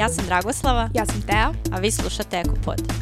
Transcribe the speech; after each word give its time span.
Ja 0.00 0.08
sam 0.08 0.26
Dragoslava. 0.26 0.88
Ja 0.94 1.06
sam 1.06 1.22
Tea. 1.22 1.52
A 1.72 1.78
vi 1.78 1.90
slušate 1.90 2.36
Ekopod. 2.36 2.92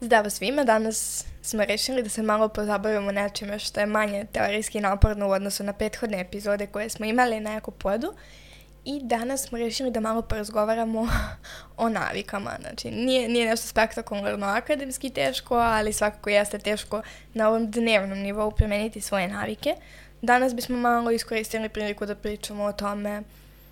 Zdravo 0.00 0.30
svima, 0.30 0.64
danas 0.64 1.24
smo 1.42 1.64
rešili 1.64 2.02
da 2.02 2.08
se 2.08 2.22
malo 2.22 2.48
pozabavimo 2.48 3.12
nečime 3.12 3.58
što 3.58 3.80
je 3.80 3.86
manje 3.86 4.26
teorijski 4.32 4.80
naporno 4.80 5.28
u 5.28 5.30
odnosu 5.30 5.64
na 5.64 5.72
prethodne 5.72 6.20
epizode 6.20 6.66
koje 6.66 6.88
smo 6.88 7.06
imali 7.06 7.40
na 7.40 7.56
Ekopodu. 7.56 8.12
I 8.84 9.00
danas 9.02 9.42
smo 9.42 9.58
rešili 9.58 9.90
da 9.90 10.00
malo 10.00 10.22
porazgovaramo 10.22 11.08
o 11.76 11.88
navikama. 11.88 12.56
Znači, 12.60 12.90
nije, 12.90 13.28
nije 13.28 13.46
nešto 13.46 13.66
spektakularno 13.66 14.46
akademski 14.46 15.10
teško, 15.10 15.54
ali 15.54 15.92
svakako 15.92 16.30
jeste 16.30 16.58
teško 16.58 17.02
na 17.34 17.48
ovom 17.48 17.70
dnevnom 17.70 18.18
nivou 18.18 18.50
premeniti 18.50 19.00
svoje 19.00 19.28
navike. 19.28 19.74
Danas 20.22 20.54
bismo 20.54 20.76
malo 20.76 21.10
iskoristili 21.10 21.68
priliku 21.68 22.06
da 22.06 22.14
pričamo 22.14 22.64
o 22.64 22.72
tome 22.72 23.22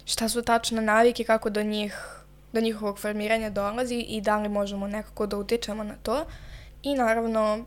šta 0.08 0.28
su 0.28 0.42
tačno 0.42 0.80
navike, 0.80 1.24
kako 1.24 1.50
do 1.50 1.62
njih 1.62 2.18
do 2.52 2.60
njihovog 2.60 2.98
formiranja 2.98 3.50
dolazi 3.50 3.94
i 3.94 4.20
da 4.20 4.38
li 4.38 4.48
možemo 4.48 4.88
nekako 4.88 5.26
da 5.26 5.36
utičemo 5.36 5.84
na 5.84 5.94
to. 6.02 6.24
I 6.82 6.94
naravno, 6.94 7.64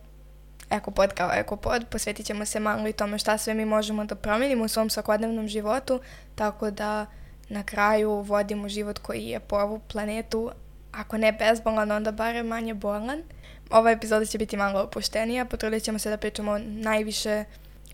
Ekopod 0.69 1.13
kao 1.13 1.29
Ekopod, 1.33 1.85
posvetit 1.89 2.25
ćemo 2.25 2.45
se 2.45 2.59
malo 2.59 2.87
i 2.87 2.93
tome 2.93 3.17
šta 3.19 3.37
sve 3.37 3.53
mi 3.53 3.65
možemo 3.65 4.05
da 4.05 4.15
promenimo 4.15 4.63
u 4.63 4.67
svom 4.67 4.89
svakodnevnom 4.89 5.47
životu, 5.47 5.99
tako 6.35 6.71
da 6.71 7.05
na 7.49 7.63
kraju 7.63 8.11
vodimo 8.11 8.69
život 8.69 8.99
koji 8.99 9.25
je 9.25 9.39
po 9.39 9.55
ovu 9.55 9.79
planetu, 9.79 10.51
ako 10.91 11.17
ne 11.17 11.31
bezbolan, 11.31 11.91
onda 11.91 12.11
barem 12.11 12.47
manje 12.47 12.73
bolan. 12.73 13.23
Ova 13.69 13.91
epizoda 13.91 14.25
će 14.25 14.37
biti 14.37 14.57
malo 14.57 14.81
opuštenija, 14.81 15.45
potrudit 15.45 15.83
ćemo 15.83 15.99
se 15.99 16.09
da 16.09 16.17
pričamo 16.17 16.57
najviše 16.57 17.45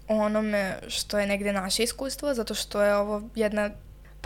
o 0.07 0.15
onome 0.15 0.77
što 0.87 1.19
je 1.19 1.27
negde 1.27 1.53
naše 1.53 1.83
iskustvo, 1.83 2.33
zato 2.33 2.53
što 2.53 2.81
je 2.81 2.95
ovo 2.95 3.21
jedna 3.35 3.69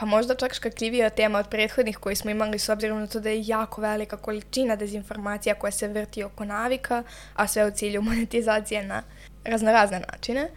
pa 0.01 0.05
možda 0.05 0.35
čak 0.35 0.53
škakljivija 0.53 1.09
tema 1.09 1.39
od 1.39 1.47
prethodnih 1.47 1.97
koji 1.97 2.15
smo 2.15 2.31
imali 2.31 2.59
s 2.59 2.69
obzirom 2.69 2.99
na 2.99 3.07
to 3.07 3.19
da 3.19 3.29
je 3.29 3.47
jako 3.47 3.81
velika 3.81 4.17
količina 4.17 4.75
dezinformacija 4.75 5.55
koja 5.55 5.71
se 5.71 5.87
vrti 5.87 6.23
oko 6.23 6.45
navika, 6.45 7.03
a 7.35 7.47
sve 7.47 7.67
u 7.67 7.71
cilju 7.71 8.01
monetizacije 8.01 8.83
na 8.83 9.03
raznorazne 9.43 9.99
načine. 10.11 10.49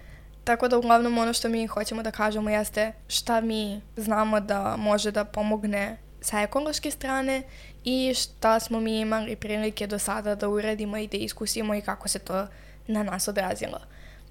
Tako 0.45 0.69
da 0.69 0.79
uglavnom 0.79 1.19
ono 1.19 1.33
što 1.33 1.49
mi 1.49 1.67
hoćemo 1.67 2.03
da 2.03 2.11
kažemo 2.11 2.51
jeste 2.51 2.93
šta 3.09 3.41
mi 3.41 3.81
znamo 3.97 4.41
da 4.41 4.77
može 4.79 5.11
da 5.11 5.25
pomogne 5.25 5.97
sa 6.21 6.41
ekološke 6.41 6.91
strane 6.91 7.43
i 7.85 8.15
šta 8.15 8.61
smo 8.61 8.81
mi 8.81 9.01
imali 9.01 9.37
prilike 9.37 9.87
do 9.87 9.99
sada 9.99 10.35
da 10.35 10.49
uradimo 10.49 10.97
i 10.97 11.09
da 11.09 11.17
iskusimo 11.17 11.75
i 11.75 11.81
kako 11.81 12.09
se 12.09 12.19
to 12.19 12.47
na 12.87 13.03
nas 13.03 13.29
odrazilo. 13.29 13.79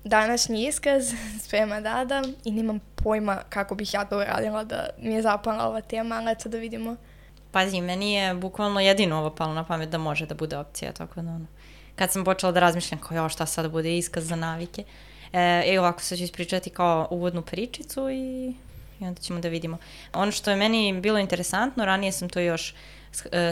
Današnji 0.03 0.67
iskaz 0.67 1.13
sprema 1.45 1.81
Dada 1.81 2.23
i 2.43 2.51
nemam 2.51 2.79
pojma 2.95 3.41
kako 3.49 3.75
bih 3.75 3.93
ja 3.93 4.05
to 4.05 4.17
uradila 4.17 4.63
da 4.63 4.89
mi 4.97 5.13
je 5.13 5.21
zapala 5.21 5.67
ova 5.67 5.81
tema, 5.81 6.15
ali 6.15 6.31
eto 6.31 6.49
da 6.49 6.57
vidimo. 6.57 6.95
Pazi, 7.51 7.81
meni 7.81 8.13
je 8.13 8.33
bukvalno 8.33 8.79
jedino 8.79 9.19
ovo 9.19 9.29
palo 9.29 9.53
na 9.53 9.63
pamet 9.63 9.89
da 9.89 9.97
može 9.97 10.25
da 10.25 10.35
bude 10.35 10.57
opcija, 10.57 10.91
tako 10.91 11.21
da 11.21 11.29
ono. 11.29 11.45
Kad 11.95 12.11
sam 12.11 12.23
počela 12.23 12.51
da 12.51 12.59
razmišljam 12.59 13.01
kao, 13.01 13.17
jo, 13.17 13.29
šta 13.29 13.45
sad 13.45 13.71
bude 13.71 13.97
iskaz 13.97 14.27
za 14.27 14.35
navike, 14.35 14.83
e, 15.33 15.63
e 15.65 15.79
ovako 15.79 16.01
sad 16.01 16.17
ću 16.17 16.23
ispričati 16.23 16.69
kao 16.69 17.07
uvodnu 17.11 17.41
pričicu 17.41 18.09
i, 18.09 18.53
i 18.99 19.05
onda 19.05 19.21
ćemo 19.21 19.39
da 19.39 19.49
vidimo. 19.49 19.77
Ono 20.13 20.31
što 20.31 20.51
je 20.51 20.57
meni 20.57 20.99
bilo 21.01 21.19
interesantno, 21.19 21.85
ranije 21.85 22.11
sam 22.11 22.29
to 22.29 22.39
još 22.39 22.75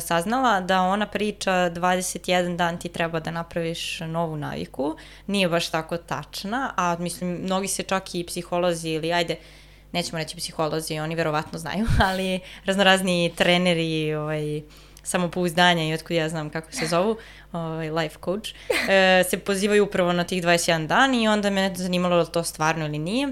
saznala 0.02 0.62
da 0.62 0.82
ona 0.82 1.08
priča 1.08 1.52
21 1.52 2.56
dan 2.56 2.80
ti 2.80 2.90
treba 2.90 3.20
da 3.20 3.32
napraviš 3.32 4.00
novu 4.00 4.38
naviku. 4.38 4.96
Nije 5.28 5.50
baš 5.50 5.70
tako 5.70 5.98
tačna, 5.98 6.74
a 6.78 6.96
mislim, 7.00 7.30
mnogi 7.30 7.68
se 7.68 7.84
čak 7.84 8.16
i 8.16 8.24
psiholozi 8.24 8.90
ili 8.90 9.14
ajde, 9.14 9.36
nećemo 9.92 10.18
reći 10.18 10.38
psiholozi, 10.38 11.00
oni 11.00 11.16
verovatno 11.16 11.60
znaju, 11.60 11.86
ali 12.08 12.40
raznorazni 12.66 13.34
treneri, 13.36 14.14
ovaj, 14.14 14.62
samopouzdanja 15.04 15.84
i 15.84 15.94
otkud 15.94 16.16
ja 16.16 16.30
znam 16.30 16.50
kako 16.50 16.72
se 16.72 16.88
zovu, 16.88 17.18
ovaj, 17.52 17.92
life 17.92 18.18
coach, 18.26 18.50
e, 18.90 19.24
se 19.30 19.38
pozivaju 19.38 19.84
upravo 19.84 20.14
na 20.14 20.24
tih 20.24 20.44
21 20.44 20.88
dan 20.88 21.16
i 21.16 21.28
onda 21.28 21.50
me 21.50 21.74
zanimalo 21.76 22.18
da 22.18 22.26
to 22.26 22.44
stvarno 22.44 22.86
ili 22.86 23.00
nije. 23.00 23.32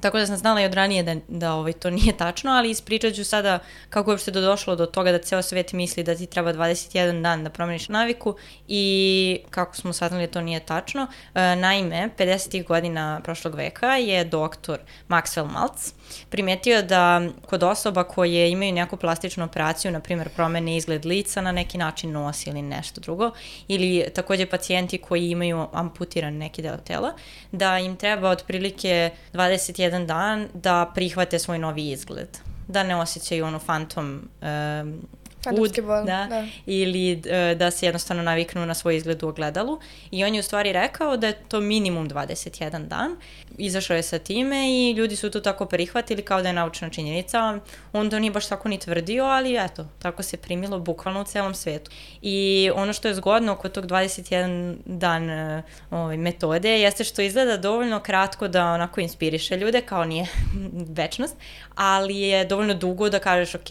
Tako 0.00 0.18
da 0.18 0.26
sam 0.26 0.36
znala 0.36 0.60
i 0.60 0.64
od 0.64 0.74
ranije 0.74 1.02
da, 1.02 1.14
da 1.28 1.52
ovaj, 1.52 1.72
to 1.72 1.90
nije 1.90 2.16
tačno, 2.16 2.50
ali 2.50 2.70
ispričat 2.70 3.14
ću 3.14 3.24
sada 3.24 3.58
kako 3.90 4.10
je 4.10 4.14
uopšte 4.14 4.30
do 4.30 4.40
došlo 4.40 4.76
do 4.76 4.86
toga 4.86 5.12
da 5.12 5.18
ceo 5.18 5.42
svet 5.42 5.72
misli 5.72 6.02
da 6.02 6.14
ti 6.14 6.26
treba 6.26 6.52
21 6.52 7.22
dan 7.22 7.44
da 7.44 7.50
promeniš 7.50 7.88
naviku 7.88 8.34
i 8.68 9.40
kako 9.50 9.76
smo 9.76 9.92
saznali 9.92 10.26
to 10.26 10.40
nije 10.40 10.60
tačno. 10.60 11.06
E, 11.34 11.56
naime, 11.56 12.10
50. 12.18 12.64
godina 12.64 13.20
prošlog 13.24 13.54
veka 13.54 13.96
je 13.96 14.24
doktor 14.24 14.78
Maxwell 15.08 15.52
Maltz 15.52 15.92
primetio 16.30 16.82
da 16.82 17.22
kod 17.46 17.62
osoba 17.62 18.04
koje 18.04 18.50
imaju 18.50 18.72
neku 18.72 18.96
plastičnu 18.96 19.44
operaciju, 19.44 19.92
na 19.92 20.00
primjer 20.00 20.28
promene 20.28 20.76
izgled 20.76 21.04
lica 21.04 21.40
na 21.40 21.52
neki 21.52 21.78
način 21.78 22.12
nos 22.12 22.46
ili 22.46 22.62
nešto 22.62 23.00
drugo, 23.00 23.30
ili 23.68 24.06
takođe 24.14 24.46
pacijenti 24.46 24.98
koji 24.98 25.30
imaju 25.30 25.66
amputiran 25.72 26.34
neki 26.34 26.62
deo 26.62 26.76
tela, 26.76 27.12
da 27.52 27.78
im 27.78 27.96
treba 27.96 28.30
otprilike 28.30 29.10
21 29.32 29.80
jedan 29.80 30.06
dan 30.06 30.48
da 30.54 30.92
prihvate 30.94 31.38
svoj 31.38 31.58
novi 31.58 31.90
izgled. 31.90 32.28
Da 32.68 32.82
ne 32.82 32.96
osjećaju 32.96 33.44
ono 33.44 33.58
fantom 33.58 34.28
um, 34.42 35.08
ud, 35.52 35.80
bol, 35.82 36.04
da, 36.04 36.26
da. 36.30 36.46
ili 36.66 37.12
uh, 37.14 37.58
da 37.58 37.70
se 37.70 37.86
jednostavno 37.86 38.22
naviknu 38.22 38.66
na 38.66 38.74
svoj 38.74 38.96
izgled 38.96 39.22
u 39.22 39.28
ogledalu. 39.28 39.80
I 40.10 40.24
on 40.24 40.34
je 40.34 40.40
u 40.40 40.42
stvari 40.42 40.72
rekao 40.72 41.16
da 41.16 41.26
je 41.26 41.38
to 41.48 41.60
minimum 41.60 42.08
21 42.08 42.86
dan. 42.88 43.16
Izašao 43.58 43.96
je 43.96 44.02
sa 44.02 44.18
time 44.18 44.70
i 44.70 44.92
ljudi 44.92 45.16
su 45.16 45.30
to 45.30 45.40
tako 45.40 45.66
prihvatili 45.66 46.22
kao 46.22 46.42
da 46.42 46.48
je 46.48 46.52
naučna 46.52 46.90
činjenica. 46.90 47.58
On 47.92 48.10
to 48.10 48.18
nije 48.18 48.30
baš 48.30 48.46
tako 48.48 48.68
ni 48.68 48.78
tvrdio, 48.78 49.24
ali 49.24 49.56
eto, 49.64 49.86
tako 49.98 50.22
se 50.22 50.36
primilo 50.36 50.78
bukvalno 50.78 51.20
u 51.20 51.24
celom 51.24 51.54
svetu. 51.54 51.90
I 52.22 52.70
ono 52.74 52.92
što 52.92 53.08
je 53.08 53.14
zgodno 53.14 53.56
kod 53.56 53.72
tog 53.72 53.86
21 53.86 54.76
dan 54.84 55.30
uh, 55.30 55.64
ovaj, 55.90 56.16
metode 56.16 56.80
jeste 56.80 57.04
što 57.04 57.22
izgleda 57.22 57.56
dovoljno 57.56 58.00
kratko 58.00 58.48
da 58.48 58.66
onako 58.66 59.00
inspiriše 59.00 59.56
ljude, 59.56 59.80
kao 59.80 60.04
nije 60.04 60.26
večnost, 61.00 61.36
ali 61.74 62.18
je 62.18 62.44
dovoljno 62.44 62.74
dugo 62.74 63.08
da 63.10 63.18
kažeš 63.18 63.54
ok, 63.54 63.70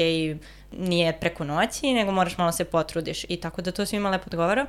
nije 0.71 1.19
preko 1.19 1.43
noći, 1.43 1.93
nego 1.93 2.11
moraš 2.11 2.37
malo 2.37 2.51
se 2.51 2.65
potrudiš 2.65 3.25
i 3.29 3.37
tako 3.37 3.61
da 3.61 3.71
to 3.71 3.85
svima 3.85 4.09
lepo 4.09 4.23
odgovara. 4.27 4.65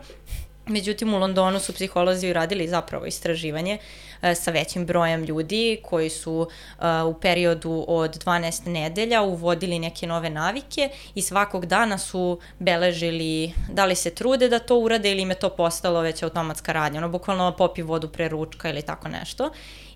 Međutim, 0.68 1.14
u 1.14 1.18
Londonu 1.18 1.60
su 1.60 1.72
psiholozi 1.72 2.30
uradili 2.30 2.68
zapravo 2.68 3.06
istraživanje 3.06 3.78
e, 4.22 4.34
sa 4.34 4.50
većim 4.50 4.86
brojem 4.86 5.24
ljudi 5.24 5.80
koji 5.82 6.10
su 6.10 6.48
e, 6.80 7.02
u 7.02 7.14
periodu 7.14 7.84
od 7.88 8.24
12 8.24 8.68
nedelja 8.68 9.22
uvodili 9.22 9.78
neke 9.78 10.06
nove 10.06 10.30
navike 10.30 10.90
i 11.14 11.22
svakog 11.22 11.66
dana 11.66 11.98
su 11.98 12.38
beležili 12.58 13.52
da 13.72 13.84
li 13.84 13.94
se 13.94 14.14
trude 14.14 14.48
da 14.48 14.58
to 14.58 14.78
urade 14.78 15.10
ili 15.10 15.22
im 15.22 15.30
je 15.30 15.38
to 15.38 15.50
postalo 15.50 16.00
već 16.00 16.22
automatska 16.22 16.72
radnja. 16.72 16.98
Ono, 16.98 17.08
bukvalno 17.08 17.56
popi 17.56 17.82
vodu 17.82 18.08
pre 18.08 18.28
ručka 18.28 18.70
ili 18.70 18.82
tako 18.82 19.08
nešto. 19.08 19.50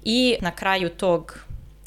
I 0.05 0.37
na 0.41 0.50
kraju 0.50 0.91
tog 0.91 1.39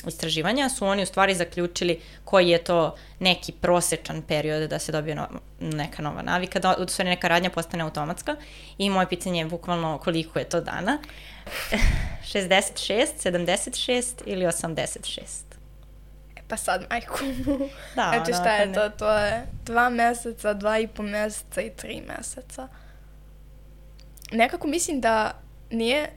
istraživanja 0.10 0.70
su 0.70 0.86
oni 0.86 1.04
u 1.04 1.06
stvari 1.06 1.36
zaključili 1.36 2.02
koji 2.24 2.50
je 2.50 2.64
to 2.64 2.96
neki 3.20 3.52
prosečan 3.52 4.22
period 4.22 4.70
da 4.70 4.80
se 4.80 4.92
dobije 4.92 5.16
no, 5.16 5.28
neka 5.60 6.02
nova 6.02 6.22
navika, 6.22 6.60
da 6.60 6.76
u 6.80 6.88
stvari 6.88 7.10
neka 7.10 7.28
radnja 7.28 7.50
postane 7.50 7.84
automatska 7.84 8.36
i 8.78 8.90
moje 8.90 9.10
pitanje 9.10 9.40
je 9.40 9.46
bukvalno 9.46 9.98
koliko 9.98 10.40
je 10.40 10.46
to 10.46 10.62
dana. 10.62 10.98
66, 12.34 13.08
76 13.24 14.04
ili 14.26 14.46
86? 14.46 15.20
E 16.36 16.42
pa 16.48 16.58
sad, 16.58 16.86
majku. 16.90 17.20
Da, 17.96 18.12
znači 18.14 18.34
šta 18.34 18.44
da, 18.44 18.54
je 18.54 18.74
to? 18.74 18.90
To 18.90 19.18
je 19.18 19.46
dva 19.66 19.90
meseca, 19.90 20.54
dva 20.54 20.80
i 20.80 20.88
po 20.88 21.04
meseca 21.04 21.62
i 21.62 21.70
tri 21.70 22.02
meseca. 22.08 22.68
Nekako 24.32 24.68
mislim 24.68 25.02
da 25.02 25.32
nije 25.70 26.10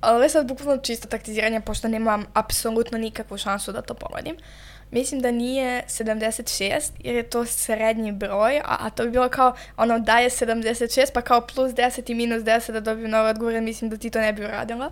ali 0.00 0.14
ovo 0.14 0.22
je 0.22 0.28
sad 0.28 0.48
bukvalno 0.48 0.82
čisto 0.82 1.08
taktiziranje, 1.08 1.60
pošto 1.60 1.88
nemam 1.88 2.26
apsolutno 2.34 2.98
nikakvu 2.98 3.38
šansu 3.38 3.72
da 3.72 3.82
to 3.82 3.94
pogodim. 3.94 4.36
Mislim 4.90 5.20
da 5.20 5.30
nije 5.30 5.82
76, 5.88 6.90
jer 6.98 7.14
je 7.14 7.30
to 7.30 7.44
srednji 7.44 8.12
broj, 8.12 8.58
a, 8.58 8.76
a 8.80 8.90
to 8.90 9.04
bi 9.04 9.10
bilo 9.10 9.28
kao, 9.28 9.54
ono, 9.76 9.98
da 9.98 10.18
je 10.18 10.30
76, 10.30 11.12
pa 11.14 11.20
kao 11.20 11.40
plus 11.40 11.72
10 11.72 12.10
i 12.10 12.14
minus 12.14 12.42
10 12.42 12.72
da 12.72 12.80
dobijem 12.80 13.10
nove 13.10 13.30
odgovore, 13.30 13.60
mislim 13.60 13.90
da 13.90 13.96
ti 13.96 14.10
to 14.10 14.20
ne 14.20 14.32
bi 14.32 14.44
uradila. 14.44 14.90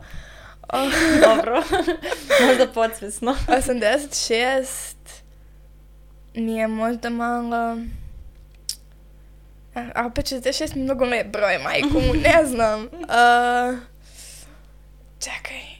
Dobro, 1.26 1.62
možda 2.46 2.66
podsvesno. 2.74 3.36
86 3.48 4.66
nije 6.34 6.68
možda 6.68 7.10
malo... 7.10 7.78
A 9.94 10.06
opet 10.06 10.24
66 10.24 10.76
mi 10.76 10.82
mnogo 10.82 11.04
lep 11.04 11.26
broj, 11.26 11.58
majku, 11.58 12.00
ne 12.22 12.46
znam. 12.46 12.82
Uh, 12.82 13.78
Čekaj. 15.18 15.76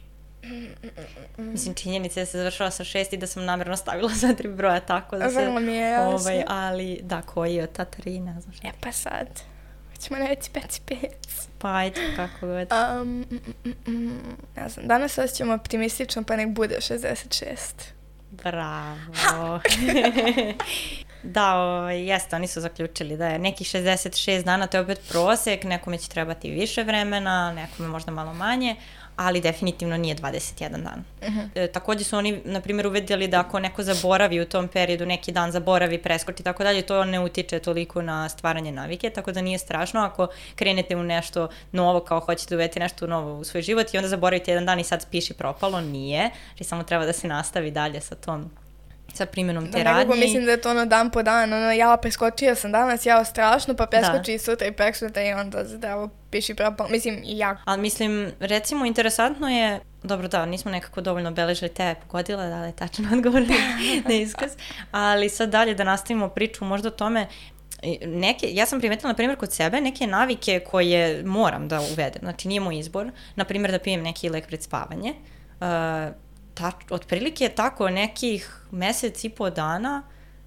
Mislim, 1.37 1.75
činjenica 1.75 2.21
je 2.21 2.25
da 2.25 2.31
se 2.31 2.39
završila 2.39 2.71
sa 2.71 2.85
šest 2.85 3.13
i 3.13 3.17
da 3.17 3.27
sam 3.27 3.45
namjerno 3.45 3.77
stavila 3.77 4.09
za 4.23 4.35
tri 4.35 4.49
broja 4.49 4.81
tako 4.81 5.17
da 5.17 5.31
se... 5.31 5.41
Vrlo 5.41 5.61
mi 5.61 5.73
je 5.73 5.91
jasno. 5.91 6.15
Ovaj, 6.15 6.45
ali, 6.49 7.01
da, 7.03 7.23
koji 7.23 7.55
je 7.55 7.67
ta 7.67 7.85
tri, 7.85 8.21
ne 8.21 8.41
znam 8.41 8.55
šta. 8.55 8.69
E 8.69 8.71
pa 8.81 8.93
sad, 8.93 9.27
ćemo 10.01 10.19
reći 10.19 10.51
pet 10.51 10.77
i 10.77 10.81
pet. 10.87 11.49
Pa 11.59 11.75
ajde, 11.75 12.01
kako 12.17 12.47
god. 12.47 12.69
Um, 13.03 13.27
mm, 13.31 13.39
mm, 13.65 13.93
mm, 13.93 14.37
ne 14.57 14.69
znam, 14.69 14.87
danas 14.87 15.19
osjećam 15.19 15.51
optimistično, 15.51 16.23
pa 16.23 16.37
nek 16.37 16.49
bude 16.49 16.77
66. 16.81 17.57
Bravo. 18.31 19.61
da, 21.23 21.55
o, 21.55 21.79
ovaj, 21.79 22.07
jeste, 22.07 22.37
oni 22.37 22.49
su 22.49 22.61
zaključili 22.61 23.17
da 23.17 23.29
je 23.29 23.39
nekih 23.39 23.67
66 23.67 24.43
dana, 24.43 24.67
to 24.67 24.77
je 24.77 24.81
opet 24.81 25.01
prosek, 25.09 25.65
nekome 25.65 25.99
će 25.99 26.09
trebati 26.09 26.51
više 26.51 26.83
vremena, 26.83 27.53
nekome 27.53 27.89
možda 27.89 28.13
malo 28.13 28.35
manje, 28.35 28.77
ali 29.17 29.41
definitivno 29.41 29.97
nije 29.97 30.17
21 30.17 30.71
dan. 30.71 31.05
Uh 31.23 31.29
-huh. 31.29 31.49
e, 31.55 31.67
takođe 31.67 32.05
su 32.05 32.17
oni, 32.17 32.41
na 32.45 32.61
primjer, 32.61 32.87
uvedeli 32.87 33.29
da 33.29 33.41
ako 33.41 33.61
neko 33.61 33.83
zaboravi 33.83 34.41
u 34.41 34.45
tom 34.45 34.69
periodu, 34.69 35.07
neki 35.07 35.33
dan 35.33 35.53
zaboravi, 35.53 36.03
preskoči 36.03 36.41
i 36.41 36.45
tako 36.45 36.65
dalje, 36.65 36.83
to 36.83 37.05
ne 37.05 37.21
utiče 37.21 37.59
toliko 37.59 38.03
na 38.03 38.29
stvaranje 38.29 38.73
navike, 38.73 39.11
tako 39.11 39.33
da 39.33 39.41
nije 39.41 39.59
strašno 39.59 40.01
ako 40.01 40.29
krenete 40.55 40.97
u 40.97 41.03
nešto 41.03 41.49
novo, 41.73 42.01
kao 42.01 42.21
hoćete 42.21 42.51
da 42.51 42.57
uvedete 42.57 42.81
nešto 42.81 43.07
novo 43.07 43.39
u 43.39 43.45
svoj 43.45 43.63
život 43.63 43.95
i 43.95 43.97
onda 43.97 44.09
zaboravite 44.09 44.51
jedan 44.51 44.67
dan 44.67 44.81
i 44.81 44.85
sad 44.85 45.07
piši 45.11 45.35
propalo, 45.35 45.81
nije, 45.81 46.31
znači 46.49 46.65
samo 46.65 46.83
treba 46.83 47.07
da 47.07 47.13
se 47.13 47.29
nastavi 47.29 47.71
dalje 47.71 48.01
sa 48.01 48.15
tom 48.15 48.51
sa 49.15 49.27
primjenom 49.27 49.73
te 49.73 49.79
da, 49.79 49.85
radnje. 49.85 50.15
Da, 50.15 50.21
mislim 50.21 50.45
da 50.45 50.51
je 50.51 50.61
to 50.61 50.71
ono 50.71 50.87
dan 50.87 51.11
po 51.11 51.23
dan, 51.23 51.53
ono 51.53 51.73
ja 51.73 51.97
preskočio 52.03 52.55
sam 52.55 52.73
danas, 52.73 53.07
ja 53.07 53.25
strašno, 53.25 53.75
pa 53.75 53.87
preskoči 53.87 54.33
da. 54.33 54.39
sutra 54.39 54.67
i 54.67 54.73
preksutra 54.73 55.23
i 55.23 55.33
onda 55.33 55.65
zdravo 55.65 56.09
piši 56.31 56.55
propalo, 56.55 56.89
mislim 56.91 57.23
i 57.25 57.39
ja. 57.39 57.57
Ali 57.65 57.83
mislim, 57.83 58.33
recimo 58.41 58.87
interesantno 58.87 59.49
je, 59.49 59.81
dobro 60.03 60.29
da, 60.29 60.47
nismo 60.47 60.71
nekako 60.71 61.01
dovoljno 61.01 61.31
beležili 61.31 61.75
te 61.75 61.95
pogodile, 62.03 62.49
da 62.49 62.61
li 62.61 62.69
je 62.69 62.77
tačno 62.77 63.09
odgovor 63.17 63.43
na 64.09 64.15
iskaz, 64.15 64.51
ali 64.91 65.29
sad 65.29 65.51
dalje 65.51 65.75
da 65.75 65.85
nastavimo 65.85 66.29
priču 66.29 66.65
možda 66.65 66.89
o 66.89 66.93
tome 66.93 67.27
neke, 68.07 68.49
ja 68.53 68.67
sam 68.67 68.79
primetila, 68.79 69.11
na 69.11 69.15
primjer, 69.17 69.39
kod 69.39 69.53
sebe 69.53 69.81
neke 69.81 70.07
navike 70.07 70.61
koje 70.61 71.23
moram 71.25 71.69
da 71.69 71.81
uvedem, 71.81 72.21
znači 72.23 72.49
nije 72.49 72.61
moj 72.61 72.79
izbor, 72.79 73.11
na 73.37 73.45
primjer 73.45 73.71
da 73.71 73.79
pijem 73.79 74.03
neki 74.03 74.29
lek 74.29 74.47
pred 74.47 74.63
spavanje, 74.63 75.15
uh, 75.61 75.67
ta, 76.57 76.73
otprilike 76.91 77.49
tako 77.49 77.91
nekih 77.91 78.61
mesec 78.71 79.25
i 79.25 79.29
po 79.29 79.51
dana 79.51 80.03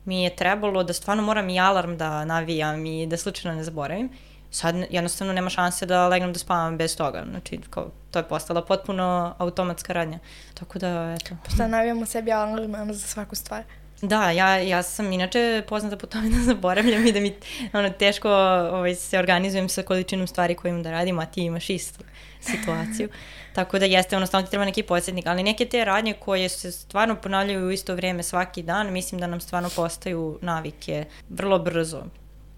mi 0.06 0.24
je 0.24 0.36
trebalo 0.36 0.84
da 0.84 0.94
stvarno 0.94 1.24
moram 1.24 1.50
i 1.50 1.60
alarm 1.60 1.98
da 1.98 2.26
navijam 2.26 2.86
i 2.86 3.08
da 3.08 3.18
slučajno 3.18 3.58
ne 3.58 3.64
zaboravim. 3.64 4.10
Sad 4.52 4.76
jednostavno 4.90 5.34
nema 5.34 5.50
šanse 5.50 5.86
da 5.86 6.08
legnem 6.08 6.34
da 6.34 6.40
spavam 6.40 6.78
bez 6.78 6.98
toga. 6.98 7.26
Znači, 7.30 7.60
kao, 7.70 7.92
to 8.12 8.20
je 8.20 8.24
postala 8.24 8.66
potpuno 8.66 9.36
automatska 9.38 9.94
radnja. 9.94 10.20
Tako 10.54 10.80
da, 10.80 11.16
eto. 11.22 11.36
Pa 11.44 11.50
šta 11.50 11.68
navijamo 11.68 12.06
sebi 12.06 12.32
alarm 12.32 12.94
za 12.94 13.08
svaku 13.08 13.36
stvar? 13.36 13.64
Da, 14.02 14.32
ja, 14.32 14.58
ja 14.58 14.84
sam 14.84 15.12
inače 15.12 15.64
poznata 15.68 15.98
po 15.98 16.08
tome 16.08 16.30
da 16.36 16.44
zaboravljam 16.44 17.08
i 17.08 17.12
da 17.12 17.20
mi 17.20 17.36
ono, 17.74 17.90
teško 17.90 18.30
ovaj, 18.72 18.96
se 18.96 19.20
organizujem 19.20 19.70
sa 19.70 19.84
količinom 19.84 20.28
stvari 20.28 20.56
koje 20.56 20.70
imam 20.70 20.84
da 20.84 20.92
radim, 20.92 21.20
a 21.20 21.26
ti 21.26 21.42
imaš 21.42 21.70
istu 21.70 22.04
situaciju. 22.42 23.10
Tako 23.54 23.80
da 23.80 23.86
jeste, 23.86 24.16
ono, 24.18 24.26
stalno 24.26 24.46
ti 24.46 24.52
treba 24.52 24.66
neki 24.66 24.84
podsjetnik, 24.84 25.28
ali 25.28 25.44
neke 25.44 25.66
te 25.66 25.86
radnje 25.86 26.14
koje 26.14 26.50
se 26.50 26.72
stvarno 26.72 27.16
ponavljaju 27.16 27.68
u 27.68 27.72
isto 27.72 27.96
vrijeme 27.96 28.24
svaki 28.24 28.64
dan, 28.64 28.94
mislim 28.94 29.22
da 29.22 29.28
nam 29.28 29.42
stvarno 29.42 29.70
postaju 29.76 30.40
navike 30.42 31.06
vrlo 31.30 31.60
brzo. 31.60 32.04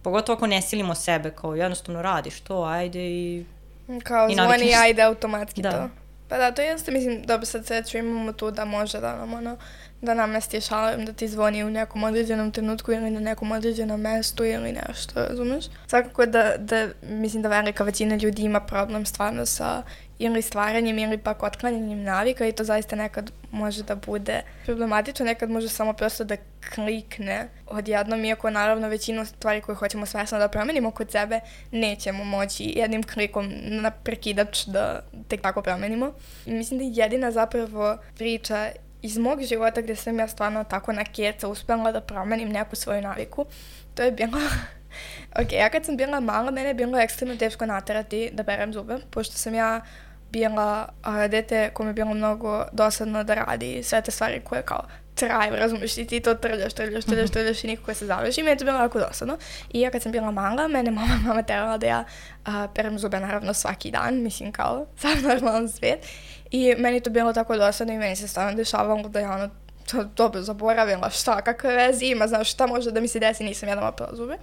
Pogotovo 0.01 0.35
ako 0.35 0.47
ne 0.47 0.61
silimo 0.61 0.95
sebe, 0.95 1.31
kao 1.31 1.55
jednostavno 1.55 2.01
radiš 2.01 2.41
to, 2.41 2.63
ajde 2.63 2.99
i... 2.99 3.45
Kao 4.03 4.29
i 4.29 4.35
zvoni, 4.35 4.75
ajde 4.75 5.01
automatski 5.01 5.61
da. 5.61 5.71
to. 5.71 5.89
Pa 6.31 6.37
da, 6.37 6.51
to 6.51 6.61
jeste, 6.61 6.91
mislim, 6.91 7.23
dobro 7.25 7.45
sad 7.45 7.65
sreću 7.65 7.97
imamo 7.97 8.33
tu 8.33 8.51
da 8.51 8.65
može 8.65 8.99
da 8.99 9.15
nam 9.15 9.33
ono, 9.33 9.57
da 10.01 10.13
namestiš 10.13 10.71
alarm 10.71 11.05
da 11.05 11.13
ti 11.13 11.27
zvoni 11.27 11.63
u 11.63 11.69
nekom 11.69 12.03
određenom 12.03 12.51
trenutku 12.51 12.91
ili 12.91 13.11
na 13.11 13.19
nekom 13.19 13.51
određenom 13.51 14.01
mestu 14.01 14.45
ili 14.45 14.71
nešto, 14.71 15.25
razumeš? 15.29 15.65
Svakako 15.87 16.25
da, 16.25 16.53
da 16.57 16.87
mislim 17.03 17.43
da 17.43 17.49
velika 17.49 17.83
većina 17.83 18.15
ljudi 18.15 18.41
ima 18.41 18.59
problem 18.59 19.05
stvarno 19.05 19.45
sa 19.45 19.83
ili 20.21 20.41
stvaranjem 20.41 20.99
ili 20.99 21.17
pak 21.17 21.43
otklanjanjem 21.43 22.03
navika 22.03 22.47
i 22.47 22.51
to 22.51 22.63
zaista 22.63 22.95
nekad 22.95 23.31
može 23.51 23.83
da 23.83 23.95
bude 23.95 24.41
problematično, 24.65 25.25
nekad 25.25 25.49
može 25.49 25.69
samo 25.69 25.93
prosto 25.93 26.23
da 26.23 26.35
klikne 26.75 27.49
odjednom, 27.67 28.25
iako 28.25 28.49
naravno 28.49 28.87
većinu 28.87 29.25
stvari 29.25 29.61
koje 29.61 29.75
hoćemo 29.75 30.05
svesno 30.05 30.39
da 30.39 30.47
promenimo 30.47 30.91
kod 30.91 31.11
sebe 31.11 31.39
nećemo 31.71 32.23
moći 32.23 32.73
jednim 32.75 33.03
klikom 33.03 33.53
na 33.63 33.91
prekidač 33.91 34.65
da 34.65 35.01
tek 35.27 35.41
tako 35.41 35.61
promenimo. 35.61 36.13
Mislim 36.45 36.79
da 36.79 37.01
jedina 37.01 37.31
zapravo 37.31 37.97
priča 38.17 38.71
iz 39.01 39.17
mog 39.17 39.43
života 39.43 39.81
gde 39.81 39.95
sam 39.95 40.19
ja 40.19 40.27
stvarno 40.27 40.63
tako 40.63 40.93
na 40.93 41.05
keca 41.05 41.47
uspela 41.47 41.91
da 41.91 42.01
promenim 42.01 42.49
neku 42.49 42.75
svoju 42.75 43.01
naviku, 43.01 43.45
to 43.95 44.03
je 44.03 44.11
bilo 44.11 44.37
ok, 45.41 45.51
ja 45.51 45.69
kad 45.69 45.85
sam 45.85 45.97
bila 45.97 46.19
mala, 46.19 46.51
mene 46.51 46.67
je 46.67 46.73
bilo 46.73 46.99
ekstremno 46.99 47.35
teško 47.35 47.65
naterati 47.65 48.29
da 48.33 48.43
berem 48.43 48.73
zube, 48.73 48.97
pošto 49.11 49.37
sam 49.37 49.53
ja 49.53 49.81
bila 50.31 50.89
a, 51.03 51.27
dete 51.27 51.69
kome 51.73 51.89
je 51.89 51.93
bilo 51.93 52.13
mnogo 52.13 52.65
dosadno 52.71 53.23
da 53.23 53.33
radi 53.33 53.83
sve 53.83 54.01
te 54.01 54.11
stvari 54.11 54.41
koje 54.43 54.61
kao 54.61 54.83
traju, 55.15 55.55
razumiješ, 55.55 55.97
i 55.97 56.07
ti 56.07 56.19
to 56.19 56.33
trljaš, 56.35 56.73
trljaš, 56.73 57.05
trljaš, 57.05 57.25
mhm. 57.25 57.33
trljaš 57.33 57.63
i 57.63 57.67
nikako 57.67 57.93
se 57.93 58.05
završi. 58.05 58.39
I 58.39 58.43
meni 58.43 58.53
je 58.53 58.57
to 58.57 58.65
bilo 58.65 58.77
jako 58.77 58.99
dosadno. 58.99 59.37
I 59.73 59.81
ja 59.81 59.91
kad 59.91 60.01
sam 60.01 60.11
bila 60.11 60.31
mala, 60.31 60.67
mene 60.67 60.91
mama, 60.91 61.15
mama 61.27 61.43
terala 61.43 61.77
da 61.77 61.87
ja 61.87 62.03
a, 62.45 62.67
perem 62.75 62.99
zube 62.99 63.19
naravno 63.19 63.53
svaki 63.53 63.91
dan, 63.91 64.21
mislim 64.21 64.51
kao 64.51 64.85
sam 65.01 65.21
normalan 65.21 65.69
svijet. 65.69 66.05
I 66.51 66.75
meni 66.77 67.01
to 67.01 67.09
bilo 67.09 67.33
tako 67.33 67.57
dosadno 67.57 67.93
i 67.93 67.97
meni 67.97 68.15
se 68.15 68.27
stvarno 68.27 68.53
dešavalo 68.53 69.09
da 69.09 69.19
ja 69.19 69.31
ono 69.31 69.49
to 69.91 70.03
dobro 70.03 70.41
zaboravila 70.41 71.09
šta, 71.09 71.41
kakve 71.41 71.75
veze 71.75 72.05
ima, 72.05 72.27
znaš 72.27 72.51
šta 72.51 72.67
može 72.67 72.91
da 72.91 73.01
mi 73.01 73.07
se 73.07 73.19
desi, 73.19 73.43
nisam 73.43 73.69
jedna 73.69 73.87
opela 73.87 74.09
zube. 74.13 74.37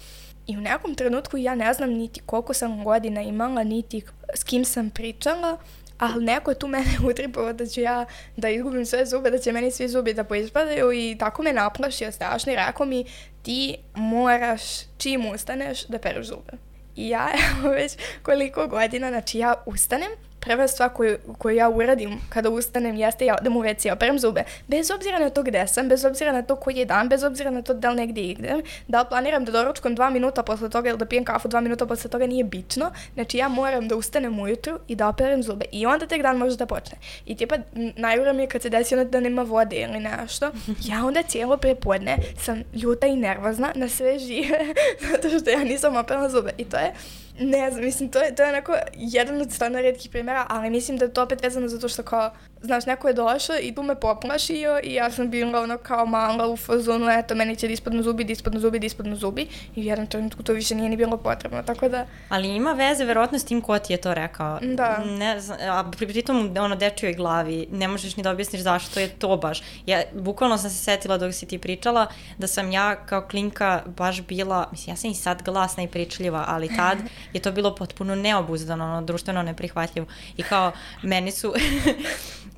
I 0.48 0.56
u 0.56 0.60
nekom 0.60 0.94
trenutku 0.94 1.36
ja 1.36 1.54
ne 1.54 1.74
znam 1.74 1.90
niti 1.90 2.20
koliko 2.26 2.54
sam 2.54 2.84
godina 2.84 3.22
imala, 3.22 3.64
niti 3.64 4.02
s 4.34 4.44
kim 4.44 4.64
sam 4.64 4.90
pričala, 4.90 5.58
ali 5.98 6.24
neko 6.24 6.50
je 6.50 6.58
tu 6.58 6.66
mene 6.66 6.98
utripovao 7.10 7.52
da 7.52 7.66
ću 7.66 7.80
ja 7.80 8.06
da 8.36 8.48
izgubim 8.48 8.86
sve 8.86 9.06
zube, 9.06 9.30
da 9.30 9.38
će 9.38 9.52
meni 9.52 9.70
svi 9.70 9.88
zubi 9.88 10.14
da 10.14 10.24
poispadaju 10.24 10.92
i 10.92 11.16
tako 11.18 11.42
me 11.42 11.52
naplašio 11.52 12.12
strašno 12.12 12.52
i 12.52 12.56
rekao 12.56 12.86
mi 12.86 13.04
ti 13.42 13.76
moraš 13.94 14.62
čim 14.98 15.26
ustaneš 15.26 15.86
da 15.86 15.98
pereš 15.98 16.26
zube. 16.26 16.52
I 16.96 17.08
ja 17.08 17.28
evo 17.60 17.70
već 17.70 17.96
koliko 18.22 18.66
godina, 18.66 19.08
znači 19.08 19.38
ja 19.38 19.54
ustanem 19.66 20.10
prva 20.40 20.68
stvar 20.68 20.88
koju, 20.92 21.18
koju 21.38 21.56
ja 21.56 21.68
uradim 21.68 22.20
kada 22.28 22.50
ustanem 22.50 22.96
jeste 22.96 23.26
ja 23.26 23.36
odem 23.40 23.56
u 23.56 23.62
WC, 23.62 23.86
ja 23.86 23.94
operem 23.94 24.18
zube. 24.18 24.44
Bez 24.66 24.90
obzira 24.90 25.18
na 25.18 25.30
to 25.30 25.42
gde 25.42 25.66
sam, 25.66 25.88
bez 25.88 26.04
obzira 26.04 26.32
na 26.32 26.42
to 26.42 26.56
koji 26.56 26.76
je 26.76 26.84
dan, 26.84 27.08
bez 27.08 27.22
obzira 27.22 27.50
na 27.50 27.62
to 27.62 27.74
da 27.74 27.90
li 27.90 27.96
negdje 27.96 28.24
idem, 28.24 28.62
da 28.88 29.00
li 29.00 29.06
planiram 29.08 29.44
da 29.44 29.52
doručkujem 29.52 29.94
dva 29.94 30.10
minuta 30.10 30.42
posle 30.42 30.70
toga 30.70 30.88
ili 30.88 30.98
da 30.98 31.06
pijem 31.06 31.24
kafu 31.24 31.48
dva 31.48 31.60
minuta 31.60 31.86
posle 31.86 32.10
toga, 32.10 32.26
nije 32.26 32.44
bitno. 32.44 32.90
Znači 33.14 33.36
ja 33.36 33.48
moram 33.48 33.88
da 33.88 33.96
ustanem 33.96 34.40
ujutru 34.40 34.78
i 34.88 34.96
da 34.96 35.08
operem 35.08 35.42
zube. 35.42 35.64
I 35.72 35.86
onda 35.86 36.06
tek 36.06 36.22
dan 36.22 36.36
može 36.36 36.56
da 36.56 36.66
počne. 36.66 36.98
I 37.26 37.36
tipa 37.36 37.56
najgore 37.96 38.32
mi 38.32 38.42
je 38.42 38.48
kad 38.48 38.62
se 38.62 38.68
desi 38.68 38.94
ono 38.94 39.04
da 39.04 39.20
nema 39.20 39.42
vode 39.42 39.76
ili 39.76 40.00
nešto. 40.00 40.50
Ja 40.84 41.04
onda 41.04 41.22
cijelo 41.22 41.56
prepodne 41.56 42.16
sam 42.40 42.62
ljuta 42.74 43.06
i 43.06 43.16
nervozna 43.16 43.72
na 43.74 43.88
sve 43.88 44.18
žive 44.18 44.58
zato 45.12 45.28
što 45.28 45.50
ja 45.50 45.64
nisam 45.64 45.96
operala 45.96 46.28
zube. 46.28 46.50
I 46.58 46.64
to 46.64 46.76
je 46.76 46.92
ne 47.40 47.70
znam, 47.70 47.84
mislim, 47.84 48.08
to 48.08 48.18
je, 48.18 48.34
to 48.34 48.42
je 48.42 48.48
onako 48.48 48.76
jedan 48.94 49.40
od 49.40 49.52
stvarno 49.52 49.80
redkih 49.80 50.10
primjera, 50.10 50.46
ali 50.48 50.70
mislim 50.70 50.98
da 50.98 51.04
je 51.04 51.12
to 51.12 51.22
opet 51.22 51.42
vezano 51.42 51.68
zato 51.68 51.88
što 51.88 52.02
kao 52.02 52.30
znaš, 52.62 52.86
neko 52.86 53.08
je 53.08 53.14
došao 53.14 53.56
i 53.62 53.74
tu 53.74 53.82
me 53.82 53.94
poplašio 53.94 54.80
i 54.82 54.94
ja 54.94 55.10
sam 55.10 55.30
bila 55.30 55.60
ono 55.60 55.78
kao 55.78 56.06
mala 56.06 56.46
u 56.46 56.56
fazonu, 56.56 57.10
eto, 57.10 57.34
meni 57.34 57.56
će 57.56 57.66
da 57.66 57.72
ispadnu 57.72 58.02
zubi, 58.02 58.24
da 58.24 58.32
ispadnu 58.32 58.60
zubi, 58.60 58.78
da 58.78 58.86
ispadnu 58.86 59.16
zubi 59.16 59.46
i 59.76 59.80
u 59.80 59.84
jednom 59.84 60.06
trenutku 60.06 60.42
to 60.42 60.52
više 60.52 60.74
nije 60.74 60.88
ni 60.88 60.96
bilo 60.96 61.16
potrebno, 61.16 61.62
tako 61.62 61.88
da... 61.88 62.06
Ali 62.28 62.48
ima 62.48 62.72
veze 62.72 63.04
verovatno 63.04 63.38
s 63.38 63.44
tim 63.44 63.60
ko 63.60 63.78
ti 63.78 63.92
je 63.92 63.96
to 63.96 64.14
rekao. 64.14 64.58
Da. 64.62 65.04
Ne 65.04 65.36
a 65.70 65.90
pritom 65.98 66.54
ono 66.60 66.76
dečjoj 66.76 67.14
glavi, 67.14 67.66
ne 67.72 67.88
možeš 67.88 68.16
ni 68.16 68.22
da 68.22 68.30
objasniš 68.30 68.62
zašto 68.62 69.00
je 69.00 69.08
to 69.08 69.36
baš. 69.36 69.62
Ja, 69.86 70.02
bukvalno 70.12 70.58
sam 70.58 70.70
se 70.70 70.76
setila 70.76 71.18
dok 71.18 71.34
si 71.34 71.46
ti 71.46 71.58
pričala 71.58 72.06
da 72.38 72.46
sam 72.46 72.72
ja 72.72 72.96
kao 73.06 73.22
klinka 73.22 73.82
baš 73.86 74.22
bila, 74.22 74.68
mislim, 74.70 74.92
ja 74.92 74.96
sam 74.96 75.10
i 75.10 75.14
sad 75.14 75.42
glasna 75.42 75.82
i 75.82 75.88
pričljiva, 75.88 76.44
ali 76.48 76.76
tad 76.76 76.98
je 77.34 77.40
to 77.40 77.52
bilo 77.52 77.74
potpuno 77.74 78.14
neobuzdano, 78.14 78.84
ono, 78.84 79.02
društveno 79.02 79.42
neprihvatljivo. 79.42 80.06
I 80.36 80.42
kao, 80.42 80.72
meni 81.02 81.30
su, 81.30 81.54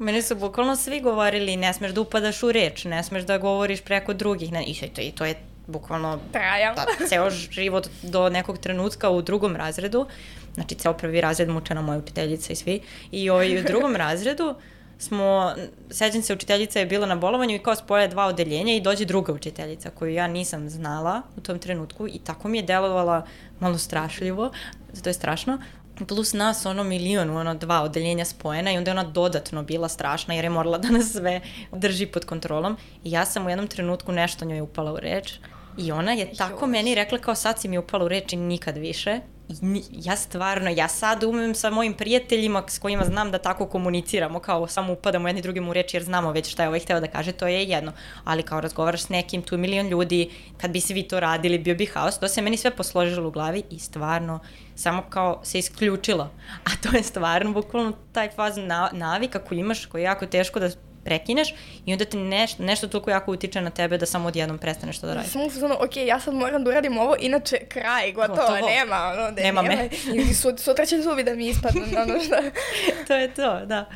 Meni 0.00 0.23
su 0.23 0.35
bukvalno 0.35 0.76
svi 0.76 1.00
govorili 1.00 1.57
ne 1.57 1.73
smeš 1.73 1.92
da 1.92 2.00
upadaš 2.00 2.42
u 2.42 2.52
reč, 2.52 2.85
ne 2.85 3.02
smeš 3.04 3.23
da 3.23 3.38
govoriš 3.38 3.80
preko 3.80 4.14
drugih. 4.14 4.52
Ne, 4.52 4.64
I 4.64 4.75
to, 4.75 5.00
i 5.00 5.12
to 5.12 5.25
je 5.25 5.35
bukvalno 5.66 6.19
Trajal. 6.33 6.75
ta, 6.75 6.87
ceo 7.09 7.30
život 7.30 7.88
do 8.02 8.28
nekog 8.28 8.59
trenutka 8.59 9.11
u 9.11 9.23
drugom 9.23 9.57
razredu. 9.57 10.07
Znači, 10.54 10.75
ceo 10.75 10.92
prvi 10.92 11.21
razred 11.21 11.49
mučena 11.49 11.83
moja 11.83 11.99
učiteljica 11.99 12.52
i 12.52 12.57
svi. 12.57 12.80
I 13.12 13.30
ovaj, 13.30 13.59
u 13.59 13.62
drugom 13.62 13.97
razredu 14.07 14.54
smo, 14.99 15.54
sećam 15.90 16.23
se, 16.23 16.35
učiteljica 16.35 16.78
je 16.78 16.87
bila 16.87 17.07
na 17.07 17.16
bolovanju 17.16 17.54
i 17.54 17.59
kao 17.59 17.75
spoje 17.75 18.09
dva 18.09 18.26
odeljenja 18.26 18.75
i 18.75 18.80
dođe 18.80 19.04
druga 19.04 19.33
učiteljica 19.33 19.90
koju 19.90 20.14
ja 20.14 20.26
nisam 20.26 20.69
znala 20.71 21.23
u 21.37 21.40
tom 21.40 21.59
trenutku 21.59 22.09
i 22.09 22.19
tako 22.19 22.49
mi 22.49 22.59
je 22.59 22.62
delovala 22.62 23.26
malo 23.61 23.78
strašljivo, 23.78 24.50
zato 24.92 25.11
je 25.11 25.14
strašno, 25.14 25.59
plus 26.07 26.33
nas 26.33 26.66
ono 26.66 26.85
milion, 26.85 27.30
ono 27.30 27.54
dva 27.54 27.83
odeljenja 27.83 28.25
spojena 28.25 28.73
i 28.73 28.78
onda 28.78 28.90
je 28.90 28.99
ona 28.99 29.04
dodatno 29.04 29.62
bila 29.62 29.88
strašna 29.88 30.35
jer 30.35 30.45
je 30.45 30.50
morala 30.50 30.78
da 30.78 30.90
nas 30.90 31.12
sve 31.12 31.40
drži 31.73 32.07
pod 32.07 32.25
kontrolom 32.25 32.76
i 33.04 33.11
ja 33.11 33.25
sam 33.25 33.47
u 33.47 33.49
jednom 33.49 33.69
trenutku 33.69 34.12
nešto 34.12 34.45
njoj 34.45 34.61
upala 34.61 34.92
u 34.92 34.97
reč 34.97 35.33
i 35.78 35.92
ona 35.92 36.12
je 36.12 36.33
tako 36.35 36.66
meni 36.66 36.95
rekla 36.95 37.19
kao 37.19 37.35
sad 37.35 37.61
si 37.61 37.69
mi 37.69 37.78
upala 37.78 38.04
u 38.04 38.09
reč 38.09 38.33
i 38.33 38.37
nikad 38.37 38.76
više 38.76 39.21
I 39.50 39.83
ja 39.90 40.16
stvarno, 40.16 40.71
ja 40.71 40.88
sad 40.88 41.25
umem 41.25 41.54
sa 41.54 41.71
mojim 41.71 41.95
prijateljima 41.95 42.62
s 42.69 42.78
kojima 42.78 43.04
znam 43.04 43.30
da 43.30 43.38
tako 43.38 43.66
komuniciramo, 43.66 44.40
kao 44.40 44.66
samo 44.66 44.92
upadamo 44.92 45.28
jedni 45.28 45.42
drugim 45.42 45.69
u 45.69 45.73
reči 45.73 45.97
jer 45.97 46.04
znamo 46.04 46.33
već 46.33 46.52
šta 46.52 46.62
je 46.62 46.69
ovaj 46.69 46.80
hteo 46.80 47.00
da 47.00 47.07
kaže, 47.07 47.33
to 47.33 47.47
je 47.47 47.64
jedno. 47.64 47.92
Ali 48.25 48.42
kao 48.42 48.61
razgovaraš 48.61 49.02
s 49.02 49.09
nekim, 49.09 49.42
tu 49.42 49.59
milion 49.59 49.88
ljudi, 49.88 50.30
kad 50.59 50.71
bi 50.71 50.80
svi 50.80 51.02
to 51.02 51.21
radili, 51.21 51.59
bio 51.59 51.75
bi 51.75 51.87
haos. 51.87 52.19
To 52.19 52.28
se 52.28 52.42
meni 52.42 52.57
sve 52.57 52.71
posložilo 52.71 53.28
u 53.28 53.30
glavi 53.30 53.62
i 53.71 53.78
stvarno 53.78 54.40
samo 54.81 55.03
kao 55.11 55.41
se 55.45 55.59
isključilo. 55.59 56.31
A 56.65 56.71
to 56.83 56.97
je 56.97 57.03
stvarno 57.03 57.53
bukvalno 57.53 57.93
taj 58.13 58.31
faz 58.31 58.57
navika 58.93 59.39
koju 59.39 59.59
imaš, 59.59 59.87
koji 59.87 60.03
je 60.03 60.05
jako 60.05 60.27
teško 60.27 60.61
da 60.61 60.71
prekineš 61.05 61.55
i 61.87 61.93
onda 61.93 62.05
ti 62.05 62.17
nešto, 62.17 62.63
nešto 62.63 62.89
toliko 62.89 63.11
jako 63.11 63.33
utiče 63.33 63.61
na 63.61 63.71
tebe 63.71 63.99
da 63.99 64.07
samo 64.07 64.29
odjednom 64.29 64.59
prestaneš 64.59 64.99
to 64.99 65.07
da 65.07 65.15
radiš. 65.15 65.31
Samo 65.31 65.45
ono, 65.65 65.75
ok, 65.75 65.97
ja 65.97 66.21
sad 66.21 66.35
moram 66.35 66.65
da 66.65 66.71
uradim 66.71 66.99
ovo, 66.99 67.17
inače 67.21 67.57
kraj, 67.69 68.13
gotovo, 68.13 68.37
gotovo. 68.37 68.69
nema, 68.69 68.97
ono, 68.97 69.31
da 69.31 69.43
nema, 69.43 69.63
nema 69.63 69.83
me. 69.83 69.89
I 70.15 70.35
sutra 70.35 70.87
će 70.87 71.03
zubi 71.03 71.25
da 71.25 71.35
mi 71.35 71.49
ispadnu, 71.49 71.83
ono 72.03 72.21
šta. 72.21 72.43
to 73.09 73.15
je 73.15 73.35
to, 73.35 73.61
da 73.67 73.87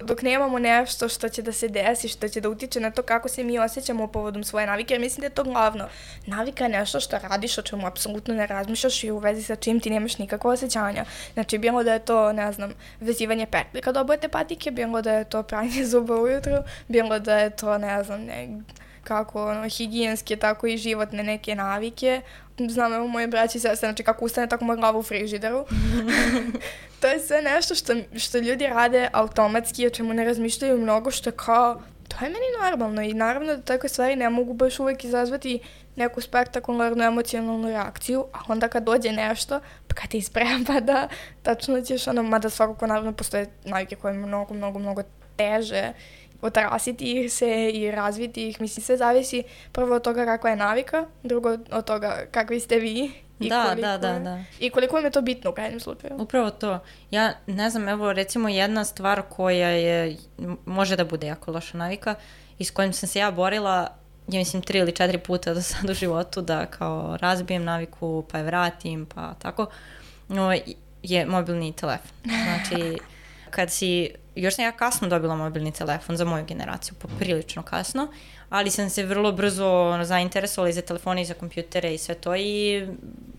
dok 0.00 0.22
nemamo 0.22 0.58
nešto 0.58 1.08
što 1.08 1.28
će 1.28 1.42
da 1.42 1.52
se 1.52 1.68
desi, 1.68 2.08
što 2.08 2.28
će 2.28 2.40
da 2.40 2.48
utiče 2.48 2.80
na 2.80 2.90
to 2.90 3.02
kako 3.02 3.28
se 3.28 3.44
mi 3.44 3.58
osjećamo 3.58 4.06
povodom 4.06 4.44
svoje 4.44 4.66
navike, 4.66 4.94
jer 4.94 5.00
mislim 5.00 5.20
da 5.20 5.26
je 5.26 5.30
to 5.30 5.44
glavno. 5.44 5.88
Navika 6.26 6.64
je 6.64 6.70
nešto 6.70 7.00
što 7.00 7.18
radiš, 7.18 7.58
o 7.58 7.62
čemu 7.62 7.86
apsolutno 7.86 8.34
ne 8.34 8.46
razmišljaš 8.46 9.04
i 9.04 9.10
u 9.10 9.18
vezi 9.18 9.42
sa 9.42 9.56
čim 9.56 9.80
ti 9.80 9.90
nemaš 9.90 10.18
nikakvo 10.18 10.50
osjećanja. 10.50 11.04
Znači, 11.34 11.58
bilo 11.58 11.82
da 11.82 11.92
je 11.92 11.98
to, 11.98 12.32
ne 12.32 12.52
znam, 12.52 12.74
vezivanje 13.00 13.46
petli 13.46 13.80
kad 13.80 13.96
obojete 13.96 14.28
patike, 14.28 14.70
bilo 14.70 15.02
da 15.02 15.12
je 15.12 15.24
to 15.24 15.42
pranje 15.42 15.84
zuba 15.90 16.16
ujutru, 16.16 16.56
bilo 16.88 17.18
da 17.18 17.38
je 17.38 17.50
to, 17.50 17.78
ne 17.78 18.04
znam, 18.04 18.20
ne, 18.20 18.48
kako 19.08 19.44
ono, 19.44 19.68
higijenske, 19.68 20.36
tako 20.36 20.66
i 20.66 20.76
životne 20.76 21.22
neke 21.22 21.54
navike. 21.54 22.20
Znam, 22.68 22.92
evo 22.92 23.06
moje 23.06 23.26
braći 23.26 23.58
i 23.58 23.60
sestre, 23.60 23.86
znači 23.88 24.02
kako 24.02 24.24
ustane, 24.24 24.48
tako 24.48 24.64
moja 24.64 24.76
glava 24.76 24.98
u 24.98 25.02
frižideru. 25.02 25.64
to 27.00 27.06
je 27.06 27.20
sve 27.20 27.42
nešto 27.42 27.74
što, 27.74 27.94
što 28.16 28.38
ljudi 28.38 28.66
rade 28.66 29.08
automatski, 29.12 29.86
o 29.86 29.90
čemu 29.90 30.14
ne 30.14 30.24
razmišljaju 30.24 30.78
mnogo, 30.78 31.10
što 31.10 31.30
je 31.30 31.36
kao, 31.36 31.82
to 32.08 32.24
je 32.24 32.30
meni 32.30 32.70
normalno 32.70 33.02
i 33.02 33.14
naravno 33.14 33.56
da 33.56 33.62
takve 33.62 33.88
stvari 33.88 34.16
ne 34.16 34.30
mogu 34.30 34.52
baš 34.52 34.78
uvek 34.78 35.04
izazvati 35.04 35.60
neku 35.96 36.20
spektakularnu 36.20 37.04
emocionalnu 37.04 37.68
reakciju, 37.68 38.24
a 38.32 38.38
onda 38.48 38.68
kad 38.68 38.84
dođe 38.84 39.12
nešto, 39.12 39.60
pa 39.88 39.94
kad 39.94 40.10
te 40.10 40.18
isprema 40.18 40.80
da 40.80 41.08
tačno 41.42 41.80
ćeš 41.80 42.06
ono, 42.06 42.22
mada 42.22 42.50
svakako 42.50 42.86
naravno 42.86 43.12
postoje 43.12 43.46
navike 43.64 43.96
koje 43.96 44.14
mnogo, 44.14 44.54
mnogo, 44.54 44.78
mnogo 44.78 45.02
teže 45.36 45.92
otrasiti 46.42 47.12
ih 47.12 47.32
se 47.32 47.70
i 47.70 47.90
razviti 47.90 48.48
ih. 48.48 48.60
Mislim, 48.60 48.84
sve 48.84 48.96
zavisi 48.96 49.42
prvo 49.72 49.96
od 49.96 50.02
toga 50.02 50.24
kakva 50.24 50.50
je 50.50 50.56
navika, 50.56 51.06
drugo 51.22 51.58
od 51.70 51.84
toga 51.84 52.24
kakvi 52.30 52.60
ste 52.60 52.78
vi 52.78 53.12
I 53.40 53.48
da, 53.48 53.74
da, 53.80 53.98
da, 53.98 54.18
da. 54.18 54.44
I 54.60 54.70
koliko 54.70 54.96
vam 54.96 55.04
je 55.04 55.10
to 55.10 55.22
bitno 55.22 55.50
u 55.50 55.54
krajnjem 55.54 55.80
slučaju. 55.80 56.14
Upravo 56.18 56.50
to. 56.50 56.78
Ja 57.10 57.32
ne 57.46 57.70
znam, 57.70 57.88
evo 57.88 58.12
recimo 58.12 58.48
jedna 58.48 58.84
stvar 58.84 59.22
koja 59.28 59.68
je, 59.68 60.16
može 60.66 60.96
da 60.96 61.04
bude 61.04 61.26
jako 61.26 61.52
loša 61.52 61.78
navika 61.78 62.14
i 62.58 62.64
s 62.64 62.70
kojim 62.70 62.92
sam 62.92 63.08
se 63.08 63.18
ja 63.18 63.30
borila 63.30 63.88
ja 64.28 64.38
mislim 64.38 64.62
tri 64.62 64.78
ili 64.78 64.92
četiri 64.92 65.18
puta 65.18 65.54
do 65.54 65.62
sad 65.72 65.90
u 65.90 65.94
životu 65.94 66.40
da 66.40 66.66
kao 66.66 67.18
razbijem 67.20 67.64
naviku 67.64 68.24
pa 68.32 68.38
je 68.38 68.44
vratim 68.44 69.06
pa 69.06 69.34
tako, 69.34 69.66
no, 70.28 70.52
je 71.02 71.26
mobilni 71.26 71.72
telefon. 71.72 72.10
Znači, 72.24 72.98
kad 73.50 73.70
si 73.70 74.10
još 74.42 74.54
sam 74.54 74.64
ja 74.64 74.72
kasno 74.72 75.08
dobila 75.08 75.36
mobilni 75.36 75.72
telefon 75.72 76.16
za 76.16 76.24
moju 76.24 76.44
generaciju, 76.44 76.94
poprilično 76.98 77.62
kasno, 77.62 78.08
ali 78.50 78.70
sam 78.70 78.90
se 78.90 79.04
vrlo 79.04 79.32
brzo 79.32 79.98
zainteresovala 80.02 80.68
i 80.68 80.72
za 80.72 80.82
telefone 80.82 81.22
i 81.22 81.24
za 81.24 81.34
kompjutere 81.34 81.94
i 81.94 81.98
sve 81.98 82.14
to 82.14 82.36
i 82.36 82.86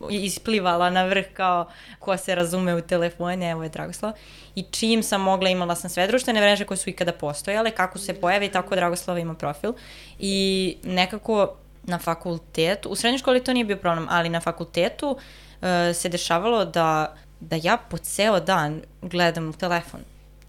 isplivala 0.10 0.90
na 0.90 1.06
vrh 1.06 1.26
kao 1.34 1.70
ko 2.00 2.18
se 2.18 2.36
razume 2.36 2.76
u 2.76 2.82
telefone, 2.82 3.50
evo 3.50 3.64
je 3.64 3.70
Dragoslav. 3.70 4.14
I 4.56 4.64
čim 4.72 5.04
sam 5.04 5.22
mogla, 5.22 5.50
imala 5.50 5.76
sam 5.76 5.90
sve 5.90 6.08
društvene 6.08 6.42
mreže 6.42 6.66
koje 6.66 6.78
su 6.78 6.90
ikada 6.90 7.12
postojale, 7.12 7.72
kako 7.72 7.98
se 7.98 8.14
pojavi, 8.14 8.52
tako 8.52 8.76
Dragoslava 8.76 9.20
ima 9.20 9.34
profil. 9.34 9.74
I 10.20 10.78
nekako 10.84 11.56
na 11.84 12.00
fakultetu, 12.00 12.90
u 12.90 12.96
srednjoj 12.96 13.20
školi 13.20 13.44
to 13.44 13.54
nije 13.54 13.66
bio 13.66 13.78
problem, 13.78 14.08
ali 14.10 14.30
na 14.30 14.40
fakultetu 14.40 15.10
uh, 15.10 15.68
se 15.94 16.10
dešavalo 16.10 16.66
da 16.66 17.16
da 17.40 17.56
ja 17.64 17.78
po 17.90 17.98
ceo 17.98 18.40
dan 18.40 18.82
gledam 19.02 19.54
telefon 19.54 20.00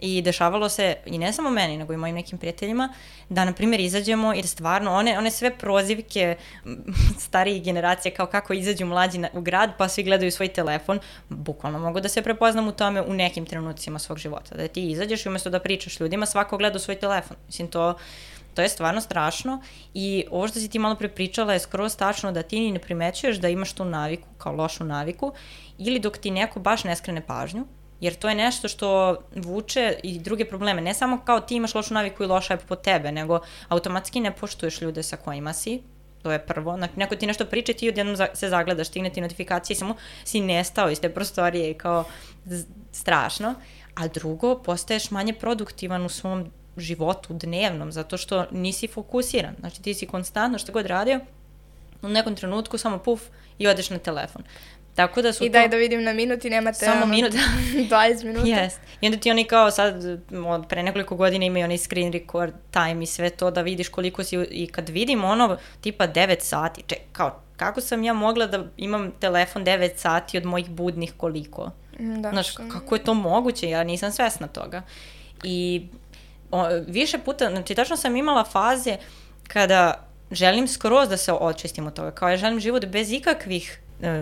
I 0.02 0.22
dešavalo 0.22 0.68
se, 0.68 0.96
i 1.06 1.18
ne 1.18 1.32
samo 1.32 1.50
meni, 1.50 1.76
nego 1.76 1.92
i 1.92 1.96
mojim 1.96 2.14
nekim 2.14 2.38
prijateljima, 2.38 2.88
da, 3.28 3.44
na 3.44 3.52
primjer, 3.52 3.80
izađemo, 3.80 4.32
jer 4.32 4.46
stvarno, 4.46 4.92
one, 4.92 5.18
one 5.18 5.30
sve 5.30 5.50
prozivke 5.58 6.36
starijih 7.26 7.62
generacija, 7.62 8.14
kao 8.14 8.26
kako 8.26 8.52
izađu 8.52 8.86
mlađi 8.86 9.18
na, 9.18 9.28
u 9.32 9.40
grad, 9.40 9.70
pa 9.78 9.88
svi 9.88 10.02
gledaju 10.02 10.30
svoj 10.30 10.48
telefon, 10.48 11.00
bukvalno 11.28 11.78
mogu 11.78 12.00
da 12.00 12.08
se 12.08 12.22
prepoznam 12.22 12.68
u 12.68 12.72
tome 12.72 13.02
u 13.02 13.14
nekim 13.14 13.46
trenucima 13.46 13.98
svog 13.98 14.18
života. 14.18 14.56
Da 14.56 14.68
ti 14.68 14.90
izađeš 14.90 15.26
i 15.26 15.28
umesto 15.28 15.50
da 15.50 15.60
pričaš 15.60 16.00
ljudima, 16.00 16.26
svako 16.26 16.56
gleda 16.56 16.76
u 16.76 16.80
svoj 16.80 16.96
telefon. 16.96 17.36
Mislim, 17.46 17.68
to, 17.68 17.94
to 18.54 18.62
je 18.62 18.68
stvarno 18.68 19.00
strašno 19.00 19.62
i 19.94 20.24
ovo 20.30 20.48
što 20.48 20.60
si 20.60 20.68
ti 20.68 20.78
malo 20.78 20.94
prepričala 20.94 21.52
je 21.52 21.58
skoro 21.58 21.88
tačno 21.88 22.32
da 22.32 22.42
ti 22.42 22.60
ni 22.60 22.72
ne 22.72 22.78
primećuješ 22.78 23.36
da 23.36 23.48
imaš 23.48 23.72
tu 23.72 23.84
naviku, 23.84 24.28
kao 24.38 24.52
lošu 24.52 24.84
naviku, 24.84 25.32
ili 25.78 25.98
dok 25.98 26.18
ti 26.18 26.30
neko 26.30 26.60
baš 26.60 26.84
ne 26.84 26.96
skrene 26.96 27.26
pažnju, 27.26 27.66
jer 28.00 28.14
to 28.14 28.28
je 28.28 28.34
nešto 28.34 28.68
što 28.68 29.16
vuče 29.36 29.94
i 30.02 30.18
druge 30.18 30.44
probleme. 30.44 30.80
Ne 30.80 30.94
samo 30.94 31.20
kao 31.24 31.40
ti 31.40 31.54
imaš 31.54 31.74
lošu 31.74 31.94
naviku 31.94 32.22
i 32.22 32.26
loša 32.26 32.54
je 32.54 32.60
po 32.68 32.76
tebe, 32.76 33.12
nego 33.12 33.40
automatski 33.68 34.20
ne 34.20 34.36
poštuješ 34.36 34.80
ljude 34.80 35.02
sa 35.02 35.16
kojima 35.16 35.52
si, 35.52 35.82
to 36.22 36.32
je 36.32 36.38
prvo. 36.38 36.78
Neko 36.96 37.16
ti 37.16 37.26
nešto 37.26 37.44
priča 37.44 37.72
ti 37.72 37.88
odjednom 37.88 38.16
se 38.34 38.48
zagledaš, 38.48 38.88
stigne 38.88 39.10
ti 39.10 39.20
notifikacije 39.20 39.76
samo 39.76 39.94
si 40.24 40.40
nestao 40.40 40.90
iz 40.90 41.00
te 41.00 41.08
prostorije 41.08 41.70
i 41.70 41.74
kao 41.74 42.04
strašno. 42.92 43.54
A 43.94 44.08
drugo, 44.08 44.58
postaješ 44.62 45.10
manje 45.10 45.32
produktivan 45.32 46.06
u 46.06 46.08
svom 46.08 46.50
životu 46.76 47.34
dnevnom, 47.34 47.92
zato 47.92 48.16
što 48.16 48.46
nisi 48.50 48.88
fokusiran. 48.88 49.54
Znači, 49.60 49.82
ti 49.82 49.94
si 49.94 50.06
konstantno 50.06 50.58
što 50.58 50.72
god 50.72 50.86
radio, 50.86 51.20
u 52.02 52.08
nekom 52.08 52.36
trenutku 52.36 52.78
samo 52.78 52.98
puf 52.98 53.22
i 53.58 53.66
odeš 53.66 53.90
na 53.90 53.98
telefon. 53.98 54.42
Tako 54.94 55.22
da 55.22 55.32
su 55.32 55.44
I 55.44 55.48
daj 55.48 55.68
da 55.68 55.76
vidim 55.76 56.02
na 56.02 56.12
minut 56.12 56.44
i 56.44 56.50
nemate 56.50 56.78
samo 56.78 57.06
minut. 57.06 57.32
20 57.90 58.24
minuta. 58.24 58.46
Yes. 58.46 58.70
I 59.00 59.06
onda 59.06 59.18
ti 59.18 59.30
oni 59.30 59.44
kao 59.44 59.70
sad 59.70 60.04
od 60.46 60.66
pre 60.68 60.82
nekoliko 60.82 61.16
godina 61.16 61.44
imaju 61.44 61.64
onaj 61.64 61.78
screen 61.78 62.12
record 62.12 62.52
time 62.70 63.02
i 63.02 63.06
sve 63.06 63.30
to 63.30 63.50
da 63.50 63.62
vidiš 63.62 63.88
koliko 63.88 64.24
si 64.24 64.36
i 64.50 64.66
kad 64.66 64.88
vidim 64.88 65.24
ono 65.24 65.56
tipa 65.80 66.08
9 66.08 66.40
sati, 66.40 66.82
ček, 66.86 66.98
kao 67.12 67.42
kako 67.56 67.80
sam 67.80 68.04
ja 68.04 68.12
mogla 68.12 68.46
da 68.46 68.64
imam 68.76 69.10
telefon 69.20 69.64
9 69.64 69.96
sati 69.96 70.38
od 70.38 70.44
mojih 70.44 70.70
budnih 70.70 71.12
koliko? 71.16 71.70
Mm, 71.98 72.22
da. 72.22 72.30
Znaš, 72.30 72.52
kako 72.52 72.94
je 72.94 73.04
to 73.04 73.14
moguće? 73.14 73.70
Ja 73.70 73.84
nisam 73.84 74.12
svesna 74.12 74.46
toga. 74.46 74.82
I 75.44 75.86
o, 76.50 76.68
više 76.86 77.18
puta, 77.18 77.50
znači 77.50 77.74
tačno 77.74 77.96
sam 77.96 78.16
imala 78.16 78.44
faze 78.44 78.96
kada 79.48 80.06
želim 80.30 80.68
skroz 80.68 81.08
da 81.08 81.16
se 81.16 81.32
očistim 81.32 81.86
od 81.86 81.94
toga, 81.94 82.10
kao 82.10 82.28
ja 82.28 82.36
želim 82.36 82.60
život 82.60 82.86
bez 82.86 83.12
ikakvih 83.12 83.80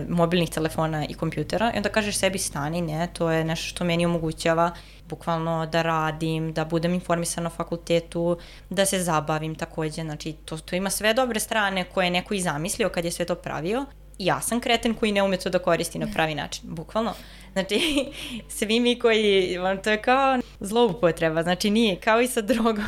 mobilnih 0.09 0.49
telefona 0.49 1.05
i 1.05 1.13
kompjutera 1.13 1.71
i 1.73 1.77
onda 1.77 1.89
kažeš 1.89 2.17
sebi 2.17 2.37
stani, 2.37 2.81
ne, 2.81 3.07
to 3.13 3.31
je 3.31 3.43
nešto 3.43 3.67
što 3.67 3.83
meni 3.83 4.05
omogućava 4.05 4.71
bukvalno 5.09 5.65
da 5.65 5.81
radim, 5.81 6.53
da 6.53 6.65
budem 6.65 6.93
informisana 6.93 7.47
o 7.47 7.55
fakultetu, 7.55 8.37
da 8.69 8.85
se 8.85 9.03
zabavim 9.03 9.55
takođe, 9.55 10.01
znači 10.01 10.33
to, 10.33 10.57
to 10.57 10.75
ima 10.75 10.89
sve 10.89 11.13
dobre 11.13 11.39
strane 11.39 11.83
koje 11.83 12.05
je 12.05 12.11
neko 12.11 12.33
i 12.33 12.41
zamislio 12.41 12.89
kad 12.89 13.05
je 13.05 13.11
sve 13.11 13.25
to 13.25 13.35
pravio. 13.35 13.85
Ja 14.17 14.41
sam 14.41 14.59
kreten 14.59 14.93
koji 14.93 15.11
ne 15.11 15.23
ume 15.23 15.37
to 15.37 15.49
da 15.49 15.59
koristi 15.59 15.99
na 15.99 16.07
pravi 16.13 16.35
način, 16.35 16.63
bukvalno. 16.63 17.13
Znači, 17.59 18.05
svi 18.47 18.79
mi 18.79 18.99
koji, 18.99 19.57
to 19.83 19.89
je 19.89 20.01
kao 20.01 20.39
zloupotreba, 20.59 21.43
znači 21.43 21.69
nije 21.69 21.95
kao 21.95 22.21
i 22.21 22.27
sa 22.27 22.41
drogom 22.41 22.85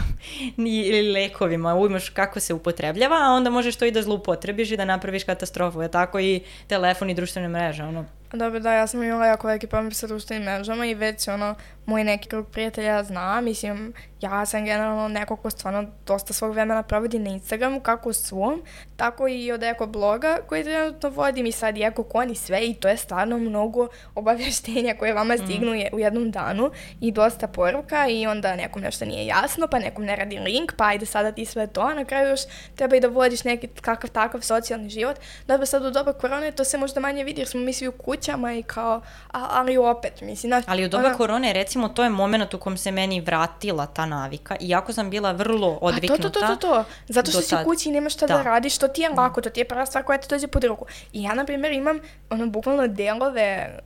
ili 0.58 1.12
lekovima, 1.12 1.76
umaš 1.76 2.10
kako 2.10 2.40
se 2.40 2.54
upotrebljava, 2.54 3.16
a 3.16 3.32
onda 3.32 3.50
možeš 3.50 3.76
to 3.76 3.86
i 3.86 3.92
da 3.92 4.02
zloupotrebiš 4.02 4.72
i 4.72 4.78
da 4.78 4.86
napraviš 4.86 5.24
katastrofu, 5.24 5.82
je 5.82 5.92
tako 5.92 6.20
i 6.20 6.42
telefon 6.68 7.10
i 7.10 7.14
društvene 7.14 7.48
mreže, 7.50 7.84
ono. 7.84 8.06
Dobro, 8.34 8.60
da, 8.60 8.74
ja 8.74 8.88
sam 8.88 9.04
imala 9.04 9.26
jako 9.26 9.48
veliki 9.48 9.68
problem 9.68 9.92
sa 9.92 10.08
društvenim 10.08 10.44
mrežama 10.44 10.86
i 10.86 10.94
već, 10.94 11.28
ono, 11.28 11.56
moj 11.86 12.04
neki 12.04 12.30
krug 12.30 12.48
prijatelja 12.48 13.04
zna, 13.04 13.42
mislim, 13.42 13.94
ja 14.22 14.46
sam 14.46 14.66
generalno 14.66 15.08
neko 15.08 15.36
ko 15.36 15.50
stvarno 15.50 15.86
dosta 16.06 16.34
svog 16.34 16.52
vremena 16.52 16.84
provodi 16.84 17.20
na 17.20 17.30
Instagramu, 17.30 17.80
kako 17.80 18.10
u 18.10 18.14
svom, 18.14 18.62
tako 18.96 19.28
i 19.28 19.52
od 19.52 19.64
eko 19.64 19.88
bloga 19.88 20.38
koji 20.48 20.64
trenutno 20.64 21.10
vodim 21.10 21.46
i 21.46 21.52
sad 21.52 21.78
i 21.78 21.84
eko 21.84 22.04
kon 22.04 22.32
i 22.32 22.36
sve 22.36 22.66
i 22.66 22.74
to 22.74 22.88
je 22.88 22.98
stvarno 22.98 23.38
mnogo 23.38 23.88
obavještenja 24.16 24.96
koje 25.00 25.14
vama 25.14 25.34
mm. 25.34 25.38
stignu 25.38 25.72
mm. 25.76 25.80
u 25.92 26.00
jednom 26.00 26.32
danu 26.32 26.72
i 27.00 27.12
dosta 27.12 27.48
poruka 27.48 28.08
i 28.08 28.28
onda 28.28 28.56
nekom 28.56 28.82
nešto 28.82 29.06
nije 29.06 29.26
jasno, 29.26 29.68
pa 29.68 29.80
nekom 29.80 30.06
ne 30.06 30.16
radi 30.16 30.40
link, 30.40 30.74
pa 30.78 30.86
ajde 30.86 31.06
sada 31.06 31.32
ti 31.32 31.46
sve 31.46 31.68
to, 31.68 31.82
a 31.82 31.94
na 31.94 32.06
kraju 32.06 32.30
još 32.30 32.42
treba 32.76 32.96
i 32.96 33.00
da 33.00 33.08
vodiš 33.08 33.44
neki 33.44 33.68
kakav 33.68 34.10
takav 34.10 34.42
socijalni 34.42 34.90
život. 34.90 35.18
Dobro, 35.48 35.66
sad 35.66 35.86
u 35.86 35.92
doba 35.92 36.14
korone 36.14 36.52
to 36.52 36.64
se 36.64 36.78
možda 36.78 37.00
manje 37.00 37.24
vidi 37.24 37.42
jer 37.42 37.48
smo 37.48 37.60
mi 37.60 37.74
svi 37.74 37.88
u 37.88 37.92
kućama 37.92 38.54
i 38.54 38.64
kao, 38.64 39.02
a, 39.32 39.48
ali 39.50 39.78
opet, 39.78 40.22
mislim, 40.22 40.50
znaš, 40.50 40.64
Ali 40.68 40.86
u 40.86 40.90
doba 40.90 41.08
ono- 41.08 41.18
korone, 41.18 41.54
recimo, 41.54 41.71
to 41.96 42.04
je 42.04 42.10
moment 42.10 42.54
u 42.54 42.60
kom 42.60 42.78
se 42.78 42.92
meni 42.92 43.22
vratila 43.22 43.86
ta 43.86 44.06
navika, 44.06 44.56
iako 44.60 44.94
sam 44.94 45.10
bila 45.10 45.32
vrlo 45.32 45.78
odviknuta. 45.82 46.24
Pa 46.24 46.30
to, 46.30 46.40
to, 46.40 46.48
to, 46.48 46.56
to, 46.56 46.68
to. 46.68 46.84
Zato 47.08 47.32
što 47.32 47.42
si 47.42 47.50
tad. 47.50 47.66
kući 47.66 47.90
i 47.90 47.92
nemaš 47.92 48.14
šta 48.14 48.28
da. 48.28 48.38
Da. 48.38 48.44
radiš, 48.44 48.78
to 48.78 48.88
ti 48.88 49.02
je 49.02 49.10
lako, 49.10 49.42
to 49.42 49.50
ti 49.50 49.60
je 49.60 49.66
prva 49.66 49.86
stvar 49.86 50.04
koja 50.04 50.18
ti 50.18 50.28
dođe 50.30 50.48
pod 50.48 50.64
ruku. 50.64 50.86
I 51.14 51.24
ja, 51.24 51.34
na 51.34 51.46
primjer, 51.46 51.74
imam 51.74 52.00
ono, 52.30 52.46
bukvalno 52.48 52.88
delove 52.88 53.80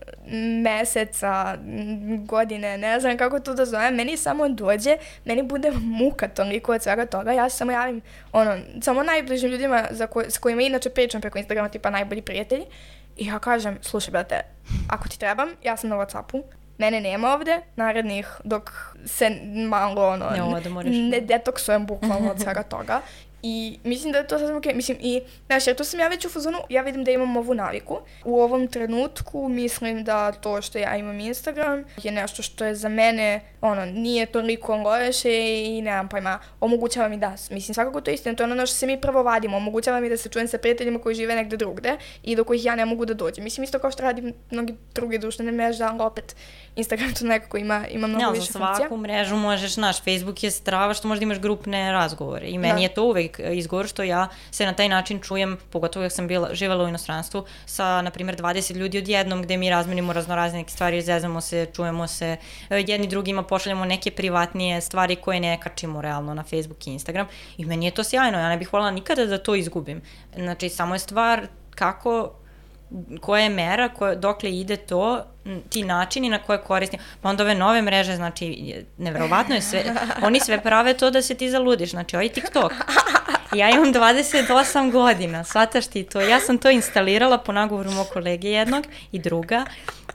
meseca, 0.64 1.58
godine, 2.26 2.78
ne 2.78 3.00
znam 3.00 3.18
kako 3.18 3.40
to 3.40 3.54
da 3.54 3.66
zovem, 3.66 3.96
meni 3.96 4.18
samo 4.18 4.50
dođe, 4.50 4.98
meni 5.26 5.44
bude 5.44 5.72
muka 5.82 6.28
toliko 6.28 6.72
od 6.72 6.84
svega 6.84 7.06
toga, 7.06 7.32
ja 7.32 7.50
se 7.50 7.58
samo 7.58 7.72
javim, 7.72 8.02
ono, 8.32 8.58
samo 8.82 9.04
najbližim 9.04 9.50
ljudima 9.50 9.84
za 9.92 10.08
koj, 10.08 10.26
s 10.30 10.38
kojima 10.38 10.62
inače 10.62 10.90
pričam 10.90 11.22
preko 11.22 11.38
Instagrama, 11.38 11.70
tipa 11.70 11.90
najbolji 11.90 12.22
prijatelji, 12.22 12.66
i 13.18 13.26
ja 13.26 13.40
kažem, 13.40 13.78
slušaj, 13.82 14.12
brate, 14.12 14.42
ako 14.90 15.10
ti 15.10 15.20
trebam, 15.20 15.50
ja 15.64 15.78
sam 15.78 15.90
na 15.90 15.96
Whatsappu, 15.96 16.44
mene 16.78 17.02
nema 17.02 17.34
ovde, 17.34 17.62
narednih, 17.76 18.28
dok 18.44 18.72
se 19.06 19.30
malo, 19.70 20.08
ono, 20.08 20.30
Ne 20.30 20.44
odmoriš. 20.44 20.96
ne 21.12 21.22
detoksujem 21.22 21.86
bukvalno 21.86 22.32
od 22.32 22.42
svega 22.42 22.64
toga. 22.64 23.02
I 23.44 23.80
mislim 23.84 24.12
da 24.12 24.18
je 24.18 24.28
to 24.28 24.40
sasvim 24.40 24.58
okej. 24.58 24.74
Mislim, 24.74 24.98
i, 25.02 25.22
znaš, 25.46 25.68
jer 25.68 25.76
tu 25.76 25.84
sam 25.84 26.00
ja 26.00 26.08
već 26.08 26.26
u 26.26 26.30
fazonu, 26.30 26.58
ja 26.70 26.82
vidim 26.82 27.04
da 27.04 27.12
imam 27.12 27.38
ovu 27.38 27.54
naviku. 27.54 27.98
U 28.24 28.42
ovom 28.42 28.68
trenutku 28.68 29.50
mislim 29.50 30.04
da 30.04 30.32
to 30.32 30.62
što 30.62 30.78
ja 30.78 30.96
imam 30.98 31.20
Instagram 31.20 31.84
je 32.04 32.12
nešto 32.12 32.42
što 32.44 32.66
je 32.66 32.76
za 32.76 32.90
mene, 32.90 33.42
ono, 33.62 33.86
nije 33.86 34.26
toliko 34.26 34.76
loše 34.76 35.64
i 35.66 35.82
nemam 35.82 36.10
pojma, 36.10 36.40
omogućava 36.60 37.08
mi 37.08 37.18
da, 37.18 37.36
mislim, 37.50 37.74
svakako 37.74 38.02
to 38.02 38.12
je 38.12 38.16
istina, 38.16 38.36
to 38.36 38.44
je 38.44 38.52
ono 38.52 38.66
što 38.66 38.76
se 38.76 38.88
mi 38.88 39.02
prvo 39.02 39.24
vadimo, 39.24 39.58
omogućava 39.58 40.00
mi 40.00 40.10
da 40.10 40.18
se 40.18 40.30
čujem 40.30 40.48
sa 40.48 40.58
prijateljima 40.58 41.00
koji 41.00 41.16
žive 41.16 41.36
negde 41.36 41.58
drugde 41.58 41.98
i 42.24 42.36
do 42.36 42.44
kojih 42.44 42.66
ja 42.66 42.76
ne 42.76 42.86
mogu 42.86 43.06
da 43.06 43.14
dođem. 43.14 43.44
Mislim, 43.44 43.64
isto 43.64 43.80
kao 43.80 43.92
što 43.92 44.04
radim 44.04 44.34
mnogi 44.52 44.76
druge 44.96 45.18
društvene 45.18 45.52
mreže, 45.52 45.84
ali 45.84 46.02
opet 46.02 46.36
Instagram 46.76 47.14
to 47.14 47.26
nekako 47.26 47.58
ima, 47.58 47.88
ima 47.88 48.08
mnogo 48.08 48.26
Ne, 48.26 48.32
više 48.40 48.52
za 48.52 48.60
funkcija. 48.60 48.76
svaku 48.76 48.98
mrežu 48.98 49.36
možeš, 49.36 49.78
naš, 49.78 49.98
Facebook 50.04 50.44
je 50.44 50.52
strava 50.52 50.94
što 50.94 51.08
možda 51.08 51.24
imaš 51.24 51.40
grupne 51.40 51.92
razgovore 51.92 52.48
i 52.48 52.58
meni 52.58 52.74
Da. 52.74 52.80
je 52.82 52.94
to 52.94 53.04
uvek 53.04 53.35
izgovor 53.40 53.88
što 53.88 54.04
ja 54.04 54.28
se 54.52 54.66
na 54.66 54.74
taj 54.74 54.90
način 54.90 55.20
čujem, 55.22 55.58
pogotovo 55.70 56.04
jak 56.04 56.12
sam 56.12 56.28
bila, 56.28 56.50
živela 56.54 56.84
u 56.84 56.88
inostranstvu, 56.88 57.46
sa, 57.66 58.02
na 58.02 58.12
primjer, 58.12 58.36
20 58.38 58.76
ljudi 58.76 58.98
odjednom 58.98 59.42
gde 59.42 59.58
mi 59.58 59.70
razmenimo 59.70 60.14
raznorazne 60.14 60.60
neke 60.60 60.72
stvari, 60.72 61.02
zezamo 61.02 61.42
se, 61.42 61.68
čujemo 61.76 62.08
se, 62.08 62.38
e, 62.70 62.84
jedni 62.88 63.08
drugima 63.08 63.44
pošaljemo 63.44 63.86
neke 63.86 64.12
privatnije 64.12 64.82
stvari 64.82 65.16
koje 65.16 65.40
ne 65.40 65.60
kačimo 65.62 66.02
realno 66.02 66.34
na 66.34 66.44
Facebook 66.44 66.88
i 66.88 66.92
Instagram 66.92 67.28
i 67.58 67.66
meni 67.66 67.86
je 67.86 67.92
to 67.92 68.04
sjajno, 68.04 68.40
ja 68.40 68.50
ne 68.50 68.58
bih 68.58 68.74
voljela 68.74 68.92
nikada 68.92 69.26
da 69.26 69.38
to 69.38 69.56
izgubim. 69.56 70.02
Znači, 70.36 70.70
samo 70.70 70.96
je 70.96 71.00
stvar 71.00 71.48
kako 71.70 72.32
koja 73.22 73.44
je 73.44 73.50
mera, 73.50 73.90
koja, 73.90 74.16
dokle 74.16 74.52
ide 74.52 74.78
to, 74.78 75.24
ti 75.70 75.84
načini 75.84 76.30
na 76.30 76.40
koje 76.40 76.58
koristim. 76.58 77.00
Pa 77.22 77.30
onda 77.30 77.44
ove 77.44 77.56
nove 77.56 77.82
mreže, 77.82 78.16
znači, 78.16 78.46
je- 78.46 78.86
neverovatno 78.98 79.56
je 79.56 79.62
sve, 79.62 79.84
oni 80.28 80.40
sve 80.40 80.62
prave 80.62 80.94
to 80.94 81.12
da 81.12 81.22
se 81.22 81.36
ti 81.36 81.50
zaludiš, 81.50 81.90
znači, 81.90 82.16
ovaj 82.16 82.30
TikTok. 82.30 82.72
Ja 83.54 83.70
imam 83.70 83.94
28 83.94 84.92
godina, 84.92 85.44
shvataš 85.44 85.88
ti 85.88 86.04
to? 86.04 86.22
Ja 86.22 86.40
sam 86.40 86.58
to 86.58 86.70
instalirala 86.70 87.38
po 87.38 87.52
nagovoru 87.52 87.92
mog 87.92 88.08
kolege 88.14 88.50
jednog 88.50 88.86
i 89.12 89.20
druga 89.20 89.66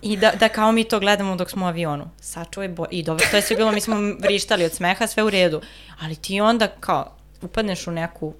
i 0.02 0.16
da, 0.16 0.32
da 0.40 0.48
kao 0.48 0.72
mi 0.72 0.84
to 0.84 1.00
gledamo 1.00 1.36
dok 1.36 1.50
smo 1.50 1.64
u 1.64 1.68
avionu. 1.68 2.10
Sačuvaj 2.20 2.68
bo... 2.68 2.86
I 2.90 3.02
dobro, 3.02 3.26
to 3.30 3.36
je 3.36 3.42
sve 3.42 3.56
bilo, 3.56 3.72
mi 3.72 3.80
smo 3.80 3.96
vrištali 4.20 4.64
od 4.64 4.72
smeha, 4.72 5.06
sve 5.06 5.22
u 5.22 5.30
redu. 5.30 5.60
Ali 6.00 6.16
ti 6.16 6.40
onda 6.40 6.68
kao 6.68 7.16
upadneš 7.42 7.86
u 7.86 7.90
neku 7.90 8.34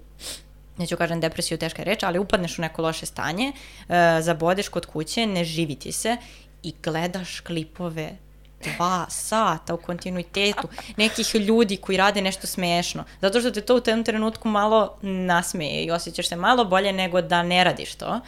neću 0.77 0.97
kažem 0.97 1.19
depresiju, 1.21 1.57
teška 1.57 1.83
reč, 1.83 2.03
ali 2.03 2.19
upadneš 2.19 2.59
u 2.59 2.61
neko 2.61 2.81
loše 2.81 3.05
stanje, 3.05 3.51
uh, 3.51 3.95
zabodeš 4.21 4.69
kod 4.69 4.85
kuće, 4.85 5.25
ne 5.25 5.43
živi 5.43 5.75
ti 5.75 5.91
se 5.91 6.17
i 6.63 6.73
gledaš 6.83 7.39
klipove 7.39 8.17
dva 8.61 9.05
sata 9.09 9.73
u 9.73 9.77
kontinuitetu 9.77 10.67
nekih 10.97 11.35
ljudi 11.35 11.77
koji 11.77 11.97
rade 11.97 12.21
nešto 12.21 12.47
smešno. 12.47 13.03
Zato 13.21 13.39
što 13.39 13.51
te 13.51 13.61
to 13.61 13.75
u 13.75 13.79
tom 13.81 14.03
trenutku 14.03 14.47
malo 14.47 14.97
nasmeje 15.01 15.83
i 15.83 15.91
osjećaš 15.91 16.29
se 16.29 16.35
malo 16.35 16.65
bolje 16.65 16.93
nego 16.93 17.21
da 17.21 17.43
ne 17.43 17.63
radiš 17.63 17.95
to. 17.95 18.19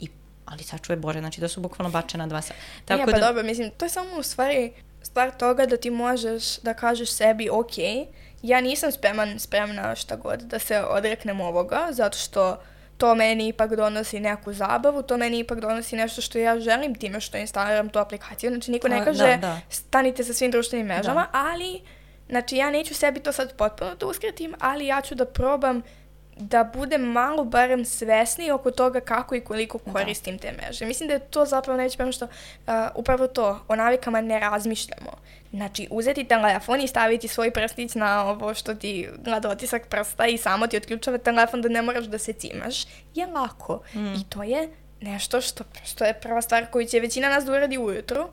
I, 0.00 0.08
ali 0.46 0.62
sačuje 0.62 0.96
Bože, 0.96 1.18
znači 1.18 1.40
da 1.40 1.48
su 1.48 1.60
bukvalno 1.60 1.90
bačena 1.90 2.26
dva 2.26 2.42
sata. 2.42 2.60
Tako 2.84 2.96
Nije, 2.96 3.06
pa 3.06 3.18
da... 3.18 3.26
dobro, 3.26 3.42
mislim, 3.42 3.70
to 3.70 3.84
je 3.84 3.88
samo 3.88 4.10
u 4.18 4.22
stvari 4.22 4.72
stvar 5.02 5.30
toga 5.30 5.66
da 5.66 5.76
ti 5.76 5.90
možeš 5.90 6.58
da 6.58 6.74
kažeš 6.74 7.10
sebi, 7.10 7.48
ok, 7.50 7.78
ja 8.42 8.60
nisam 8.60 8.92
spreman, 8.92 9.38
spremna 9.38 9.94
šta 9.94 10.16
god 10.16 10.40
da 10.40 10.58
se 10.58 10.80
odreknem 10.80 11.40
ovoga, 11.40 11.88
zato 11.90 12.18
što 12.18 12.60
to 12.98 13.14
meni 13.14 13.48
ipak 13.48 13.76
donosi 13.76 14.20
neku 14.20 14.52
zabavu, 14.52 15.02
to 15.02 15.16
meni 15.16 15.38
ipak 15.38 15.60
donosi 15.60 15.96
nešto 15.96 16.20
što 16.20 16.38
ja 16.38 16.60
želim 16.60 16.94
time 16.94 17.20
što 17.20 17.38
instaliram 17.38 17.88
tu 17.88 17.98
aplikaciju. 17.98 18.50
Znači, 18.50 18.70
niko 18.70 18.88
ne 18.88 18.98
Da, 18.98 19.04
kaže 19.04 19.36
da. 19.36 19.60
stanite 19.68 20.24
sa 20.24 20.32
svim 20.32 20.50
društvenim 20.50 20.86
mrežama, 20.86 21.26
ali, 21.32 21.80
znači, 22.28 22.56
ja 22.56 22.70
neću 22.70 22.94
sebi 22.94 23.20
to 23.20 23.32
sad 23.32 23.56
potpuno 23.56 23.94
da 23.94 24.06
uskratim, 24.06 24.54
ali 24.60 24.86
ja 24.86 25.00
ću 25.00 25.14
da 25.14 25.24
probam 25.24 25.82
da 26.38 26.64
budem 26.64 27.02
malo 27.02 27.44
barem 27.44 27.84
svesni 27.84 28.50
oko 28.50 28.70
toga 28.70 29.00
kako 29.00 29.34
i 29.34 29.40
koliko 29.40 29.78
koristim 29.78 30.38
te 30.38 30.52
mreže. 30.52 30.86
Mislim 30.86 31.08
da 31.08 31.14
je 31.14 31.20
to 31.20 31.44
zapravo 31.44 31.76
neće 31.76 31.96
prema 31.96 32.12
što 32.12 32.24
uh, 32.24 32.72
upravo 32.94 33.26
to, 33.26 33.60
o 33.68 33.76
navikama 33.76 34.20
ne 34.20 34.40
razmišljamo. 34.40 35.10
Znači, 35.50 35.88
uzeti 35.90 36.24
telefon 36.24 36.80
i 36.80 36.88
staviti 36.88 37.28
svoj 37.28 37.50
prstić 37.50 37.94
na 37.94 38.24
ovo 38.24 38.54
što 38.54 38.74
ti 38.74 39.08
gleda 39.24 39.50
otisak 39.50 39.86
prsta 39.88 40.26
i 40.26 40.38
samo 40.38 40.66
ti 40.66 40.76
otključava 40.76 41.18
telefon 41.18 41.62
da 41.62 41.68
ne 41.68 41.82
moraš 41.82 42.04
da 42.04 42.18
se 42.18 42.32
cimaš, 42.32 42.84
je 43.14 43.26
lako. 43.26 43.82
Mm. 43.94 44.14
I 44.14 44.24
to 44.28 44.42
je 44.42 44.68
nešto 45.00 45.40
što, 45.40 45.64
što 45.84 46.04
je 46.04 46.20
prva 46.20 46.42
stvar 46.42 46.66
koju 46.70 46.86
će 46.86 47.00
većina 47.00 47.28
nas 47.28 47.44
da 47.44 47.52
uradi 47.52 47.78
ujutru. 47.78 48.28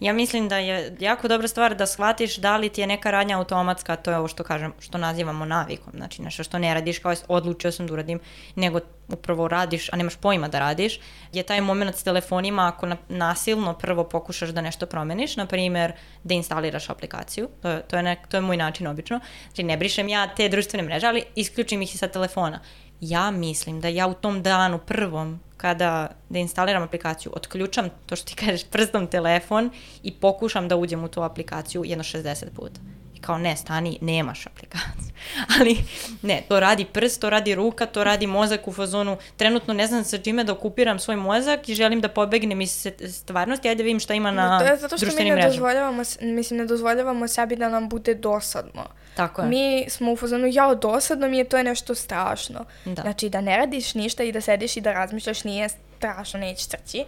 Ja 0.00 0.12
mislim 0.12 0.48
da 0.48 0.58
je 0.58 0.96
jako 1.00 1.28
dobra 1.28 1.48
stvar 1.48 1.74
da 1.74 1.86
shvatiš 1.86 2.36
da 2.36 2.56
li 2.56 2.68
ti 2.68 2.80
je 2.80 2.86
neka 2.86 3.10
radnja 3.10 3.38
automatska, 3.38 3.96
to 3.96 4.10
je 4.10 4.18
ovo 4.18 4.28
što 4.28 4.44
kažem, 4.44 4.72
što 4.80 4.98
nazivamo 4.98 5.44
navikom, 5.44 5.92
znači 5.96 6.22
nešto 6.22 6.44
što 6.44 6.58
ne 6.58 6.74
radiš 6.74 6.98
kao 6.98 7.14
odlučio 7.28 7.72
sam 7.72 7.86
da 7.86 7.92
uradim, 7.92 8.20
nego 8.54 8.80
upravo 9.08 9.48
radiš, 9.48 9.88
a 9.92 9.96
nemaš 9.96 10.16
pojma 10.16 10.48
da 10.48 10.58
radiš, 10.58 11.00
je 11.32 11.42
taj 11.42 11.60
moment 11.60 11.96
s 11.96 12.02
telefonima 12.02 12.68
ako 12.68 12.86
na, 12.86 12.96
nasilno 13.08 13.74
prvo 13.74 14.04
pokušaš 14.04 14.48
da 14.48 14.60
nešto 14.60 14.86
promeniš, 14.86 15.36
na 15.36 15.46
primjer 15.46 15.92
da 16.24 16.34
instaliraš 16.34 16.90
aplikaciju, 16.90 17.48
to 17.62 17.68
je, 17.68 17.82
to 17.82 17.96
je, 17.96 18.02
nek, 18.02 18.26
to 18.26 18.36
je 18.36 18.40
moj 18.40 18.56
način 18.56 18.86
obično, 18.86 19.20
znači 19.46 19.62
ne 19.62 19.76
brišem 19.76 20.08
ja 20.08 20.34
te 20.34 20.48
društvene 20.48 20.82
mreže, 20.82 21.06
ali 21.06 21.24
isključim 21.34 21.82
ih 21.82 21.94
i 21.94 21.98
sa 21.98 22.08
telefona. 22.08 22.60
Ja 23.00 23.30
mislim 23.30 23.80
da 23.80 23.88
ja 23.88 24.06
u 24.06 24.14
tom 24.14 24.42
danu 24.42 24.78
prvom 24.78 25.40
kada 25.56 26.08
da 26.28 26.38
instaliram 26.38 26.82
aplikaciju, 26.82 27.32
otključam 27.36 27.88
to 28.06 28.16
što 28.16 28.26
ti 28.26 28.34
kažeš 28.44 28.64
prstom 28.64 29.06
telefon 29.06 29.70
i 30.02 30.12
pokušam 30.12 30.68
da 30.68 30.76
uđem 30.76 31.04
u 31.04 31.08
tu 31.08 31.22
aplikaciju 31.22 31.84
jedno 31.84 32.04
60 32.04 32.44
puta. 32.56 32.80
I 33.14 33.20
kao 33.20 33.38
ne, 33.38 33.56
stani, 33.56 33.98
nemaš 34.00 34.46
aplikaciju. 34.46 35.12
Ali 35.58 35.76
ne, 36.22 36.42
to 36.48 36.60
radi 36.60 36.84
prst, 36.84 37.20
to 37.20 37.30
radi 37.30 37.54
ruka, 37.54 37.86
to 37.86 38.04
radi 38.04 38.26
mozak 38.26 38.68
u 38.68 38.72
fazonu. 38.72 39.16
Trenutno 39.36 39.74
ne 39.74 39.86
znam 39.86 40.04
sa 40.04 40.18
čime 40.18 40.44
da 40.44 40.52
okupiram 40.52 40.98
svoj 40.98 41.16
mozak 41.16 41.68
i 41.68 41.74
želim 41.74 42.00
da 42.00 42.08
pobegnem 42.08 42.60
iz 42.60 42.86
stvarnosti, 43.12 43.68
ajde 43.68 43.82
da 43.82 43.84
vidim 43.84 44.00
šta 44.00 44.14
ima 44.14 44.30
na 44.30 44.58
to 44.58 44.64
je 44.64 44.76
zato 44.76 44.96
što 44.96 45.06
mi 45.06 45.10
društvenim 45.10 45.34
ne 45.34 45.40
mrežama. 45.40 45.52
dozvoljavamo, 45.52 46.02
mislim, 46.20 46.58
ne 46.58 46.66
dozvoljavamo 46.66 47.28
sebi 47.28 47.56
da 47.56 47.68
nam 47.68 47.88
bude 47.88 48.14
dosadno. 48.14 48.84
Tako 49.16 49.42
je. 49.42 49.48
Mi 49.48 49.86
smo 49.88 50.12
u 50.12 50.16
fazonu, 50.16 50.46
jao, 50.50 50.74
dosadno 50.74 51.28
mi 51.28 51.38
je, 51.38 51.44
to 51.44 51.56
je 51.56 51.64
nešto 51.64 51.94
strašno. 51.94 52.64
Da. 52.84 53.02
Znači, 53.02 53.28
da 53.28 53.40
ne 53.40 53.56
radiš 53.56 53.94
ništa 53.94 54.24
i 54.24 54.32
da 54.32 54.40
sediš 54.40 54.76
i 54.76 54.80
da 54.80 54.92
razmišljaš 54.92 55.44
nije 55.44 55.68
strašno, 55.68 56.40
neće 56.40 56.68
trći. 56.68 57.04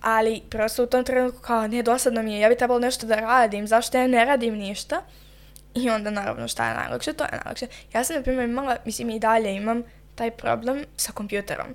Ali 0.00 0.42
prosto 0.50 0.82
u 0.82 0.86
tom 0.86 1.04
trenutku 1.04 1.40
kao, 1.40 1.66
ne, 1.66 1.82
dosadno 1.82 2.22
mi 2.22 2.34
je, 2.34 2.40
ja 2.40 2.48
bi 2.48 2.56
trebalo 2.56 2.80
nešto 2.80 3.06
da 3.06 3.14
radim, 3.14 3.66
zašto 3.66 3.98
ja 3.98 4.06
ne 4.06 4.24
radim 4.24 4.54
ništa? 4.54 5.02
I 5.74 5.90
onda 5.90 6.10
naravno 6.10 6.48
šta 6.48 6.68
je 6.68 6.74
najlakše, 6.74 7.12
to 7.12 7.24
je 7.24 7.30
najlakše. 7.32 7.66
Ja 7.94 8.04
sam, 8.04 8.16
na 8.16 8.22
primjer, 8.22 8.48
imala, 8.48 8.76
mislim 8.84 9.10
i 9.10 9.18
dalje 9.18 9.54
imam 9.54 9.82
taj 10.14 10.30
problem 10.30 10.84
sa 10.96 11.12
kompjuterom. 11.12 11.66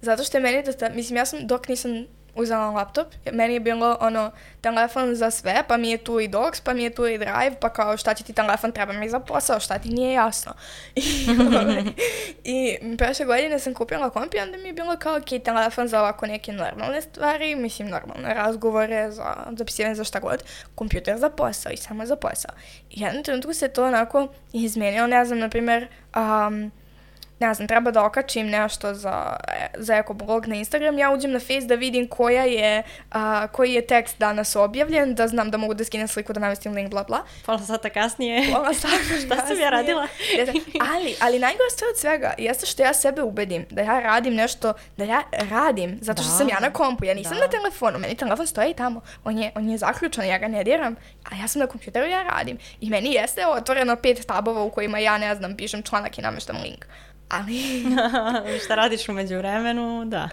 Zato 0.00 0.24
što 0.24 0.36
je 0.36 0.42
meni 0.42 0.62
dosta, 0.62 0.90
mislim, 0.94 1.16
ja 1.16 1.26
sam 1.26 1.46
dok 1.46 1.68
nisam 1.68 2.06
uzela 2.34 2.70
laptop, 2.70 3.06
meni 3.32 3.54
je 3.54 3.60
bilo 3.60 3.96
ono 4.00 4.30
telefon 4.60 5.14
za 5.14 5.30
sve, 5.30 5.64
pa 5.68 5.76
mi 5.76 5.90
je 5.90 5.98
tu 5.98 6.20
i 6.20 6.28
Docs, 6.28 6.60
pa 6.60 6.74
mi 6.74 6.82
je 6.82 6.90
tu 6.90 7.06
i 7.06 7.18
Drive, 7.18 7.56
pa 7.60 7.68
kao 7.68 7.96
šta 7.96 8.14
će 8.14 8.24
ti 8.24 8.32
telefon, 8.32 8.72
treba 8.72 8.92
mi 8.92 9.08
za 9.08 9.20
posao, 9.20 9.60
šta 9.60 9.78
ti 9.78 9.88
nije 9.88 10.12
jasno. 10.12 10.52
I, 10.96 11.06
I 12.44 12.78
prošle 12.96 13.26
godine 13.26 13.58
sam 13.58 13.74
kupila 13.74 14.10
komp 14.10 14.34
i 14.34 14.38
onda 14.38 14.58
mi 14.58 14.68
je 14.68 14.72
bilo 14.72 14.96
kao, 14.96 15.16
ok, 15.16 15.42
telefon 15.44 15.88
za 15.88 16.00
ovako 16.00 16.26
neke 16.26 16.52
normalne 16.52 17.02
stvari, 17.02 17.54
mislim 17.54 17.88
normalne 17.88 18.34
razgovore, 18.34 19.10
za 19.10 19.34
zapisivanje 19.58 19.94
za 19.94 20.04
šta 20.04 20.20
god, 20.20 20.44
kompjuter 20.74 21.18
za 21.18 21.30
posao 21.30 21.72
i 21.72 21.76
samo 21.76 22.06
za 22.06 22.16
posao. 22.16 22.54
I 22.90 23.00
jednom 23.00 23.24
trenutku 23.24 23.54
se 23.54 23.68
to 23.68 23.84
onako 23.84 24.28
izmenilo, 24.52 25.06
ne 25.06 25.24
znam, 25.24 25.38
na 25.38 25.48
primjer, 25.48 25.88
um, 26.16 26.70
ne 27.40 27.54
znam, 27.54 27.68
treba 27.68 27.90
da 27.90 28.04
okačim 28.04 28.46
nešto 28.46 28.94
za, 28.94 29.36
za 29.78 29.94
ekoblog 29.96 30.46
na 30.46 30.54
Instagram, 30.54 30.98
ja 30.98 31.10
uđem 31.10 31.32
na 31.32 31.40
Face 31.40 31.66
da 31.66 31.74
vidim 31.74 32.08
koja 32.08 32.44
je, 32.44 32.82
a, 33.10 33.46
koji 33.46 33.72
je 33.72 33.86
tekst 33.86 34.18
danas 34.18 34.56
objavljen, 34.56 35.14
da 35.14 35.28
znam 35.28 35.50
da 35.50 35.58
mogu 35.58 35.74
da 35.74 35.84
skinem 35.84 36.08
sliku, 36.08 36.32
da 36.32 36.40
namestim 36.40 36.72
link, 36.74 36.90
bla, 36.90 37.04
bla. 37.04 37.22
Pola 37.46 37.58
sata 37.58 37.90
kasnije. 37.90 38.52
Pola 38.54 38.74
sata 38.74 38.94
Šta 39.26 39.46
sam 39.46 39.60
ja 39.60 39.70
radila? 39.70 40.06
ali, 40.94 41.14
ali 41.20 41.38
najgore 41.38 41.70
stvar 41.70 41.90
od 41.90 41.98
svega 41.98 42.34
jeste 42.38 42.66
što 42.66 42.82
ja 42.82 42.94
sebe 42.94 43.22
ubedim 43.22 43.66
da 43.70 43.82
ja 43.82 44.00
radim 44.00 44.34
nešto, 44.34 44.72
da 44.96 45.04
ja 45.04 45.22
radim, 45.50 45.98
zato 46.00 46.22
što 46.22 46.30
Da. 46.32 46.38
sam 46.38 46.48
ja 46.48 46.60
na 46.60 46.70
kompu, 46.70 47.04
ja 47.04 47.14
nisam 47.14 47.34
Da. 47.34 47.40
na 47.40 47.48
telefonu, 47.50 47.98
meni 47.98 48.14
telefon 48.16 48.46
stoji 48.46 48.74
tamo, 48.74 49.00
on 49.24 49.38
je, 49.38 49.52
on 49.54 49.70
je 49.70 49.78
zaključan, 49.78 50.26
ja 50.26 50.38
ga 50.38 50.48
ne 50.48 50.64
diram, 50.64 50.96
a 51.30 51.36
ja 51.36 51.48
sam 51.48 51.60
na 51.60 51.66
kompjuteru, 51.66 52.06
ja 52.06 52.22
radim. 52.22 52.58
I 52.80 52.90
meni 52.90 53.12
jeste 53.12 53.46
otvoreno 53.46 53.96
pet 53.96 54.26
tabova 54.26 54.62
u 54.62 54.70
kojima 54.70 54.98
ja, 54.98 55.18
ne 55.18 55.34
znam, 55.34 55.56
pišem 55.56 55.82
članak 55.82 56.18
i 56.18 56.22
nameštam 56.22 56.56
link. 56.62 56.86
Ali, 57.32 57.84
Šta 58.64 58.74
radiš 58.74 59.08
umeđu 59.08 59.36
vremenu, 59.36 60.04
da. 60.04 60.28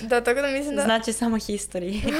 da, 0.00 0.20
tako 0.20 0.40
da 0.40 0.46
mislim 0.46 0.76
da... 0.76 0.82
Znači 0.82 1.12
samo 1.12 1.36
history. 1.36 2.00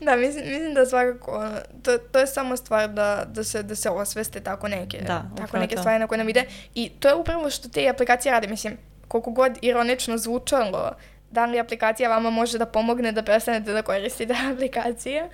Da, 0.00 0.16
mislim, 0.16 0.44
mislim 0.48 0.74
da 0.74 0.86
svakako, 0.86 1.44
to, 1.82 1.98
to 1.98 2.18
je 2.18 2.26
samo 2.26 2.56
stvar 2.56 2.88
da, 2.88 3.24
da, 3.28 3.44
se, 3.44 3.62
da 3.62 3.74
se 3.74 3.90
osveste 3.90 4.40
tako 4.40 4.68
neke, 4.68 4.98
Da, 5.06 5.30
tako 5.36 5.58
neke 5.58 5.74
to. 5.74 5.82
stvari 5.82 5.98
na 5.98 6.06
koje 6.06 6.18
nam 6.18 6.28
ide. 6.28 6.44
I 6.74 6.88
to 6.88 7.08
je 7.08 7.14
upravo 7.14 7.50
što 7.50 7.68
te 7.68 7.88
aplikacije 7.88 8.32
rade. 8.32 8.48
Mislim, 8.48 8.76
koliko 9.08 9.30
god 9.30 9.58
ironično 9.62 10.18
zvučalo, 10.18 10.92
da 11.30 11.44
li 11.44 11.60
aplikacija 11.60 12.08
vama 12.08 12.30
može 12.30 12.58
da 12.58 12.66
pomogne 12.66 13.12
da 13.12 13.22
prestanete 13.22 13.72
da 13.72 13.82
koristite 13.82 14.34
aplikacije, 14.52 15.28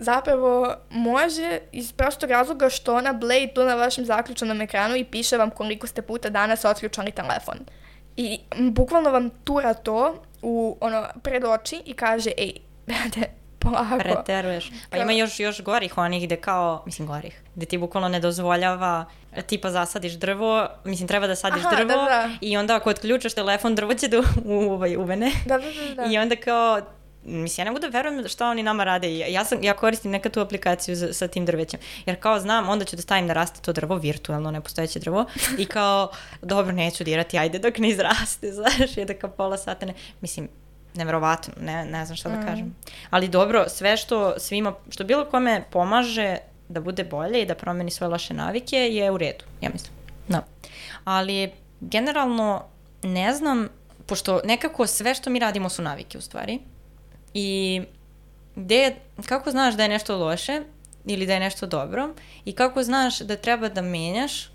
zapravo 0.00 0.74
može 0.90 1.58
iz 1.72 1.92
prostog 1.92 2.30
razloga 2.30 2.70
što 2.70 2.96
ona 2.96 3.12
bleji 3.12 3.54
tu 3.54 3.64
na 3.64 3.74
vašem 3.74 4.04
zaključanom 4.04 4.60
ekranu 4.60 4.96
i 4.96 5.04
piše 5.04 5.36
vam 5.36 5.50
koliko 5.50 5.86
ste 5.86 6.02
puta 6.02 6.28
danas 6.28 6.64
otključali 6.64 7.12
telefon. 7.12 7.58
I 8.16 8.38
bukvalno 8.58 9.10
vam 9.10 9.30
tura 9.44 9.74
to 9.74 10.22
u 10.42 10.76
ono 10.80 11.06
pred 11.22 11.44
oči 11.44 11.82
i 11.84 11.92
kaže 11.92 12.30
ej, 12.38 12.52
brate, 12.86 13.30
polako. 13.58 13.98
Preteruješ. 13.98 14.70
Pa 14.90 14.96
ima 14.96 15.12
još, 15.12 15.40
još 15.40 15.62
gorih 15.62 15.98
onih 15.98 16.26
gde 16.26 16.36
kao, 16.36 16.82
mislim 16.86 17.08
gorih, 17.08 17.42
gde 17.54 17.66
ti 17.66 17.78
bukvalno 17.78 18.08
ne 18.08 18.20
dozvoljava 18.20 19.04
tipa 19.46 19.70
zasadiš 19.70 20.12
drvo, 20.12 20.68
mislim 20.84 21.08
treba 21.08 21.26
da 21.26 21.36
sadiš 21.36 21.64
Aha, 21.64 21.76
drvo 21.76 21.86
da, 21.88 22.04
da. 22.04 22.30
i 22.40 22.56
onda 22.56 22.76
ako 22.76 22.90
otključaš 22.90 23.34
telefon 23.34 23.74
drvo 23.74 23.94
će 23.94 24.08
da 24.08 24.18
u, 24.18 24.22
u, 24.44 24.72
ovaj, 24.72 24.96
uvene. 24.96 25.32
Da, 25.46 25.58
da, 25.58 25.64
da, 25.64 25.94
da. 25.94 26.12
I 26.12 26.18
onda 26.18 26.36
kao, 26.36 26.80
mislim, 27.24 27.62
ja 27.62 27.64
ne 27.64 27.70
mogu 27.70 27.80
da 27.80 27.88
verujem 27.88 28.28
šta 28.28 28.48
oni 28.48 28.62
nama 28.62 28.84
rade. 28.84 29.18
Ja, 29.18 29.44
sam, 29.44 29.62
ja 29.62 29.74
koristim 29.74 30.10
neka 30.10 30.28
tu 30.28 30.40
aplikaciju 30.40 30.96
za, 30.96 31.12
sa 31.12 31.28
tim 31.28 31.46
drvećem. 31.46 31.80
Jer 32.06 32.20
kao 32.20 32.40
znam, 32.40 32.68
onda 32.68 32.84
ću 32.84 32.96
da 32.96 33.02
stavim 33.02 33.26
da 33.26 33.32
raste 33.32 33.60
to 33.60 33.72
drvo, 33.72 33.96
virtualno, 33.96 34.50
nepostojeće 34.50 34.98
drvo. 34.98 35.24
I 35.58 35.66
kao, 35.66 36.10
dobro, 36.42 36.72
neću 36.72 37.04
dirati, 37.04 37.38
ajde 37.38 37.58
dok 37.58 37.78
ne 37.78 37.88
izraste, 37.88 38.52
znaš, 38.58 38.96
je 38.96 39.04
da 39.04 39.14
kao 39.14 39.30
pola 39.30 39.58
sata 39.58 39.86
ne... 39.86 39.94
Mislim, 40.20 40.48
neverovatno, 40.94 41.54
ne, 41.60 41.84
ne 41.84 42.06
znam 42.06 42.16
šta 42.16 42.28
da 42.28 42.40
Mm. 42.40 42.46
kažem. 42.46 42.76
Ali 43.10 43.28
dobro, 43.28 43.64
sve 43.68 43.96
što 43.96 44.38
svima, 44.38 44.74
što 44.90 45.04
bilo 45.04 45.24
kome 45.24 45.64
pomaže 45.70 46.36
da 46.68 46.80
bude 46.80 47.04
bolje 47.04 47.42
i 47.42 47.46
da 47.46 47.54
promeni 47.54 47.90
svoje 47.90 48.08
loše 48.08 48.34
navike 48.34 48.76
je 48.76 49.10
u 49.10 49.18
redu, 49.18 49.44
ja 49.60 49.70
mislim. 49.72 49.92
Da. 50.28 50.46
Ali 51.04 51.52
generalno 51.80 52.64
ne 53.02 53.34
znam, 53.34 53.68
pošto 54.06 54.40
nekako 54.44 54.86
sve 54.86 55.14
što 55.14 55.30
mi 55.30 55.38
radimo 55.38 55.68
su 55.68 55.82
navike 55.82 56.18
u 56.18 56.20
stvari. 56.20 56.58
I 57.34 57.80
gde 58.56 58.94
kako 59.26 59.50
znaš 59.50 59.74
da 59.74 59.82
je 59.82 59.88
nešto 59.88 60.18
loše 60.18 60.62
ili 61.04 61.26
da 61.26 61.34
je 61.34 61.40
nešto 61.40 61.66
dobro 61.66 62.14
i 62.44 62.52
kako 62.52 62.82
znaš 62.82 63.18
da 63.18 63.36
treba 63.36 63.68
da 63.68 63.82
menjaš 63.82 64.50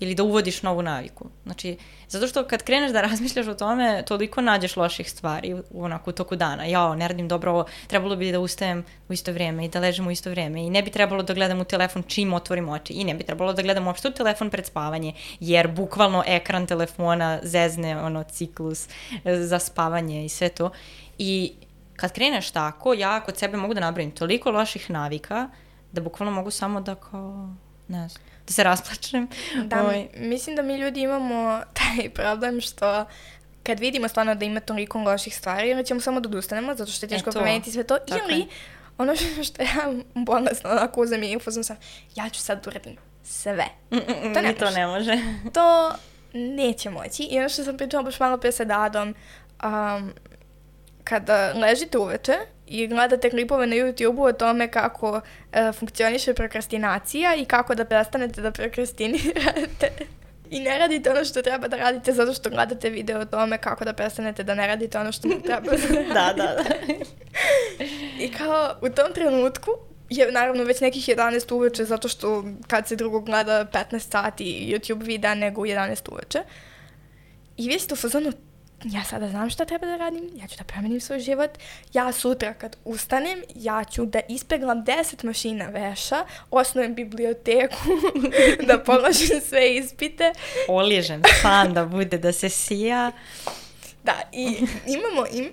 ili 0.00 0.14
da 0.14 0.22
uvodiš 0.22 0.62
novu 0.62 0.82
naviku. 0.82 1.28
Znači, 1.44 1.76
zato 2.08 2.26
što 2.26 2.44
kad 2.44 2.62
kreneš 2.62 2.92
da 2.92 3.00
razmišljaš 3.10 3.46
o 3.46 3.54
tome, 3.54 4.02
toliko 4.06 4.40
nađeš 4.40 4.76
loših 4.76 5.10
stvari 5.10 5.54
u, 5.54 5.84
onako 5.84 6.10
u 6.10 6.12
toku 6.12 6.36
dana. 6.36 6.64
Jao, 6.64 6.94
ne 6.94 7.08
radim 7.08 7.28
dobro 7.28 7.50
ovo, 7.50 7.64
trebalo 7.86 8.16
bi 8.16 8.32
da 8.32 8.40
ustajem 8.40 8.84
u 9.08 9.12
isto 9.12 9.32
vrijeme 9.32 9.64
i 9.64 9.68
da 9.68 9.80
ležem 9.80 10.06
u 10.06 10.10
isto 10.10 10.30
vrijeme 10.30 10.66
i 10.66 10.70
ne 10.70 10.82
bi 10.82 10.90
trebalo 10.90 11.22
da 11.22 11.34
gledam 11.34 11.60
u 11.60 11.64
telefon 11.64 12.02
čim 12.02 12.32
otvorim 12.32 12.68
oči 12.68 12.92
i 12.92 13.04
ne 13.04 13.14
bi 13.14 13.24
trebalo 13.24 13.52
da 13.52 13.62
gledam 13.62 13.86
uopšte 13.86 14.08
u 14.08 14.12
telefon 14.12 14.50
pred 14.50 14.66
spavanje, 14.66 15.12
jer 15.40 15.68
bukvalno 15.68 16.22
ekran 16.26 16.66
telefona 16.66 17.40
zezne 17.42 18.02
ono 18.02 18.24
ciklus 18.24 18.88
e, 19.24 19.36
za 19.36 19.58
spavanje 19.58 20.24
i 20.24 20.28
sve 20.28 20.48
to. 20.48 20.70
I 21.18 21.52
kad 21.98 22.12
kreneš 22.12 22.50
tako, 22.50 22.94
ja 22.94 23.20
kod 23.20 23.38
sebe 23.38 23.56
mogu 23.56 23.74
da 23.74 23.80
nabrojim 23.80 24.10
toliko 24.10 24.50
loših 24.50 24.90
navika 24.90 25.48
da 25.92 26.00
bukvalno 26.00 26.34
mogu 26.34 26.50
samo 26.50 26.80
da 26.80 26.94
kao, 26.94 27.54
ne 27.88 28.08
znam, 28.08 28.22
da 28.46 28.52
se 28.52 28.64
rasplačem. 28.64 29.28
Da, 29.64 29.82
Ovaj, 29.82 30.08
mislim 30.16 30.56
da 30.56 30.62
mi 30.62 30.76
ljudi 30.76 31.00
imamo 31.00 31.60
taj 31.78 32.10
problem 32.10 32.60
što 32.60 33.04
kad 33.62 33.80
vidimo 33.80 34.08
stvarno 34.08 34.34
da 34.34 34.44
ima 34.44 34.60
toliko 34.60 34.98
loših 34.98 35.36
stvari, 35.36 35.70
onda 35.70 35.82
ćemo 35.84 36.00
samo 36.00 36.20
da 36.20 36.28
odustanemo, 36.28 36.74
zato 36.74 36.90
što 36.92 37.06
je 37.06 37.10
teško 37.10 37.30
E, 37.30 37.32
to. 37.32 37.38
promeniti 37.38 37.72
sve 37.72 37.84
to. 37.84 37.98
Tako 37.98 38.30
Ili, 38.30 38.40
je. 38.40 38.46
ono 38.98 39.16
što, 39.46 39.62
ja 39.62 39.92
bolesno 40.14 40.70
onako 40.70 41.00
uzem 41.00 41.22
i 41.22 41.36
ufazom 41.36 41.64
sam, 41.64 41.76
ja 42.14 42.28
ću 42.28 42.40
sad 42.40 42.64
da 42.64 42.70
uradim 42.70 42.96
sve. 43.24 43.66
To 44.34 44.40
ne 44.42 44.54
to 44.54 44.70
ne 44.70 44.86
može. 44.86 45.18
To 45.52 45.92
neće 46.32 46.90
moći. 46.90 47.22
I 47.22 47.38
ono 47.38 47.48
što 47.48 47.64
sam 47.64 47.76
pričala 47.76 48.02
baš 48.02 48.20
malo 48.20 48.36
pre 48.38 48.52
sa 48.52 48.64
Dadom, 48.64 49.14
um, 49.64 50.12
kada 51.08 51.52
ležite 51.52 51.98
uveče 51.98 52.36
i 52.66 52.86
gledate 52.86 53.30
klipove 53.30 53.66
na 53.66 53.76
YouTube-u 53.76 54.22
o 54.22 54.32
tome 54.32 54.68
kako 54.68 55.10
uh, 55.10 55.74
funkcioniše 55.74 56.34
prokrastinacija 56.34 57.34
i 57.34 57.44
kako 57.44 57.74
da 57.74 57.84
prestanete 57.84 58.42
da 58.42 58.50
prokrastinirate. 58.50 59.90
I 60.50 60.60
ne 60.60 60.78
radite 60.78 61.10
ono 61.10 61.24
što 61.24 61.42
treba 61.42 61.68
da 61.68 61.76
radite 61.76 62.12
zato 62.12 62.32
što 62.32 62.50
gledate 62.50 62.90
video 62.90 63.20
o 63.20 63.24
tome 63.24 63.58
kako 63.58 63.84
da 63.84 63.92
prestanete 63.92 64.42
da 64.42 64.54
ne 64.54 64.66
radite 64.66 64.98
ono 64.98 65.12
što 65.12 65.28
treba 65.44 65.70
da 66.14 66.14
da, 66.14 66.32
da, 66.36 66.54
da. 66.54 66.64
I 68.24 68.32
kao 68.32 68.74
u 68.82 68.88
tom 68.88 69.12
trenutku 69.14 69.70
je 70.10 70.32
naravno 70.32 70.64
već 70.64 70.80
nekih 70.80 71.08
11 71.08 71.54
uveče 71.54 71.84
zato 71.84 72.08
što 72.08 72.44
kad 72.66 72.88
se 72.88 72.96
drugo 72.96 73.20
gleda 73.20 73.66
15 73.72 73.98
sati 73.98 74.44
YouTube 74.44 75.04
videa 75.04 75.34
nego 75.34 75.60
u 75.60 75.66
11 75.66 76.12
uveče. 76.12 76.38
I 77.56 77.68
vi 77.68 77.78
ste 77.78 77.94
u 77.94 77.96
fazonu 77.96 78.32
ja 78.84 79.04
sada 79.04 79.28
znam 79.28 79.50
šta 79.50 79.64
treba 79.64 79.86
da 79.86 79.96
radim, 79.96 80.30
ja 80.34 80.46
ću 80.46 80.56
da 80.58 80.64
promenim 80.64 81.00
svoj 81.00 81.20
život, 81.20 81.50
ja 81.92 82.12
sutra 82.12 82.54
kad 82.54 82.76
ustanem, 82.84 83.42
ja 83.54 83.84
ću 83.84 84.06
da 84.06 84.20
ispeglam 84.28 84.84
10 84.84 85.24
mašina 85.24 85.66
veša, 85.66 86.24
osnujem 86.50 86.94
biblioteku, 86.94 87.76
da 88.68 88.78
položim 88.78 89.40
sve 89.48 89.76
ispite, 89.76 90.32
Oližen 90.68 91.22
san 91.42 91.74
da 91.74 91.84
bude, 91.84 92.18
da 92.18 92.32
se 92.32 92.48
sija. 92.48 93.12
Da, 94.04 94.14
i 94.32 94.56
imamo, 94.86 95.26
im, 95.32 95.50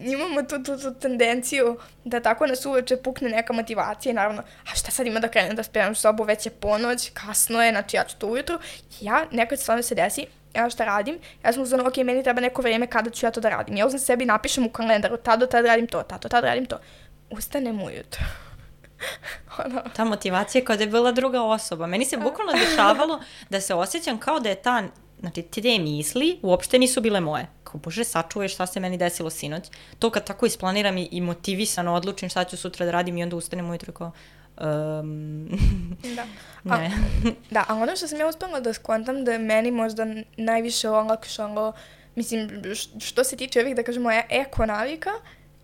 imamo 0.00 0.42
tu, 0.42 0.62
tu, 0.62 0.78
tu 0.78 0.94
tendenciju 1.00 1.78
da 2.04 2.20
tako 2.20 2.46
nas 2.46 2.66
uveče 2.66 2.96
pukne 2.96 3.28
neka 3.28 3.52
motivacija 3.52 4.10
i 4.10 4.14
naravno, 4.14 4.42
a 4.72 4.74
šta 4.74 4.90
sad 4.90 5.06
ima 5.06 5.20
da 5.20 5.28
krenem 5.28 5.56
da 5.56 5.62
spremam 5.62 5.94
sobu, 5.94 6.24
već 6.24 6.46
je 6.46 6.50
ponoć, 6.50 7.10
kasno 7.14 7.62
je, 7.62 7.70
znači 7.70 7.96
ja 7.96 8.04
ću 8.04 8.16
to 8.16 8.26
ujutru. 8.26 8.58
Ja, 9.00 9.26
nekad 9.32 9.60
stvarno 9.60 9.82
se 9.82 9.94
desi, 9.94 10.26
ja 10.56 10.70
šta 10.70 10.84
radim, 10.84 11.18
ja 11.44 11.52
sam 11.52 11.62
uzmano, 11.62 11.88
ok, 11.88 11.96
meni 11.96 12.22
treba 12.22 12.40
neko 12.40 12.62
vreme 12.62 12.86
kada 12.86 13.10
ću 13.10 13.26
ja 13.26 13.30
to 13.30 13.40
da 13.40 13.48
radim. 13.48 13.76
Ja 13.76 13.86
uzmem 13.86 14.00
sebi 14.00 14.24
i 14.24 14.26
napišem 14.26 14.66
u 14.66 14.70
kalendaru, 14.70 15.16
tad 15.16 15.40
do 15.40 15.46
tad 15.46 15.64
radim 15.64 15.86
to, 15.86 16.02
tad 16.02 16.22
do 16.22 16.28
tad 16.28 16.44
radim 16.44 16.66
to. 16.66 16.78
Ustanem 17.30 17.82
ujutru. 17.82 18.24
ono, 19.64 19.82
Ta 19.96 20.04
motivacija 20.04 20.64
kao 20.64 20.76
da 20.76 20.82
je 20.82 20.90
bila 20.90 21.12
druga 21.12 21.42
osoba. 21.42 21.86
Meni 21.86 22.04
se 22.04 22.16
bukvalno 22.16 22.52
dešavalo 22.52 23.20
da 23.50 23.60
se 23.60 23.74
osjećam 23.74 24.18
kao 24.18 24.40
da 24.40 24.48
je 24.48 24.54
ta, 24.54 24.82
znači 25.20 25.42
te 25.42 25.78
misli 25.78 26.38
uopšte 26.42 26.78
nisu 26.78 27.00
bile 27.00 27.20
moje. 27.20 27.46
Kao, 27.64 27.80
bože, 27.80 28.04
sačuvaj 28.04 28.48
šta 28.48 28.66
se 28.66 28.80
meni 28.80 28.98
desilo 28.98 29.30
sinoć. 29.30 29.70
To 29.98 30.10
kad 30.10 30.24
tako 30.26 30.46
isplaniram 30.46 30.98
i, 30.98 31.08
i 31.12 31.20
motivisano 31.20 31.94
odlučim 31.94 32.28
šta 32.28 32.44
ću 32.44 32.56
sutra 32.56 32.86
da 32.86 32.92
radim 32.92 33.18
i 33.18 33.22
onda 33.22 33.36
ustanem 33.36 33.70
ujutro 33.70 33.92
kao, 33.92 34.12
um, 34.60 35.48
da. 36.16 36.26
ne. 36.76 36.90
Da, 37.50 37.64
a 37.68 37.74
ono 37.74 37.96
što 37.96 38.08
sam 38.08 38.20
ja 38.20 38.26
uspela 38.28 38.60
da 38.60 38.72
skontam 38.72 39.24
da 39.24 39.32
je 39.32 39.38
meni 39.38 39.70
možda 39.70 40.06
najviše 40.36 40.88
olakšalo, 40.88 41.72
mislim, 42.14 42.62
što 43.00 43.24
se 43.24 43.36
tiče 43.36 43.60
ovih, 43.60 43.76
da 43.76 43.82
kažemo, 43.82 44.10
e- 44.10 44.26
eko 44.30 44.66
navika, 44.66 45.10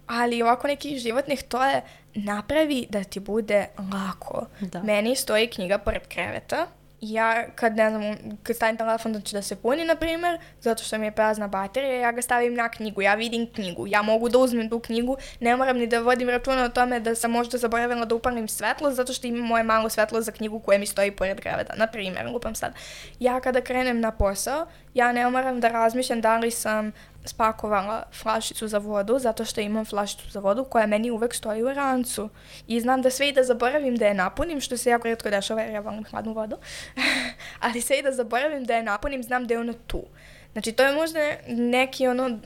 ali 0.07 0.43
ovako 0.43 0.67
nekih 0.67 0.99
životnih, 0.99 1.43
to 1.43 1.65
je 1.65 1.83
napravi 2.15 2.87
da 2.91 3.05
ti 3.05 3.21
bude 3.21 3.67
lako. 3.93 4.47
Da. 4.61 4.83
Meni 4.83 5.17
stoji 5.17 5.47
knjiga 5.47 5.79
pored 5.79 6.03
kreveta, 6.09 6.67
ja 7.03 7.47
kad 7.55 7.77
ne 7.77 7.91
znam, 7.91 8.03
kad 8.43 8.57
stavim 8.57 8.77
telefon 8.77 9.13
da 9.13 9.21
će 9.21 9.37
da 9.37 9.43
se 9.43 9.57
puni, 9.57 9.85
na 9.85 9.95
primer, 9.95 10.39
zato 10.61 10.85
što 10.85 10.99
mi 10.99 11.07
je 11.07 11.13
prazna 11.13 11.49
baterija, 11.49 11.95
ja 11.95 12.13
ga 12.13 12.23
stavim 12.23 12.55
na 12.55 12.69
knjigu, 12.69 13.03
ja 13.03 13.15
vidim 13.15 13.53
knjigu, 13.55 13.87
ja 13.87 14.03
mogu 14.03 14.29
da 14.29 14.39
uzmem 14.39 14.71
tu 14.71 14.81
knjigu, 14.81 15.17
ne 15.41 15.57
moram 15.57 15.77
ni 15.79 15.87
da 15.87 16.01
vodim 16.01 16.29
računa 16.29 16.65
o 16.65 16.69
tome 16.69 17.01
da 17.01 17.15
sam 17.15 17.31
možda 17.31 17.59
zaboravila 17.59 18.05
da 18.05 18.15
upalim 18.15 18.49
svetlo, 18.49 18.91
zato 18.91 19.13
što 19.13 19.27
imam 19.27 19.47
moje 19.47 19.63
malo 19.63 19.89
svetlo 19.89 20.21
za 20.21 20.33
knjigu 20.33 20.59
koje 20.59 20.79
mi 20.79 20.87
stoji 20.87 21.11
pored 21.11 21.41
kreveta, 21.41 21.75
na 21.77 21.87
primer, 21.87 22.27
lupam 22.27 22.55
sad. 22.55 22.73
Ja 23.19 23.41
kada 23.41 23.61
krenem 23.61 24.01
na 24.01 24.11
posao, 24.11 24.67
ja 24.95 25.13
ne 25.13 25.31
moram 25.31 25.61
da 25.61 25.69
razmišljam 25.69 26.21
da 26.21 26.39
li 26.39 26.51
sam 26.51 26.93
spakovala 27.25 28.03
flašicu 28.23 28.69
za 28.69 28.79
vodu, 28.79 29.19
zato 29.19 29.45
što 29.45 29.61
imam 29.61 29.85
flašicu 29.85 30.31
za 30.31 30.41
vodu 30.41 30.65
koja 30.65 30.87
meni 30.87 31.11
uvek 31.11 31.35
stoji 31.35 31.63
u 31.63 31.75
rancu. 31.75 32.29
I 32.67 32.81
znam 32.81 33.03
da 33.03 33.11
sve 33.11 33.29
i 33.29 33.33
da 33.33 33.43
zaboravim 33.43 33.97
da 33.97 34.07
je 34.07 34.15
napunim, 34.15 34.61
što 34.61 34.77
se 34.77 34.91
jako 34.91 35.09
redko 35.09 35.31
dešava 35.31 35.63
jer 35.63 35.71
ja 35.71 35.81
volim 35.81 36.05
hladnu 36.05 36.33
vodu. 36.33 36.57
Ali 37.65 37.81
sve 37.81 37.99
i 37.99 38.03
da 38.03 38.13
zaboravim 38.13 38.65
da 38.65 38.75
je 38.75 38.83
napunim, 38.83 39.23
znam 39.23 39.47
da 39.47 39.55
je 39.55 39.61
ona 39.61 39.75
tu. 39.87 40.05
Znači, 40.53 40.73
to 40.73 40.83
je 40.83 40.93
možda 40.93 41.19
neki 41.49 42.07
ono, 42.07 42.39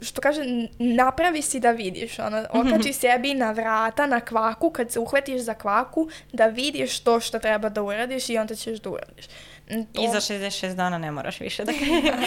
što 0.00 0.20
kaže, 0.20 0.40
napravi 0.78 1.42
si 1.42 1.60
da 1.60 1.70
vidiš, 1.70 2.18
ono, 2.18 2.44
okači 2.50 2.92
sebi 3.00 3.34
na 3.34 3.52
vrata, 3.52 4.06
na 4.06 4.20
kvaku, 4.20 4.70
kad 4.70 4.92
se 4.92 4.98
uhvatiš 4.98 5.40
za 5.40 5.54
kvaku, 5.54 6.08
da 6.32 6.46
vidiš 6.46 7.00
to 7.00 7.20
što 7.20 7.38
treba 7.38 7.68
da 7.68 7.82
uradiš 7.82 8.28
i 8.28 8.38
onda 8.38 8.54
ćeš 8.54 8.78
da 8.78 8.90
uradiš. 8.90 9.26
To... 9.70 10.02
I 10.02 10.08
za 10.08 10.20
66 10.20 10.74
dana 10.74 10.98
ne 10.98 11.10
moraš 11.10 11.40
više 11.40 11.64
da 11.64 11.72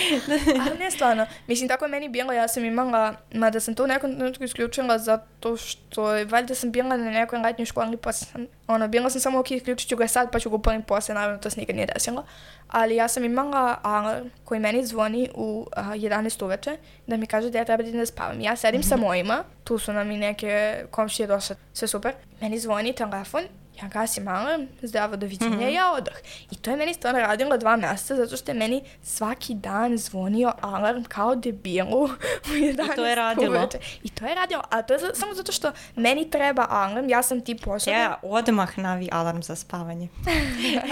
Ali 0.67 0.79
ne 0.79 0.91
stvarno. 0.91 1.25
Mislim, 1.47 1.69
tako 1.69 1.85
je 1.85 1.89
meni 1.89 2.09
bilo. 2.09 2.33
Ja 2.33 2.47
sam 2.47 2.65
imala, 2.65 3.13
mada 3.33 3.59
sam 3.59 3.75
to 3.75 3.83
u 3.83 3.87
nekom 3.87 4.15
trenutku 4.15 4.43
isključila 4.43 4.99
zato 4.99 5.57
što 5.57 6.03
valjda 6.03 6.55
sam 6.55 6.71
bila 6.71 6.97
na 6.97 7.11
nekoj 7.11 7.39
letnjoj 7.39 7.65
školi 7.65 7.97
pa 7.97 8.11
sam, 8.11 8.47
ono, 8.67 8.87
bila 8.87 9.09
sam 9.09 9.21
samo 9.21 9.39
ok, 9.39 9.51
isključit 9.51 9.89
ću 9.89 9.95
ga 9.95 10.07
sad 10.07 10.31
pa 10.31 10.39
ću 10.39 10.49
ga 10.49 10.55
upalim 10.55 10.81
posle, 10.81 11.15
naravno 11.15 11.39
to 11.39 11.49
se 11.49 11.59
nikad 11.59 11.75
nije 11.75 11.87
desilo. 11.93 12.25
Ali 12.73 12.95
ja 12.95 13.07
sam 13.07 13.23
imala 13.23 13.77
alarm 13.83 14.29
koji 14.45 14.59
meni 14.59 14.85
zvoni 14.85 15.29
u 15.35 15.67
uh, 15.77 15.83
11 15.83 16.43
uveče 16.43 16.77
da 17.07 17.17
mi 17.17 17.27
kaže 17.27 17.49
da 17.49 17.57
ja 17.57 17.65
treba 17.65 17.83
da 17.83 18.05
spavam. 18.05 18.41
Ja 18.41 18.55
sedim 18.55 18.79
mm 18.79 18.83
-hmm. 18.83 18.89
sa 18.89 18.95
mhm. 18.95 19.05
mojima, 19.05 19.43
tu 19.63 19.77
su 19.77 19.93
nam 19.93 20.11
i 20.11 20.17
neke 20.17 20.85
komšije 20.91 21.27
došle, 21.27 21.55
sve 21.73 21.87
super. 21.87 22.13
Meni 22.41 22.59
zvoni 22.59 22.93
telefon 22.93 23.41
ja 23.81 23.87
gasim 23.87 24.27
alarm, 24.27 24.67
zdravo, 24.81 25.15
doviđenja, 25.15 25.55
mm 25.55 25.59
-hmm. 25.59 25.73
ja 25.75 25.91
odah. 25.91 26.15
I 26.51 26.55
to 26.55 26.69
je 26.71 26.77
meni 26.77 26.93
stvarno 26.93 27.19
radilo 27.19 27.57
dva 27.57 27.75
meseca, 27.75 28.15
zato 28.15 28.37
što 28.37 28.51
je 28.51 28.57
meni 28.57 28.83
svaki 29.03 29.53
dan 29.53 29.97
zvonio 29.97 30.53
alarm 30.61 31.03
kao 31.03 31.35
debilu 31.35 32.03
u 32.49 32.53
11 32.53 32.93
I 32.93 32.95
to 32.95 33.05
je 33.05 33.15
radilo. 33.15 33.57
Uveče. 33.57 33.77
I 34.03 34.09
to 34.09 34.25
je 34.25 34.35
radilo, 34.35 34.61
a 34.69 34.81
to 34.81 34.93
je 34.93 34.99
za, 34.99 35.11
samo 35.13 35.33
zato 35.33 35.51
što 35.51 35.71
meni 35.95 36.29
treba 36.29 36.67
alarm, 36.69 37.09
ja 37.09 37.23
sam 37.23 37.41
tip 37.41 37.67
osoba. 37.67 37.97
Ja 37.97 38.19
odmah 38.21 38.77
navi 38.77 39.09
alarm 39.11 39.41
za 39.41 39.55
spavanje. 39.55 40.07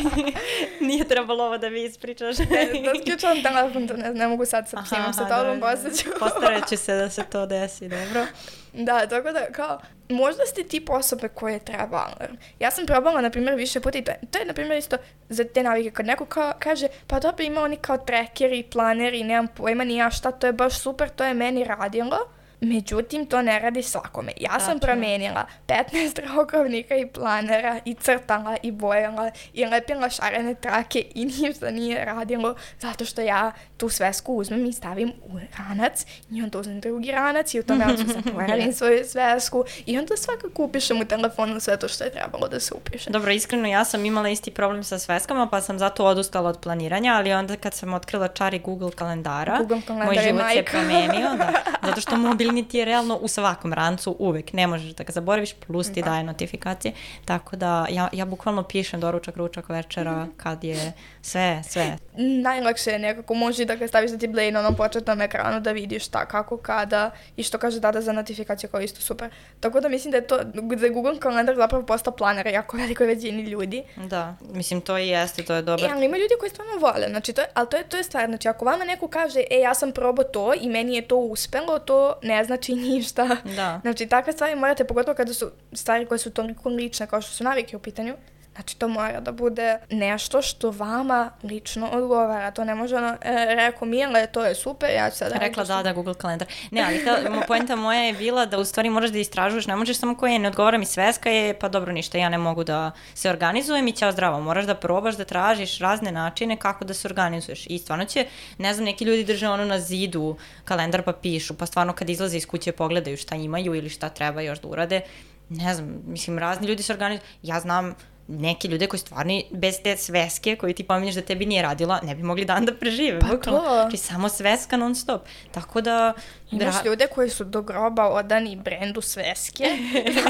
Nije 0.87 1.07
trebalo 1.07 1.43
ovo 1.45 1.57
da 1.57 1.67
vi 1.67 1.83
ispričaš. 1.83 2.37
ne, 2.37 2.45
da 2.85 3.01
sključavam 3.01 3.43
telefon, 3.43 3.87
da 3.87 3.93
ne, 3.93 4.13
ne 4.13 4.27
mogu 4.27 4.45
sad 4.45 4.69
sa 4.69 4.81
psimom, 4.85 5.13
sa 5.13 5.25
tobom 5.25 5.59
postaću. 5.59 6.09
Postarat 6.19 6.69
će 6.69 6.77
se 6.85 6.95
da 6.95 7.09
se 7.09 7.23
to 7.23 7.45
desi, 7.45 7.89
dobro. 7.89 8.25
Da, 8.73 9.07
tako 9.07 9.31
da 9.31 9.45
kao, 9.51 9.79
možda 10.09 10.45
ste 10.45 10.63
tip 10.63 10.89
osobe 10.89 11.27
koje 11.27 11.59
treba 11.59 11.97
alarm. 11.97 12.35
Ja 12.59 12.71
sam 12.71 12.85
probala, 12.85 13.21
na 13.21 13.29
primjer, 13.29 13.55
više 13.55 13.79
puta 13.79 13.97
i 13.97 14.03
to, 14.03 14.11
to 14.31 14.39
je, 14.39 14.45
na 14.45 14.53
primjer, 14.53 14.77
isto 14.77 14.97
za 15.29 15.43
te 15.43 15.63
navike. 15.63 15.91
Kad 15.91 16.05
neko 16.05 16.25
kao, 16.25 16.53
kaže, 16.59 16.87
pa 17.07 17.19
dobro, 17.19 17.45
ima 17.45 17.61
oni 17.61 17.77
kao 17.77 17.97
trackeri, 17.97 18.63
planeri, 18.63 19.23
nemam 19.23 19.47
pojma 19.47 19.83
ni 19.83 19.95
ja 19.95 20.11
šta, 20.11 20.31
to 20.31 20.47
je 20.47 20.53
baš 20.53 20.79
super, 20.79 21.09
to 21.09 21.23
je 21.23 21.33
meni 21.33 21.63
radilo 21.63 22.17
Međutim, 22.61 23.25
to 23.25 23.41
ne 23.41 23.59
radi 23.59 23.83
svakome. 23.83 24.31
Ja 24.37 24.59
sam 24.59 24.79
promenila 24.79 25.45
15 25.67 26.19
rokovnika 26.35 26.95
i 26.95 27.07
planera 27.07 27.79
i 27.85 27.93
crtala 27.93 28.57
i 28.63 28.71
bojala 28.71 29.31
i 29.53 29.65
lepila 29.65 30.09
šarene 30.09 30.55
trake 30.55 31.05
i 31.15 31.25
ništa 31.25 31.71
nije 31.71 32.05
radilo 32.05 32.55
zato 32.79 33.05
što 33.05 33.21
ja 33.21 33.51
tu 33.77 33.89
svesku 33.89 34.33
uzmem 34.33 34.65
i 34.65 34.73
stavim 34.73 35.13
u 35.25 35.39
ranac 35.57 36.05
i 36.31 36.43
onda 36.43 36.59
uzmem 36.59 36.79
drugi 36.79 37.11
ranac 37.11 37.53
i 37.53 37.59
u 37.59 37.63
tom 37.63 37.81
rancu 37.81 38.03
zaporavim 38.23 38.73
svoju 38.73 39.05
svesku 39.05 39.63
i 39.85 39.97
onda 39.97 40.17
svakako 40.17 40.63
upišem 40.63 41.01
u 41.01 41.05
telefonu 41.05 41.59
sve 41.59 41.77
to 41.77 41.87
što 41.87 42.03
je 42.03 42.11
trebalo 42.11 42.47
da 42.47 42.59
se 42.59 42.73
upiše. 42.73 43.09
Dobro, 43.09 43.31
iskreno 43.31 43.67
ja 43.67 43.85
sam 43.85 44.05
imala 44.05 44.29
isti 44.29 44.51
problem 44.51 44.83
sa 44.83 44.99
sveskama 44.99 45.47
pa 45.47 45.61
sam 45.61 45.79
zato 45.79 46.05
odustala 46.05 46.49
od 46.49 46.59
planiranja, 46.59 47.13
ali 47.13 47.33
onda 47.33 47.55
kad 47.55 47.73
sam 47.73 47.93
otkrila 47.93 48.27
čari 48.27 48.59
Google 48.59 48.91
kalendara, 48.91 49.57
Google 49.57 49.81
kalendar 49.87 50.07
moj 50.07 50.23
život 50.23 50.43
se 50.53 50.63
promenio, 50.63 51.29
da, 51.37 51.53
zato 51.87 52.01
što 52.01 52.17
mobil 52.17 52.50
mobilni 52.51 52.69
ti 52.69 52.77
je 52.77 52.85
realno 52.85 53.15
u 53.15 53.27
svakom 53.27 53.73
rancu 53.73 54.15
uvek, 54.19 54.53
ne 54.53 54.67
možeš 54.67 54.91
da 54.95 55.03
ga 55.03 55.11
zaboraviš, 55.11 55.53
plus 55.53 55.91
ti 55.91 56.01
da. 56.01 56.09
daje 56.09 56.23
notifikacije, 56.23 56.93
tako 57.25 57.55
da 57.55 57.85
ja, 57.89 58.09
ja 58.13 58.25
bukvalno 58.25 58.63
pišem 58.63 58.99
doručak, 58.99 59.37
ručak, 59.37 59.69
večera, 59.69 60.27
kad 60.37 60.63
je 60.63 60.93
sve, 61.21 61.61
sve. 61.69 61.97
Najlakše 62.17 62.91
je 62.91 62.99
nekako, 62.99 63.33
može 63.33 63.65
da 63.65 63.75
ga 63.75 63.87
staviš 63.87 64.11
da 64.11 64.17
ti 64.17 64.27
bleje 64.27 64.51
na 64.51 64.59
onom 64.59 64.75
početnom 64.75 65.21
ekranu 65.21 65.59
da 65.59 65.71
vidiš 65.71 66.05
šta, 66.05 66.25
kako, 66.25 66.57
kada 66.57 67.11
i 67.37 67.43
što 67.43 67.57
kaže 67.57 67.79
dada 67.79 68.01
za 68.01 68.11
notifikaciju 68.11 68.69
kao 68.69 68.81
isto 68.81 69.01
super. 69.01 69.29
Tako 69.59 69.79
da 69.79 69.89
mislim 69.89 70.11
da 70.11 70.17
je 70.17 70.27
to, 70.27 70.43
da 70.43 70.85
je 70.85 70.91
Google 70.91 71.19
kalendar 71.19 71.55
zapravo 71.55 71.85
postao 71.85 72.13
planer 72.13 72.47
jako 72.47 72.77
velikoj 72.77 73.07
većini 73.07 73.43
ljudi. 73.43 73.83
Da, 74.09 74.35
mislim 74.53 74.81
to 74.81 74.97
i 74.97 75.07
jeste, 75.07 75.43
to 75.43 75.53
je 75.53 75.61
dobro. 75.61 75.85
E, 75.85 75.89
ali 75.93 76.05
ima 76.05 76.17
ljudi 76.17 76.33
koji 76.39 76.49
stvarno 76.49 76.73
vole, 76.79 77.07
znači 77.09 77.33
to 77.33 77.41
je, 77.41 77.47
ali 77.53 77.67
to 77.69 77.77
je, 77.77 77.83
to 77.83 77.97
je 77.97 78.03
stvar, 78.03 78.25
znači 78.27 78.47
ako 78.47 78.65
vama 78.65 78.83
neko 78.83 79.07
kaže, 79.07 79.39
e 79.51 79.59
ja 79.59 79.73
sam 79.73 79.91
probao 79.91 80.23
to 80.23 80.53
i 80.53 80.69
meni 80.69 80.95
je 80.95 81.01
to 81.01 81.17
uspelo, 81.17 81.79
to 81.79 82.13
ne 82.21 82.40
znači 82.43 82.75
ništa. 82.75 83.37
Da. 83.55 83.79
Znači 83.81 84.07
takve 84.07 84.33
stvari 84.33 84.55
morate, 84.55 84.83
pogotovo 84.83 85.15
kada 85.15 85.33
su 85.33 85.51
stvari 85.73 86.05
koje 86.05 86.17
su 86.19 86.31
toliko 86.31 86.69
lične 86.69 87.07
kao 87.07 87.21
što 87.21 87.31
su 87.31 87.43
navike 87.43 87.77
u 87.77 87.79
pitanju, 87.79 88.15
Znači, 88.55 88.77
to 88.77 88.87
mora 88.87 89.19
da 89.19 89.31
bude 89.31 89.77
nešto 89.89 90.41
što 90.41 90.71
vama 90.71 91.31
lično 91.43 91.89
odgovara. 91.89 92.51
To 92.51 92.63
ne 92.63 92.75
može 92.75 92.95
ono, 92.95 93.17
e, 93.21 93.55
rekao 93.55 93.87
Mile, 93.87 94.27
to 94.27 94.45
je 94.45 94.55
super, 94.55 94.89
ja 94.95 95.09
ću 95.09 95.17
sad... 95.17 95.31
Rekla 95.35 95.63
da, 95.63 95.83
da, 95.83 95.93
Google 95.93 96.13
kalendar. 96.13 96.47
Ne, 96.71 96.83
ali 96.87 97.05
ta, 97.05 97.43
poenta 97.47 97.75
moja 97.75 97.99
je 97.99 98.13
bila 98.13 98.45
da 98.45 98.59
u 98.59 98.65
stvari 98.65 98.89
moraš 98.89 99.09
da 99.09 99.19
istražuješ, 99.19 99.67
ne 99.67 99.75
možeš 99.75 99.97
samo 99.97 100.17
koje 100.17 100.39
ne 100.39 100.47
odgovara 100.47 100.77
mi 100.77 100.85
sveska 100.85 101.29
je, 101.29 101.59
pa 101.59 101.69
dobro, 101.69 101.91
ništa, 101.91 102.17
ja 102.17 102.29
ne 102.29 102.37
mogu 102.37 102.63
da 102.63 102.91
se 103.13 103.29
organizujem 103.29 103.87
i 103.87 103.91
ćao 103.91 104.11
zdravo. 104.11 104.41
Moraš 104.41 104.65
da 104.65 104.75
probaš 104.75 105.15
da 105.15 105.25
tražiš 105.25 105.79
razne 105.79 106.11
načine 106.11 106.57
kako 106.57 106.85
da 106.85 106.93
se 106.93 107.07
organizuješ. 107.07 107.65
I 107.69 107.77
stvarno 107.77 108.05
će, 108.05 108.25
ne 108.57 108.73
znam, 108.73 108.85
neki 108.85 109.05
ljudi 109.05 109.23
drže 109.23 109.47
ono 109.47 109.65
na 109.65 109.79
zidu 109.79 110.37
kalendar 110.65 111.01
pa 111.01 111.13
pišu, 111.13 111.57
pa 111.57 111.65
stvarno 111.65 111.93
kad 111.93 112.09
izlaze 112.09 112.37
iz 112.37 112.45
kuće 112.45 112.71
pogledaju 112.71 113.17
šta 113.17 113.35
imaju 113.35 113.75
ili 113.75 113.89
šta 113.89 114.09
treba 114.09 114.41
još 114.41 114.61
da 114.61 114.67
urade. 114.67 115.01
Ne 115.49 115.73
znam, 115.73 116.01
mislim, 116.05 116.39
razni 116.39 116.67
ljudi 116.67 116.83
se 116.83 116.93
organizuju. 116.93 117.27
Ja 117.43 117.59
znam 117.59 117.95
neke 118.39 118.67
ljude 118.67 118.87
koji 118.87 118.99
stvarno 118.99 119.41
bez 119.51 119.75
te 119.83 119.97
sveske 119.97 120.55
koji 120.55 120.73
ti 120.73 120.83
pominješ 120.83 121.15
da 121.15 121.21
tebi 121.21 121.45
nije 121.45 121.61
radila, 121.61 121.99
ne 122.03 122.15
bi 122.15 122.23
mogli 122.23 122.45
dan 122.45 122.65
da 122.65 122.73
prežive. 122.75 123.19
Pa 123.19 123.27
bukvalno. 123.27 123.61
to. 123.61 123.75
Znači 123.75 123.97
samo 123.97 124.29
sveska 124.29 124.77
non 124.77 124.95
stop. 124.95 125.21
Tako 125.51 125.81
da... 125.81 126.13
Imaš 126.51 126.75
dra... 126.75 126.83
ljude 126.85 127.07
koji 127.07 127.29
su 127.29 127.43
do 127.43 127.61
groba 127.61 128.09
odani 128.09 128.55
brendu 128.55 129.01
sveske, 129.01 129.63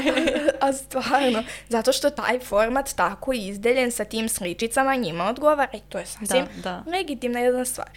a 0.60 0.72
stvarno, 0.72 1.42
zato 1.68 1.92
što 1.92 2.10
taj 2.10 2.38
format 2.38 2.94
tako 2.96 3.32
izdeljen 3.32 3.92
sa 3.92 4.04
tim 4.04 4.28
sličicama 4.28 4.96
njima 4.96 5.24
odgovara 5.24 5.72
i 5.72 5.80
to 5.88 5.98
je 5.98 6.06
sasvim 6.06 6.44
da, 6.56 6.62
da. 6.62 6.90
legitimna 6.90 7.40
jedna 7.40 7.64
stvar. 7.64 7.88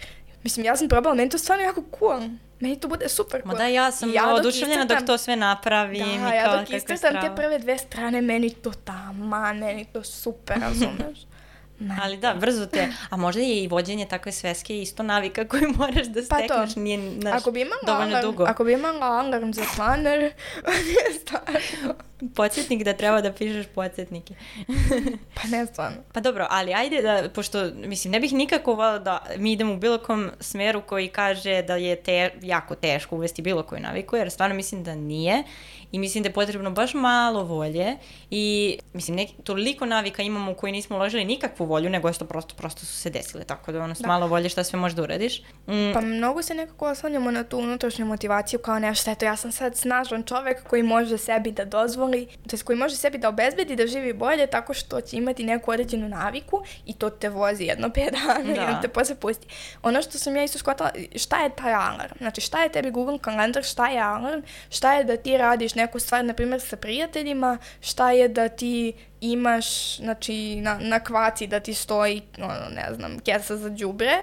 Mislim, 0.42 0.66
ja 0.66 0.76
sam 0.76 0.88
probala, 0.88 1.14
meni 1.14 1.30
to 1.30 1.38
stvarno 1.38 1.64
jako 1.64 1.82
cool 1.98 2.20
meni 2.60 2.80
to 2.80 2.88
bude 2.88 3.08
super. 3.08 3.42
Ma 3.44 3.54
da, 3.54 3.66
ja 3.66 3.92
sam 3.92 4.12
ja 4.12 4.34
oduševljena 4.34 4.84
dok, 4.84 4.98
dok 4.98 5.06
to 5.06 5.18
sve 5.18 5.36
napravim. 5.36 6.04
Da, 6.04 6.12
i 6.12 6.18
kao, 6.18 6.28
ja 6.28 6.56
dok 6.56 6.70
istratam 6.70 7.22
te 7.22 7.34
prve 7.36 7.58
dve 7.58 7.78
strane, 7.78 8.20
meni 8.20 8.50
to 8.50 8.72
tamo, 8.84 9.52
meni 9.54 9.84
to 9.84 10.04
super, 10.04 10.56
razumeš? 10.60 11.26
Ne. 11.78 11.96
Ali 12.02 12.16
da, 12.16 12.34
brzo 12.34 12.66
te, 12.66 12.88
a 13.10 13.16
možda 13.16 13.40
je 13.40 13.62
i 13.62 13.68
vođenje 13.68 14.06
takve 14.06 14.32
sveske 14.32 14.82
isto 14.82 15.02
navika 15.02 15.44
koju 15.48 15.74
moraš 15.76 16.06
da 16.06 16.22
stekneš, 16.22 16.48
pa 16.48 16.66
to. 16.66 16.80
nije 16.80 16.98
naš, 16.98 17.40
ako 17.40 17.50
bi 17.50 17.66
dovoljno 17.86 18.16
alarm, 18.16 18.26
dugo. 18.26 18.44
Ako 18.44 18.64
bi 18.64 18.72
imala 18.72 19.06
alarm 19.06 19.52
za 19.52 19.62
planer, 19.76 20.20
nije 20.86 21.20
stvarno. 21.20 21.94
Podsjetnik 22.34 22.84
da 22.84 22.92
treba 22.92 23.20
da 23.20 23.32
pišeš 23.32 23.66
podsjetnike. 23.74 24.34
pa 25.42 25.48
ne 25.48 25.66
stvarno. 25.66 25.96
Pa 26.12 26.20
dobro, 26.20 26.46
ali 26.50 26.74
ajde 26.74 27.02
da, 27.02 27.28
pošto, 27.34 27.70
mislim, 27.74 28.12
ne 28.12 28.20
bih 28.20 28.32
nikako 28.32 28.74
volao 28.74 28.98
da 28.98 29.26
mi 29.36 29.52
idemo 29.52 29.72
u 29.72 29.76
bilo 29.76 29.98
kom 29.98 30.30
smeru 30.40 30.82
koji 30.82 31.08
kaže 31.08 31.62
da 31.62 31.76
je 31.76 31.96
te, 31.96 32.30
jako 32.42 32.74
teško 32.74 33.16
uvesti 33.16 33.42
bilo 33.42 33.62
koju 33.62 33.80
naviku, 33.80 34.16
jer 34.16 34.30
stvarno 34.30 34.56
mislim 34.56 34.84
da 34.84 34.94
nije 34.94 35.42
i 35.92 35.98
mislim 35.98 36.22
da 36.22 36.28
je 36.28 36.32
potrebno 36.32 36.70
baš 36.70 36.94
malo 36.94 37.44
volje 37.44 37.96
i 38.30 38.78
mislim 38.92 39.16
neki, 39.16 39.34
toliko 39.44 39.86
navika 39.86 40.22
imamo 40.22 40.52
u 40.52 40.54
koji 40.54 40.72
nismo 40.72 40.96
uložili 40.96 41.24
nikakvu 41.24 41.66
volju 41.66 41.90
nego 41.90 42.12
što 42.12 42.24
prosto, 42.24 42.54
prosto 42.54 42.80
su 42.80 42.96
se 42.96 43.10
desile 43.10 43.44
tako 43.44 43.72
da 43.72 43.80
ono 43.80 43.94
s 43.94 44.00
da. 44.00 44.08
malo 44.08 44.26
volje 44.26 44.48
šta 44.48 44.64
sve 44.64 44.78
možeš 44.78 44.96
da 44.96 45.02
uradiš. 45.02 45.42
Mm. 45.68 45.92
Pa 45.94 46.00
mnogo 46.00 46.42
se 46.42 46.54
nekako 46.54 46.90
oslanjamo 46.90 47.30
na 47.30 47.44
tu 47.44 47.58
unutrašnju 47.58 48.06
motivaciju 48.06 48.58
kao 48.58 48.78
nešto, 48.78 49.10
eto 49.10 49.24
ja 49.24 49.36
sam 49.36 49.52
sad 49.52 49.76
snažan 49.76 50.22
čovek 50.22 50.62
koji 50.66 50.82
može 50.82 51.18
sebi 51.18 51.50
da 51.50 51.64
dozvoli, 51.64 52.28
to 52.50 52.56
koji 52.64 52.78
može 52.78 52.96
sebi 52.96 53.18
da 53.18 53.28
obezbedi 53.28 53.76
da 53.76 53.86
živi 53.86 54.12
bolje 54.12 54.46
tako 54.46 54.74
što 54.74 55.00
će 55.00 55.16
imati 55.16 55.44
neku 55.44 55.70
određenu 55.70 56.08
naviku 56.08 56.62
i 56.86 56.92
to 56.92 57.10
te 57.10 57.28
vozi 57.28 57.64
jedno 57.64 57.90
pet 57.90 58.12
dana 58.12 58.54
da. 58.54 58.62
i 58.62 58.74
on 58.74 58.82
te 58.82 58.88
posle 58.88 59.14
pusti. 59.14 59.46
Ono 59.82 60.02
što 60.02 60.18
sam 60.18 60.36
ja 60.36 60.44
isto 60.44 60.58
shvatila, 60.58 60.90
šta 61.16 61.36
je 61.42 61.50
taj 61.56 61.74
alarm? 61.74 62.14
Znači 62.18 62.40
šta 62.40 62.62
je 62.62 62.68
tebi 62.68 62.90
Google 62.90 63.18
kalendar, 63.18 63.62
šta 63.64 63.88
je 63.88 64.00
alarm, 64.00 64.42
šta 64.70 64.94
je 64.94 65.04
da 65.04 65.16
ti 65.16 65.36
radiš 65.36 65.74
neku 65.76 65.98
stvar, 65.98 66.24
na 66.24 66.34
primjer, 66.34 66.60
sa 66.60 66.76
prijateljima, 66.76 67.58
šta 67.80 68.10
je 68.10 68.28
da 68.28 68.48
ti 68.48 68.92
imaš, 69.20 69.96
znači, 69.96 70.56
na, 70.60 70.78
na 70.80 71.00
kvaci 71.00 71.46
da 71.46 71.60
ti 71.60 71.74
stoji, 71.74 72.22
ono, 72.38 72.68
ne 72.74 72.94
znam, 72.94 73.18
kesa 73.18 73.56
za 73.56 73.70
džubre, 73.70 74.22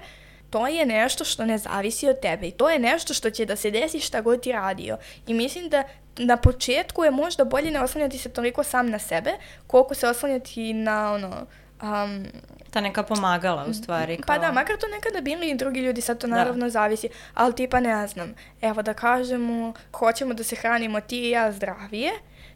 to 0.50 0.66
je 0.66 0.86
nešto 0.86 1.24
što 1.24 1.44
ne 1.44 1.58
zavisi 1.58 2.08
od 2.08 2.20
tebe 2.20 2.48
i 2.48 2.50
to 2.50 2.70
je 2.70 2.78
nešto 2.78 3.14
što 3.14 3.30
će 3.30 3.44
da 3.44 3.56
se 3.56 3.70
desi 3.70 4.00
šta 4.00 4.20
god 4.20 4.40
ti 4.40 4.52
radio. 4.52 4.96
I 5.26 5.34
mislim 5.34 5.68
da 5.68 5.82
na 6.16 6.36
početku 6.36 7.04
je 7.04 7.10
možda 7.10 7.44
bolje 7.44 7.70
ne 7.70 7.80
oslanjati 7.80 8.18
se 8.18 8.28
toliko 8.28 8.62
sam 8.62 8.90
na 8.90 8.98
sebe, 8.98 9.30
koliko 9.66 9.94
se 9.94 10.08
oslanjati 10.08 10.72
na 10.72 11.12
ono, 11.12 11.46
Um, 11.84 12.26
Ta 12.70 12.80
neka 12.80 13.02
pomagala 13.02 13.64
u 13.64 13.74
stvari. 13.74 14.16
Kao... 14.16 14.26
Pa 14.26 14.38
da, 14.38 14.52
makar 14.52 14.76
to 14.76 14.86
nekada 14.86 15.20
bili 15.20 15.50
i 15.50 15.54
drugi 15.54 15.80
ljudi, 15.80 16.00
sad 16.00 16.18
to 16.18 16.26
naravno 16.26 16.66
da. 16.66 16.70
zavisi, 16.70 17.08
ali 17.34 17.54
tipa 17.54 17.80
ne 17.80 18.06
znam, 18.06 18.34
evo 18.60 18.82
da 18.82 18.94
kažemo, 18.94 19.72
hoćemo 19.92 20.34
da 20.34 20.44
se 20.44 20.56
hranimo 20.56 21.00
ti 21.00 21.26
i 21.26 21.30
ja 21.30 21.52
zdravije, 21.52 22.12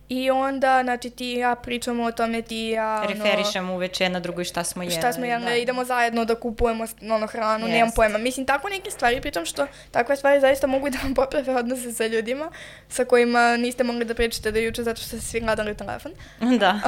I 0.09 0.31
onda, 0.31 0.81
znači, 0.83 1.11
ti 1.11 1.33
i 1.33 1.39
ja 1.39 1.55
pričamo 1.55 2.05
o 2.05 2.13
tome, 2.13 2.43
ti 2.43 2.57
i 2.57 2.71
ja... 2.71 3.03
Ono, 3.05 3.15
Referišemo 3.15 3.75
uveče 3.75 4.05
jedna 4.05 4.21
drugoj 4.21 4.45
šta 4.45 4.65
smo 4.65 4.83
jeli. 4.83 4.95
Šta 4.95 5.13
smo 5.13 5.25
jeli, 5.25 5.45
da. 5.45 5.55
idemo 5.55 5.85
zajedno 5.85 6.25
da 6.25 6.35
kupujemo 6.35 6.87
ono, 7.11 7.27
hranu, 7.27 7.67
yes. 7.67 7.71
nemam 7.71 7.91
pojma. 7.97 8.19
Mislim, 8.19 8.47
tako 8.47 8.69
neke 8.69 8.91
stvari, 8.91 9.21
pritom 9.21 9.45
što 9.47 9.67
takve 9.91 10.17
stvari 10.17 10.41
zaista 10.41 10.67
mogu 10.67 10.91
da 10.91 10.99
vam 11.03 11.15
poprave 11.15 11.57
odnose 11.57 11.93
sa 11.93 12.07
ljudima 12.07 12.51
sa 12.89 13.05
kojima 13.05 13.57
niste 13.57 13.85
mogli 13.85 14.05
da 14.05 14.15
pričate 14.15 14.53
do 14.53 14.59
juče 14.59 14.83
zato 14.83 15.01
što 15.01 15.09
ste 15.09 15.21
svi 15.21 15.41
gledali 15.41 15.77
telefon. 15.77 16.13
Da. 16.59 16.81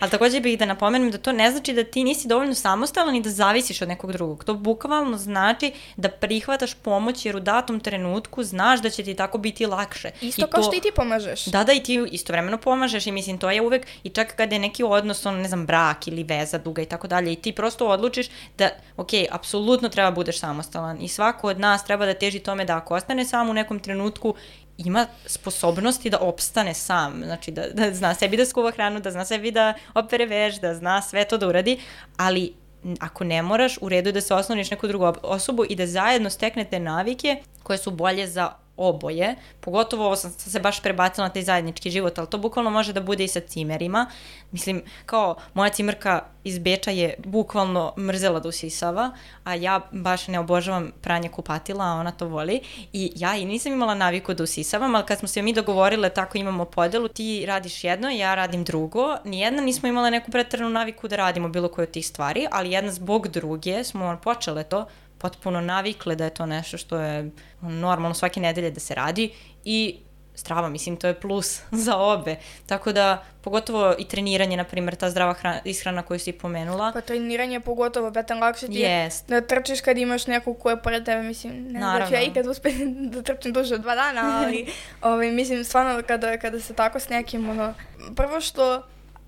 Ali 0.00 0.10
takođe 0.10 0.40
bih 0.40 0.58
da 0.58 0.66
napomenem 0.66 1.10
da 1.10 1.18
to 1.18 1.32
ne 1.32 1.50
znači 1.50 1.72
da 1.72 1.84
ti 1.84 2.04
nisi 2.04 2.28
dovoljno 2.28 2.54
samostalan 2.54 3.14
i 3.14 3.22
da 3.22 3.30
zavisiš 3.30 3.82
od 3.82 3.88
nekog 3.88 4.12
drugog. 4.12 4.44
To 4.44 4.54
bukvalno 4.54 5.16
znači 5.16 5.72
da 5.96 6.08
prihvataš 6.08 6.74
pomoć 6.74 7.26
jer 7.26 7.36
u 7.36 7.40
datom 7.40 7.80
trenutku 7.80 8.42
znaš 8.42 8.80
da 8.80 8.90
će 8.90 9.04
ti 9.04 9.14
tako 9.14 9.38
biti 9.38 9.66
lakše. 9.66 10.10
Isto 10.20 10.42
I 10.42 10.50
kao 10.50 10.62
to... 10.62 10.66
što 10.68 10.76
i 10.76 10.80
ti 10.80 10.90
pomažeš. 10.96 11.44
Da, 11.44 11.64
da, 11.64 11.72
i 11.72 11.82
ti 11.82 12.06
isto 12.12 12.27
istovremeno 12.28 12.58
pomažeš 12.58 13.06
i 13.06 13.12
mislim 13.12 13.38
to 13.38 13.50
je 13.50 13.62
uvek 13.62 13.86
i 14.02 14.10
čak 14.10 14.36
kada 14.36 14.54
je 14.54 14.58
neki 14.58 14.84
odnos, 14.84 15.26
on 15.26 15.40
ne 15.40 15.48
znam, 15.48 15.66
brak 15.66 16.08
ili 16.08 16.24
veza 16.24 16.58
duga 16.58 16.82
i 16.82 16.86
tako 16.86 17.08
dalje 17.08 17.32
i 17.32 17.36
ti 17.36 17.52
prosto 17.52 17.88
odlučiš 17.88 18.28
da, 18.58 18.68
ok, 18.96 19.08
apsolutno 19.30 19.88
treba 19.88 20.10
budeš 20.10 20.40
samostalan 20.40 21.00
i 21.00 21.08
svako 21.08 21.48
od 21.48 21.60
nas 21.60 21.84
treba 21.84 22.06
da 22.06 22.14
teži 22.14 22.38
tome 22.38 22.64
da 22.64 22.76
ako 22.76 22.94
ostane 22.94 23.24
sam 23.24 23.50
u 23.50 23.54
nekom 23.54 23.80
trenutku 23.80 24.34
ima 24.78 25.06
sposobnosti 25.26 26.10
da 26.10 26.18
opstane 26.20 26.74
sam, 26.74 27.22
znači 27.24 27.50
da, 27.50 27.62
da 27.72 27.94
zna 27.94 28.14
sebi 28.14 28.36
da 28.36 28.46
skuva 28.46 28.70
hranu, 28.70 29.00
da 29.00 29.10
zna 29.10 29.24
sebi 29.24 29.50
da 29.50 29.74
opere 29.94 30.26
veš, 30.26 30.60
da 30.60 30.74
zna 30.74 31.02
sve 31.02 31.24
to 31.24 31.38
da 31.38 31.48
uradi, 31.48 31.80
ali 32.16 32.52
ako 33.00 33.24
ne 33.24 33.42
moraš, 33.42 33.78
u 33.80 33.88
redu 33.88 34.08
je 34.08 34.12
da 34.12 34.20
se 34.20 34.34
osloniš 34.34 34.70
neku 34.70 34.86
drugu 34.88 35.12
osobu 35.22 35.64
i 35.68 35.76
da 35.76 35.86
zajedno 35.86 36.30
steknete 36.30 36.80
navike 36.80 37.42
koje 37.62 37.78
su 37.78 37.90
bolje 37.90 38.26
za 38.26 38.52
oboje, 38.78 39.34
pogotovo 39.60 40.06
ovo 40.06 40.16
sam 40.16 40.30
se 40.30 40.60
baš 40.60 40.82
prebacila 40.82 41.26
na 41.26 41.32
taj 41.32 41.42
zajednički 41.42 41.90
život, 41.90 42.18
ali 42.18 42.30
to 42.30 42.38
bukvalno 42.38 42.70
može 42.70 42.92
da 42.92 43.00
bude 43.00 43.24
i 43.24 43.28
sa 43.28 43.40
cimerima. 43.40 44.06
Mislim, 44.50 44.82
kao 45.06 45.36
moja 45.54 45.70
cimerka 45.70 46.22
iz 46.44 46.58
Beča 46.58 46.90
je 46.90 47.14
bukvalno 47.24 47.92
mrzela 47.98 48.40
da 48.40 48.48
usisava, 48.48 49.10
a 49.44 49.54
ja 49.54 49.80
baš 49.92 50.28
ne 50.28 50.38
obožavam 50.38 50.92
pranje 51.00 51.28
kupatila, 51.28 51.84
a 51.84 51.94
ona 51.94 52.12
to 52.12 52.26
voli. 52.26 52.60
I 52.92 53.12
ja 53.16 53.36
i 53.36 53.44
nisam 53.44 53.72
imala 53.72 53.94
naviku 53.94 54.34
da 54.34 54.42
usisavam, 54.42 54.94
ali 54.94 55.06
kad 55.06 55.18
smo 55.18 55.28
se 55.28 55.42
mi 55.42 55.52
dogovorile 55.52 56.10
tako 56.10 56.38
imamo 56.38 56.64
podelu, 56.64 57.08
ti 57.08 57.46
radiš 57.46 57.84
jedno, 57.84 58.10
ja 58.10 58.34
radim 58.34 58.64
drugo. 58.64 59.16
Nijedna 59.24 59.62
nismo 59.62 59.88
imala 59.88 60.10
neku 60.10 60.30
pretranu 60.30 60.70
naviku 60.70 61.08
da 61.08 61.16
radimo 61.16 61.48
bilo 61.48 61.68
koju 61.68 61.82
od 61.82 61.90
tih 61.90 62.06
stvari, 62.06 62.46
ali 62.50 62.70
jedna 62.70 62.92
zbog 62.92 63.28
druge 63.28 63.84
smo 63.84 64.18
počele 64.22 64.64
to 64.64 64.86
potpuno 65.18 65.60
navikle 65.60 66.16
da 66.16 66.24
je 66.24 66.30
to 66.30 66.46
nešto 66.46 66.78
što 66.78 66.98
je 66.98 67.30
normalno 67.60 68.14
svake 68.14 68.40
nedelje 68.40 68.70
da 68.70 68.80
se 68.80 68.94
radi 68.94 69.30
i 69.64 69.98
strava, 70.38 70.68
mislim, 70.68 70.96
to 70.96 71.06
je 71.06 71.20
plus 71.20 71.60
za 71.86 71.96
obe. 71.96 72.36
Tako 72.66 72.92
da, 72.92 73.24
pogotovo 73.40 73.94
i 73.98 74.04
treniranje, 74.04 74.56
na 74.56 74.64
primjer, 74.64 74.96
ta 74.96 75.10
zdrava 75.10 75.32
hrana, 75.34 75.60
ishrana 75.64 76.02
koju 76.02 76.18
si 76.18 76.32
pomenula. 76.32 76.92
Pa 76.92 77.00
treniranje 77.00 77.60
pogotovo, 77.60 78.10
betan 78.10 78.38
lakše 78.38 78.66
ti 78.66 78.72
yes. 78.72 79.28
da 79.28 79.40
trčiš 79.40 79.80
kad 79.80 79.98
imaš 79.98 80.26
neku 80.26 80.54
koja 80.54 80.72
je 80.72 80.82
pored 80.82 81.04
tebe, 81.04 81.22
mislim, 81.22 81.64
ne 81.64 81.80
znam 81.80 81.98
da 81.98 82.06
ću 82.06 82.14
ja 82.14 82.22
ikad 82.22 82.46
uspeti 82.46 82.86
da 83.12 83.22
trčim 83.22 83.52
duže 83.52 83.74
od 83.74 83.80
dva 83.80 83.94
dana, 83.94 84.42
ali, 84.44 84.66
ovaj, 85.02 85.30
mislim, 85.30 85.64
stvarno, 85.64 86.02
kada, 86.06 86.38
kada 86.38 86.60
se 86.60 86.74
tako 86.74 87.00
s 87.00 87.08
nekim, 87.08 87.50
ono, 87.50 87.74
prvo 88.16 88.40
što 88.40 88.82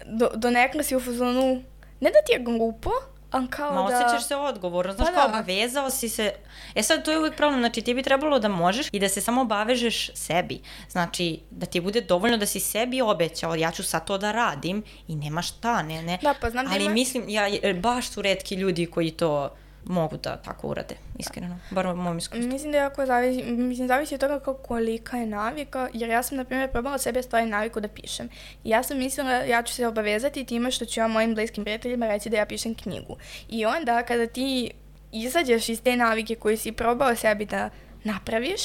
do, 0.06 0.30
do 0.34 0.50
nekla 0.50 0.82
si 0.82 0.96
u 0.96 1.00
fazonu, 1.00 1.62
ne 2.00 2.10
da 2.10 2.18
ti 2.26 2.32
je 2.32 2.38
glupo, 2.38 2.90
A 3.30 3.46
kao 3.50 3.74
Ma, 3.74 3.90
da... 3.90 3.96
osjećaš 3.96 4.28
se 4.28 4.36
odgovorno, 4.36 4.92
znaš 4.92 5.08
pa 5.08 5.14
kao 5.14 5.28
da. 5.28 5.34
obavezao 5.34 5.90
si 5.90 6.08
se. 6.08 6.32
E 6.74 6.82
sad, 6.82 7.04
to 7.04 7.10
je 7.10 7.18
uvijek 7.18 7.36
problem, 7.36 7.60
znači 7.60 7.82
ti 7.82 7.94
bi 7.94 8.02
trebalo 8.02 8.38
da 8.38 8.48
možeš 8.48 8.88
i 8.92 9.00
da 9.00 9.08
se 9.08 9.20
samo 9.20 9.40
obavežeš 9.40 10.10
sebi. 10.14 10.60
Znači, 10.90 11.40
da 11.50 11.66
ti 11.66 11.80
bude 11.80 12.00
dovoljno 12.00 12.36
da 12.36 12.46
si 12.46 12.60
sebi 12.60 13.00
obećao, 13.00 13.54
ja 13.54 13.70
ću 13.70 13.82
sad 13.82 14.06
to 14.06 14.18
da 14.18 14.32
radim 14.32 14.82
i 15.08 15.16
nema 15.16 15.42
šta, 15.42 15.82
ne, 15.82 16.02
ne. 16.02 16.18
Da, 16.22 16.34
pa 16.40 16.50
znam 16.50 16.66
da 16.66 16.72
Ali 16.72 16.84
ima... 16.84 16.94
mislim, 16.94 17.24
ja, 17.28 17.44
baš 17.74 18.08
su 18.08 18.22
redki 18.22 18.54
ljudi 18.54 18.86
koji 18.86 19.10
to 19.10 19.56
mogu 19.84 20.16
da 20.16 20.36
tako 20.36 20.68
urade, 20.68 20.94
iskreno, 21.18 21.58
bar 21.70 21.86
u 21.86 21.96
mom 21.96 22.18
iskustvu. 22.18 22.48
Mislim 22.48 22.72
da 22.72 22.78
jako 22.78 23.06
zavisi, 23.06 23.42
mislim, 23.42 23.88
zavisi 23.88 24.14
od 24.14 24.20
toga 24.20 24.40
kolika 24.52 25.16
je 25.16 25.26
navika, 25.26 25.88
jer 25.92 26.10
ja 26.10 26.22
sam, 26.22 26.36
na 26.36 26.44
primjer, 26.44 26.70
probala 26.70 26.98
sebe 26.98 27.22
stvari 27.22 27.46
naviku 27.46 27.80
da 27.80 27.88
pišem. 27.88 28.28
I 28.64 28.70
ja 28.70 28.82
sam 28.82 28.98
mislila, 28.98 29.32
ja 29.32 29.62
ću 29.62 29.74
se 29.74 29.86
obavezati 29.86 30.44
time 30.44 30.70
što 30.70 30.84
ću 30.84 31.00
ja 31.00 31.08
mojim 31.08 31.34
bliskim 31.34 31.64
prijateljima 31.64 32.06
reći 32.06 32.30
da 32.30 32.36
ja 32.36 32.46
pišem 32.46 32.74
knjigu. 32.74 33.16
I 33.48 33.66
onda, 33.66 34.02
kada 34.02 34.26
ti 34.26 34.70
izađeš 35.12 35.68
iz 35.68 35.82
te 35.82 35.96
navike 35.96 36.34
koju 36.34 36.58
si 36.58 36.72
probao 36.72 37.16
sebi 37.16 37.44
da 37.44 37.70
napraviš, 38.04 38.62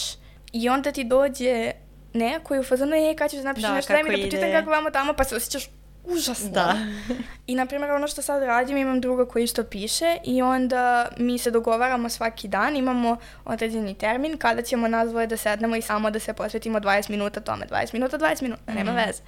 i 0.53 0.69
onda 0.69 0.91
ti 0.91 1.03
dođe 1.03 1.71
neko 2.13 2.55
i 2.55 2.59
u 2.59 2.63
fazonu, 2.63 2.95
ej, 2.95 3.15
kada 3.15 3.29
ćeš 3.29 3.43
napišeš 3.43 3.69
da, 3.69 3.75
nešto, 3.75 3.93
daj 3.93 4.03
mi 4.03 4.09
da 4.09 4.23
počitam 4.23 4.51
kako 4.51 4.69
vamo 4.69 4.89
tamo, 4.89 5.13
pa 5.13 5.23
se 5.23 5.35
osjećaš 5.35 5.69
užasno. 6.07 6.49
Da. 6.49 6.77
I, 7.47 7.55
na 7.55 7.65
primjer, 7.65 7.91
ono 7.91 8.07
što 8.07 8.21
sad 8.21 8.43
radim, 8.43 8.77
imam 8.77 9.01
druga 9.01 9.25
koji 9.25 9.43
isto 9.43 9.63
piše 9.63 10.17
i 10.23 10.41
onda 10.41 11.07
mi 11.17 11.37
se 11.37 11.51
dogovaramo 11.51 12.09
svaki 12.09 12.47
dan, 12.47 12.75
imamo 12.75 13.17
određeni 13.45 13.93
termin 13.93 14.37
kada 14.37 14.61
ćemo 14.61 14.87
nas 14.87 15.09
dvoje 15.09 15.27
da 15.27 15.37
sednemo 15.37 15.75
i 15.75 15.81
samo 15.81 16.11
da 16.11 16.19
se 16.19 16.33
posvetimo 16.33 16.79
20 16.79 17.09
minuta 17.09 17.39
tome. 17.39 17.65
20 17.65 17.93
minuta, 17.93 18.17
20 18.17 18.41
minuta, 18.41 18.73
nema 18.73 18.91
mm. 18.91 18.95
veze. 18.95 19.21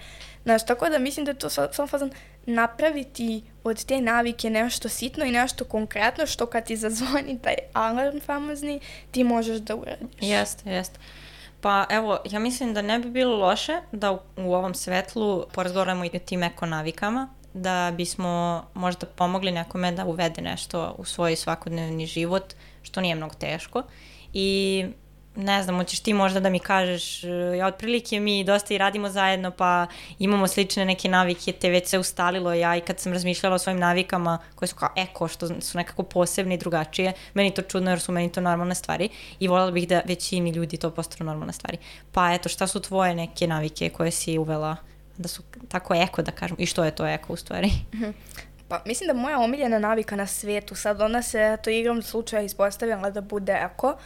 Znaš, 0.44 0.66
tako 0.66 0.90
da 0.90 1.00
mislim 1.00 1.26
da 1.26 1.32
je 1.32 1.38
to 1.38 1.50
samo 1.50 1.88
fazan 1.88 2.12
napraviti 2.46 3.44
od 3.64 3.86
te 3.86 4.02
navike 4.02 4.50
nešto 4.50 4.90
sitno 4.90 5.26
i 5.26 5.32
nešto 5.32 5.66
konkretno 5.66 6.26
što 6.26 6.46
kad 6.46 6.66
ti 6.66 6.78
zazvoni 6.78 7.40
taj 7.42 7.56
alarm 7.74 8.20
famozni, 8.20 8.80
ti 9.12 9.24
možeš 9.24 9.58
da 9.58 9.76
uradiš. 9.76 10.08
Jeste, 10.22 10.70
jeste. 10.70 11.00
Pa 11.68 11.86
evo, 11.90 12.18
ja 12.26 12.40
mislim 12.40 12.74
da 12.74 12.82
ne 12.82 13.00
bi 13.00 13.10
bilo 13.10 13.38
loše 13.38 13.82
da 13.92 14.12
u, 14.12 14.54
ovom 14.54 14.74
svetlu 14.74 15.44
porazgovaramo 15.54 16.06
i 16.06 16.20
tim 16.20 16.44
ekonavikama, 16.44 17.30
da 17.54 17.94
bismo 17.96 18.64
možda 18.74 19.06
pomogli 19.06 19.52
nekome 19.52 19.92
da 19.92 20.06
uvede 20.06 20.42
nešto 20.42 20.96
u 20.98 21.06
svoj 21.06 21.36
svakodnevni 21.36 22.06
život, 22.06 22.54
što 22.82 23.02
nije 23.02 23.16
mnogo 23.16 23.34
teško. 23.34 23.84
I 24.34 24.86
ne 25.38 25.64
znam, 25.64 25.76
hoćeš 25.76 26.00
ti 26.00 26.14
možda 26.14 26.40
da 26.40 26.50
mi 26.50 26.60
kažeš, 26.60 27.24
e, 27.24 27.28
ja 27.58 27.68
otprilike 27.68 28.20
mi 28.20 28.44
dosta 28.44 28.74
i 28.74 28.78
radimo 28.78 29.10
zajedno, 29.10 29.52
pa 29.52 29.88
imamo 30.20 30.48
slične 30.48 30.86
neke 30.86 31.10
navike, 31.10 31.52
te 31.52 31.70
već 31.70 31.88
se 31.88 32.00
ustalilo, 32.00 32.54
ja 32.54 32.76
i 32.76 32.82
kad 32.82 33.00
sam 33.00 33.14
razmišljala 33.14 33.56
o 33.56 33.60
svojim 33.60 33.80
navikama, 33.80 34.38
koje 34.56 34.68
su 34.68 34.76
kao 34.76 34.90
eko, 34.96 35.28
što 35.28 35.62
su 35.62 35.78
nekako 35.78 36.04
posebne 36.04 36.56
i 36.56 36.58
drugačije, 36.58 37.14
meni 37.34 37.54
to 37.54 37.62
čudno 37.62 37.90
jer 37.90 38.00
su 38.00 38.12
meni 38.12 38.32
to 38.32 38.42
normalne 38.42 38.76
stvari 38.76 39.10
i 39.40 39.48
voljela 39.48 39.72
bih 39.72 39.88
da 39.88 40.02
većini 40.06 40.50
ljudi 40.52 40.78
to 40.78 40.92
postanu 40.92 41.30
normalne 41.30 41.54
stvari. 41.54 41.78
Pa 42.12 42.34
eto, 42.34 42.50
šta 42.50 42.68
su 42.68 42.80
tvoje 42.80 43.16
neke 43.16 43.48
navike 43.48 43.90
koje 43.90 44.12
si 44.12 44.38
uvela 44.38 44.76
da 45.18 45.28
su 45.28 45.44
tako 45.70 45.94
eko, 45.96 46.22
da 46.22 46.32
kažem, 46.32 46.58
i 46.60 46.66
što 46.66 46.84
je 46.84 46.96
to 46.96 47.08
eko 47.08 47.34
u 47.34 47.36
stvari? 47.36 47.72
Mhm. 47.94 48.10
Pa 48.70 48.82
mislim 48.86 49.08
da 49.08 49.14
moja 49.14 49.40
omiljena 49.40 49.80
navika 49.80 50.16
na 50.16 50.28
svetu, 50.28 50.76
sad 50.76 51.02
ona 51.02 51.22
se 51.22 51.58
to 51.64 51.70
igrom 51.70 52.02
slučaja 52.02 52.42
ispostavila 52.42 53.10
da 53.10 53.22
bude 53.22 53.54
eko, 53.54 53.98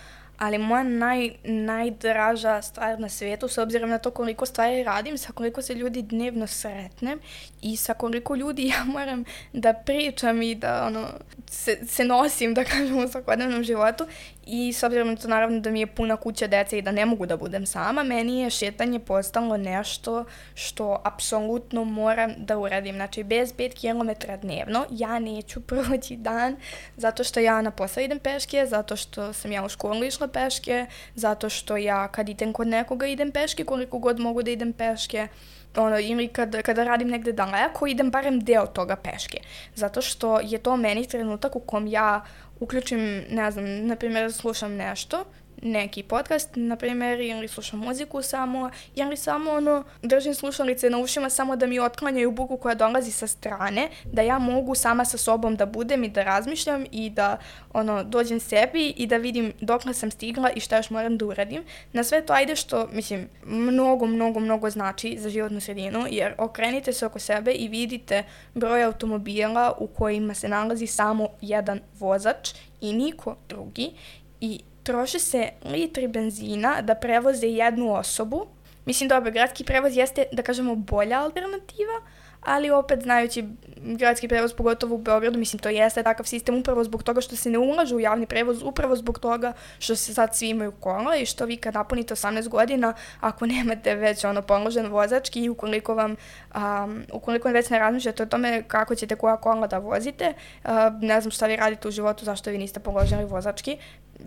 ali 0.41 0.57
moja 0.57 0.83
naj, 0.83 1.31
najdraža 1.43 2.61
stvar 2.61 2.99
na 2.99 3.09
svijetu, 3.09 3.47
s 3.47 3.57
obzirom 3.57 3.89
na 3.89 3.97
to 3.97 4.11
koliko 4.11 4.45
stvari 4.45 4.83
radim, 4.83 5.17
sa 5.17 5.33
koliko 5.33 5.61
se 5.61 5.73
ljudi 5.73 6.01
dnevno 6.01 6.47
sretnem 6.47 7.19
i 7.61 7.77
sa 7.77 7.93
koliko 7.93 8.35
ljudi 8.35 8.67
ja 8.77 8.83
moram 8.85 9.23
da 9.53 9.73
pričam 9.73 10.41
i 10.41 10.55
da 10.55 10.85
ono, 10.87 11.07
se, 11.49 11.79
se 11.87 12.03
nosim, 12.03 12.53
da 12.53 12.63
kažem, 12.63 12.97
u 12.97 13.07
svakodnevnom 13.07 13.63
životu 13.63 14.05
i 14.45 14.73
s 14.73 14.83
obzirom 14.83 15.07
na 15.07 15.15
to 15.15 15.27
naravno 15.27 15.59
da 15.59 15.71
mi 15.71 15.79
je 15.79 15.87
puna 15.87 16.15
kuća 16.15 16.47
dece 16.47 16.77
i 16.77 16.81
da 16.81 16.91
ne 16.91 17.05
mogu 17.05 17.25
da 17.25 17.37
budem 17.37 17.65
sama, 17.65 18.03
meni 18.03 18.39
je 18.39 18.49
šetanje 18.49 18.99
postalo 18.99 19.57
nešto 19.57 20.25
što 20.53 21.01
apsolutno 21.03 21.83
moram 21.83 22.33
da 22.37 22.57
uradim. 22.57 22.95
Znači, 22.95 23.23
bez 23.23 23.53
5 23.53 23.73
km 23.81 24.31
dnevno 24.41 24.85
ja 24.89 25.19
neću 25.19 25.61
proći 25.67 26.15
dan 26.15 26.55
zato 26.97 27.23
što 27.23 27.39
ja 27.39 27.61
na 27.61 27.71
posao 27.71 28.03
idem 28.03 28.19
peške, 28.19 28.65
zato 28.65 28.95
što 28.95 29.33
sam 29.33 29.51
ja 29.51 29.65
u 29.65 29.69
školu 29.69 30.03
išla 30.03 30.27
peške, 30.27 30.85
zato 31.15 31.49
što 31.49 31.77
ja 31.77 32.07
kad 32.07 32.29
idem 32.29 32.53
kod 32.53 32.67
nekoga 32.67 33.07
idem 33.07 33.31
peške, 33.31 33.63
koliko 33.63 33.99
god 33.99 34.19
mogu 34.19 34.43
da 34.43 34.51
idem 34.51 34.73
peške 34.73 35.27
ono, 35.75 35.99
ili 35.99 36.27
kad, 36.27 36.61
kada 36.61 36.83
radim 36.83 37.07
negde 37.07 37.31
daleko, 37.31 37.87
idem 37.87 38.11
barem 38.11 38.39
deo 38.39 38.65
toga 38.65 38.95
peške. 38.95 39.37
Zato 39.75 40.01
što 40.01 40.39
je 40.39 40.57
to 40.57 40.77
meni 40.77 41.07
trenutak 41.07 41.55
u 41.55 41.59
kom 41.59 41.87
ja 41.87 42.21
uključim, 42.61 43.23
ne 43.29 43.51
znam, 43.51 43.85
na 43.85 43.95
primjer, 43.95 44.33
slušam 44.33 44.75
nešto, 44.75 45.25
neki 45.61 46.03
podcast, 46.03 46.49
na 46.55 46.75
primjer, 46.75 47.19
ili 47.19 47.47
slušam 47.47 47.79
muziku 47.79 48.21
samo, 48.21 48.69
ili 48.95 49.17
samo 49.17 49.51
ono, 49.51 49.83
držim 50.01 50.33
slušalice 50.33 50.89
na 50.89 50.97
ušima 50.97 51.29
samo 51.29 51.55
da 51.55 51.67
mi 51.67 51.79
otklanjaju 51.79 52.31
buku 52.31 52.57
koja 52.57 52.75
dolazi 52.75 53.11
sa 53.11 53.27
strane, 53.27 53.89
da 54.05 54.21
ja 54.21 54.39
mogu 54.39 54.75
sama 54.75 55.05
sa 55.05 55.17
sobom 55.17 55.55
da 55.55 55.65
budem 55.65 56.03
i 56.03 56.09
da 56.09 56.23
razmišljam 56.23 56.85
i 56.91 57.09
da 57.09 57.37
ono, 57.73 58.03
dođem 58.03 58.39
sebi 58.39 58.87
i 58.97 59.07
da 59.07 59.17
vidim 59.17 59.53
dok 59.61 59.81
sam 59.93 60.11
stigla 60.11 60.51
i 60.51 60.59
šta 60.59 60.77
još 60.77 60.89
moram 60.89 61.17
da 61.17 61.25
uradim. 61.25 61.63
Na 61.93 62.03
sve 62.03 62.25
to 62.25 62.33
ajde 62.33 62.55
što, 62.55 62.87
mislim, 62.93 63.29
mnogo, 63.45 64.05
mnogo, 64.05 64.39
mnogo 64.39 64.69
znači 64.69 65.17
za 65.19 65.29
životnu 65.29 65.61
sredinu, 65.61 66.05
jer 66.09 66.33
okrenite 66.37 66.93
se 66.93 67.05
oko 67.05 67.19
sebe 67.19 67.51
i 67.51 67.67
vidite 67.67 68.23
broj 68.53 68.83
automobila 68.83 69.73
u 69.79 69.87
kojima 69.87 70.33
se 70.33 70.49
nalazi 70.49 70.87
samo 70.87 71.27
jedan 71.41 71.79
vozač 71.99 72.49
i 72.81 72.93
niko 72.93 73.35
drugi 73.49 73.91
i 74.41 74.59
troše 74.83 75.19
se 75.19 75.49
litri 75.65 76.07
benzina 76.07 76.81
da 76.81 76.95
prevoze 76.95 77.47
jednu 77.47 77.93
osobu. 77.93 78.45
Mislim, 78.85 79.09
dobro, 79.09 79.31
gradski 79.31 79.63
prevoz 79.63 79.97
jeste, 79.97 80.25
da 80.31 80.41
kažemo, 80.41 80.75
bolja 80.75 81.19
alternativa, 81.19 82.01
ali 82.41 82.71
opet 82.71 83.01
znajući 83.01 83.45
gradski 83.77 84.27
prevoz, 84.27 84.53
pogotovo 84.53 84.95
u 84.95 84.97
Beogradu, 84.97 85.39
mislim, 85.39 85.59
to 85.59 85.69
jeste 85.69 86.03
takav 86.03 86.25
sistem 86.25 86.55
upravo 86.55 86.83
zbog 86.83 87.03
toga 87.03 87.21
što 87.21 87.35
se 87.35 87.49
ne 87.49 87.57
ulaže 87.57 87.95
u 87.95 87.99
javni 87.99 88.25
prevoz, 88.25 88.63
upravo 88.63 88.95
zbog 88.95 89.19
toga 89.19 89.53
što 89.79 89.95
se 89.95 90.13
sad 90.13 90.35
svi 90.35 90.49
imaju 90.49 90.71
kola 90.71 91.15
i 91.15 91.25
što 91.25 91.45
vi 91.45 91.57
kad 91.57 91.73
napunite 91.73 92.15
18 92.15 92.47
godina, 92.47 92.93
ako 93.19 93.45
nemate 93.45 93.95
već 93.95 94.23
ono 94.23 94.41
položen 94.41 94.87
vozački 94.87 95.43
i 95.43 95.49
ukoliko 95.49 95.95
vam, 95.95 96.15
um, 96.55 97.03
ukoliko 97.13 97.49
već 97.49 97.69
ne 97.69 97.79
razmišljate 97.79 98.23
o 98.23 98.25
tome 98.25 98.63
kako 98.67 98.95
ćete 98.95 99.15
koja 99.15 99.37
kola 99.37 99.67
da 99.67 99.77
vozite, 99.77 100.33
uh, 100.63 100.69
ne 101.01 101.21
znam 101.21 101.31
šta 101.31 101.47
vi 101.47 101.55
radite 101.55 101.87
u 101.87 101.91
životu, 101.91 102.25
zašto 102.25 102.51
vi 102.51 102.57
niste 102.57 102.79
položili 102.79 103.25
vozački, 103.25 103.77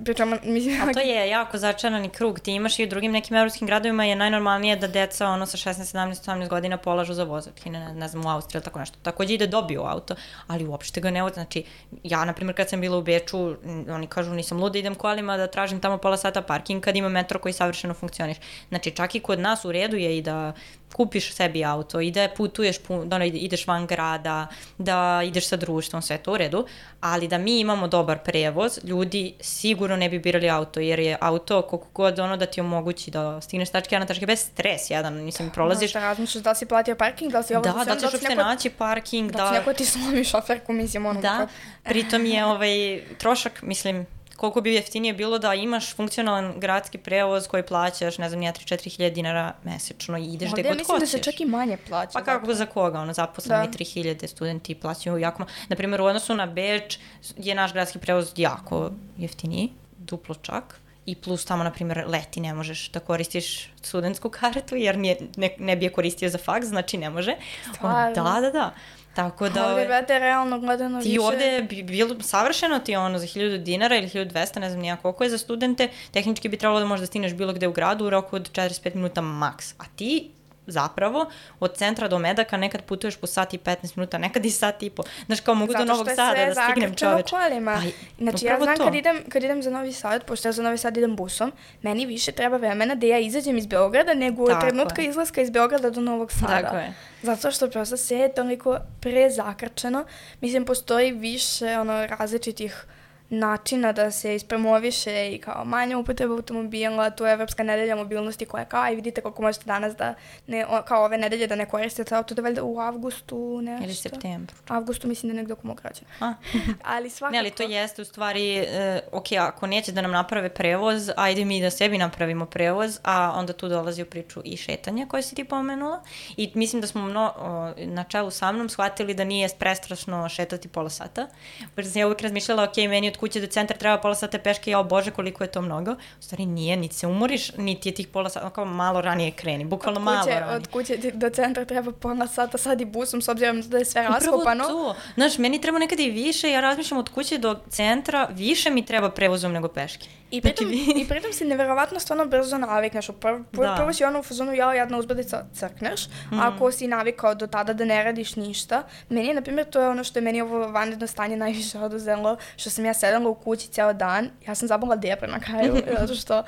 Pričamo, 0.05 0.37
mislim, 0.45 0.83
A 0.83 0.93
to 0.93 1.01
je 1.01 1.29
jako 1.29 1.59
začarani 1.59 2.09
krug. 2.09 2.41
Ti 2.41 2.53
imaš 2.53 2.79
i 2.79 2.85
u 2.85 2.87
drugim 2.87 3.13
nekim 3.13 3.37
evropskim 3.37 3.67
gradovima 3.67 4.05
je 4.05 4.17
najnormalnije 4.17 4.77
da 4.77 4.87
deca 4.87 5.29
ono 5.29 5.47
sa 5.47 5.57
16, 5.57 5.73
17, 5.73 6.31
18 6.31 6.49
godina 6.49 6.77
polažu 6.77 7.15
za 7.15 7.25
vozački, 7.25 7.71
ne, 7.71 7.95
ne 7.95 8.09
znam, 8.09 8.27
u 8.27 8.29
Austriji 8.29 8.59
ili 8.59 8.65
tako 8.65 8.79
nešto. 8.79 8.99
Takođe 9.03 9.35
i 9.35 9.39
da 9.39 9.47
dobiju 9.47 9.83
auto, 9.83 10.15
ali 10.47 10.67
uopšte 10.67 11.01
ga 11.01 11.11
ne 11.11 11.23
voze. 11.23 11.35
Znači, 11.35 11.65
ja, 12.03 12.25
na 12.25 12.33
primjer, 12.33 12.57
kad 12.57 12.69
sam 12.69 12.81
bila 12.81 12.99
u 12.99 13.03
Beču, 13.03 13.57
oni 13.89 14.07
kažu 14.07 14.35
nisam 14.35 14.61
luda, 14.61 14.79
idem 14.79 14.95
kolima 14.95 15.37
da 15.37 15.47
tražim 15.47 15.81
tamo 15.81 15.99
pola 15.99 16.17
sata 16.17 16.43
parking 16.43 16.83
kad 16.83 16.97
ima 16.97 17.09
metro 17.09 17.39
koji 17.39 17.53
savršeno 17.53 17.95
funkcioniš. 17.95 18.37
Znači, 18.69 18.91
čak 18.91 19.15
i 19.15 19.21
kod 19.21 19.39
nas 19.39 19.65
u 19.65 19.73
redu 19.73 19.97
je 19.97 20.19
i 20.19 20.23
da 20.23 20.53
kupiš 20.95 21.35
sebi 21.35 21.65
auto 21.65 22.01
i 22.01 22.11
da 22.11 22.29
putuješ, 22.37 22.77
da 23.05 23.17
ono, 23.17 23.25
ideš 23.25 23.67
van 23.67 23.87
grada, 23.87 24.47
da 24.79 25.21
ideš 25.25 25.49
sa 25.49 25.57
društvom, 25.57 26.03
sve 26.03 26.19
to 26.19 26.33
u 26.33 26.37
redu, 26.37 26.67
ali 27.01 27.29
da 27.29 27.39
mi 27.39 27.61
imamo 27.61 27.89
dobar 27.89 28.19
prevoz, 28.25 28.79
ljudi 28.85 29.35
sigurno 29.41 29.97
ne 29.97 30.09
bi 30.09 30.19
birali 30.19 30.51
auto, 30.51 30.81
jer 30.81 30.99
je 30.99 31.17
auto 31.21 31.63
koliko 31.63 31.89
god 31.95 32.19
ono 32.19 32.37
da 32.37 32.47
ti 32.47 32.61
omogući 32.61 33.11
da 33.11 33.41
stigneš 33.41 33.71
tačke 33.71 33.97
A 33.97 33.99
na 33.99 34.07
tačke 34.07 34.27
bez 34.27 34.41
stres 34.41 34.91
jedan, 34.91 35.25
mislim, 35.25 35.51
prolaziš... 35.51 35.93
Da, 35.93 36.01
razmišljaš 36.01 36.45
da 36.45 36.55
si 36.55 36.67
platio 36.67 36.95
parking, 36.95 37.33
da 37.33 37.43
si 37.43 37.55
ovo... 37.55 37.63
Da, 37.63 37.85
da 37.85 37.95
ćeš 37.95 38.03
uopšte 38.03 38.29
neko... 38.29 38.43
naći 38.43 38.71
parking, 38.71 39.31
da... 39.31 39.39
Da. 39.39 39.49
će 39.49 39.59
neko 39.59 39.73
ti 39.73 39.85
slomi 39.85 40.25
šoferku, 40.25 40.73
mislim, 40.73 41.07
ono... 41.07 41.21
Da, 41.21 41.47
pritom 41.85 42.27
je 42.27 42.45
ovaj 42.45 43.03
trošak, 43.19 43.63
mislim, 43.63 44.07
koliko 44.37 44.61
bi 44.61 44.75
jeftinije 44.75 45.15
bilo 45.15 45.39
da 45.39 45.55
imaš 45.55 45.95
funkcionalan 45.95 46.55
gradski 46.57 46.99
prevoz 46.99 47.47
koji 47.47 47.63
plaćaš, 47.63 48.19
ne 48.19 48.29
znam, 48.29 48.41
nije 48.41 48.53
3-4 48.53 48.97
hiljade 48.97 49.15
dinara 49.15 49.55
mesečno 49.65 50.19
i 50.19 50.25
ideš 50.25 50.53
gde 50.53 50.63
god 50.63 50.71
hoćeš. 50.71 50.79
mislim 50.79 51.01
da 51.01 51.07
se 51.07 51.19
čak 51.19 51.41
i 51.41 51.45
manje 51.45 51.77
plaća. 51.89 52.11
Pa 52.13 52.25
kako 52.25 52.41
dakle. 52.41 52.55
za 52.55 52.67
koga, 52.67 53.01
ono, 53.01 53.13
zaposleni 53.13 53.67
da. 53.67 53.79
3 53.79 53.93
hiljade 53.93 54.29
studenti 54.29 54.75
plaćaju 54.75 55.19
jako 55.19 55.39
malo. 55.39 55.53
Naprimjer, 55.69 56.01
u 56.01 56.05
odnosu 56.05 56.35
na 56.35 56.47
Beč 56.47 56.99
je 57.37 57.55
naš 57.55 57.73
gradski 57.73 57.99
prevoz 57.99 58.33
jako 58.37 58.91
jeftiniji, 59.17 59.73
duplo 59.99 60.35
čak 60.35 60.81
i 61.07 61.15
plus 61.15 61.45
tamo, 61.45 61.65
na 61.65 61.71
primjer, 61.71 62.05
leti 62.07 62.41
ne 62.41 62.55
možeš 62.55 62.89
da 62.89 63.01
koristiš 63.01 63.73
studentsku 63.83 64.31
kartu, 64.31 64.77
jer 64.77 64.99
nije, 64.99 65.17
ne, 65.37 65.51
ne 65.59 65.77
bi 65.77 65.85
je 65.85 65.93
koristio 65.93 66.29
za 66.29 66.39
faks, 66.39 66.67
znači 66.67 66.99
ne 66.99 67.11
može. 67.11 67.37
Stvarno? 67.75 68.15
da, 68.15 68.41
da, 68.41 68.51
da. 68.51 68.75
Tako 69.15 69.49
da... 69.49 69.67
Ovde, 69.67 69.87
brate, 69.87 70.19
realno 70.19 70.59
gledano 70.59 71.01
ti 71.01 71.09
više... 71.09 71.15
Ti 71.15 71.19
ovde 71.19 71.67
bi 71.71 71.83
bilo 71.83 72.17
savršeno 72.21 72.79
ti 72.79 72.97
ono 72.97 73.19
za 73.19 73.27
1000 73.27 73.63
dinara 73.63 73.97
ili 73.97 74.09
1200, 74.09 74.59
ne 74.59 74.71
znam 74.71 74.83
nija 74.83 74.97
koliko 74.97 75.25
je 75.25 75.31
za 75.31 75.39
studente, 75.39 75.89
tehnički 76.11 76.49
bi 76.49 76.57
trebalo 76.57 76.81
da 76.81 76.87
možda 76.87 77.07
stigneš 77.07 77.35
bilo 77.35 77.53
gde 77.53 77.69
u 77.69 77.73
gradu 77.73 78.07
u 78.07 78.11
roku 78.11 78.37
od 78.37 78.51
45 78.53 78.95
minuta 78.95 79.21
maks. 79.21 79.75
A 79.79 79.85
ti 79.97 80.31
zapravo 80.67 81.27
od 81.61 81.77
centra 81.77 82.09
do 82.09 82.19
Medaka 82.19 82.57
nekad 82.57 82.83
putuješ 82.83 83.17
po 83.17 83.27
sat 83.27 83.55
i 83.55 83.59
15 83.59 83.97
minuta, 83.97 84.19
nekad 84.19 84.47
i 84.47 84.51
sat 84.51 84.83
i 84.83 84.91
po. 84.91 85.03
Znaš, 85.27 85.41
kao 85.41 85.55
mogu 85.55 85.73
do 85.73 85.85
Novog 85.85 86.09
Sada 86.17 86.47
da 86.47 86.55
stignem 86.55 86.95
čoveč. 86.95 87.31
kolima. 87.31 87.73
Pa, 87.75 88.25
znači, 88.25 88.47
ja 88.47 88.59
znam 88.63 88.77
to. 88.77 88.85
kad 88.85 88.95
idem, 88.95 89.23
kad 89.29 89.45
idem 89.45 89.63
za 89.63 89.71
Novi 89.71 89.93
Sad, 89.93 90.25
pošto 90.25 90.49
ja 90.49 90.53
za 90.53 90.63
Novi 90.63 90.79
Sad 90.79 90.97
idem 90.97 91.17
busom, 91.17 91.53
meni 91.83 92.07
više 92.07 92.33
treba 92.33 92.57
vremena 92.57 92.95
da 92.95 93.07
ja 93.07 93.19
izađem 93.19 93.59
iz 93.59 93.67
Beograda 93.67 94.15
nego 94.15 94.45
od 94.45 94.61
trenutka 94.61 95.03
je. 95.03 95.09
izlaska 95.09 95.41
iz 95.41 95.51
Beograda 95.51 95.91
do 95.91 96.01
Novog 96.01 96.33
Sada. 96.33 96.61
Tako 96.61 96.77
je. 96.77 96.95
Zato 97.23 97.51
što 97.51 97.71
prosto 97.71 97.97
sve 97.97 98.17
je 98.17 98.35
toliko 98.35 98.79
prezakrčeno. 99.01 100.05
Mislim, 100.41 100.65
postoji 100.65 101.13
više 101.13 101.79
ono, 101.79 102.07
različitih 102.07 102.87
načina 103.31 103.93
da 103.93 104.11
se 104.11 104.35
ispromoviše 104.35 105.33
i 105.33 105.39
kao 105.39 105.65
manja 105.65 105.99
upotreba 105.99 106.35
automobila, 106.35 107.11
tu 107.11 107.25
je 107.25 107.33
Evropska 107.33 107.63
nedelja 107.63 107.97
mobilnosti 107.97 108.47
koja 108.47 108.61
je 108.61 108.69
kao, 108.69 108.83
aj 108.83 108.95
vidite 108.95 109.21
koliko 109.21 109.43
možete 109.43 109.65
danas 109.65 109.97
da, 109.97 110.15
ne, 110.47 110.67
kao 110.87 111.05
ove 111.05 111.19
nedelje 111.19 111.47
da 111.47 111.57
ne 111.57 111.67
koristite 111.67 112.15
auto, 112.15 112.35
da 112.35 112.43
valjda 112.43 112.63
u 112.63 112.81
avgustu 112.81 113.61
nešto. 113.63 113.85
Ili 113.85 113.95
septembru. 113.95 114.57
Avgustu 114.69 115.09
mislim 115.09 115.33
da 115.33 115.35
je 115.35 115.37
negde 115.37 115.53
oko 115.53 115.67
mog 115.67 115.83
ali 116.95 117.11
svakako... 117.11 117.33
Ne, 117.33 117.39
ali 117.39 117.51
to 117.51 117.63
jeste 117.63 118.03
u 118.03 118.05
stvari, 118.05 118.61
uh, 118.61 119.19
ok, 119.19 119.27
ako 119.33 119.67
neće 119.67 119.93
da 119.93 120.03
nam 120.03 120.11
naprave 120.11 120.49
prevoz, 120.49 121.11
ajde 121.17 121.45
mi 121.45 121.61
da 121.61 121.71
sebi 121.71 121.99
napravimo 121.99 122.47
prevoz, 122.47 122.99
a 123.03 123.33
onda 123.37 123.53
tu 123.53 123.69
dolazi 123.69 124.03
u 124.03 124.07
priču 124.07 124.41
i 124.45 124.57
šetanje 124.57 125.07
koje 125.07 125.23
si 125.23 125.35
ti 125.35 125.45
pomenula. 125.45 126.03
I 126.37 126.53
mislim 126.55 126.81
da 126.81 126.87
smo 126.87 127.03
mno, 127.03 127.33
uh, 127.37 127.87
na 127.87 128.05
čelu 128.05 128.31
sa 128.31 128.53
mnom 128.53 128.69
shvatili 128.69 129.15
da 129.15 129.25
nije 129.25 129.49
prestrašno 129.59 130.29
šetati 130.29 130.69
pola 130.69 130.91
sata. 130.91 131.29
Pošto 131.75 131.91
sam 131.91 132.01
ja 132.01 132.07
uvijek 132.07 132.21
razmišljala, 132.21 132.65
ok, 132.65 132.77
meni 132.77 133.14
od 133.15 133.21
kuće 133.21 133.41
do 133.41 133.47
centra 133.47 133.77
treba 133.77 133.99
pola 133.99 134.15
sata 134.15 134.39
peške, 134.39 134.71
ja, 134.71 134.83
bože, 134.83 135.11
koliko 135.11 135.45
je 135.45 135.53
to 135.53 135.63
mnogo. 135.63 135.93
U 135.93 136.23
stvari 136.23 136.47
nije, 136.47 136.77
niti 136.77 136.95
se 136.95 137.07
umoriš, 137.07 137.57
niti 137.57 137.89
je 137.89 137.95
tih 137.95 138.09
pola 138.09 138.29
sata, 138.29 138.51
kao 138.51 138.65
malo 138.65 139.01
ranije 139.01 139.31
kreni, 139.31 139.65
bukvalno 139.65 140.01
od 140.01 140.07
kuće, 140.07 140.31
malo 140.31 140.41
ranije. 140.41 140.57
Od 140.57 140.67
kuće 140.67 140.97
do 141.15 141.31
centra 141.31 141.65
treba 141.65 141.93
pola 141.93 142.27
sata, 142.27 142.59
sad 142.59 142.81
i 142.81 142.85
busom, 142.85 143.23
s 143.23 143.29
obzirom 143.29 143.63
da 143.63 143.79
je 143.79 143.85
sve 143.85 144.03
raskopano. 144.03 144.65
Upravo 144.65 144.93
to. 144.93 145.01
Znaš, 145.15 145.39
meni 145.39 145.61
treba 145.61 145.79
nekada 145.79 146.03
i 146.03 146.11
više, 146.11 146.51
ja 146.51 146.61
razmišljam 146.61 147.01
od 147.01 147.09
kuće 147.09 147.39
do 147.39 147.57
centra, 147.69 148.29
više 148.31 148.71
mi 148.71 148.87
treba 148.87 149.11
prevozom 149.11 149.53
nego 149.53 149.69
peške. 149.69 150.09
I 150.31 150.41
pritom, 150.41 150.67
znači, 150.67 151.01
I 151.01 151.09
pritom 151.09 151.33
si 151.33 151.45
neverovatno 151.45 152.01
stvarno 152.01 152.27
brzo 152.27 152.59
navikneš. 152.59 153.07
Prvo, 153.21 153.45
da. 153.53 153.75
prvo 153.77 153.93
si 153.93 154.05
ono 154.05 154.21
u 154.21 154.23
fazonu, 154.23 154.53
ja 154.53 154.75
jedna 154.75 154.99
uzbrdica 154.99 155.45
crkneš, 155.53 156.07
mm. 156.07 156.41
ako 156.41 156.73
si 156.73 156.87
navikao 156.87 157.35
do 157.35 157.47
tada 157.47 157.73
da 157.73 157.85
ne 157.85 158.05
radiš 158.05 158.37
ništa. 158.37 158.83
Meni 159.09 159.27
je, 159.29 159.35
na 159.35 159.43
primjer, 159.43 159.67
to 159.71 159.81
je 159.81 159.89
ono 159.89 160.05
što 160.05 160.19
je 160.19 160.23
meni 160.23 160.41
ovo 160.41 160.69
vanredno 160.69 161.07
stanje 161.07 161.37
najviše 161.37 161.79
oduzelo, 161.79 162.37
što 162.57 162.71
sam 162.71 162.85
ja 162.85 162.95
sedala 163.05 163.29
u 163.31 163.35
kući 163.35 163.69
ceo 163.69 163.93
dan, 163.93 164.31
ja 164.47 164.55
sam 164.55 164.69
zabala 164.69 164.97
depre 164.97 165.29
na 165.29 165.41
kraju, 165.41 165.75
zato 166.01 166.15
što 166.15 166.43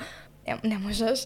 ne, 0.47 0.57
ne 0.63 0.77
možeš. 0.77 1.19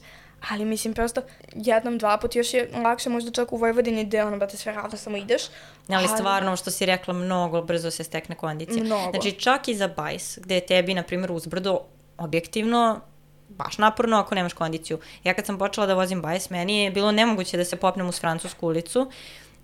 Ali 0.49 0.65
mislim, 0.65 0.93
prosto 0.93 1.21
jednom, 1.55 1.97
dva 1.97 2.17
put 2.17 2.36
još 2.36 2.53
je 2.53 2.69
lakše 2.84 3.09
možda 3.09 3.32
čak 3.32 3.53
u 3.53 3.57
Vojvodini 3.57 4.05
gde 4.05 4.23
ono, 4.23 4.38
ba 4.38 4.47
te 4.47 4.57
sve 4.57 4.73
ravno 4.73 4.97
samo 4.97 5.17
ideš. 5.17 5.41
Ali, 5.88 5.97
ali 5.97 6.07
stvarno, 6.07 6.55
što 6.55 6.71
si 6.71 6.86
rekla, 6.86 7.13
mnogo 7.13 7.61
brzo 7.61 7.91
se 7.91 8.03
stekne 8.03 8.36
kondicija. 8.36 8.84
Mnogo. 8.84 9.11
Znači, 9.11 9.32
čak 9.32 9.67
i 9.67 9.75
za 9.75 9.88
bajs, 9.88 10.38
gde 10.38 10.55
je 10.55 10.65
tebi, 10.65 10.93
na 10.93 11.03
primjer, 11.03 11.32
uzbrdo 11.32 11.79
objektivno 12.17 13.01
baš 13.49 13.77
naporno 13.77 14.17
ako 14.17 14.36
nemaš 14.36 14.53
kondiciju. 14.53 14.99
Ja 15.23 15.34
kad 15.34 15.45
sam 15.45 15.57
počela 15.57 15.88
da 15.88 15.93
vozim 15.93 16.21
bajs, 16.21 16.49
meni 16.49 16.84
je 16.84 16.91
bilo 16.91 17.11
nemoguće 17.11 17.57
da 17.57 17.65
se 17.65 17.75
popnem 17.75 18.09
uz 18.09 18.19
francusku 18.19 18.67
ulicu, 18.67 19.11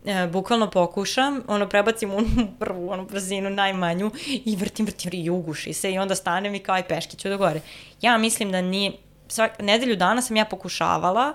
e, 0.06 0.28
bukvalno 0.28 0.70
pokušam, 0.70 1.42
ono 1.48 1.70
prebacim 1.70 2.14
u 2.14 2.20
prvu 2.60 2.90
onu 2.90 3.06
brzinu 3.06 3.50
najmanju 3.50 4.12
i 4.46 4.56
vrtim, 4.56 4.86
vrtim 4.86 5.12
i 5.14 5.30
uguši 5.30 5.74
se 5.74 5.92
i 5.92 5.98
onda 5.98 6.16
stanem 6.16 6.56
i 6.56 6.60
kao 6.60 6.76
aj 6.76 6.88
peški 6.88 7.18
ću 7.18 7.30
do 7.30 7.38
gore. 7.38 7.62
Ja 8.02 8.18
mislim 8.18 8.52
da 8.52 8.62
nije, 8.62 8.92
svak, 9.28 9.60
nedelju 9.60 9.96
dana 9.96 10.22
sam 10.22 10.36
ja 10.36 10.46
pokušavala 10.46 11.34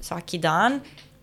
svaki 0.00 0.38
dan 0.38 0.80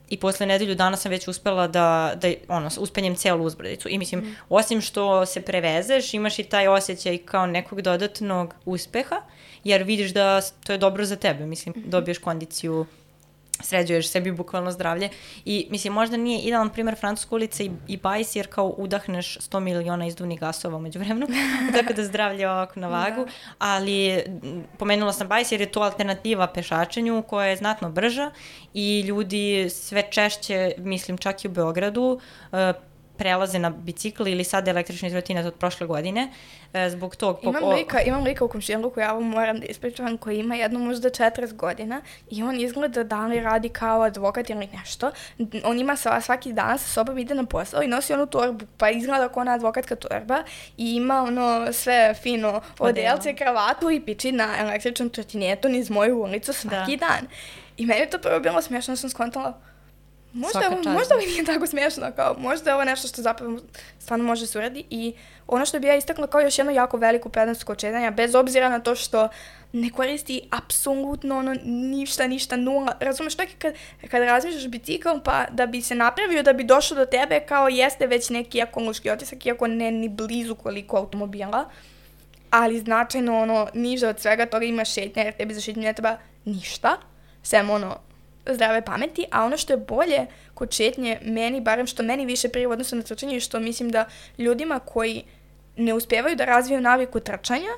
i 0.10 0.18
posle 0.18 0.46
nedelju 0.46 0.76
dana 0.76 0.98
sam 0.98 1.12
već 1.12 1.28
uspela 1.28 1.68
da, 1.68 2.14
da 2.16 2.28
ono, 2.48 2.70
uspenjem 2.80 3.16
celu 3.16 3.46
uzbrdicu. 3.46 3.90
I 3.90 3.98
mislim, 3.98 4.22
mm. 4.22 4.36
osim 4.50 4.82
što 4.82 5.26
se 5.26 5.42
prevezeš, 5.42 6.14
imaš 6.14 6.40
i 6.40 6.44
taj 6.44 6.68
osjećaj 6.68 7.18
kao 7.18 7.46
nekog 7.46 7.82
dodatnog 7.82 8.56
uspeha, 8.66 9.16
jer 9.64 9.84
vidiš 9.84 10.12
da 10.14 10.42
to 10.42 10.72
je 10.72 10.78
dobro 10.78 11.06
za 11.06 11.16
tebe. 11.16 11.46
Mislim, 11.46 11.76
mhm. 11.78 11.90
dobiješ 11.90 12.18
kondiciju 12.18 12.86
sređuješ 13.60 14.10
sebi 14.10 14.32
bukvalno 14.32 14.72
zdravlje 14.72 15.10
i 15.46 15.68
mislim 15.70 15.94
možda 15.94 16.18
nije 16.18 16.40
idealan 16.40 16.70
primer 16.70 16.96
Francuska 16.96 17.36
ulica 17.36 17.64
i, 17.64 17.72
i 17.88 17.98
bajs 17.98 18.36
jer 18.36 18.48
kao 18.48 18.74
udahneš 18.78 19.38
100 19.38 19.60
miliona 19.60 20.08
izduvnih 20.08 20.40
gasova 20.40 20.78
umeđu 20.78 21.00
vremenu, 21.00 21.28
tako 21.76 21.94
da 21.94 22.04
zdravlje 22.04 22.50
ovako 22.50 22.80
na 22.80 22.88
vagu, 22.88 23.26
da. 23.26 23.32
ali 23.60 24.24
pomenula 24.78 25.14
sam 25.14 25.28
bajs 25.28 25.52
jer 25.52 25.62
je 25.62 25.72
to 25.72 25.82
alternativa 25.82 26.48
pešačenju 26.48 27.24
koja 27.28 27.48
je 27.48 27.58
znatno 27.58 27.90
brža 27.90 28.32
i 28.74 29.02
ljudi 29.02 29.70
sve 29.70 30.04
češće, 30.12 30.72
mislim 30.78 31.18
čak 31.18 31.46
i 31.46 31.48
u 31.48 31.52
Beogradu, 31.52 32.20
uh, 32.52 32.60
prelaze 33.20 33.60
na 33.60 33.70
bicikl 33.70 34.28
ili 34.28 34.44
sad 34.44 34.68
električni 34.68 35.10
trotinet 35.10 35.46
od 35.46 35.54
prošle 35.54 35.88
godine, 35.88 36.32
e, 36.74 36.90
zbog 36.90 37.16
tog... 37.16 37.40
Imam 37.42 37.64
o... 37.64 37.74
lika, 37.74 38.02
imam 38.02 38.24
lika 38.24 38.46
u 38.46 38.48
komšiluku, 38.48 39.00
ja 39.00 39.12
vam 39.12 39.24
moram 39.24 39.60
da 39.60 39.66
ispričavam, 39.66 40.18
koji 40.18 40.40
ima 40.40 40.56
jednu 40.56 40.80
možda 40.80 41.10
40 41.10 41.54
godina 41.54 42.02
i 42.30 42.44
on 42.44 42.60
izgleda 42.60 43.04
da 43.04 43.26
li 43.28 43.40
radi 43.40 43.70
kao 43.70 44.02
advokat 44.02 44.50
ili 44.50 44.68
nešto. 44.68 45.12
On 45.64 45.80
ima 45.80 45.96
sva, 45.96 46.22
svaki 46.22 46.54
dan 46.54 46.80
sa 46.80 46.88
sobom 46.88 47.18
ide 47.18 47.36
na 47.36 47.46
posao 47.46 47.84
i 47.84 47.88
nosi 47.88 48.14
onu 48.14 48.26
torbu, 48.26 48.66
pa 48.78 48.90
izgleda 48.90 49.30
kao 49.30 49.42
ona 49.42 49.54
advokatka 49.54 49.96
torba 49.96 50.44
i 50.78 50.96
ima 50.96 51.24
ono 51.24 51.74
sve 51.74 52.14
fino 52.14 52.62
odelce, 52.80 53.36
kravatu 53.36 53.92
i 53.92 54.00
piči 54.00 54.32
na 54.32 54.48
električnom 54.60 55.10
trotinetu 55.10 55.70
niz 55.70 55.90
moju 55.90 56.22
ulicu 56.22 56.54
svaki 56.54 56.98
da. 56.98 57.06
dan. 57.06 57.28
I 57.78 57.86
meni 57.86 58.00
je 58.00 58.10
to 58.10 58.18
prvo 58.18 58.40
bilo 58.40 58.62
smiješno, 58.62 58.96
sam 58.96 59.10
skontala, 59.10 59.69
Možda, 60.34 60.60
ovo, 60.68 60.76
možda 60.76 61.16
ovo 61.16 61.26
nije 61.26 61.46
tako 61.46 61.68
smiješno, 61.68 62.12
kao 62.16 62.36
možda 62.40 62.70
je 62.70 62.76
ovo 62.76 62.84
nešto 62.84 63.08
što 63.08 63.22
zapravo 63.22 63.60
stvarno 64.00 64.26
može 64.26 64.48
se 64.48 64.58
uradi 64.58 64.84
i 64.90 65.14
ono 65.48 65.66
što 65.66 65.80
bi 65.80 65.88
ja 65.88 65.96
istakla 65.96 66.28
kao 66.28 66.42
još 66.42 66.58
jednu 66.58 66.74
jako 66.74 66.98
veliku 66.98 67.30
prednost 67.30 67.64
kod 67.64 67.78
četanja, 67.78 68.12
bez 68.12 68.36
obzira 68.36 68.70
na 68.70 68.80
to 68.80 68.96
što 68.96 69.30
ne 69.74 69.90
koristi 69.90 70.42
apsolutno 70.52 71.38
ono 71.38 71.56
ništa, 71.66 72.28
ništa, 72.28 72.56
nula. 72.56 72.96
Razumeš, 73.00 73.36
čak 73.36 73.50
kad, 73.60 73.74
kad 74.12 74.24
razmišljaš 74.24 74.68
bicikl, 74.68 75.10
pa 75.24 75.46
da 75.52 75.66
bi 75.66 75.82
se 75.82 75.96
napravio, 75.96 76.44
da 76.44 76.54
bi 76.54 76.64
došao 76.64 76.98
do 76.98 77.06
tebe, 77.06 77.40
kao 77.40 77.68
jeste 77.68 78.08
već 78.08 78.30
neki 78.30 78.60
ekološki 78.60 79.10
otisak, 79.10 79.46
iako 79.46 79.68
ne 79.68 79.92
ni 79.92 80.10
blizu 80.10 80.56
koliko 80.56 80.98
automobila, 80.98 81.70
ali 82.50 82.80
značajno 82.80 83.40
ono, 83.40 83.68
niže 83.74 84.08
od 84.08 84.20
svega 84.20 84.46
toga 84.46 84.66
ima 84.66 84.86
šetnja, 84.86 85.24
jer 85.24 85.34
tebi 85.34 85.54
za 85.54 85.62
šetnju 85.62 85.82
ne 85.82 85.94
treba 85.94 86.18
ništa, 86.46 86.98
sem 87.44 87.70
ono, 87.70 87.98
zdrave 88.54 88.86
pameti, 88.86 89.26
a 89.32 89.46
ono 89.46 89.58
što 89.58 89.74
je 89.74 89.78
bolje 89.78 90.26
kod 90.54 90.72
šetnje, 90.72 91.20
meni, 91.24 91.62
barem 91.62 91.88
što 91.88 92.04
meni 92.04 92.26
više 92.26 92.50
prije 92.50 92.68
u 92.68 92.72
odnosu 92.72 92.96
na 92.96 93.02
trčanje, 93.02 93.40
što 93.40 93.60
mislim 93.60 93.90
da 93.90 94.06
ljudima 94.38 94.80
koji 94.80 95.24
ne 95.78 95.94
uspevaju 95.94 96.36
da 96.36 96.46
razviju 96.46 96.82
naviku 96.82 97.20
trčanja, 97.20 97.72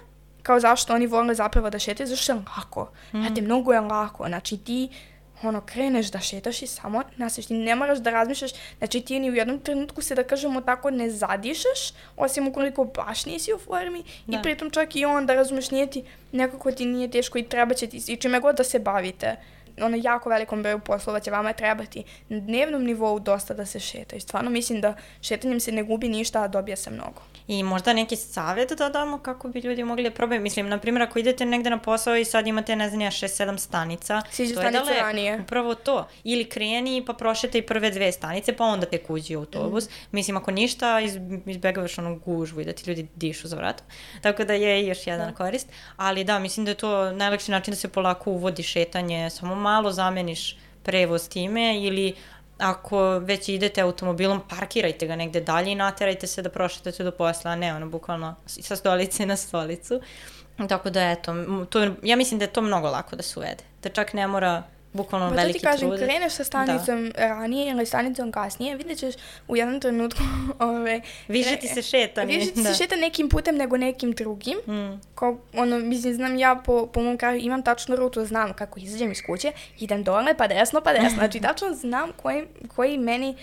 kao 0.43 0.59
zašto 0.59 0.93
oni 0.93 1.07
vole 1.07 1.35
zapravo 1.35 1.69
da 1.69 1.79
šetaju, 1.79 2.07
zašto 2.07 2.31
je 2.31 2.39
lako. 2.57 2.91
Mm. 3.13 3.19
Znate, 3.19 3.41
mnogo 3.41 3.73
je 3.73 3.79
lako. 3.79 4.27
Znači, 4.27 4.57
ti 4.57 4.89
ono, 5.43 5.61
kreneš 5.61 6.11
da 6.11 6.19
šetaš 6.19 6.61
i 6.61 6.67
samo 6.67 7.03
naseš. 7.17 7.45
Ti 7.45 7.53
ne 7.53 7.75
moraš 7.75 7.99
da 7.99 8.09
razmišljaš, 8.09 8.51
znači 8.77 9.01
ti 9.01 9.19
ni 9.19 9.31
u 9.31 9.35
jednom 9.35 9.59
trenutku 9.59 10.01
se, 10.01 10.15
da 10.15 10.23
kažemo 10.23 10.61
tako, 10.61 10.89
ne 10.89 11.09
zadišeš, 11.09 11.93
osim 12.17 12.47
ukoliko 12.47 12.83
baš 12.83 13.25
nisi 13.25 13.53
u 13.53 13.59
formi 13.59 14.03
da. 14.27 14.39
i 14.39 14.41
pritom 14.43 14.69
čak 14.69 14.95
i 14.95 15.05
onda, 15.05 15.33
razumeš, 15.33 15.71
nije 15.71 15.87
ti, 15.87 16.03
nekako 16.31 16.71
ti 16.71 16.85
nije 16.85 17.11
teško 17.11 17.37
i 17.37 17.43
treba 17.43 17.73
će 17.73 17.87
ti, 17.87 18.01
i 18.07 18.15
čime 18.15 18.39
god 18.39 18.55
da 18.55 18.63
se 18.63 18.79
bavite 18.79 19.35
ono 19.81 19.97
jako 20.01 20.29
velikom 20.29 20.61
broju 20.61 20.79
poslova 20.79 21.19
će 21.19 21.31
vama 21.31 21.53
trebati 21.53 22.03
na 22.29 22.39
dnevnom 22.39 22.83
nivou 22.83 23.19
dosta 23.19 23.53
da 23.53 23.65
se 23.65 23.79
šeta. 23.79 24.15
I 24.15 24.19
stvarno 24.19 24.49
mislim 24.49 24.81
da 24.81 24.95
šetanjem 25.21 25.59
se 25.59 25.71
ne 25.71 25.83
gubi 25.83 26.09
ništa, 26.09 26.43
a 26.43 26.47
dobija 26.47 26.75
se 26.75 26.89
mnogo. 26.89 27.21
I 27.47 27.63
možda 27.63 27.93
neki 27.93 28.15
savjet 28.15 28.71
da 28.71 28.89
damo 28.89 29.17
kako 29.17 29.47
bi 29.47 29.59
ljudi 29.59 29.83
mogli 29.83 30.03
da 30.03 30.11
probaju. 30.11 30.41
Mislim, 30.41 30.69
na 30.69 30.77
primjer, 30.77 31.01
ako 31.01 31.19
idete 31.19 31.45
negde 31.45 31.69
na 31.69 31.77
posao 31.77 32.15
i 32.15 32.25
sad 32.25 32.47
imate, 32.47 32.75
ne 32.75 32.89
znam, 32.89 33.01
6-7 33.01 33.57
stanica. 33.57 34.21
Siđe 34.31 34.53
stanice 34.53 34.93
ranije. 34.99 35.41
Upravo 35.41 35.75
to. 35.75 36.07
Ili 36.23 36.45
kreni 36.45 37.03
pa 37.07 37.13
prošete 37.13 37.57
i 37.57 37.61
prve 37.61 37.91
dve 37.91 38.11
stanice, 38.11 38.53
pa 38.53 38.63
onda 38.63 38.85
tek 38.85 39.09
uđi 39.09 39.35
u 39.35 39.39
autobus. 39.39 39.89
Mm. 39.89 39.91
Mislim, 40.11 40.37
ako 40.37 40.51
ništa, 40.51 40.99
iz, 40.99 41.17
izbegavaš 41.45 41.97
ono 41.97 42.15
gužvu 42.15 42.61
i 42.61 42.65
da 42.65 42.73
ti 42.73 42.89
ljudi 42.89 43.07
dišu 43.15 43.47
za 43.47 43.55
vratom. 43.55 43.85
Tako 44.21 44.43
da 44.43 44.53
je 44.53 44.87
još 44.87 45.07
jedan 45.07 45.29
da. 45.29 45.35
korist. 45.35 45.67
Ali 45.97 46.23
da, 46.23 46.39
mislim 46.39 46.65
da 46.65 46.71
je 46.71 46.75
to 46.75 47.11
najlakši 47.11 47.51
način 47.51 47.71
da 47.71 47.75
se 47.75 47.87
polako 47.87 48.31
uvodi 48.31 48.63
šetanje. 48.63 49.29
Samo 49.29 49.55
malo 49.71 49.91
zameniš 49.91 50.57
prevoz 50.83 51.29
time 51.29 51.79
ili 51.79 52.13
ako 52.57 53.19
već 53.19 53.49
idete 53.49 53.81
automobilom, 53.81 54.41
parkirajte 54.49 55.07
ga 55.07 55.15
negde 55.15 55.41
dalje 55.41 55.71
i 55.71 55.75
naterajte 55.75 56.27
se 56.27 56.41
da 56.41 56.49
prošetate 56.49 57.03
do 57.03 57.11
posla, 57.11 57.51
a 57.51 57.55
ne 57.55 57.73
ono, 57.75 57.89
bukvalno 57.89 58.35
sa 58.45 58.75
stolice 58.75 59.25
na 59.25 59.35
stolicu. 59.35 60.01
Tako 60.69 60.89
da, 60.89 61.11
eto, 61.11 61.33
to, 61.69 61.87
ja 62.03 62.15
mislim 62.15 62.39
da 62.39 62.45
je 62.45 62.53
to 62.53 62.61
mnogo 62.61 62.89
lako 62.89 63.15
da 63.15 63.23
se 63.23 63.39
uvede. 63.39 63.63
Da 63.83 63.89
čak 63.89 64.13
ne 64.13 64.27
mora 64.27 64.63
bukvalno 64.93 65.29
ba, 65.29 65.35
veliki 65.35 65.59
trud. 65.59 65.63
Pa 65.63 65.71
to 65.71 65.77
ti 65.77 65.89
kažem, 65.89 66.07
kreneš 66.07 66.33
sa 66.33 66.43
stanicom 66.43 67.09
da. 67.09 67.27
ranije 67.27 67.71
ili 67.71 67.85
stanicom 67.85 68.31
kasnije, 68.31 68.75
vidjet 68.75 68.99
ćeš 68.99 69.15
u 69.47 69.57
jednom 69.57 69.79
trenutku... 69.79 70.19
Ove, 70.59 71.01
više 71.27 71.55
ti 71.55 71.67
se 71.67 71.81
šeta. 71.81 72.23
Više 72.23 72.51
ti 72.51 72.61
da. 72.61 72.73
se 72.73 72.83
šeta 72.83 72.95
nekim 72.95 73.29
putem 73.29 73.55
nego 73.55 73.77
nekim 73.77 74.11
drugim. 74.11 74.57
Mm. 74.67 75.01
Ko, 75.15 75.37
ono, 75.53 75.79
mislim, 75.79 76.13
znam 76.13 76.37
ja 76.37 76.61
po, 76.65 76.85
po 76.85 77.01
mom 77.01 77.17
kraju 77.17 77.39
imam 77.41 77.63
tačnu 77.63 77.95
rutu, 77.95 78.25
znam 78.25 78.53
kako 78.53 78.79
izađem 78.79 79.11
iz 79.11 79.21
kuće, 79.25 79.51
idem 79.79 80.03
dole, 80.03 80.37
pa 80.37 80.47
desno, 80.47 80.81
pa 80.81 80.93
desno. 80.93 81.09
Znači, 81.09 81.39
tačno 81.39 81.73
znam 81.73 82.11
koji, 82.21 82.45
koji 82.75 82.97
meni 82.97 83.35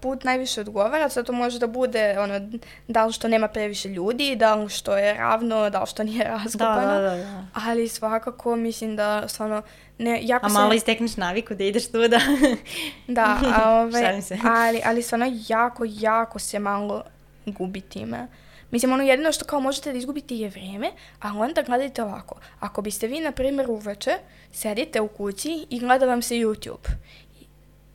put 0.00 0.24
najviše 0.24 0.60
odgovara, 0.60 1.08
sad 1.08 1.26
to 1.26 1.32
može 1.32 1.58
da 1.58 1.66
bude 1.66 2.18
ono, 2.18 2.50
da 2.88 3.06
li 3.06 3.12
što 3.12 3.28
nema 3.28 3.48
previše 3.48 3.88
ljudi, 3.88 4.36
da 4.36 4.54
li 4.54 4.68
što 4.68 4.96
je 4.96 5.14
ravno, 5.14 5.70
da 5.70 5.80
li 5.80 5.86
što 5.86 6.02
nije 6.02 6.24
raskopano, 6.44 6.94
da, 6.94 7.00
da, 7.00 7.16
da, 7.16 7.16
da. 7.16 7.46
ali 7.54 7.88
svakako 7.88 8.56
mislim 8.56 8.96
da 8.96 9.28
stvarno 9.28 9.62
ne, 9.98 10.20
jako 10.22 10.46
a 10.46 10.48
malo 10.48 10.70
se... 10.70 10.76
istekneš 10.76 11.16
naviku 11.16 11.54
da 11.54 11.64
ideš 11.64 11.90
tu 11.90 12.08
da... 12.08 12.20
da, 13.18 13.38
a, 13.54 13.70
ove, 13.80 14.22
se. 14.22 14.38
ali, 14.44 14.80
ali 14.84 15.02
stvarno 15.02 15.26
jako, 15.48 15.84
jako 15.88 16.38
se 16.38 16.58
malo 16.58 17.02
gubi 17.46 17.80
time. 17.80 18.26
Mislim, 18.70 18.92
ono 18.92 19.02
jedino 19.02 19.32
što 19.32 19.44
kao 19.44 19.60
možete 19.60 19.92
da 19.92 19.98
izgubite 19.98 20.36
je 20.36 20.48
vreme, 20.48 20.90
a 21.20 21.32
onda 21.36 21.62
gledajte 21.62 22.02
ovako. 22.02 22.40
Ako 22.60 22.82
biste 22.82 23.06
vi, 23.06 23.20
na 23.20 23.32
primjer, 23.32 23.70
uveče, 23.70 24.10
sedite 24.52 25.00
u 25.00 25.08
kući 25.08 25.66
i 25.70 25.78
gleda 25.78 26.06
vam 26.06 26.22
se 26.22 26.34
YouTube 26.34 26.88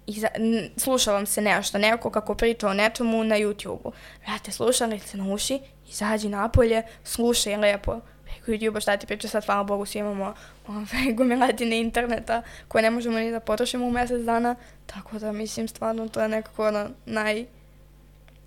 i 0.07 0.19
za, 0.19 0.27
n, 0.35 0.69
sluša 0.77 1.11
vam 1.11 1.25
se 1.25 1.41
nešto, 1.41 1.77
neko 1.77 2.09
kako 2.09 2.35
priča 2.35 2.67
o 2.67 2.73
nečemu 2.73 3.23
na 3.23 3.35
YouTube-u. 3.35 3.91
Vrate, 4.25 4.51
slušalice 4.51 5.17
na 5.17 5.33
uši, 5.33 5.59
izađi 5.89 6.29
napolje, 6.29 6.83
slušaj 7.03 7.57
lepo 7.57 7.99
preko 8.23 8.51
YouTube-a 8.51 8.79
šta 8.79 8.97
ti 8.97 9.07
priča 9.07 9.27
sad, 9.27 9.45
hvala 9.45 9.63
Bogu, 9.63 9.85
svi 9.85 9.99
imamo 9.99 10.33
ove, 10.67 11.13
gomilatine 11.17 11.79
interneta 11.79 12.41
koje 12.67 12.81
ne 12.81 12.91
možemo 12.91 13.19
ni 13.19 13.31
da 13.31 13.39
potrošimo 13.39 13.85
u 13.85 13.91
mesec 13.91 14.21
dana, 14.21 14.55
tako 14.85 15.19
da 15.19 15.31
mislim 15.31 15.67
stvarno 15.67 16.07
to 16.07 16.21
je 16.21 16.29
nekako 16.29 16.67
ono 16.67 16.89
naj... 17.05 17.45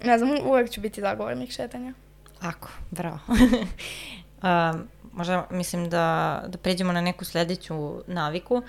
Ne 0.04 0.18
znam, 0.18 0.30
uvek 0.46 0.70
ću 0.70 0.80
biti 0.80 1.00
zagovornik 1.00 1.50
šetanja. 1.52 1.92
Ako, 2.40 2.68
bravo. 2.90 3.18
um, 4.42 4.88
možda 5.12 5.46
mislim 5.50 5.90
da, 5.90 6.42
da 6.48 6.58
pređemo 6.58 6.92
na 6.92 7.00
neku 7.00 7.24
sledeću 7.24 8.02
naviku. 8.06 8.54
Uh, 8.54 8.62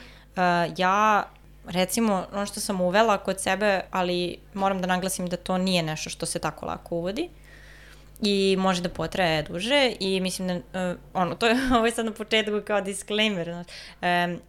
ja 0.78 1.24
recimo, 1.68 2.26
ono 2.34 2.46
što 2.46 2.60
sam 2.60 2.82
uvela 2.82 3.18
kod 3.18 3.42
sebe, 3.42 3.82
ali 3.92 4.38
moram 4.54 4.82
da 4.82 4.88
naglasim 4.88 5.28
da 5.28 5.38
to 5.38 5.58
nije 5.58 5.84
nešto 5.84 6.10
što 6.10 6.26
se 6.26 6.40
tako 6.40 6.66
lako 6.66 6.96
uvodi 6.96 7.30
i 8.22 8.56
može 8.60 8.82
da 8.82 8.90
potraje 8.90 9.44
duže 9.44 9.94
i 10.00 10.20
mislim 10.20 10.48
da, 10.48 10.54
uh, 10.92 10.98
ono, 11.14 11.36
to 11.36 11.48
je, 11.48 11.56
ovo 11.78 11.86
je 11.86 11.92
sad 11.92 12.06
na 12.06 12.12
početku 12.12 12.62
kao 12.68 12.82
disclaimer, 12.82 13.46
znači, 13.46 13.74
um, 14.02 14.40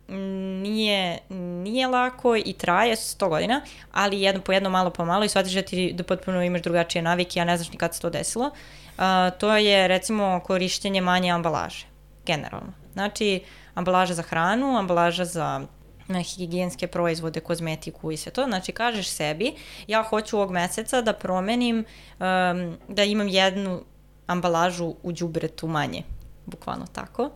nije, 0.63 1.19
nije 1.63 1.87
lako 1.87 2.37
i 2.37 2.53
traje 2.53 2.97
100 2.97 3.29
godina, 3.29 3.61
ali 3.93 4.21
jedno 4.21 4.43
po 4.43 4.53
jedno, 4.53 4.71
malo 4.71 4.91
po 4.91 5.05
malo 5.05 5.25
i 5.25 5.29
shvatiš 5.29 5.53
da 5.53 5.63
ti 5.63 5.93
da 5.93 6.05
potpuno 6.05 6.43
imaš 6.43 6.63
drugačije 6.63 7.03
navike, 7.03 7.41
a 7.41 7.45
ne 7.45 7.57
znaš 7.57 7.73
ni 7.73 7.79
kad 7.79 7.95
se 7.95 8.01
to 8.01 8.11
desilo. 8.11 8.47
Uh, 8.47 9.05
to 9.39 9.57
je 9.57 9.89
recimo 9.89 10.41
korišćenje 10.47 11.01
manje 11.01 11.31
ambalaže, 11.31 11.87
generalno. 12.27 12.73
Znači, 12.93 13.41
ambalaža 13.75 14.15
za 14.15 14.23
hranu, 14.23 14.79
ambalaža 14.79 15.25
za 15.25 15.67
na 16.09 16.21
higijenske 16.21 16.87
proizvode, 16.87 17.41
kozmetiku 17.41 18.13
i 18.13 18.17
sve 18.17 18.33
to. 18.33 18.45
Znači, 18.45 18.73
kažeš 18.73 19.09
sebi, 19.09 19.55
ja 19.87 20.03
hoću 20.03 20.37
ovog 20.37 20.51
meseca 20.51 21.03
da 21.03 21.13
promenim, 21.13 21.79
um, 21.79 22.77
da 22.89 23.05
imam 23.05 23.29
jednu 23.29 23.85
ambalažu 24.27 24.95
u 25.03 25.13
džubretu 25.13 25.67
manje, 25.67 26.03
bukvalno 26.47 26.87
tako. 26.93 27.31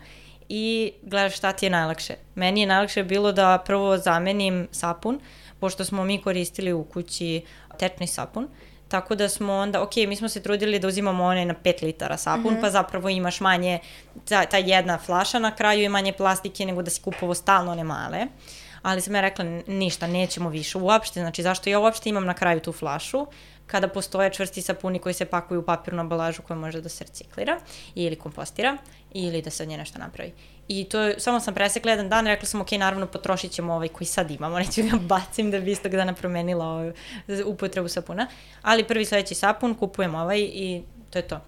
I 0.49 0.93
gledaš 1.03 1.37
šta 1.37 1.53
ti 1.53 1.67
je 1.67 1.71
najlakše. 1.71 2.15
Meni 2.35 2.61
je 2.61 2.67
najlakše 2.67 3.05
bilo 3.05 3.33
da 3.33 3.63
prvo 3.67 3.99
zamenim 3.99 4.69
sapun, 4.73 5.21
pošto 5.61 5.85
smo 5.85 6.05
mi 6.05 6.23
koristili 6.23 6.73
u 6.73 6.85
kući 6.85 7.43
tečni 7.79 8.07
sapun. 8.07 8.45
Uh, 8.45 8.51
Tako 8.93 9.15
da 9.15 9.29
smo 9.29 9.53
onda, 9.53 9.83
ok, 9.83 9.97
mi 9.97 10.17
smo 10.17 10.29
se 10.29 10.43
trudili 10.43 10.79
da 10.79 10.89
uzimamo 10.89 11.25
onaj 11.25 11.45
na 11.45 11.55
5 11.65 11.85
litara 11.85 12.17
sapun, 12.17 12.53
mm 12.53 12.57
-hmm. 12.57 12.61
pa 12.61 12.71
zapravo 12.71 13.09
imaš 13.09 13.41
manje, 13.41 13.79
ta, 14.29 14.47
ta 14.47 14.57
jedna 14.57 14.99
flaša 14.99 15.39
na 15.39 15.55
kraju 15.55 15.83
i 15.83 15.89
manje 15.89 16.13
plastike 16.13 16.67
nego 16.67 16.83
da 16.83 16.91
si 16.91 17.03
kupovo 17.03 17.35
stalno 17.35 17.73
one 17.73 17.85
male. 17.85 18.27
Ali 18.83 19.01
sam 19.01 19.15
ja 19.15 19.21
rekla, 19.21 19.45
ništa, 19.67 20.07
nećemo 20.07 20.51
više 20.51 20.79
uopšte, 20.79 21.21
znači 21.21 21.43
zašto 21.43 21.71
ja 21.71 21.79
uopšte 21.79 22.09
imam 22.09 22.25
na 22.25 22.35
kraju 22.35 22.61
tu 22.61 22.73
flašu, 22.73 23.27
kada 23.67 23.89
postoje 23.89 24.31
čvrsti 24.31 24.63
sapuni 24.63 24.99
koji 24.99 25.15
se 25.15 25.25
pakuju 25.25 25.61
u 25.61 25.65
papirnu 25.65 26.01
ambalažu 26.01 26.43
koja 26.43 26.57
može 26.57 26.81
da 26.81 26.89
se 26.89 27.05
reciklira 27.05 27.61
ili 27.95 28.17
kompostira 28.17 28.77
ili 29.13 29.43
da 29.43 29.51
se 29.51 29.63
od 29.63 29.69
nje 29.69 29.79
nešto 29.79 29.99
napravi. 29.99 30.33
I 30.69 30.85
to 30.85 31.01
je, 31.01 31.21
samo 31.21 31.41
sam 31.41 31.55
presekla 31.55 31.91
jedan 31.91 32.09
dan, 32.09 32.27
rekla 32.27 32.47
sam, 32.47 32.61
ok, 32.61 32.71
naravno 32.73 33.07
potrošit 33.07 33.53
ćemo 33.53 33.75
ovaj 33.75 33.89
koji 33.89 34.07
sad 34.07 34.31
imamo, 34.31 34.59
neću 34.65 34.83
ga 34.83 34.97
bacim 35.01 35.51
da 35.51 35.61
bi 35.61 35.73
istog 35.73 35.93
dana 35.93 36.15
promenila 36.15 36.67
ovaj, 36.67 36.93
upotrebu 37.47 37.89
sapuna. 37.89 38.27
Ali 38.63 38.85
prvi 38.85 39.05
sledeći 39.05 39.35
sapun, 39.35 39.75
kupujem 39.75 40.15
ovaj 40.15 40.41
i 40.41 40.83
to 41.11 41.19
je 41.19 41.29
to. 41.29 41.41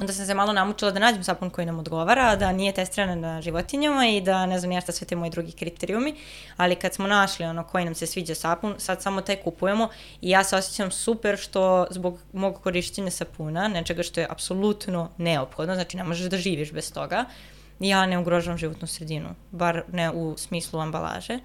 Onda 0.00 0.12
sam 0.12 0.26
se 0.26 0.34
malo 0.34 0.52
namučila 0.52 0.90
da 0.90 1.00
nađem 1.00 1.24
sapun 1.24 1.50
koji 1.50 1.66
nam 1.66 1.78
odgovara, 1.78 2.36
da 2.36 2.52
nije 2.52 2.72
testiran 2.72 3.20
na 3.20 3.42
životinjama 3.42 4.06
i 4.08 4.20
da 4.20 4.46
ne 4.46 4.58
znam 4.58 4.68
nije 4.68 4.80
šta 4.80 4.92
sve 4.92 5.06
te 5.06 5.16
moji 5.16 5.30
drugi 5.30 5.52
kriterijumi, 5.52 6.14
ali 6.56 6.76
kad 6.76 6.94
smo 6.94 7.06
našli 7.06 7.46
ono 7.46 7.64
koji 7.64 7.84
nam 7.84 7.94
se 7.94 8.06
sviđa 8.06 8.34
sapun, 8.34 8.74
sad 8.78 9.02
samo 9.02 9.20
taj 9.20 9.36
kupujemo 9.36 9.88
i 10.20 10.30
ja 10.30 10.44
se 10.44 10.56
osjećam 10.56 10.90
super 10.90 11.38
što 11.38 11.86
zbog 11.90 12.18
mog 12.32 12.60
korišćenja 12.62 13.10
sapuna, 13.10 13.68
nečega 13.68 14.02
što 14.02 14.20
je 14.20 14.26
apsolutno 14.30 15.10
neophodno, 15.18 15.74
znači 15.74 15.96
ne 15.96 16.04
možeš 16.04 16.30
da 16.30 16.36
živiš 16.36 16.72
bez 16.72 16.92
toga, 16.92 17.24
ja 17.80 18.06
ne 18.06 18.18
ugrožavam 18.18 18.58
životnu 18.58 18.86
sredinu, 18.86 19.28
bar 19.50 19.82
ne 19.92 20.10
u 20.10 20.34
smislu 20.38 20.80
ambalaže. 20.80 21.38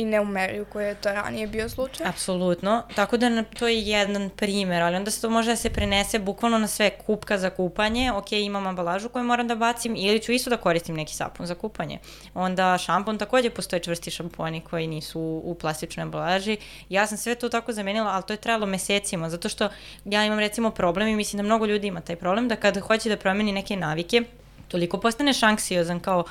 I 0.00 0.04
ne 0.04 0.20
u 0.20 0.24
meri 0.24 0.60
u 0.60 0.64
kojoj 0.64 0.88
je 0.88 0.94
to 0.94 1.12
ranije 1.12 1.46
bio 1.46 1.68
slučaj. 1.68 2.06
Apsolutno. 2.06 2.82
Tako 2.94 3.16
da 3.16 3.42
to 3.42 3.68
je 3.68 3.82
jedan 3.82 4.30
primer, 4.36 4.82
ali 4.82 4.96
onda 4.96 5.10
se 5.10 5.20
to 5.20 5.30
može 5.30 5.50
da 5.50 5.56
se 5.56 5.70
prenese 5.70 6.18
bukvalno 6.18 6.58
na 6.58 6.66
sve 6.66 6.90
kupka 6.90 7.38
za 7.38 7.50
kupanje. 7.50 8.12
Ok, 8.12 8.32
imam 8.32 8.66
ambalažu 8.66 9.08
koju 9.08 9.24
moram 9.24 9.48
da 9.48 9.54
bacim 9.54 9.94
ili 9.96 10.20
ću 10.20 10.32
isto 10.32 10.50
da 10.50 10.56
koristim 10.56 10.96
neki 10.96 11.14
sapun 11.14 11.46
za 11.46 11.54
kupanje. 11.54 11.98
Onda 12.34 12.78
šampon, 12.78 13.18
takođe 13.18 13.50
postoje 13.50 13.80
čvrsti 13.80 14.10
šamponi 14.10 14.60
koji 14.60 14.86
nisu 14.86 15.20
u 15.20 15.56
plastičnoj 15.60 16.02
ambalaži. 16.02 16.56
Ja 16.88 17.06
sam 17.06 17.18
sve 17.18 17.34
to 17.34 17.48
tako 17.48 17.72
zamenila, 17.72 18.10
ali 18.10 18.22
to 18.26 18.32
je 18.32 18.36
trajalo 18.36 18.66
mesecima, 18.66 19.30
zato 19.30 19.48
što 19.48 19.68
ja 20.04 20.24
imam 20.24 20.38
recimo 20.38 20.70
problem 20.70 21.08
i 21.08 21.16
mislim 21.16 21.36
da 21.36 21.42
mnogo 21.42 21.66
ljudi 21.66 21.86
ima 21.86 22.00
taj 22.00 22.16
problem, 22.16 22.48
da 22.48 22.56
kada 22.56 22.80
hoće 22.80 23.08
da 23.08 23.16
promeni 23.16 23.52
neke 23.52 23.76
navike, 23.76 24.22
toliko 24.68 25.00
postaneš 25.00 25.42
anksiozan 25.42 26.00
kao 26.00 26.24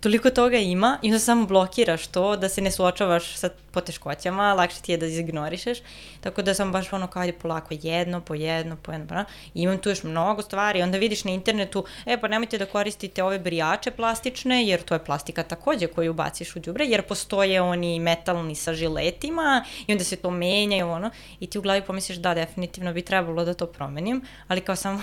toliko 0.00 0.30
toga 0.30 0.56
ima 0.58 0.98
i 1.02 1.06
onda 1.06 1.18
samo 1.18 1.46
blokiraš 1.46 2.06
to 2.06 2.36
da 2.36 2.48
se 2.48 2.60
ne 2.60 2.70
suočavaš 2.70 3.36
sa 3.36 3.50
poteškoćama, 3.70 4.54
lakše 4.54 4.82
ti 4.82 4.92
je 4.92 4.98
da 4.98 5.06
izignorišeš, 5.06 5.78
tako 6.20 6.42
da 6.42 6.54
sam 6.54 6.72
baš 6.72 6.92
ono 6.92 7.06
kao 7.06 7.22
je 7.22 7.32
polako 7.32 7.74
jedno, 7.82 8.20
po 8.20 8.34
jedno, 8.34 8.76
po 8.82 8.92
jedno, 8.92 9.06
pa, 9.08 9.24
imam 9.54 9.78
tu 9.78 9.88
još 9.88 10.02
mnogo 10.02 10.42
stvari, 10.42 10.82
onda 10.82 10.98
vidiš 10.98 11.24
na 11.24 11.30
internetu, 11.30 11.84
e 12.06 12.20
pa 12.20 12.28
nemojte 12.28 12.58
da 12.58 12.66
koristite 12.66 13.22
ove 13.22 13.38
brijače 13.38 13.90
plastične, 13.90 14.64
jer 14.66 14.82
to 14.82 14.94
je 14.94 15.04
plastika 15.04 15.42
takođe 15.42 15.86
koju 15.86 16.14
baciš 16.14 16.56
u 16.56 16.60
đubre, 16.60 16.84
jer 16.84 17.02
postoje 17.02 17.62
oni 17.62 18.00
metalni 18.00 18.54
sa 18.54 18.74
žiletima 18.74 19.64
i 19.86 19.92
onda 19.92 20.04
se 20.04 20.16
to 20.16 20.30
menja 20.30 20.76
i 20.76 20.82
ono, 20.82 21.10
i 21.40 21.46
ti 21.46 21.58
u 21.58 21.62
glavi 21.62 21.82
pomisliš 21.82 22.18
da 22.18 22.34
definitivno 22.34 22.92
bi 22.92 23.02
trebalo 23.02 23.44
da 23.44 23.54
to 23.54 23.66
promenim, 23.66 24.22
ali 24.48 24.60
kao 24.60 24.76
samo 24.76 25.00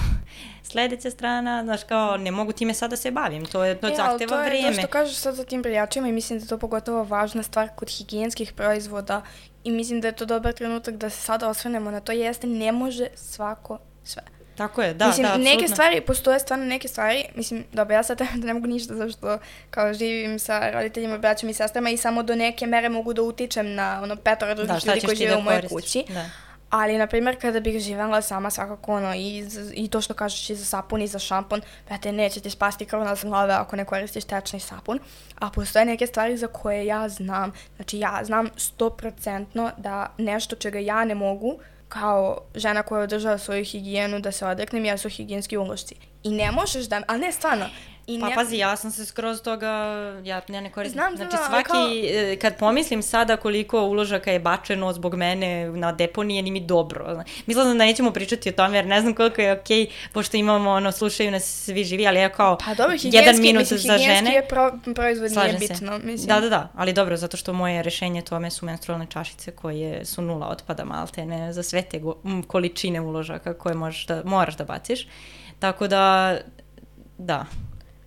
sledeća 0.67 1.11
strana, 1.11 1.63
znaš 1.63 1.83
kao 1.83 2.17
ne 2.17 2.31
mogu 2.31 2.51
time 2.51 2.73
sada 2.73 2.89
da 2.89 2.95
se 2.95 3.11
bavim, 3.11 3.45
to 3.45 3.63
je 3.63 3.81
to 3.81 3.87
e, 3.87 3.95
zahteva 3.95 4.41
vreme. 4.41 4.61
to 4.61 4.67
je 4.67 4.73
to 4.73 4.79
što 4.81 4.87
kažeš 4.87 5.15
sad 5.15 5.35
za 5.35 5.43
tim 5.43 5.61
brijačima 5.61 6.07
i 6.07 6.11
mislim 6.11 6.39
da 6.39 6.45
je 6.45 6.49
to 6.49 6.57
pogotovo 6.57 7.03
važna 7.03 7.43
stvar 7.43 7.69
kod 7.75 7.89
higijenskih 7.89 8.53
proizvoda 8.53 9.21
i 9.63 9.71
mislim 9.71 10.01
da 10.01 10.07
je 10.07 10.15
to 10.15 10.25
dobar 10.25 10.53
trenutak 10.53 10.95
da 10.95 11.09
se 11.09 11.21
sada 11.21 11.49
osvrnemo 11.49 11.91
na 11.91 11.99
to 11.99 12.11
jeste 12.11 12.47
ne 12.47 12.71
može 12.71 13.07
svako 13.15 13.79
sve. 14.03 14.23
Tako 14.57 14.81
je, 14.81 14.93
da, 14.93 15.07
mislim, 15.07 15.23
da, 15.23 15.29
apsolutno. 15.29 15.53
neke 15.53 15.67
stvari, 15.67 16.01
postoje 16.01 16.39
stvarno 16.39 16.65
neke 16.65 16.87
stvari, 16.87 17.25
mislim, 17.35 17.63
dobro, 17.73 17.95
ja 17.95 18.03
sad 18.03 18.17
da 18.17 18.25
ne 18.47 18.53
mogu 18.53 18.67
ništa 18.67 18.95
zašto 18.95 19.39
kao 19.69 19.93
živim 19.93 20.39
sa 20.39 20.71
roditeljima, 20.71 21.17
braćom 21.17 21.49
i 21.49 21.53
sestrama 21.53 21.89
i 21.89 21.97
samo 21.97 22.23
do 22.23 22.35
neke 22.35 22.67
mere 22.67 22.89
mogu 22.89 23.13
da 23.13 23.21
utičem 23.21 23.73
na 23.73 23.99
ono 24.03 24.15
petoro 24.15 24.55
drugih 24.55 24.83
da, 24.85 24.93
ljudi 24.93 25.05
koji 25.05 25.17
žive 25.17 25.31
da 25.31 25.37
u 25.37 25.41
mojoj 25.41 25.67
kući. 25.67 26.03
Da. 26.09 26.29
Ali, 26.69 26.97
na 26.97 27.07
primjer, 27.07 27.41
kada 27.41 27.59
bih 27.59 27.79
živela 27.79 28.21
sama 28.21 28.49
svakako, 28.49 28.93
ono, 28.93 29.15
i, 29.15 29.47
i 29.73 29.87
to 29.87 30.01
što 30.01 30.13
kažeš 30.13 30.49
i 30.49 30.55
za 30.55 30.65
sapun 30.65 31.01
i 31.01 31.07
za 31.07 31.19
šampon, 31.19 31.61
brate, 31.87 32.11
neće 32.11 32.39
ti 32.39 32.49
spasti 32.49 32.85
krvna 32.85 33.15
z 33.15 33.23
glave 33.23 33.53
ako 33.53 33.75
ne 33.75 33.85
koristiš 33.85 34.23
tečni 34.23 34.59
sapun. 34.59 34.99
A 35.39 35.49
postoje 35.49 35.85
neke 35.85 36.07
stvari 36.07 36.37
za 36.37 36.47
koje 36.47 36.85
ja 36.85 37.09
znam, 37.09 37.51
znači 37.75 37.99
ja 37.99 38.19
znam 38.23 38.49
100% 38.49 39.71
da 39.77 40.13
nešto 40.17 40.55
čega 40.55 40.79
ja 40.79 41.05
ne 41.05 41.15
mogu, 41.15 41.59
kao 41.89 42.37
žena 42.55 42.83
koja 42.83 43.03
održava 43.03 43.37
svoju 43.37 43.65
higijenu 43.65 44.19
da 44.19 44.31
se 44.31 44.45
odreknem, 44.45 44.85
jesu 44.85 45.09
higijenski 45.09 45.57
ulošci. 45.57 45.95
I 46.23 46.31
ne 46.31 46.51
možeš 46.51 46.85
da, 46.85 47.01
a 47.07 47.17
ne 47.17 47.31
stvarno, 47.31 47.65
I 48.07 48.19
pa 48.19 48.29
ne... 48.29 48.35
pazi, 48.35 48.57
ja 48.57 48.75
sam 48.75 48.91
se 48.91 49.05
skroz 49.05 49.41
toga, 49.41 49.67
ja, 50.23 50.41
ja 50.47 50.61
ne 50.61 50.71
koristim. 50.71 50.99
Znam, 50.99 51.15
znači 51.17 51.37
svaki, 51.47 51.67
kao... 51.67 51.87
E, 51.91 52.35
kad 52.41 52.57
pomislim 52.57 53.03
sada 53.03 53.37
koliko 53.37 53.81
uložaka 53.81 54.31
je 54.31 54.39
bačeno 54.39 54.93
zbog 54.93 55.15
mene 55.15 55.69
na 55.69 55.91
deponije, 55.91 56.41
ni 56.41 56.51
mi 56.51 56.59
dobro. 56.59 57.23
Mislim 57.45 57.65
da 57.65 57.73
nećemo 57.73 58.11
pričati 58.11 58.49
o 58.49 58.51
tome, 58.51 58.77
jer 58.77 58.85
ne 58.85 59.01
znam 59.01 59.13
koliko 59.13 59.41
je 59.41 59.51
okej, 59.51 59.85
okay, 59.85 59.89
pošto 60.13 60.37
imamo, 60.37 60.71
ono, 60.71 60.91
slušaju 60.91 61.31
nas 61.31 61.43
svi 61.43 61.83
živi, 61.83 62.07
ali 62.07 62.19
ja 62.19 62.29
kao 62.29 62.57
pa, 62.65 62.73
dobro, 62.73 62.95
jedan 63.01 63.41
minut 63.41 63.59
mislim, 63.59 63.79
za 63.79 63.97
žene. 63.97 64.33
je 64.33 64.47
pro, 64.47 64.71
proizvod 64.95 65.31
nije 65.31 65.57
bitno, 65.59 65.99
mislim. 66.03 66.27
Da, 66.27 66.39
da, 66.39 66.49
da, 66.49 66.71
ali 66.75 66.93
dobro, 66.93 67.17
zato 67.17 67.37
što 67.37 67.53
moje 67.53 67.83
rešenje 67.83 68.21
tome 68.21 68.51
su 68.51 68.65
menstrualne 68.65 69.05
čašice 69.09 69.51
koje 69.51 70.05
su 70.05 70.21
nula 70.21 70.47
otpada 70.47 70.85
malte, 70.85 71.25
ne 71.25 71.53
za 71.53 71.63
sve 71.63 71.81
te 71.81 71.99
go, 71.99 72.15
m, 72.25 72.43
količine 72.43 73.01
uložaka 73.01 73.53
koje 73.53 73.75
možeš 73.75 74.05
da, 74.05 74.21
moraš 74.25 74.57
da 74.57 74.63
baciš. 74.63 75.07
Tako 75.59 75.87
da, 75.87 76.37
da, 77.17 77.45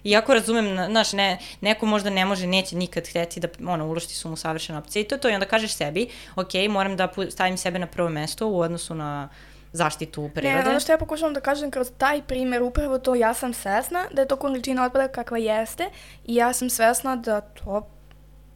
Iako 0.05 0.34
razumem, 0.34 0.86
znaš, 0.90 1.12
ne, 1.12 1.38
neko 1.61 1.86
možda 1.86 2.11
ne 2.11 2.24
može, 2.24 2.46
neće 2.46 2.76
nikad 2.76 3.09
hteti 3.09 3.40
da, 3.40 3.48
ono, 3.66 3.86
ulošti 3.86 4.14
su 4.14 4.28
mu 4.28 4.36
savršena 4.36 4.78
opcija 4.78 5.01
i 5.01 5.05
to 5.05 5.14
je 5.14 5.20
to 5.20 5.30
i 5.30 5.34
onda 5.34 5.46
kažeš 5.46 5.72
sebi, 5.72 6.09
ok, 6.36 6.55
moram 6.70 6.96
da 6.96 7.09
stavim 7.30 7.57
sebe 7.57 7.78
na 7.78 7.86
prvo 7.86 8.09
mesto 8.09 8.48
u 8.48 8.61
odnosu 8.61 8.94
na 8.94 9.28
zaštitu 9.72 10.30
prirode. 10.34 10.62
Ne, 10.62 10.70
ono 10.70 10.80
što 10.80 10.92
ja 10.92 10.98
pokušavam 10.98 11.34
da 11.34 11.40
kažem 11.40 11.70
kroz 11.70 11.90
taj 11.98 12.22
primer, 12.22 12.62
upravo 12.62 12.98
to 12.98 13.14
ja 13.14 13.34
sam 13.34 13.55
svesna 13.55 14.07
da 14.12 14.22
je 14.22 14.28
to 14.28 14.36
količina 14.36 14.84
otpada 14.84 15.09
kakva 15.09 15.38
jeste 15.38 15.90
i 16.26 16.34
ja 16.34 16.53
sam 16.53 16.70
svesna 16.70 17.16
da 17.16 17.40
to 17.40 17.88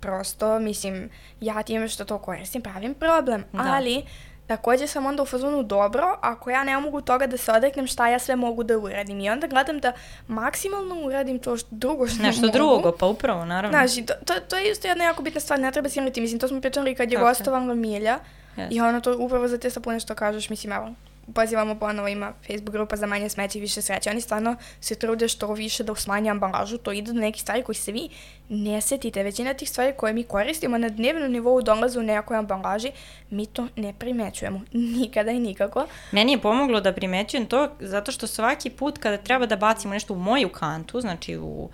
prosto, 0.01 0.59
mislim, 0.59 1.11
ja 1.41 1.63
time 1.63 1.89
što 1.89 2.05
to 2.05 2.19
koristim 2.19 2.63
pravim 2.63 2.95
problem, 2.95 3.45
da. 3.53 3.63
ali 3.63 4.05
Takođe 4.47 4.87
sam 4.87 5.07
onda 5.07 5.23
u 5.23 5.27
fazonu 5.27 5.63
dobro, 5.63 6.19
ako 6.21 6.51
ja 6.51 6.65
ne 6.65 6.81
mogu 6.81 7.01
toga 7.01 7.27
da 7.27 7.37
se 7.37 7.53
odreknem 7.53 7.87
šta 7.87 8.09
ja 8.09 8.19
sve 8.19 8.37
mogu 8.37 8.63
da 8.63 8.79
uradim. 8.79 9.21
I 9.21 9.31
onda 9.31 9.47
gledam 9.47 9.79
da 9.79 9.93
maksimalno 10.29 10.95
uradim 11.07 11.39
to 11.39 11.57
što 11.57 11.69
drugo 11.71 12.07
što 12.09 12.23
Nešto 12.23 12.47
mogu. 12.47 12.53
drugo, 12.53 12.93
pa 12.93 13.07
upravo, 13.07 13.45
naravno. 13.45 13.79
Znaš, 13.79 14.07
to, 14.07 14.15
to, 14.25 14.35
to 14.49 14.57
je 14.57 14.71
isto 14.71 14.89
jedna 14.89 15.05
jako 15.05 15.23
bitna 15.23 15.41
stvar, 15.41 15.61
ne 15.61 15.73
treba 15.73 15.89
imati. 15.95 16.21
Mislim, 16.21 16.41
to 16.41 16.49
smo 16.49 16.61
pričali 16.61 16.95
kad 16.95 17.13
je 17.13 17.19
okay. 17.19 17.23
gostovala 17.23 17.75
Milja. 17.75 18.19
Yes. 18.57 18.69
I 18.71 18.81
ono 18.81 19.01
to 19.01 19.17
upravo 19.19 19.49
za 19.49 19.59
te 19.59 19.71
sapune 19.71 20.01
što 20.01 20.15
kažeš, 20.15 20.51
mislim, 20.51 20.73
evo, 20.73 20.95
pozivamo 21.35 21.75
ponovo, 21.75 22.09
ima 22.09 22.33
Facebook 22.47 22.73
grupa 22.73 22.97
za 22.97 23.07
manje 23.07 23.29
smeće 23.29 23.59
i 23.59 23.61
više 23.61 23.83
sreće. 23.83 24.11
Oni 24.11 24.21
stvarno 24.21 24.57
se 24.81 24.95
trude 24.95 25.29
što 25.29 25.53
više 25.53 25.85
da 25.85 25.95
smanje 25.95 26.31
ambalažu, 26.31 26.79
to 26.79 26.93
ide 26.93 27.13
do 27.13 27.21
nekih 27.21 27.43
stvari 27.43 27.63
koji 27.63 27.77
se 27.77 27.93
vi 27.93 28.09
ne 28.49 28.81
setite. 28.81 29.23
Većina 29.23 29.55
tih 29.55 29.71
stvari 29.71 29.93
koje 29.97 30.13
mi 30.13 30.23
koristimo 30.23 30.79
na 30.79 30.89
dnevnom 30.89 31.33
nivou 31.33 31.63
dolaze 31.63 31.99
u 31.99 32.03
nekoj 32.03 32.37
ambalaži, 32.37 32.93
mi 33.31 33.47
to 33.47 33.69
ne 33.77 33.95
primećujemo. 33.99 34.61
Nikada 34.99 35.31
i 35.31 35.39
nikako. 35.39 35.87
Meni 36.13 36.33
je 36.33 36.41
pomoglo 36.41 36.81
da 36.81 36.93
primećujem 36.93 37.47
to 37.47 37.69
zato 37.81 38.13
što 38.13 38.27
svaki 38.27 38.71
put 38.71 38.99
kada 38.99 39.17
treba 39.17 39.47
da 39.47 39.57
bacimo 39.57 39.95
nešto 39.95 40.15
u 40.15 40.19
moju 40.19 40.49
kantu, 40.49 41.01
znači 41.01 41.37
u, 41.37 41.69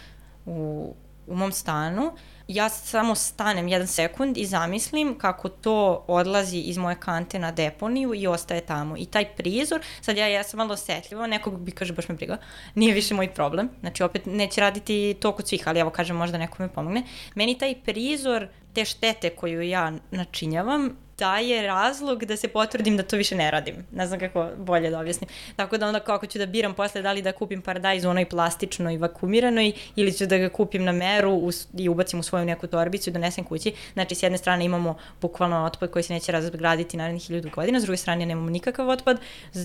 u, 0.46 0.94
u 1.26 1.36
mom 1.36 1.52
stanu, 1.52 2.06
uh, 2.06 2.12
ja 2.54 2.68
samo 2.68 3.14
stanem 3.14 3.68
jedan 3.68 3.86
sekund 3.86 4.36
i 4.36 4.46
zamislim 4.46 5.18
kako 5.18 5.48
to 5.48 6.04
odlazi 6.06 6.58
iz 6.58 6.78
moje 6.78 6.96
kante 7.00 7.38
na 7.38 7.52
deponiju 7.52 8.14
i 8.14 8.26
ostaje 8.26 8.60
tamo. 8.60 8.96
I 8.96 9.06
taj 9.06 9.24
prizor, 9.34 9.80
sad 10.00 10.16
ja 10.16 10.26
jesam 10.26 10.58
malo 10.58 10.74
osetljiva, 10.74 11.26
nekog 11.26 11.60
bi 11.60 11.72
kaže 11.72 11.92
baš 11.92 12.08
me 12.08 12.14
briga, 12.14 12.36
nije 12.74 12.94
više 12.94 13.14
moj 13.14 13.34
problem, 13.34 13.68
znači 13.80 14.02
opet 14.02 14.26
neće 14.26 14.60
raditi 14.60 15.16
to 15.20 15.32
kod 15.32 15.48
svih, 15.48 15.68
ali 15.68 15.80
evo 15.80 15.90
kažem 15.90 16.16
možda 16.16 16.38
neko 16.38 16.62
me 16.62 16.68
pomogne. 16.68 17.02
Meni 17.34 17.58
taj 17.58 17.74
prizor 17.84 18.48
te 18.74 18.84
štete 18.84 19.30
koju 19.30 19.62
ja 19.62 19.92
načinjavam 20.10 20.96
daje 21.20 21.62
razlog 21.66 22.24
da 22.24 22.36
se 22.36 22.48
potvrdim 22.48 22.96
da 22.96 23.02
to 23.02 23.16
više 23.16 23.36
ne 23.36 23.50
radim. 23.50 23.74
Ne 23.92 24.06
znam 24.06 24.20
kako 24.20 24.48
bolje 24.56 24.90
da 24.90 25.00
objasnim. 25.00 25.28
Tako 25.56 25.78
da 25.78 25.86
onda 25.86 26.00
kako 26.00 26.26
ću 26.26 26.38
da 26.38 26.46
biram 26.46 26.74
posle 26.74 27.02
da 27.02 27.12
li 27.12 27.22
da 27.22 27.32
kupim 27.32 27.62
paradajz 27.62 28.04
u 28.04 28.10
onoj 28.10 28.24
plastičnoj 28.24 28.96
vakumiranoj 28.98 29.72
ili 29.96 30.12
ću 30.12 30.26
da 30.26 30.38
ga 30.38 30.48
kupim 30.48 30.84
na 30.84 30.92
meru 30.92 31.50
i 31.78 31.88
ubacim 31.88 32.20
u 32.20 32.22
svoju 32.22 32.44
neku 32.44 32.66
torbicu 32.66 33.10
i 33.10 33.12
donesem 33.12 33.44
kući. 33.44 33.72
Znači 33.92 34.14
s 34.14 34.22
jedne 34.22 34.38
strane 34.38 34.64
imamo 34.64 34.96
bukvalno 35.20 35.64
otpad 35.64 35.90
koji 35.90 36.02
se 36.02 36.12
neće 36.12 36.32
razgraditi 36.32 36.96
narednih 36.96 37.26
hiljadu 37.26 37.50
godina, 37.54 37.80
s 37.80 37.82
druge 37.82 37.96
strane 37.96 38.26
nemamo 38.26 38.50
nikakav 38.50 38.88
otpad. 38.88 39.18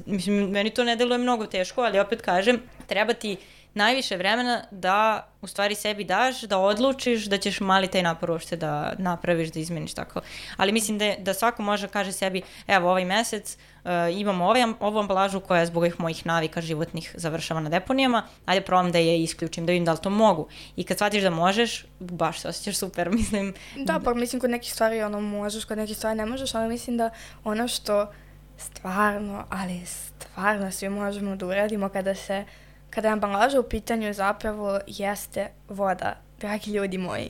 Mislim, 0.06 0.50
meni 0.50 0.70
to 0.70 0.84
ne 0.84 0.96
deluje 0.96 1.18
mnogo 1.18 1.46
teško, 1.46 1.82
ali 1.82 2.00
opet 2.00 2.22
kažem, 2.22 2.62
treba 2.88 3.14
ti 3.14 3.38
najviše 3.76 4.18
vremena 4.18 4.64
da 4.72 5.28
u 5.42 5.48
stvari 5.48 5.76
sebi 5.76 6.04
daš, 6.04 6.42
da 6.42 6.58
odlučiš 6.58 7.26
da 7.26 7.38
ćeš 7.38 7.60
mali 7.60 7.88
taj 7.88 8.04
napor 8.04 8.32
uopšte 8.32 8.56
da 8.56 8.94
napraviš, 8.98 9.52
da 9.52 9.60
izmeniš 9.60 9.94
tako. 9.94 10.22
Ali 10.58 10.72
mislim 10.72 10.98
da, 10.98 11.14
da 11.20 11.34
svako 11.34 11.62
može 11.62 11.88
kaže 11.88 12.12
sebi, 12.12 12.42
evo 12.68 12.90
ovaj 12.90 13.06
mesec 13.06 13.58
uh, 13.84 13.92
imamo 14.12 14.46
ovaj, 14.46 14.64
ovu 14.80 15.00
ambalažu 15.00 15.40
koja 15.40 15.66
zbog 15.66 15.84
ovih 15.84 16.00
mojih 16.00 16.26
navika 16.26 16.62
životnih 16.62 17.12
završava 17.18 17.60
na 17.60 17.70
deponijama, 17.70 18.24
ajde 18.46 18.66
probam 18.66 18.92
da 18.92 18.98
je 18.98 19.24
isključim, 19.24 19.66
da 19.66 19.72
vidim 19.72 19.86
da 19.86 19.92
li 19.92 20.02
to 20.02 20.10
mogu. 20.10 20.48
I 20.76 20.84
kad 20.84 20.98
shvatiš 20.98 21.24
da 21.24 21.30
možeš, 21.30 21.86
baš 22.00 22.40
se 22.40 22.48
osjećaš 22.48 22.78
super, 22.78 23.10
mislim. 23.20 23.54
Da, 23.76 24.00
pa 24.04 24.14
mislim 24.14 24.40
kod 24.40 24.50
nekih 24.50 24.74
stvari 24.74 25.02
ono 25.02 25.22
možeš, 25.22 25.66
kod 25.66 25.78
nekih 25.78 25.98
stvari 25.98 26.18
ne 26.18 26.26
možeš, 26.26 26.56
ali 26.56 26.70
mislim 26.70 26.98
da 26.98 27.10
ono 27.44 27.68
što 27.68 28.12
stvarno, 28.58 29.46
ali 29.50 29.82
stvarno 29.86 30.72
svi 30.72 30.90
možemo 30.90 31.36
da 31.36 31.46
uradimo 31.46 31.90
kada 31.90 32.16
se 32.16 32.46
uh, 32.48 32.65
kada 32.96 33.08
je 33.08 33.14
ambalaža 33.14 33.60
u 33.60 33.64
pitanju 33.64 34.14
zapravo 34.14 34.80
jeste 34.88 35.48
voda, 35.70 36.16
dragi 36.40 36.72
ljudi 36.72 36.98
moji. 36.98 37.30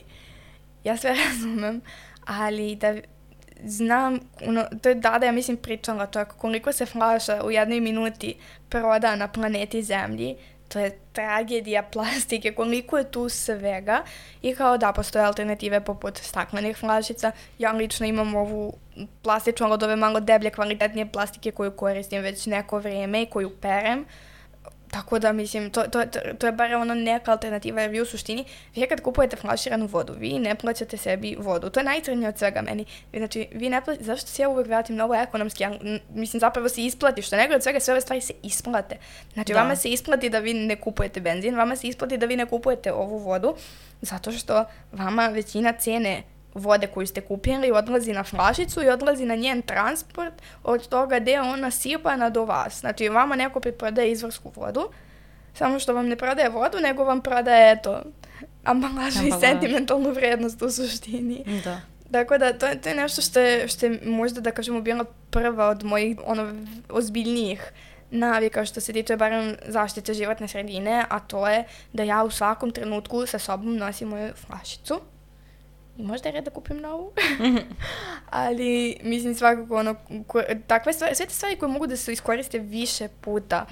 Ja 0.84 0.96
sve 0.96 1.14
razumem, 1.24 1.80
ali 2.26 2.74
da 2.76 2.94
znam, 3.64 4.20
ono, 4.46 4.64
to 4.82 4.88
je 4.88 4.94
Dada, 4.94 5.26
ja 5.26 5.32
mislim, 5.32 5.56
pričala 5.56 6.06
to, 6.06 6.24
koliko 6.24 6.72
se 6.72 6.86
flaša 6.86 7.42
u 7.44 7.50
jednoj 7.50 7.80
minuti 7.80 8.34
proda 8.68 9.16
na 9.16 9.28
planeti 9.28 9.82
Zemlji, 9.82 10.36
to 10.68 10.78
je 10.78 10.98
tragedija 11.12 11.82
plastike, 11.92 12.52
koliko 12.52 12.98
je 12.98 13.10
tu 13.10 13.28
svega 13.28 14.02
i 14.42 14.54
kao 14.54 14.78
da 14.78 14.92
postoje 14.92 15.24
alternative 15.24 15.80
poput 15.80 16.18
staklenih 16.18 16.76
flašica. 16.76 17.32
Ja 17.58 17.72
lično 17.72 18.06
imam 18.06 18.34
ovu 18.34 18.74
plastičnu, 19.22 19.72
od 19.72 19.82
ove 19.82 19.96
malo 19.96 20.20
deblje, 20.20 20.50
kvalitetnije 20.50 21.12
plastike 21.12 21.50
koju 21.50 21.70
koristim 21.70 22.22
već 22.22 22.46
neko 22.46 22.78
vrijeme 22.78 23.22
i 23.22 23.26
koju 23.26 23.50
perem. 23.60 24.04
Tako 24.96 25.18
da, 25.18 25.32
mislim, 25.32 25.70
to, 25.70 25.82
to, 25.82 26.06
to, 26.06 26.18
to 26.38 26.46
je 26.46 26.52
bar 26.52 26.74
ono 26.74 26.94
neka 26.94 27.30
alternativa, 27.30 27.80
jer 27.80 27.90
vi 27.90 28.00
u 28.00 28.06
suštini, 28.06 28.44
vi 28.74 28.86
kad 28.86 29.00
kupujete 29.00 29.36
flaširanu 29.36 29.86
vodu, 29.86 30.14
vi 30.18 30.38
ne 30.38 30.54
plaćate 30.54 30.96
sebi 30.96 31.36
vodu. 31.38 31.70
To 31.70 31.80
je 31.80 31.84
najcrnije 31.84 32.28
od 32.28 32.38
svega 32.38 32.62
meni. 32.62 32.84
Znači, 33.16 33.48
vi 33.52 33.70
ne 33.70 33.84
plaćate, 33.84 34.04
zašto 34.04 34.26
se 34.26 34.42
ja 34.42 34.48
uvek 34.48 34.66
vratim 34.66 34.96
na 34.96 35.04
ovo 35.04 35.14
ekonomski, 35.14 35.62
ja, 35.62 35.72
mislim, 36.14 36.40
zapravo 36.40 36.68
se 36.68 36.84
isplati, 36.84 37.22
što 37.22 37.36
nego 37.36 37.54
od 37.54 37.62
svega 37.62 37.80
sve 37.80 37.92
ove 37.92 38.00
stvari 38.00 38.20
se 38.20 38.32
isplate. 38.42 38.96
Znači, 39.32 39.52
da. 39.52 39.60
vama 39.60 39.76
se 39.76 39.88
isplati 39.88 40.30
da 40.30 40.38
vi 40.38 40.54
ne 40.54 40.76
kupujete 40.76 41.20
benzin, 41.20 41.56
vama 41.56 41.76
se 41.76 41.88
isplati 41.88 42.16
da 42.18 42.26
vi 42.26 42.36
ne 42.36 42.46
kupujete 42.46 42.92
ovu 42.92 43.18
vodu, 43.18 43.54
zato 44.00 44.32
što 44.32 44.64
vama 44.92 45.26
većina 45.26 45.72
cene 45.72 46.22
vode 46.56 46.86
koju 46.86 47.06
ste 47.06 47.20
kupili 47.20 47.70
odlazi 47.70 48.12
na 48.12 48.24
flašicu 48.24 48.82
i 48.82 48.88
odlazi 48.88 49.24
na 49.24 49.34
njen 49.34 49.62
transport 49.62 50.34
od 50.64 50.88
toga 50.88 51.18
gde 51.18 51.32
je 51.32 51.40
ona 51.40 51.70
sipana 51.70 52.30
do 52.30 52.44
vas. 52.44 52.80
Znači, 52.80 53.08
vama 53.08 53.36
neko 53.36 53.60
preprodaje 53.60 54.12
izvorsku 54.12 54.52
vodu, 54.56 54.88
samo 55.54 55.78
što 55.78 55.94
vam 55.94 56.06
ne 56.06 56.16
prodaje 56.16 56.48
vodu, 56.48 56.78
nego 56.80 57.04
vam 57.04 57.20
prodaje, 57.20 57.72
eto, 57.72 58.02
ambalažu 58.64 59.26
i 59.26 59.32
sentimentalnu 59.40 60.10
vrednost 60.10 60.62
u 60.62 60.70
suštini. 60.70 61.44
Da. 61.64 61.80
Tako 62.12 62.38
da, 62.38 62.52
to, 62.52 62.66
to 62.82 62.88
je 62.88 62.94
nešto 62.94 63.22
što 63.22 63.40
je, 63.40 63.68
što 63.68 63.86
je 63.86 64.00
možda, 64.04 64.40
da 64.40 64.50
kažemo, 64.50 64.80
bila 64.80 65.04
prva 65.30 65.68
od 65.68 65.84
mojih, 65.84 66.18
ono, 66.24 66.54
ozbiljnijih 66.88 67.72
navika 68.10 68.64
što 68.64 68.80
se 68.80 68.92
tiče 68.92 69.16
barem 69.16 69.56
zaštite 69.68 70.14
životne 70.14 70.48
sredine, 70.48 71.04
a 71.08 71.20
to 71.20 71.48
je 71.48 71.64
da 71.92 72.02
ja 72.02 72.24
u 72.24 72.30
svakom 72.30 72.70
trenutku 72.70 73.26
sa 73.26 73.38
sobom 73.38 73.76
nosim 73.76 74.08
moju 74.08 74.32
flašicu 74.46 75.00
i 75.98 76.02
možda 76.02 76.28
je 76.28 76.32
red 76.32 76.44
da 76.44 76.50
kupim 76.50 76.76
novu. 76.76 77.12
Ali, 78.30 78.98
mislim, 79.02 79.34
svakako, 79.34 79.76
ono, 79.76 79.94
ko, 80.26 80.42
takve 80.66 80.92
stvari, 80.92 81.14
sve 81.14 81.26
te 81.26 81.34
stvari 81.34 81.56
koje 81.56 81.72
mogu 81.72 81.86
da 81.86 81.96
se 81.96 82.12
iskoriste 82.12 82.58
više 82.58 83.08
puta. 83.20 83.66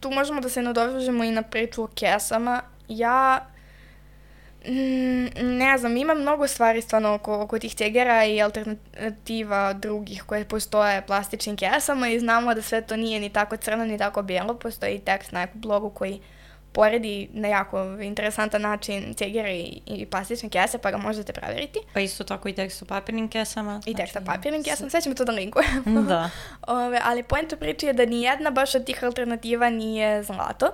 Tu 0.00 0.10
možemo 0.10 0.40
da 0.40 0.48
se 0.48 0.62
nadovežemo 0.62 1.24
i 1.24 1.30
na 1.30 1.42
priču 1.42 1.82
o 1.82 1.86
kesama. 1.86 2.62
Ja 2.88 3.46
Mm, 4.66 5.26
ne 5.58 5.78
znam, 5.78 5.96
ima 5.96 6.14
mnogo 6.14 6.46
stvari 6.46 6.82
stvarno 6.82 7.14
oko, 7.14 7.42
oko 7.42 7.58
tih 7.58 7.74
cegera 7.74 8.24
i 8.24 8.42
alternativa 8.42 9.72
drugih 9.72 10.22
koje 10.22 10.44
postoje 10.44 11.06
plastičnim 11.06 11.56
kesama 11.56 12.08
i 12.08 12.20
znamo 12.20 12.54
da 12.54 12.62
sve 12.62 12.82
to 12.82 12.96
nije 12.96 13.20
ni 13.20 13.28
tako 13.28 13.56
crno 13.56 13.84
ni 13.84 13.98
tako 13.98 14.22
bijelo. 14.22 14.54
Postoji 14.54 14.98
tekst 14.98 15.32
na 15.32 15.46
blogu 15.54 15.90
koji 15.90 16.20
poredi 16.74 17.28
na 17.32 17.48
jako 17.48 17.82
interesantan 18.00 18.62
način 18.62 19.14
cegere 19.14 19.56
i, 19.56 19.80
i 19.86 20.06
plastične 20.06 20.48
kese, 20.48 20.78
pa 20.78 20.90
ga 20.90 20.96
možete 20.96 21.32
provjeriti. 21.32 21.78
Pa 21.92 22.00
isto 22.00 22.24
tako 22.24 22.48
i 22.48 22.52
tekst 22.52 22.82
o 22.82 22.84
papirnim 22.84 23.28
kesama. 23.28 23.80
I 23.86 23.94
tekst 23.94 24.16
o 24.16 24.20
znači, 24.20 24.26
papirnim 24.26 24.64
kesama, 24.64 24.90
sve 24.90 25.00
ćemo 25.00 25.14
to 25.14 25.24
da 25.24 25.32
linkujemo. 25.32 26.02
Da. 26.14 26.30
Ove, 26.66 27.00
ali 27.04 27.22
poenta 27.22 27.56
priče 27.56 27.86
je 27.86 27.92
da 27.92 28.04
ni 28.06 28.22
jedna 28.22 28.50
baš 28.50 28.74
od 28.74 28.84
tih 28.84 29.04
alternativa 29.04 29.70
nije 29.70 30.22
zlato. 30.22 30.70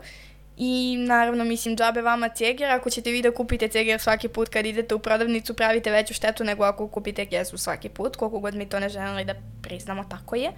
I 0.56 0.96
naravno, 1.08 1.44
mislim, 1.44 1.76
džabe 1.76 2.02
vama 2.02 2.28
ceger, 2.28 2.70
ako 2.70 2.90
ćete 2.90 3.10
vi 3.10 3.22
da 3.22 3.30
kupite 3.30 3.68
ceger 3.68 4.00
svaki 4.00 4.28
put 4.28 4.48
kad 4.48 4.66
idete 4.66 4.94
u 4.94 4.98
prodavnicu, 4.98 5.54
pravite 5.54 5.90
veću 5.90 6.14
štetu 6.14 6.44
nego 6.44 6.64
ako 6.64 6.88
kupite 6.88 7.26
kesu 7.26 7.58
svaki 7.58 7.88
put, 7.88 8.16
koliko 8.16 8.38
god 8.38 8.54
mi 8.54 8.68
to 8.68 8.80
ne 8.80 8.88
želeli 8.88 9.24
da 9.24 9.34
priznamo, 9.62 10.04
tako 10.04 10.36
je. 10.36 10.50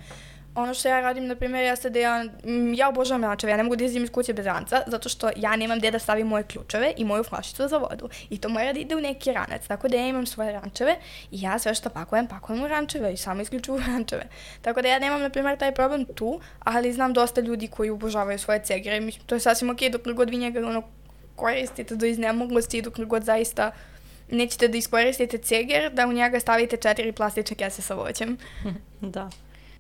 Ono 0.55 0.75
što 0.75 0.89
ja 0.89 1.01
radim, 1.01 1.27
na 1.27 1.37
primjer, 1.37 1.65
jeste 1.65 1.91
da 1.91 1.99
ja, 1.99 2.25
ja 2.75 2.89
obožavam 2.89 3.25
rančeve, 3.25 3.53
ja 3.53 3.57
ne 3.57 3.63
mogu 3.63 3.77
da 3.77 3.85
izim 3.85 4.05
iz 4.05 4.11
kuće 4.11 4.33
bez 4.33 4.47
ranca, 4.47 4.83
zato 4.87 5.09
što 5.09 5.31
ja 5.37 5.57
nemam 5.57 5.79
gde 5.79 5.91
da 5.91 5.99
stavim 5.99 6.27
moje 6.27 6.45
ključeve 6.45 6.93
i 6.97 7.05
moju 7.05 7.25
flašicu 7.25 7.69
za 7.69 7.79
vodu. 7.79 8.09
I 8.31 8.39
to 8.39 8.49
mora 8.49 8.73
da 8.73 8.81
ide 8.81 8.97
u 8.97 9.01
neki 9.01 9.33
ranac, 9.33 9.67
tako 9.67 9.89
da 9.89 9.97
ja 9.97 10.07
imam 10.07 10.27
svoje 10.27 10.53
rančeve 10.53 10.97
i 11.31 11.41
ja 11.43 11.59
sve 11.59 11.75
što 11.75 11.91
pakujem, 11.91 12.27
pakujem 12.27 12.63
u 12.63 12.69
rančeve 12.69 13.13
i 13.13 13.17
samo 13.17 13.43
isključuju 13.43 13.83
rančeve. 13.87 14.27
Tako 14.63 14.83
da 14.83 14.89
ja 14.89 14.99
nemam, 14.99 15.21
na 15.21 15.31
primjer, 15.31 15.59
taj 15.59 15.75
problem 15.75 16.05
tu, 16.15 16.41
ali 16.61 16.93
znam 16.93 17.13
dosta 17.13 17.41
ljudi 17.41 17.69
koji 17.69 17.91
obožavaju 17.91 18.39
svoje 18.39 18.63
cegere 18.65 18.97
i 18.97 19.01
mislim, 19.01 19.25
to 19.27 19.35
je 19.35 19.41
sasvim 19.41 19.71
okej 19.71 19.89
okay, 19.89 19.93
dok 19.93 20.17
god 20.17 20.31
vi 20.31 20.37
njega 20.37 20.61
ono, 20.67 20.83
koristite 21.37 21.97
do 21.97 22.07
iznemoglosti 22.07 22.79
i 22.79 22.83
dok 22.83 22.99
god 22.99 23.25
zaista 23.25 23.71
nećete 24.31 24.69
da 24.69 24.79
iskoristite 24.79 25.39
ceger, 25.39 25.93
da 25.93 26.07
u 26.07 26.13
njega 26.13 26.41
stavite 26.41 26.77
četiri 26.77 27.13
plastične 27.13 27.57
kese 27.57 27.83
sa 27.83 27.95
voćem. 27.95 28.39
da. 29.01 29.31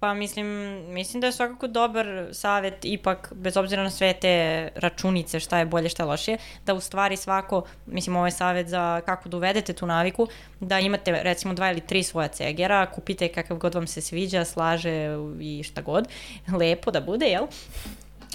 Pa 0.02 0.14
mislim, 0.14 0.46
mislim 0.88 1.20
da 1.20 1.26
je 1.26 1.32
svakako 1.32 1.66
dobar 1.66 2.28
savet 2.32 2.74
ipak, 2.82 3.32
bez 3.34 3.56
obzira 3.56 3.82
na 3.82 3.90
sve 3.90 4.12
te 4.12 4.68
računice, 4.74 5.40
šta 5.40 5.58
je 5.58 5.66
bolje, 5.66 5.88
šta 5.88 6.02
je 6.02 6.06
lošije, 6.06 6.38
da 6.66 6.74
u 6.74 6.80
stvari 6.80 7.16
svako, 7.16 7.62
mislim 7.86 8.16
ovo 8.16 8.26
je 8.26 8.30
savet 8.30 8.68
za 8.68 9.00
kako 9.06 9.28
da 9.28 9.36
uvedete 9.36 9.72
tu 9.72 9.86
naviku, 9.86 10.28
da 10.60 10.80
imate 10.80 11.22
recimo 11.22 11.54
dva 11.54 11.70
ili 11.70 11.80
tri 11.80 12.02
svoja 12.02 12.28
cegera, 12.28 12.86
kupite 12.86 13.28
kakav 13.28 13.56
god 13.56 13.74
vam 13.74 13.86
se 13.86 14.00
sviđa, 14.00 14.44
slaže 14.44 15.08
i 15.40 15.62
šta 15.62 15.82
god, 15.82 16.08
lepo 16.58 16.90
da 16.90 17.00
bude, 17.00 17.26
jel? 17.26 17.46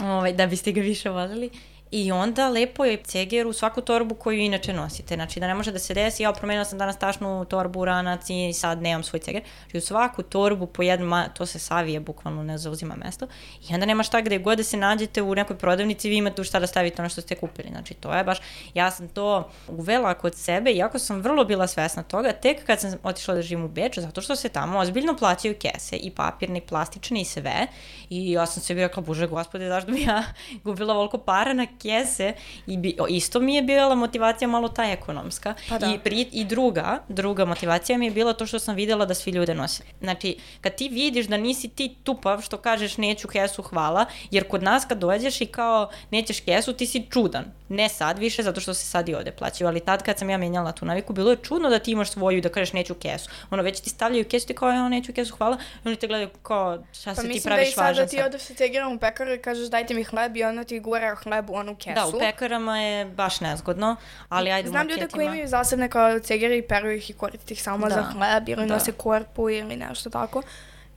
Ovaj, 0.04 0.34
da 0.34 0.48
biste 0.48 0.72
ga 0.72 0.82
više 0.82 1.10
volili 1.10 1.50
I 1.92 2.12
onda 2.12 2.50
lepo 2.50 2.86
je 2.86 2.98
ceger 3.04 3.48
u 3.48 3.54
svaku 3.54 3.82
torbu 3.82 4.16
koju 4.16 4.40
inače 4.40 4.74
nosite. 4.74 5.16
Znači 5.16 5.40
da 5.40 5.48
ne 5.48 5.54
može 5.54 5.72
da 5.72 5.80
se 5.80 5.94
desi, 5.94 6.24
ja 6.24 6.34
promenila 6.34 6.66
sam 6.66 6.80
danas 6.80 6.98
tašnu 6.98 7.46
torbu, 7.46 7.86
ranac 7.86 8.30
i 8.30 8.54
sad 8.54 8.82
nemam 8.82 9.04
svoj 9.04 9.20
ceger. 9.20 9.44
Znači 9.64 9.78
u 9.78 9.82
svaku 9.82 10.24
torbu 10.24 10.68
po 10.68 10.84
jednom, 10.84 11.24
to 11.34 11.46
se 11.46 11.60
savije, 11.60 12.00
bukvalno 12.00 12.44
ne 12.44 12.58
zauzima 12.58 12.96
mesto. 12.96 13.28
I 13.70 13.74
onda 13.74 13.86
nema 13.86 14.04
šta 14.04 14.22
gde 14.22 14.38
god 14.38 14.58
da 14.58 14.64
se 14.64 14.78
nađete 14.78 15.22
u 15.22 15.36
nekoj 15.36 15.58
prodavnici, 15.58 16.10
vi 16.10 16.18
imate 16.18 16.42
u 16.42 16.46
šta 16.46 16.60
da 16.60 16.68
stavite 16.68 17.02
ono 17.02 17.10
što 17.10 17.22
ste 17.22 17.36
kupili. 17.36 17.70
Znači 17.72 17.94
to 17.94 18.14
je 18.14 18.24
baš, 18.24 18.38
ja 18.74 18.92
sam 18.92 19.08
to 19.08 19.50
uvela 19.68 20.14
kod 20.14 20.36
sebe, 20.36 20.72
iako 20.72 21.00
sam 21.00 21.22
vrlo 21.22 21.46
bila 21.46 21.68
svesna 21.68 22.04
toga, 22.04 22.32
tek 22.32 22.66
kad 22.66 22.80
sam 22.80 22.94
otišla 23.04 23.34
da 23.34 23.42
živim 23.42 23.66
u 23.66 23.68
Beču, 23.68 24.02
zato 24.02 24.22
što 24.22 24.36
se 24.36 24.50
tamo 24.50 24.80
ozbiljno 24.80 25.18
plaćaju 25.18 25.56
kese 25.60 25.96
i 25.96 26.12
papirne 26.12 26.58
i 26.58 26.62
plastične 26.62 27.22
i 27.22 27.26
sve. 27.26 27.68
I 28.10 28.32
ja 28.32 28.46
sam 28.46 28.64
sebi 28.64 28.82
rekla, 28.82 29.04
bože 29.04 29.28
gospode, 29.28 29.68
zašto 29.68 29.92
bi 29.92 30.02
ja 30.02 30.24
gubila 30.64 30.94
volko 30.94 31.18
para 31.18 31.54
na 31.54 31.66
kese 31.82 32.34
i 32.68 32.78
bi, 32.78 32.98
isto 33.10 33.40
mi 33.40 33.56
je 33.56 33.62
bila 33.62 33.96
motivacija 33.96 34.48
malo 34.48 34.68
ta 34.68 34.84
ekonomska. 34.84 35.54
Pa 35.70 35.78
da. 35.78 35.94
I, 35.94 36.00
pri, 36.00 36.28
I 36.32 36.46
druga, 36.46 37.00
druga 37.10 37.46
motivacija 37.46 37.98
mi 37.98 38.06
je 38.06 38.12
bila 38.12 38.34
to 38.34 38.46
što 38.46 38.60
sam 38.60 38.76
videla 38.76 39.06
da 39.06 39.14
svi 39.14 39.32
ljude 39.32 39.56
nose. 39.56 39.84
Znači, 40.02 40.38
kad 40.62 40.76
ti 40.76 40.90
vidiš 40.90 41.28
da 41.28 41.38
nisi 41.38 41.68
ti 41.68 41.96
tupav 42.04 42.42
što 42.42 42.58
kažeš 42.58 42.98
neću 42.98 43.28
kesu, 43.28 43.62
hvala, 43.62 44.06
jer 44.32 44.48
kod 44.48 44.64
nas 44.64 44.86
kad 44.86 44.98
dođeš 44.98 45.42
i 45.42 45.46
kao 45.46 45.90
nećeš 46.12 46.40
kesu, 46.40 46.74
ti 46.74 46.86
si 46.86 47.06
čudan. 47.10 47.46
Ne 47.70 47.90
sad 47.90 48.20
više, 48.20 48.44
zato 48.44 48.62
što 48.62 48.74
se 48.74 48.86
sad 48.86 49.10
i 49.10 49.16
ovde 49.16 49.32
plaćaju, 49.32 49.68
ali 49.68 49.80
tad 49.80 50.04
kad 50.04 50.20
sam 50.20 50.30
ja 50.30 50.38
menjala 50.38 50.72
tu 50.72 50.86
naviku, 50.86 51.14
bilo 51.14 51.32
je 51.32 51.38
čudno 51.38 51.70
da 51.70 51.80
ti 51.80 51.92
imaš 51.92 52.12
svoju 52.12 52.42
da 52.42 52.50
kažeš 52.50 52.74
neću 52.74 52.94
kesu. 52.94 53.30
Ono, 53.50 53.64
već 53.64 53.80
ti 53.80 53.90
stavljaju 53.90 54.26
kesu, 54.26 54.48
ti 54.48 54.54
kao, 54.54 54.70
ja 54.70 54.90
neću 54.90 55.14
kesu, 55.14 55.36
hvala, 55.36 55.58
i 55.86 55.88
oni 55.88 55.96
te 55.96 56.08
gledaju 56.08 56.30
kao, 56.44 56.84
šta 56.92 57.14
pa 57.16 57.22
se 57.22 57.30
ti 57.30 57.42
praviš 57.44 57.78
važan 57.78 57.78
sad. 57.78 57.78
Pa 57.78 57.84
mislim 57.84 57.86
da 57.86 57.92
i 57.92 57.96
sad 57.96 57.96
da 57.96 58.06
ti 58.06 58.22
odeš 58.22 58.42
sa 58.42 58.54
tegerom 58.54 58.96
u 58.96 59.00
pekaru 59.00 59.34
i 59.34 59.42
kažeš 59.42 59.70
dajte 59.70 59.94
mi 59.94 60.04
hleb 60.04 60.38
i 60.38 60.44
onda 60.44 60.64
ti 60.64 60.80
gura 60.80 61.16
hleb 61.16 61.50
u 61.50 61.56
onu 61.56 61.76
kesu. 61.76 61.96
Da, 61.96 62.08
u 62.08 62.20
pekarama 62.20 62.80
je 62.80 63.06
baš 63.06 63.42
nezgodno, 63.42 63.96
ali 64.30 64.52
ajde 64.52 64.70
Znam 64.70 64.88
ljude 64.88 65.08
koji 65.08 65.26
imaju 65.26 65.48
zasebne 65.48 65.90
kao 65.90 66.20
cegere 66.20 66.58
i 66.58 66.68
peru 66.68 66.92
ih 66.92 67.10
i 67.10 67.14
koriste 67.14 67.54
ih 67.54 67.64
samo 67.64 67.88
da. 67.88 67.96
za 67.96 68.02
hleb 68.04 68.50
ili 68.50 68.68
da. 68.68 68.74
nose 68.74 68.92
korpu 68.92 69.50
ili 69.50 69.76
nešto 69.76 70.10
tako. 70.10 70.42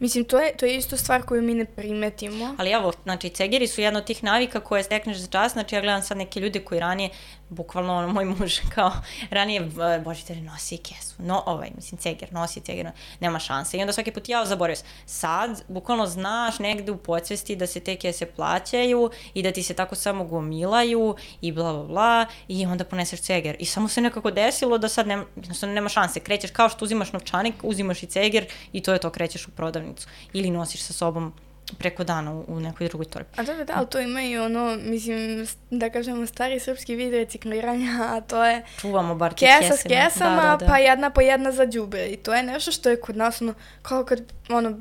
Mislim, 0.01 0.25
to 0.25 0.39
je, 0.39 0.57
to 0.57 0.67
je 0.67 0.77
isto 0.77 0.97
stvar 0.97 1.23
koju 1.23 1.43
mi 1.43 1.55
ne 1.55 1.65
primetimo. 1.65 2.55
Ali 2.59 2.71
evo, 2.71 2.93
znači, 3.03 3.29
cegeri 3.29 3.67
su 3.67 3.81
jedna 3.81 3.99
od 3.99 4.07
tih 4.07 4.25
navika 4.25 4.61
koje 4.61 4.83
stekneš 4.83 5.17
za 5.17 5.27
čas, 5.27 5.53
znači 5.53 5.75
ja 5.75 5.81
gledam 5.81 6.03
sad 6.03 6.19
neke 6.19 6.41
ljude 6.41 6.61
koji 6.61 6.81
ranije 6.81 7.11
bukvalno 7.51 7.97
ono, 7.97 8.09
moj 8.09 8.25
muž 8.25 8.59
kao 8.75 8.93
ranije, 9.31 9.61
bože, 10.05 10.35
nosi 10.35 10.77
kesu, 10.77 11.15
no, 11.19 11.43
ovaj, 11.47 11.71
mislim, 11.77 11.99
ceger, 11.99 12.33
nosi 12.33 12.61
ceger, 12.61 12.91
nema 13.21 13.39
šanse. 13.39 13.77
I 13.77 13.81
onda 13.81 13.93
svaki 13.93 14.11
put 14.11 14.29
ja 14.29 14.45
zaboravio 14.47 14.77
se. 14.77 14.85
Sad, 15.07 15.63
bukvalno 15.69 16.07
znaš 16.07 16.59
negde 16.59 16.93
u 16.93 16.97
podsvesti 16.97 17.57
da 17.57 17.67
se 17.67 17.81
te 17.81 17.97
kese 17.97 18.27
plaćaju 18.27 19.11
i 19.35 19.43
da 19.43 19.53
ti 19.53 19.63
se 19.63 19.75
tako 19.75 19.95
samo 19.95 20.25
gomilaju 20.25 21.17
i 21.41 21.53
bla, 21.53 21.73
bla, 21.73 21.85
bla, 21.85 22.27
i 22.49 22.67
onda 22.67 22.85
poneseš 22.85 23.21
ceger. 23.21 23.57
I 23.59 23.65
samo 23.65 23.89
se 23.89 24.01
nekako 24.01 24.31
desilo 24.31 24.79
da 24.79 24.89
sad 24.89 25.07
nema, 25.07 25.25
nema 25.63 25.89
šanse. 25.89 26.21
Krećeš 26.21 26.51
kao 26.51 26.69
što 26.69 26.85
uzimaš 26.85 27.13
novčanik, 27.13 27.55
uzimaš 27.63 28.03
i 28.03 28.07
ceger 28.07 28.47
i 28.73 28.83
to 28.83 28.93
je 28.93 28.99
to, 28.99 29.11
krećeš 29.11 29.49
u 29.49 29.51
prodavnicu. 29.91 30.09
Ili 30.33 30.51
nosiš 30.51 30.83
sa 30.83 30.93
sobom 30.93 31.33
preko 31.79 32.05
dana 32.05 32.35
u, 32.35 32.45
u 32.49 32.61
nekoj 32.61 32.89
drugoj 32.89 33.07
torbi. 33.07 33.29
A 33.37 33.43
da, 33.43 33.65
da, 33.65 33.73
ali 33.77 33.87
to 33.87 34.01
ima 34.01 34.23
i 34.23 34.39
ono, 34.39 34.77
mislim, 34.83 35.47
da 35.71 35.91
kažemo, 35.91 36.27
stari 36.27 36.61
srpski 36.61 36.95
vid 36.95 37.13
recikliranja, 37.13 37.91
a 38.01 38.21
to 38.21 38.45
je... 38.45 38.63
Čuvamo 38.81 39.15
bar 39.15 39.35
te 39.35 39.47
kesa 39.47 39.77
s 39.77 39.83
kesama, 39.83 40.43
da, 40.43 40.49
da, 40.49 40.57
da. 40.57 40.67
pa 40.67 40.79
jedna 40.79 41.11
po 41.11 41.21
jedna 41.21 41.53
za 41.53 41.67
džubre. 41.67 42.07
I 42.07 42.17
to 42.17 42.35
je 42.35 42.43
nešto 42.43 42.73
što 42.73 42.91
je 42.91 43.01
kod 43.01 43.17
nas, 43.17 43.43
ono, 43.43 43.55
kao 43.83 44.05
kad, 44.05 44.21
ono, 44.49 44.79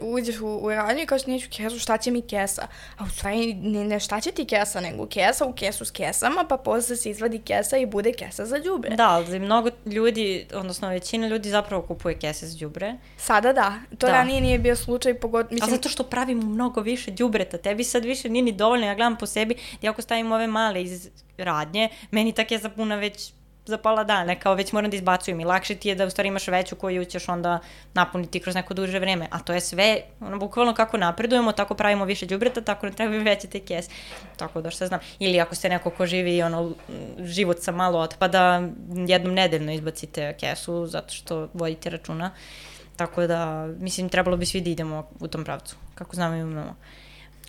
uđeš 0.00 0.40
u, 0.40 0.46
u 0.46 0.70
radnju 0.70 1.02
i 1.02 1.06
kažeš, 1.06 1.26
neću 1.26 1.48
kesu, 1.56 1.78
šta 1.78 1.98
će 1.98 2.10
mi 2.10 2.22
kesa? 2.22 2.66
A 2.98 3.04
u 3.04 3.08
stvari, 3.08 3.54
ne, 3.54 3.84
ne 3.84 4.00
šta 4.00 4.20
će 4.20 4.30
ti 4.30 4.44
kesa, 4.44 4.80
nego 4.80 5.06
kesa 5.06 5.44
u 5.44 5.52
kesu 5.52 5.84
s 5.84 5.90
kesama, 5.90 6.44
pa 6.48 6.56
posle 6.56 6.96
se 6.96 7.10
izvadi 7.10 7.38
kesa 7.38 7.76
i 7.76 7.86
bude 7.86 8.12
kesa 8.12 8.46
za 8.46 8.56
džubre. 8.60 8.96
Da, 8.96 9.08
ali 9.08 9.38
mnogo 9.38 9.70
ljudi, 9.86 10.46
odnosno 10.54 10.88
većina 10.88 11.28
ljudi 11.28 11.50
zapravo 11.50 11.82
kupuje 11.82 12.18
kese 12.18 12.46
za 12.46 12.58
džubre. 12.58 12.94
Sada 13.16 13.52
da. 13.52 13.72
To 13.98 14.06
da. 14.06 14.12
ranije 14.12 14.40
nije 14.40 14.58
bio 14.58 14.76
slučaj. 14.76 15.14
Mislim, 15.50 15.62
a 15.62 15.76
zato 15.76 15.88
što 15.88 16.04
pravi 16.04 16.25
stavimo 16.26 16.46
mnogo 16.46 16.80
više 16.80 17.10
đubreta, 17.10 17.58
tebi 17.58 17.84
sad 17.84 18.04
više 18.04 18.28
nije 18.28 18.42
ni 18.42 18.52
dovoljno, 18.52 18.86
ja 18.86 18.94
gledam 18.94 19.16
po 19.16 19.26
sebi, 19.26 19.54
ja 19.82 19.90
ako 19.90 20.02
stavim 20.02 20.32
ove 20.32 20.46
male 20.46 20.82
iz 20.82 21.08
radnje, 21.38 21.88
meni 22.10 22.32
tak 22.32 22.50
je 22.50 22.58
zapuna 22.58 22.96
već 22.96 23.32
za 23.66 23.78
pola 23.78 24.04
dana, 24.04 24.34
kao 24.34 24.54
već 24.54 24.72
moram 24.72 24.90
da 24.90 24.96
izbacujem 24.96 25.40
i 25.40 25.44
lakše 25.44 25.74
ti 25.74 25.88
je 25.88 25.94
da 25.94 26.06
u 26.06 26.10
stvari 26.10 26.28
imaš 26.28 26.48
veću 26.48 26.76
koju 26.76 27.04
ćeš 27.04 27.28
onda 27.28 27.58
napuniti 27.94 28.40
kroz 28.40 28.54
neko 28.54 28.74
duže 28.74 28.98
vreme, 28.98 29.28
a 29.30 29.38
to 29.38 29.52
je 29.52 29.60
sve, 29.60 30.00
ono, 30.20 30.38
bukvalno 30.38 30.74
kako 30.74 30.96
napredujemo, 30.96 31.52
tako 31.52 31.74
pravimo 31.74 32.04
više 32.04 32.26
đubreta, 32.26 32.60
tako 32.60 32.86
ne 32.86 32.92
trebaju 32.92 33.22
veće 33.22 33.46
te 33.46 33.60
kese. 33.60 33.90
Tako 34.36 34.60
da 34.60 34.70
što 34.70 34.86
znam. 34.86 35.00
Ili 35.18 35.40
ako 35.40 35.54
ste 35.54 35.68
neko 35.68 35.90
ko 35.90 36.06
živi 36.06 36.42
ono, 36.42 36.72
život 37.18 37.62
sa 37.62 37.72
malo 37.72 37.98
otpada, 37.98 38.62
jednom 39.06 39.34
nedeljno 39.34 39.72
izbacite 39.72 40.34
kesu 40.40 40.86
zato 40.86 41.14
što 41.14 41.48
vodite 41.54 41.90
računa. 41.90 42.30
Tako 42.96 43.26
da, 43.26 43.66
mislim, 43.78 44.08
trebalo 44.08 44.36
bi 44.36 44.46
svi 44.46 44.60
da 44.60 44.70
idemo 44.70 45.08
u 45.20 45.28
tom 45.28 45.44
pravcu, 45.44 45.76
kako 45.94 46.16
znamo 46.16 46.36
i 46.36 46.42
umemo 46.42 46.76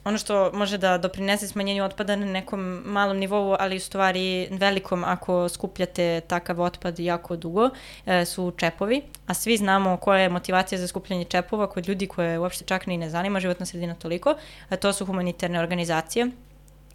ono 0.07 0.17
što 0.17 0.51
može 0.53 0.77
da 0.77 0.97
doprinese 0.97 1.47
smanjenju 1.47 1.83
otpada 1.83 2.15
na 2.15 2.25
nekom 2.25 2.81
malom 2.85 3.17
nivou, 3.17 3.55
ali 3.59 3.75
u 3.75 3.79
stvari 3.79 4.47
velikom 4.51 5.03
ako 5.03 5.49
skupljate 5.49 6.21
takav 6.27 6.61
otpad 6.61 6.99
jako 6.99 7.35
dugo, 7.35 7.69
e, 8.05 8.25
su 8.25 8.53
čepovi. 8.57 9.01
A 9.27 9.33
svi 9.33 9.57
znamo 9.57 9.97
koja 9.97 10.19
je 10.19 10.29
motivacija 10.29 10.79
za 10.79 10.87
skupljanje 10.87 11.23
čepova 11.23 11.67
kod 11.69 11.87
ljudi 11.87 12.07
koje 12.07 12.39
uopšte 12.39 12.65
čak 12.65 12.87
ni 12.87 12.97
ne 12.97 13.09
zanima 13.09 13.39
životna 13.39 13.65
sredina 13.65 13.95
toliko. 13.95 14.35
To 14.79 14.93
su 14.93 15.05
humanitarne 15.05 15.59
organizacije 15.59 16.31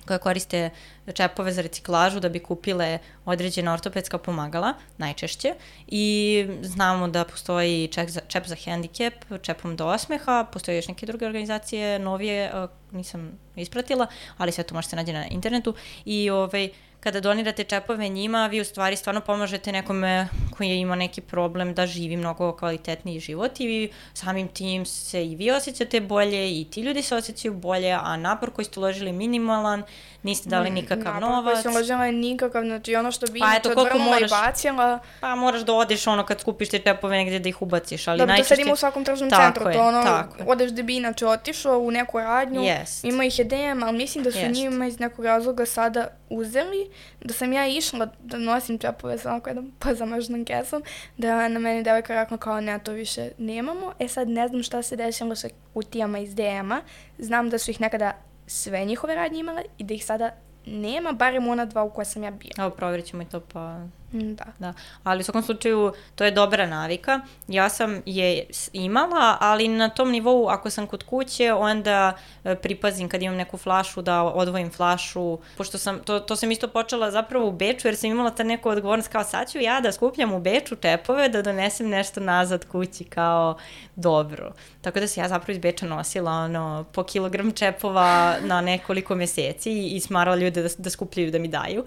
koje 0.07 0.19
koriste 0.19 0.71
čepove 1.15 1.53
za 1.53 1.63
reciklažu 1.63 2.21
da 2.21 2.29
bi 2.29 2.39
kupile 2.39 2.99
određena 3.25 3.73
ortopedska 3.73 4.19
pomagala, 4.19 4.75
najčešće. 4.99 5.55
I 5.87 6.47
znamo 6.63 7.09
da 7.09 7.25
postoji 7.25 7.89
čep 7.89 8.09
za, 8.09 8.21
čep 8.29 8.47
za 8.47 8.55
hendikep, 8.55 9.15
čepom 9.43 9.77
do 9.77 9.87
osmeha, 9.87 10.47
postoje 10.53 10.77
još 10.77 10.89
neke 10.89 11.07
druge 11.07 11.27
organizacije, 11.27 11.99
novije, 11.99 12.53
nisam 12.93 13.39
ispratila, 13.57 14.07
ali 14.39 14.53
sve 14.53 14.65
to 14.65 14.75
možete 14.75 14.97
nađe 14.97 15.13
na 15.13 15.27
internetu. 15.27 15.75
I 16.05 16.31
ovaj, 16.31 16.71
kada 17.03 17.21
donirate 17.21 17.65
čepove 17.65 18.09
njima, 18.09 18.47
vi 18.47 18.61
u 18.61 18.65
stvari 18.65 18.97
stvarno 18.97 19.21
pomažete 19.21 19.73
nekome 19.73 20.29
koji 20.57 20.69
ima 20.69 20.97
neki 20.97 21.21
problem 21.21 21.75
da 21.75 21.87
živi 21.87 22.17
mnogo 22.17 22.53
kvalitetniji 22.53 23.21
život 23.21 23.61
i 23.61 23.67
vi 23.67 23.93
samim 24.15 24.49
tim 24.49 24.87
se 24.87 25.27
i 25.27 25.37
vi 25.37 25.51
osjećate 25.51 26.01
bolje 26.01 26.61
i 26.61 26.65
ti 26.71 26.81
ljudi 26.81 27.03
se 27.03 27.17
osjećaju 27.17 27.55
bolje, 27.55 27.93
a 27.93 28.17
napor 28.17 28.51
koji 28.51 28.65
ste 28.65 28.81
uložili 28.81 29.13
minimalan, 29.13 29.83
niste 30.23 30.49
dali 30.49 30.71
mm, 30.71 30.75
nikakav 30.75 31.15
napor 31.15 31.21
novac. 31.21 31.37
Napor 31.37 31.53
koji 31.53 31.61
ste 31.61 31.69
uložili 31.69 32.13
nikakav, 32.13 32.65
znači 32.65 32.95
ono 32.97 33.13
što 33.13 33.27
bi 33.27 33.41
pa, 33.41 33.55
eto, 33.57 33.71
odvrnula 33.71 34.05
moraš, 34.05 34.31
i 34.31 34.35
bacila. 34.35 34.99
Pa 35.21 35.35
moraš 35.35 35.61
da 35.61 35.73
odeš 35.73 36.07
ono 36.07 36.27
kad 36.27 36.41
skupiš 36.41 36.69
te 36.69 36.79
čepove 36.79 37.17
negde 37.17 37.39
da 37.39 37.49
ih 37.49 37.63
ubaciš, 37.63 38.09
ali 38.09 38.19
da, 38.19 38.27
najčešće... 38.27 38.55
Da, 38.55 38.57
to 38.57 38.57
sad 38.57 38.67
ima 38.67 38.73
u 38.73 38.77
svakom 38.77 39.05
tržnom 39.05 39.31
centru, 39.31 39.69
je, 39.69 39.75
to 39.75 39.83
ono, 39.83 40.03
tako 40.03 40.37
odeš 40.47 40.71
da 40.71 40.83
bi 40.83 40.97
inače 40.97 41.27
otišao 41.27 41.79
u 41.79 41.91
neku 41.91 42.19
radnju, 42.19 42.61
yes. 42.61 43.09
ima 43.09 43.25
ih 43.25 43.39
idejama, 43.39 43.87
ali 43.87 43.97
mislim 43.97 44.25
da 44.25 44.33
su 44.33 44.39
yes. 44.39 44.55
njima 44.55 44.87
iz 44.87 45.01
nekog 45.01 45.25
razloga 45.25 45.67
sada 45.67 46.07
uzeli, 46.31 46.91
da 47.21 47.35
sam 47.35 47.53
ja 47.53 47.67
išla 47.67 48.09
da 48.23 48.39
nosim 48.39 48.79
čepove 48.79 49.19
sa 49.19 49.31
onako 49.31 49.51
jednom 49.51 49.73
pozamažnom 49.79 50.45
kesom, 50.45 50.83
da 51.17 51.49
na 51.49 51.59
meni 51.59 51.83
devojka 51.83 52.15
rekla 52.15 52.37
kao 52.37 52.61
ne, 52.61 52.79
to 52.79 52.93
više 52.93 53.31
nemamo. 53.39 53.93
E 53.99 54.09
sad 54.09 54.29
ne 54.29 54.49
znam 54.49 54.63
šta 54.63 54.83
se 54.83 54.97
desilo 54.97 55.35
sa 55.35 55.49
kutijama 55.75 56.19
iz 56.19 56.35
DM-a. 56.35 56.81
Znam 57.19 57.51
da 57.51 57.59
su 57.59 57.71
ih 57.71 57.81
nekada 57.81 58.13
sve 58.47 58.85
njihove 58.85 59.15
radnje 59.15 59.41
imale 59.41 59.63
i 59.79 59.85
da 59.85 59.95
ih 59.95 60.05
sada 60.05 60.31
nema, 60.67 61.13
barem 61.13 61.49
ona 61.49 61.65
dva 61.65 61.83
u 61.83 61.91
koja 61.91 62.05
sam 62.05 62.23
ja 62.23 62.31
bila. 62.31 62.53
Evo, 62.59 62.71
provjerit 62.71 63.07
ćemo 63.07 63.23
i 63.23 63.27
to 63.27 63.41
pa 63.41 63.81
da. 64.13 64.45
da. 64.59 64.73
Ali 65.03 65.21
u 65.21 65.25
svakom 65.25 65.43
slučaju 65.43 65.93
to 66.15 66.25
je 66.25 66.31
dobra 66.31 66.67
navika. 66.67 67.21
Ja 67.49 67.69
sam 67.69 68.03
je 68.07 68.47
imala, 68.73 69.37
ali 69.41 69.69
na 69.69 69.89
tom 69.89 70.11
nivou 70.11 70.49
ako 70.49 70.71
sam 70.71 70.87
kod 70.87 71.03
kuće, 71.03 71.53
onda 71.53 72.13
e, 72.45 72.55
pripazim 72.55 73.09
kad 73.09 73.23
imam 73.23 73.37
neku 73.37 73.57
flašu 73.57 74.03
da 74.03 74.23
odvojim 74.23 74.71
flašu, 74.71 75.39
pošto 75.57 75.79
sam, 75.79 75.99
to, 75.99 76.21
to 76.21 76.37
sam 76.37 76.51
isto 76.51 76.69
počela 76.69 77.11
zapravo 77.11 77.49
u 77.49 77.53
Beču, 77.53 77.89
jer 77.89 77.97
sam 77.97 78.11
imala 78.11 78.31
ta 78.31 78.43
neku 78.43 78.69
odgovornost 78.69 79.09
kao 79.09 79.25
sad 79.25 79.51
ću 79.51 79.59
ja 79.59 79.81
da 79.81 79.93
skupljam 79.93 80.33
u 80.33 80.41
Beču 80.41 80.77
čepove, 80.77 81.29
da 81.29 81.43
donesem 81.43 81.89
nešto 81.89 82.21
nazad 82.21 82.65
kući 82.69 83.05
kao 83.05 83.57
dobro. 83.97 84.53
Tako 84.81 85.01
da 85.01 85.07
se 85.07 85.21
ja 85.21 85.29
zapravo 85.29 85.53
iz 85.53 85.59
Beča 85.59 85.87
nosila 85.87 86.33
ono, 86.33 86.85
po 86.93 87.05
kilogram 87.05 87.53
čepova 87.53 88.37
na 88.41 88.61
nekoliko 88.61 89.15
meseci 89.15 89.87
i, 89.87 90.01
smarala 90.01 90.37
ljude 90.37 90.63
da, 90.63 90.69
da 90.79 90.91
skupljaju 90.91 91.31
da 91.31 91.39
mi 91.39 91.49
daju. 91.49 91.85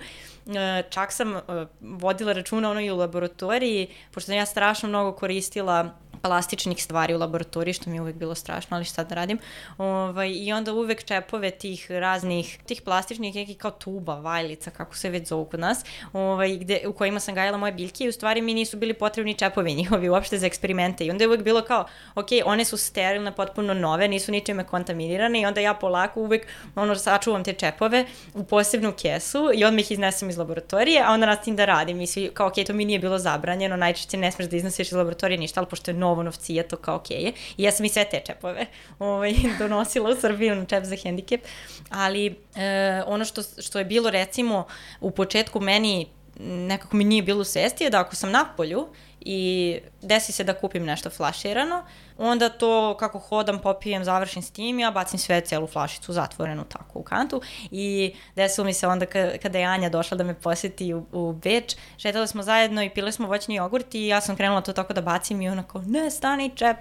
Čak 0.90 1.12
sam 1.12 1.36
e, 1.36 1.42
vodila 1.82 2.34
računa 2.34 2.72
ono 2.72 2.82
i 2.82 2.92
u 2.92 2.96
laboratoriji, 2.96 3.88
pošto 4.12 4.26
sam 4.26 4.36
ja 4.36 4.46
strašno 4.46 4.90
mnogo 4.90 5.12
koristila 5.18 5.90
plastičnih 6.26 6.84
stvari 6.84 7.16
u 7.16 7.18
laboratoriji, 7.18 7.74
što 7.74 7.90
mi 7.90 7.98
je 7.98 8.02
uvek 8.02 8.16
bilo 8.16 8.36
strašno, 8.36 8.78
ali 8.78 8.86
šta 8.86 9.04
da 9.04 9.16
radim. 9.16 9.40
Ovaj, 9.78 10.32
I 10.36 10.54
onda 10.54 10.74
uvek 10.74 11.04
čepove 11.04 11.52
tih 11.52 11.92
raznih, 11.92 12.60
tih 12.66 12.82
plastičnih 12.82 13.36
nekih 13.36 13.58
kao 13.58 13.72
tuba, 13.72 14.20
vajlica, 14.20 14.72
kako 14.72 14.96
se 14.96 15.10
već 15.10 15.28
zovu 15.28 15.46
kod 15.46 15.60
nas, 15.60 15.86
ovaj, 16.14 16.58
gde, 16.58 16.82
u 16.88 16.94
kojima 16.94 17.20
sam 17.20 17.36
gajala 17.36 17.58
moje 17.58 17.72
biljke 17.72 18.04
i 18.04 18.10
u 18.10 18.12
stvari 18.12 18.42
mi 18.42 18.54
nisu 18.54 18.78
bili 18.78 18.94
potrebni 18.94 19.34
čepovi 19.34 19.74
njihovi 19.80 20.10
uopšte 20.10 20.38
za 20.38 20.48
eksperimente. 20.48 21.06
I 21.06 21.12
onda 21.12 21.24
je 21.24 21.28
uvek 21.28 21.44
bilo 21.44 21.62
kao, 21.62 21.86
ok, 22.16 22.28
one 22.46 22.66
su 22.66 22.78
sterilne, 22.78 23.36
potpuno 23.36 23.74
nove, 23.74 24.08
nisu 24.08 24.32
ničime 24.32 24.64
kontaminirane 24.64 25.42
i 25.42 25.46
onda 25.46 25.62
ja 25.62 25.74
polako 25.74 26.20
uvek 26.22 26.48
ono, 26.76 26.96
sačuvam 26.96 27.44
te 27.44 27.54
čepove 27.54 28.06
u 28.34 28.44
posebnu 28.44 28.94
kesu 29.02 29.52
i 29.54 29.66
odmah 29.66 29.80
ih 29.80 29.92
iznesem 29.92 30.30
iz 30.30 30.38
laboratorije, 30.38 31.04
a 31.06 31.12
onda 31.12 31.26
nastavim 31.26 31.56
da 31.56 31.66
radim 31.66 32.02
i 32.02 32.08
svi 32.08 32.32
kao, 32.34 32.48
ok, 32.48 32.54
to 32.68 32.74
mi 32.74 32.86
nije 32.86 33.00
bilo 33.00 33.20
zabranjeno, 33.20 33.78
najčešće 33.78 34.18
ne 34.18 34.32
smeš 34.32 34.50
da 34.50 34.58
iznosiš 34.58 34.88
iz 34.88 34.94
laboratorije 34.94 35.38
ništa, 35.38 35.60
ali 35.60 35.70
pošto 35.70 35.92
je 35.92 35.96
novo 35.96 36.15
novcija, 36.24 36.64
to 36.64 36.78
kao 36.78 36.96
okej 36.96 37.18
okay 37.18 37.32
I 37.58 37.64
ja 37.64 37.72
sam 37.72 37.86
i 37.86 37.90
sve 37.90 38.06
te 38.06 38.22
čepove 38.26 38.66
ovaj, 39.00 39.34
donosila 39.60 40.10
u 40.10 40.16
Srbiju 40.22 40.56
na 40.56 40.66
čep 40.66 40.84
za 40.84 40.96
hendikep. 40.96 41.42
Ali 41.90 42.36
e, 42.56 43.04
ono 43.08 43.26
što, 43.26 43.42
što 43.62 43.80
je 43.80 43.86
bilo 43.86 44.10
recimo 44.10 44.68
u 45.02 45.12
početku 45.12 45.60
meni 45.60 46.08
nekako 46.40 46.98
mi 46.98 47.04
nije 47.04 47.24
bilo 47.24 47.44
svesti 47.44 47.84
je 47.84 47.90
da 47.90 48.00
ako 48.00 48.16
sam 48.16 48.32
na 48.32 48.46
polju 48.58 48.88
i 49.22 49.80
desi 50.02 50.32
se 50.32 50.44
da 50.44 50.54
kupim 50.54 50.86
nešto 50.86 51.10
flaširano, 51.10 51.84
onda 52.18 52.50
to 52.50 52.98
kako 53.00 53.20
hodam, 53.20 53.60
popijem, 53.60 54.04
završim 54.04 54.42
s 54.42 54.52
tim, 54.52 54.80
ja 54.80 54.92
bacim 54.92 55.20
sve 55.20 55.42
celu 55.42 55.68
flašicu 55.68 56.14
zatvorenu 56.14 56.64
tako 56.64 57.00
u 57.00 57.04
kantu 57.04 57.42
i 57.72 58.14
desilo 58.36 58.66
mi 58.66 58.74
se 58.74 58.88
onda 58.88 59.06
kada 59.42 59.60
je 59.60 59.66
Anja 59.66 59.90
došla 59.90 60.18
da 60.18 60.24
me 60.24 60.34
poseti 60.34 60.94
u, 60.94 61.06
u 61.12 61.34
Beč, 61.34 61.76
šetali 61.98 62.28
smo 62.28 62.44
zajedno 62.44 62.84
i 62.84 62.90
pili 62.90 63.12
smo 63.12 63.28
voćni 63.28 63.56
jogurt 63.56 63.96
i 63.96 64.08
ja 64.08 64.22
sam 64.22 64.36
krenula 64.36 64.62
to 64.62 64.74
tako 64.74 64.94
da 64.94 65.02
bacim 65.02 65.42
i 65.42 65.50
ona 65.50 65.64
kao, 65.64 65.82
ne, 65.82 66.12
stani 66.12 66.52
čep. 66.56 66.78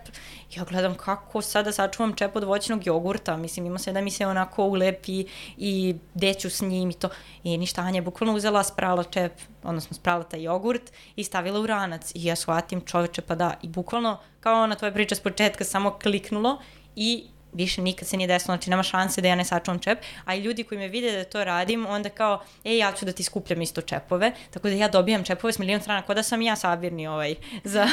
Ja 0.57 0.65
gledam 0.65 0.95
kako 0.95 1.43
sada 1.43 1.73
sačuvam 1.73 2.15
čep 2.15 2.37
od 2.37 2.45
voćnog 2.45 2.87
jogurta, 2.87 3.37
mislim 3.37 3.67
ima 3.67 3.79
se 3.79 3.93
da 3.93 4.01
mi 4.01 4.11
se 4.11 4.27
onako 4.27 4.65
ulepi 4.65 5.27
i 5.57 5.97
deću 6.15 6.51
s 6.51 6.61
njim 6.61 6.91
i 6.91 6.95
to. 6.95 7.09
I 7.43 7.59
ništa, 7.59 7.83
Anja 7.83 7.97
je 7.97 8.03
bukvalno 8.03 8.35
uzela, 8.35 8.65
sprala 8.65 9.05
čep, 9.05 9.33
odnosno 9.63 9.95
sprala 9.95 10.25
taj 10.25 10.43
jogurt 10.43 10.93
i 11.17 11.25
stavila 11.25 11.61
u 11.61 11.67
ranac 11.67 12.13
i 12.15 12.25
ja 12.25 12.37
shvatim 12.37 12.81
čoveče 12.81 13.23
pa 13.23 13.35
da 13.35 13.55
i 13.63 13.69
bukvalno 13.69 14.19
kao 14.45 14.63
ona 14.63 14.75
tvoja 14.75 14.93
priča 14.93 15.15
s 15.15 15.21
početka 15.21 15.65
samo 15.65 15.91
kliknulo 15.91 16.59
i 16.97 17.25
više 17.55 17.83
nikad 17.83 18.09
se 18.09 18.17
nije 18.17 18.27
desilo, 18.27 18.55
znači 18.57 18.71
nema 18.71 18.83
šanse 18.83 19.21
da 19.21 19.29
ja 19.29 19.35
ne 19.35 19.45
sačuvam 19.45 19.79
čep, 19.79 19.99
a 20.25 20.35
i 20.35 20.41
ljudi 20.41 20.65
koji 20.65 20.79
me 20.79 20.89
vide 20.89 21.13
da 21.13 21.25
to 21.25 21.45
radim, 21.45 21.87
onda 21.87 22.09
kao, 22.09 22.43
ej, 22.65 22.79
ja 22.79 22.93
ću 22.93 23.05
da 23.05 23.13
ti 23.13 23.23
skupljam 23.23 23.63
isto 23.63 23.81
čepove, 23.81 24.33
tako 24.51 24.69
da 24.69 24.75
ja 24.75 24.89
dobijam 24.89 25.25
čepove 25.25 25.53
s 25.53 25.59
milion 25.59 25.81
strana, 25.81 26.03
kao 26.03 26.15
da 26.15 26.23
sam 26.23 26.43
ja 26.43 26.57
sabirni 26.57 27.07
ovaj, 27.07 27.35
za 27.75 27.87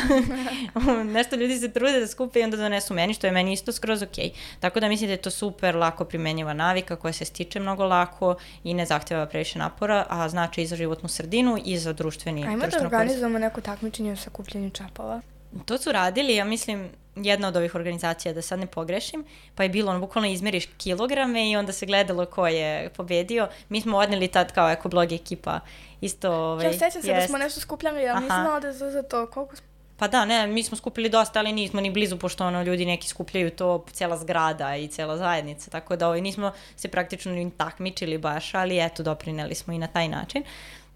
nešto 1.18 1.36
ljudi 1.36 1.60
se 1.60 1.72
trude 1.72 2.00
da 2.00 2.08
skupe 2.08 2.40
i 2.40 2.44
onda 2.44 2.58
donesu 2.58 2.94
meni, 2.94 3.14
što 3.14 3.28
je 3.28 3.34
meni 3.34 3.54
isto 3.54 3.72
skroz 3.72 4.02
okej. 4.02 4.26
Okay. 4.26 4.60
Tako 4.60 4.80
da 4.80 4.90
mislim 4.90 5.08
da 5.08 5.14
je 5.14 5.22
to 5.22 5.30
super 5.30 5.76
lako 5.76 6.06
primenjiva 6.06 6.54
navika 6.54 6.96
koja 6.96 7.14
se 7.14 7.26
stiče 7.26 7.60
mnogo 7.60 7.86
lako 7.86 8.36
i 8.64 8.74
ne 8.74 8.86
zahteva 8.86 9.26
previše 9.26 9.60
napora, 9.60 10.06
a 10.10 10.30
znači 10.30 10.62
i 10.62 10.68
za 10.68 10.76
životnu 10.76 11.10
sredinu 11.10 11.58
i 11.66 11.78
za 11.78 11.94
društveni 11.94 12.48
Ajmo 12.48 12.68
da 12.68 12.86
organizujemo 12.86 13.40
neko 13.40 13.62
takmičenje 13.62 14.16
sa 14.16 14.30
kupljenjem 14.30 14.72
čepova. 14.72 15.22
To 15.66 15.78
su 15.78 15.92
radili, 15.92 16.36
ja 16.36 16.46
mislim, 16.46 16.90
jedna 17.16 17.48
od 17.48 17.56
ovih 17.56 17.76
organizacija, 17.76 18.34
da 18.34 18.42
sad 18.42 18.60
ne 18.60 18.68
pogrešim, 18.68 19.26
pa 19.56 19.64
je 19.64 19.70
bilo 19.70 19.92
ono, 19.92 20.00
bukvalno 20.00 20.30
izmeriš 20.30 20.66
kilograme 20.78 21.52
i 21.52 21.56
onda 21.56 21.72
se 21.72 21.86
gledalo 21.86 22.26
ko 22.26 22.48
je 22.48 22.90
pobedio. 22.90 23.48
Mi 23.70 23.82
smo 23.82 23.98
odneli 23.98 24.28
tad 24.28 24.54
kao 24.54 24.70
ekoblog 24.70 25.12
ekipa 25.12 25.60
isto... 26.02 26.32
Ovaj, 26.32 26.66
ja 26.66 26.74
sećam 26.74 27.02
se 27.02 27.14
da 27.14 27.28
smo 27.28 27.38
nešto 27.38 27.60
skupljali, 27.60 28.04
ja 28.04 28.20
nisam 28.20 28.42
znala 28.42 28.60
da 28.60 28.68
je 28.68 28.74
za 28.74 29.04
to 29.04 29.28
koliko 29.28 29.56
Pa 30.02 30.08
da, 30.08 30.26
ne, 30.26 30.48
mi 30.48 30.64
smo 30.64 30.78
skupili 30.78 31.10
dosta, 31.10 31.40
ali 31.40 31.52
nismo 31.52 31.82
ni 31.82 31.92
blizu, 31.92 32.18
pošto 32.18 32.46
ono, 32.46 32.64
ljudi 32.64 32.86
neki 32.86 33.08
skupljaju 33.08 33.52
to 33.52 33.86
cela 33.92 34.18
zgrada 34.18 34.76
i 34.76 34.88
cela 34.88 35.18
zajednica, 35.18 35.70
tako 35.72 35.96
da 35.96 36.08
ovaj, 36.08 36.22
nismo 36.22 36.52
se 36.76 36.88
praktično 36.88 37.32
ni 37.32 37.52
takmičili 37.58 38.18
baš, 38.18 38.54
ali 38.54 38.86
eto, 38.86 39.04
doprineli 39.04 39.56
smo 39.56 39.74
i 39.74 39.78
na 39.78 39.88
taj 39.88 40.08
način. 40.08 40.44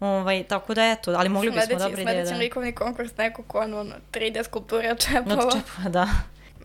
Ovaj, 0.00 0.44
tako 0.44 0.74
da 0.74 0.84
eto, 0.84 1.14
ali 1.18 1.28
mogli 1.28 1.50
bismo 1.50 1.62
sledeći, 1.62 1.82
dobro 1.82 2.00
ideje. 2.00 2.16
Sledeći 2.16 2.34
da... 2.34 2.38
likovni 2.38 2.72
konkurs 2.72 3.16
neko 3.16 3.42
ko 3.42 3.58
ono 3.58 3.84
3D 4.12 4.44
skulptura 4.44 4.94
čepova. 4.94 5.46
Od 5.46 5.52
čepova, 5.52 5.88
da. 5.88 6.08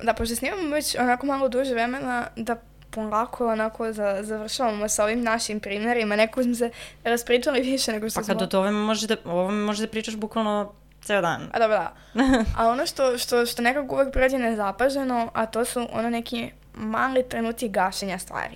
Da, 0.04 0.14
pošto 0.14 0.36
snimamo 0.36 0.76
već 0.76 0.96
onako 0.96 1.26
malo 1.26 1.50
duže 1.50 1.74
vremena, 1.74 2.28
da 2.36 2.56
polako 2.92 3.48
onako 3.48 3.94
za, 3.94 4.18
završavamo 4.22 4.90
sa 4.90 5.04
ovim 5.04 5.22
našim 5.22 5.60
primjerima. 5.60 6.16
Neko 6.16 6.44
smo 6.44 6.56
se 6.56 6.70
raspričali 7.04 7.62
više 7.62 7.92
nego 7.92 8.10
što 8.10 8.20
pa 8.20 8.24
smo... 8.24 8.34
Pa 8.34 8.40
kad 8.40 8.44
od 8.44 8.56
ovome 8.56 8.72
možeš 8.72 9.08
da, 9.08 9.16
ovome 9.26 9.64
možeš 9.64 9.82
da 9.82 9.88
pričaš 9.88 10.16
bukvalno 10.16 10.74
ceo 11.02 11.22
dan. 11.22 11.50
A 11.54 11.60
dobro, 11.60 11.78
da. 11.78 11.94
a 12.58 12.68
ono 12.68 12.86
što, 12.86 13.18
što, 13.18 13.46
što 13.46 13.62
nekako 13.62 13.96
uvek 13.96 14.14
prođe 14.14 14.38
nezapaženo, 14.38 15.30
a 15.34 15.46
to 15.46 15.66
su 15.66 15.88
ono 15.92 16.10
neki 16.10 16.52
mali 16.74 17.30
trenuci 17.30 17.70
gašenja 17.70 18.18
stvari 18.18 18.56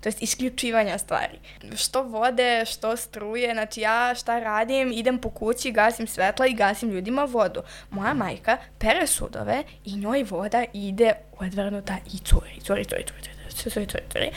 to 0.00 0.08
jest 0.08 0.22
isključivanja 0.22 0.98
stvari. 0.98 1.38
Što 1.76 2.02
vode, 2.02 2.64
što 2.64 2.96
struje, 2.96 3.52
znači 3.52 3.80
ja 3.80 4.14
šta 4.14 4.38
radim, 4.38 4.92
idem 4.92 5.18
po 5.18 5.30
kući, 5.30 5.70
gasim 5.70 6.06
svetla 6.06 6.46
i 6.46 6.54
gasim 6.54 6.90
ljudima 6.90 7.24
vodu. 7.24 7.62
Moja 7.90 8.14
majka 8.14 8.56
pere 8.78 9.06
sudove 9.06 9.62
i 9.84 9.96
njoj 9.96 10.22
voda 10.22 10.64
ide 10.72 11.12
odvrnuta 11.38 11.96
i 12.06 12.18
curi, 12.18 12.60
curi, 12.62 12.84
curi, 12.84 13.04
curi, 13.04 13.22
curi, 13.22 13.70
curi, 13.70 13.86
curi, 13.86 14.02
curi. 14.12 14.30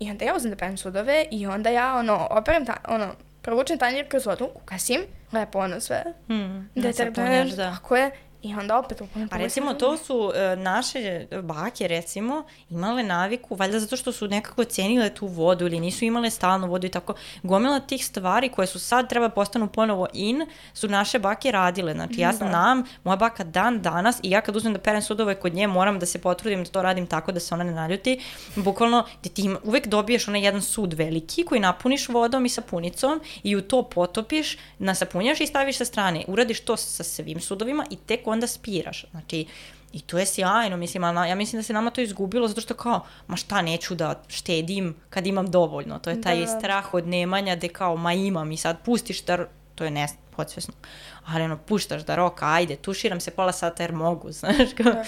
I 0.00 0.10
onda 0.10 0.24
ja 0.24 0.34
uzem 0.36 0.50
da 0.50 0.56
perem 0.56 0.76
sudove 0.76 1.24
i 1.30 1.46
onda 1.46 1.70
ja 1.70 1.94
ono, 1.94 2.26
operem 2.30 2.66
ta, 2.66 2.76
ono, 2.88 3.14
provučem 3.42 3.78
tanjir 3.78 4.08
kroz 4.08 4.26
vodu, 4.26 4.48
ukasim, 4.54 5.00
lepo 5.32 5.58
ono 5.58 5.80
sve. 5.80 6.04
Mm, 6.28 6.68
Detergent, 6.74 7.54
da. 7.54 7.70
tako 7.70 7.96
je. 7.96 8.10
I 8.42 8.54
onda 8.54 8.78
opet 8.78 9.00
upunem 9.00 9.28
A 9.32 9.36
recimo 9.36 9.74
to 9.74 9.96
su 9.96 10.18
uh, 10.18 10.32
naše 10.62 11.26
bake 11.42 11.88
recimo 11.88 12.44
imale 12.70 13.02
naviku, 13.02 13.54
valjda 13.54 13.80
zato 13.80 13.96
što 13.96 14.12
su 14.12 14.28
nekako 14.28 14.64
cenile 14.64 15.14
tu 15.14 15.26
vodu 15.26 15.66
ili 15.66 15.80
nisu 15.80 16.04
imale 16.04 16.30
stalnu 16.30 16.66
vodu 16.66 16.86
i 16.86 16.90
tako. 16.90 17.14
Gomila 17.42 17.80
tih 17.80 18.06
stvari 18.06 18.48
koje 18.48 18.66
su 18.66 18.78
sad 18.78 19.08
treba 19.08 19.28
postanu 19.28 19.68
ponovo 19.68 20.06
in, 20.12 20.46
su 20.74 20.88
naše 20.88 21.18
bake 21.18 21.50
radile. 21.50 21.94
Znači 21.94 22.20
ja 22.20 22.30
Da. 22.30 22.36
znam, 22.36 22.84
moja 23.04 23.16
baka 23.16 23.44
dan 23.44 23.82
danas 23.82 24.20
i 24.22 24.30
ja 24.30 24.40
kad 24.40 24.56
uzmem 24.56 24.72
da 24.72 24.78
perem 24.78 25.02
sudove 25.02 25.34
kod 25.34 25.54
nje 25.54 25.66
moram 25.66 25.98
da 25.98 26.06
se 26.06 26.18
potrudim 26.18 26.64
da 26.64 26.70
to 26.70 26.82
radim 26.82 27.06
tako 27.06 27.32
da 27.32 27.40
se 27.40 27.54
ona 27.54 27.64
ne 27.64 27.72
naljuti. 27.72 28.20
Bukvalno 28.56 29.04
da 29.24 29.28
ti 29.30 29.42
ima, 29.42 29.58
uvek 29.64 29.86
dobiješ 29.86 30.28
onaj 30.28 30.44
jedan 30.44 30.62
sud 30.62 30.92
veliki 30.92 31.44
koji 31.44 31.60
napuniš 31.60 32.08
vodom 32.08 32.46
i 32.46 32.48
sapunicom 32.48 33.20
i 33.42 33.56
u 33.56 33.62
to 33.62 33.82
potopiš, 33.82 34.58
nasapunjaš 34.78 35.40
i 35.40 35.46
staviš 35.46 35.76
sa 35.76 35.84
strane. 35.84 36.24
Uradiš 36.28 36.60
to 36.60 36.76
sa 36.76 37.04
svim 37.04 37.40
sudovima 37.40 37.86
i 37.90 37.96
tek 37.96 38.26
onda 38.28 38.37
spiraš. 38.46 39.04
Znači, 39.10 39.46
I 39.92 40.00
to 40.00 40.18
je 40.18 40.26
sjajno, 40.26 40.76
mislim, 40.76 41.04
ali 41.04 41.14
na- 41.14 41.26
ja 41.26 41.34
mislim 41.34 41.58
da 41.58 41.64
se 41.64 41.72
nama 41.72 41.90
to 41.90 42.00
izgubilo 42.00 42.48
zato 42.48 42.60
što 42.60 42.74
kao, 42.74 42.98
ma 43.26 43.36
šta 43.36 43.62
neću 43.62 43.94
da 43.94 44.22
štedim 44.28 44.94
kad 45.10 45.26
imam 45.26 45.46
dovoljno. 45.48 45.98
To 45.98 46.10
je 46.10 46.20
taj 46.20 46.40
Da. 46.40 46.46
strah 46.48 46.94
od 46.94 47.06
nemanja 47.06 47.56
gde 47.56 47.68
kao, 47.68 47.96
ma 47.96 48.12
imam 48.12 48.52
i 48.52 48.56
sad 48.56 48.76
pustiš 48.80 49.22
da, 49.22 49.46
to 49.74 49.84
je 49.84 49.90
ne, 49.90 50.06
podsvesno, 50.30 50.74
ali 51.26 51.42
ono, 51.42 51.56
puštaš 51.58 52.02
da 52.02 52.14
roka, 52.16 52.46
ajde, 52.46 52.76
tuširam 52.76 53.20
se 53.20 53.30
pola 53.30 53.52
sata 53.52 53.82
jer 53.82 53.92
mogu, 53.94 54.32
znaš, 54.40 54.56
kao, 54.76 54.92
Da. 54.92 55.04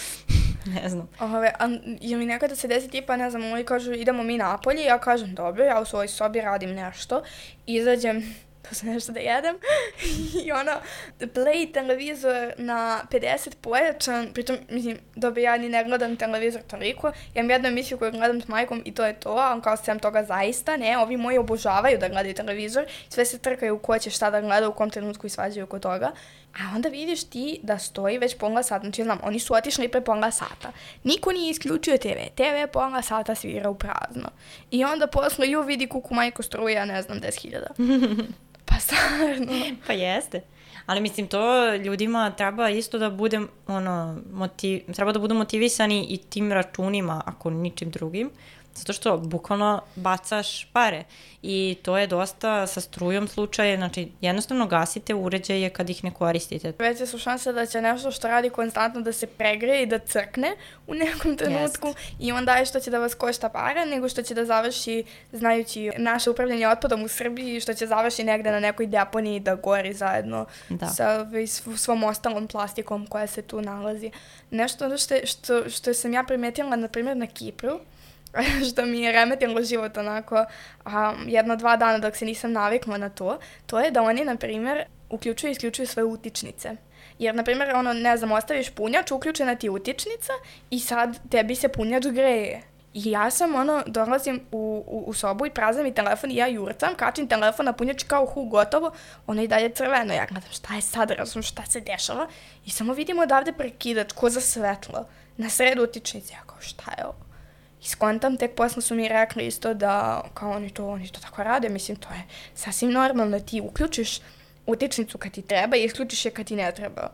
ne 0.67 0.89
znam. 0.89 1.09
Ove, 1.21 1.53
a 1.59 1.69
je 2.01 2.17
mi 2.17 2.27
nekada 2.27 2.57
se 2.57 2.69
desi 2.69 2.89
tipa, 2.89 3.17
ne 3.17 3.31
znam, 3.31 3.43
oni 3.45 3.65
kažu 3.65 3.93
idemo 3.93 4.23
mi 4.23 4.39
napolje, 4.39 4.83
ja 4.83 4.99
kažem 4.99 5.35
dobro, 5.35 5.65
ja 5.65 5.81
u 5.81 5.87
svojoj 5.87 6.09
sobi 6.09 6.41
radim 6.41 6.71
nešto, 6.73 7.23
izađem, 7.67 8.35
to 8.69 8.75
sam 8.75 8.89
nešto 8.89 9.13
da 9.13 9.21
jedem, 9.21 9.57
i 10.45 10.53
ono, 10.53 10.73
play 11.21 11.73
televizor 11.73 12.53
na 12.57 13.01
50 13.11 13.55
pojačan, 13.61 14.29
pritom, 14.33 14.57
mislim, 14.71 14.99
dobro, 15.15 15.41
ja 15.41 15.57
ni 15.57 15.69
ne 15.69 15.85
gledam 15.85 16.17
televizor 16.17 16.63
toliko, 16.63 17.07
ja 17.07 17.13
imam 17.35 17.51
jednu 17.51 17.69
emisiju 17.69 17.99
koju 17.99 18.13
gledam 18.13 18.41
s 18.41 18.49
majkom 18.49 18.83
i 18.85 18.95
to 18.95 19.07
je 19.07 19.21
to, 19.21 19.35
on 19.53 19.61
kao 19.61 19.77
sem 19.77 19.99
toga 19.99 20.25
zaista, 20.25 20.77
ne, 20.77 20.99
ovi 20.99 21.17
moji 21.17 21.39
obožavaju 21.39 21.99
da 21.99 22.09
gledaju 22.09 22.35
televizor, 22.35 22.85
sve 23.09 23.25
se 23.25 23.39
trkaju 23.39 23.79
ko 23.79 23.99
će 23.99 24.11
šta 24.11 24.31
da 24.31 24.41
gleda, 24.41 24.69
u 24.69 24.73
kom 24.73 24.91
trenutku 24.91 25.27
i 25.27 25.31
svađaju 25.31 25.65
oko 25.65 25.79
toga, 25.79 26.13
a 26.55 26.75
onda 26.75 26.89
vidiš 26.89 27.25
ti 27.25 27.61
da 27.63 27.79
stoji 27.79 28.19
već 28.19 28.39
pola 28.39 28.63
sata, 28.63 28.81
znači 28.83 29.03
znam, 29.03 29.19
oni 29.23 29.41
su 29.41 29.55
otišli 29.55 29.89
pre 29.89 30.01
pola 30.01 30.31
sata. 30.31 30.73
Niko 31.05 31.33
nije 31.33 31.51
isključio 31.51 31.99
TV, 31.99 32.19
TV 32.35 32.73
pola 32.73 33.03
sata 33.03 33.35
svira 33.35 33.71
u 33.71 33.75
prazno. 33.75 34.31
I 34.71 34.85
onda 34.85 35.07
posle 35.07 35.49
ju 35.49 35.63
vidi 35.63 35.87
kuku 35.87 36.15
majko 36.15 36.43
struja, 36.43 36.85
ne 36.85 37.03
znam, 37.03 37.21
10.000. 37.21 38.25
pa 38.71 38.81
stvarno. 38.81 39.53
Pa 39.87 39.93
jeste. 39.93 40.41
Ali 40.87 41.01
mislim, 41.01 41.27
to 41.29 41.75
ljudima 41.75 42.31
treba 42.31 42.69
isto 42.69 42.99
da 42.99 43.11
bude, 43.11 43.41
ono, 43.67 44.19
motiv, 44.33 44.81
treba 44.95 45.13
da 45.13 45.19
budu 45.19 45.35
motivisani 45.35 46.07
i 46.11 46.17
tim 46.17 46.53
računima, 46.53 47.23
ako 47.27 47.51
ničim 47.51 47.91
drugim, 47.91 48.31
zato 48.75 48.93
što 48.93 49.17
bukvalno 49.17 49.81
bacaš 49.97 50.65
pare 50.73 51.05
i 51.43 51.77
to 51.83 51.99
je 51.99 52.07
dosta 52.07 52.67
sa 52.67 52.81
strujom 52.81 53.29
slučaje, 53.29 53.77
znači 53.77 54.09
jednostavno 54.21 54.67
gasite 54.67 55.15
uređaje 55.15 55.71
kad 55.71 55.91
ih 55.91 56.05
ne 56.05 56.11
koristite. 56.11 56.73
Veće 56.79 57.07
su 57.07 57.19
šanse 57.19 57.53
da 57.53 57.67
će 57.67 57.81
nešto 57.81 58.11
što 58.11 58.29
radi 58.29 58.51
konstantno 58.51 59.01
da 59.01 59.13
se 59.13 59.27
pregreje 59.27 59.83
i 59.83 59.87
da 59.87 59.99
crkne 59.99 60.53
u 60.87 60.95
nekom 60.95 61.37
trenutku 61.37 61.95
i 62.21 62.33
onda 62.33 62.53
je 62.55 62.67
što 62.67 62.81
će 62.81 62.91
da 62.91 62.99
vas 62.99 63.15
košta 63.15 63.49
para 63.49 63.85
nego 63.85 64.09
što 64.09 64.23
će 64.23 64.35
da 64.35 64.45
završi, 64.45 65.05
znajući 65.33 65.91
naše 65.99 66.31
upravljanje 66.31 66.69
otpadom 66.69 67.03
u 67.03 67.09
Srbiji, 67.09 67.61
što 67.61 67.75
će 67.75 67.87
završi 67.87 68.25
negde 68.25 68.51
na 68.51 68.61
nekoj 68.61 68.87
deponiji 68.87 69.41
da 69.41 69.55
gori 69.55 69.93
zajedno 69.93 70.47
Da. 70.69 70.87
sa 70.87 71.21
ovaj, 71.21 71.47
sv- 71.47 71.77
svom 71.77 72.05
ostalom 72.05 72.47
plastikom 72.49 73.07
koja 73.07 73.27
se 73.27 73.43
tu 73.43 73.61
nalazi. 73.63 74.11
Nešto 74.51 74.99
što, 74.99 75.15
što, 75.25 75.71
što 75.71 75.95
sam 75.95 76.13
ja 76.13 76.25
primetila, 76.25 76.77
na 76.77 76.89
primjer, 76.89 77.17
na 77.17 77.27
Kipru, 77.27 77.81
što 78.73 78.87
mi 78.87 79.01
je 79.01 79.13
remetilo 79.13 79.63
život 79.63 79.97
onako 79.97 80.45
a, 80.85 81.15
jedno, 81.27 81.57
dva 81.57 81.77
dana 81.77 81.99
dok 81.99 82.17
se 82.17 82.25
nisam 82.25 82.53
navikla 82.53 82.99
na 82.99 83.09
to, 83.09 83.39
to 83.67 83.81
je 83.81 83.91
da 83.91 84.03
oni, 84.03 84.25
na 84.25 84.37
primjer, 84.37 84.85
uključuju 85.11 85.49
i 85.49 85.53
isključuju 85.53 85.87
svoje 85.87 86.05
utičnice. 86.05 86.77
Jer, 87.19 87.35
na 87.35 87.43
primjer, 87.43 87.75
ono, 87.75 87.93
ne 87.93 88.17
znam, 88.17 88.33
ostaviš 88.33 88.71
punjač, 88.71 89.11
uključena 89.11 89.55
ti 89.55 89.69
utičnica 89.69 90.33
i 90.71 90.81
sad 90.81 91.19
tebi 91.31 91.55
se 91.55 91.69
punjač 91.69 92.07
greje. 92.07 92.63
I 92.95 93.11
ja 93.11 93.31
sam, 93.31 93.55
ono, 93.55 93.83
dolazim 93.87 94.41
u, 94.53 94.85
u, 94.87 95.05
u 95.07 95.15
sobu 95.15 95.47
i 95.47 95.51
prazam 95.51 95.85
mi 95.85 95.95
telefon 95.95 96.31
i 96.31 96.37
ja 96.37 96.47
jurcam, 96.47 96.95
kačim 96.95 97.29
telefon 97.29 97.67
na 97.67 97.73
punjač 97.73 98.03
kao 98.03 98.27
hu, 98.27 98.45
gotovo, 98.45 98.91
ono 99.27 99.43
i 99.43 99.49
dalje 99.49 99.69
crveno. 99.69 100.15
Ja 100.15 100.27
gledam 100.27 100.51
šta 100.51 100.75
je 100.75 100.81
sad, 100.81 101.11
razum, 101.11 101.43
šta 101.43 101.67
se 101.67 101.81
dešava 101.81 102.29
i 102.67 102.71
samo 102.71 102.93
vidim 102.93 103.19
odavde 103.19 103.53
prekidač, 103.53 104.13
ko 104.13 104.31
za 104.31 104.41
svetlo, 104.41 105.07
na 105.37 105.51
sredu 105.51 105.83
utičnice. 105.83 106.35
Ja 106.35 106.41
kao, 106.47 106.61
šta 106.61 106.93
je 106.99 107.05
ovo? 107.07 107.30
I 107.83 107.87
skontam, 107.87 108.37
tek 108.37 108.55
posle 108.55 108.83
su 108.83 108.95
mi 108.95 109.09
rekli 109.09 109.47
isto 109.47 109.75
da 109.75 110.23
kao 110.35 110.51
oni 110.51 110.71
to, 110.71 110.89
oni 110.89 111.09
to 111.09 111.21
tako 111.21 111.43
rade, 111.43 111.69
mislim 111.69 111.97
to 111.97 112.09
je 112.09 112.23
sasvim 112.55 112.91
normalno, 112.91 113.41
ti 113.41 113.61
uključiš 113.61 114.19
utičnicu 114.67 115.19
kad 115.19 115.33
ti 115.33 115.43
treba 115.43 115.77
i 115.77 115.85
isključiš 115.85 116.25
je 116.25 116.31
kad 116.31 116.47
ti 116.47 116.57
ne 116.57 116.73
treba. 116.73 117.11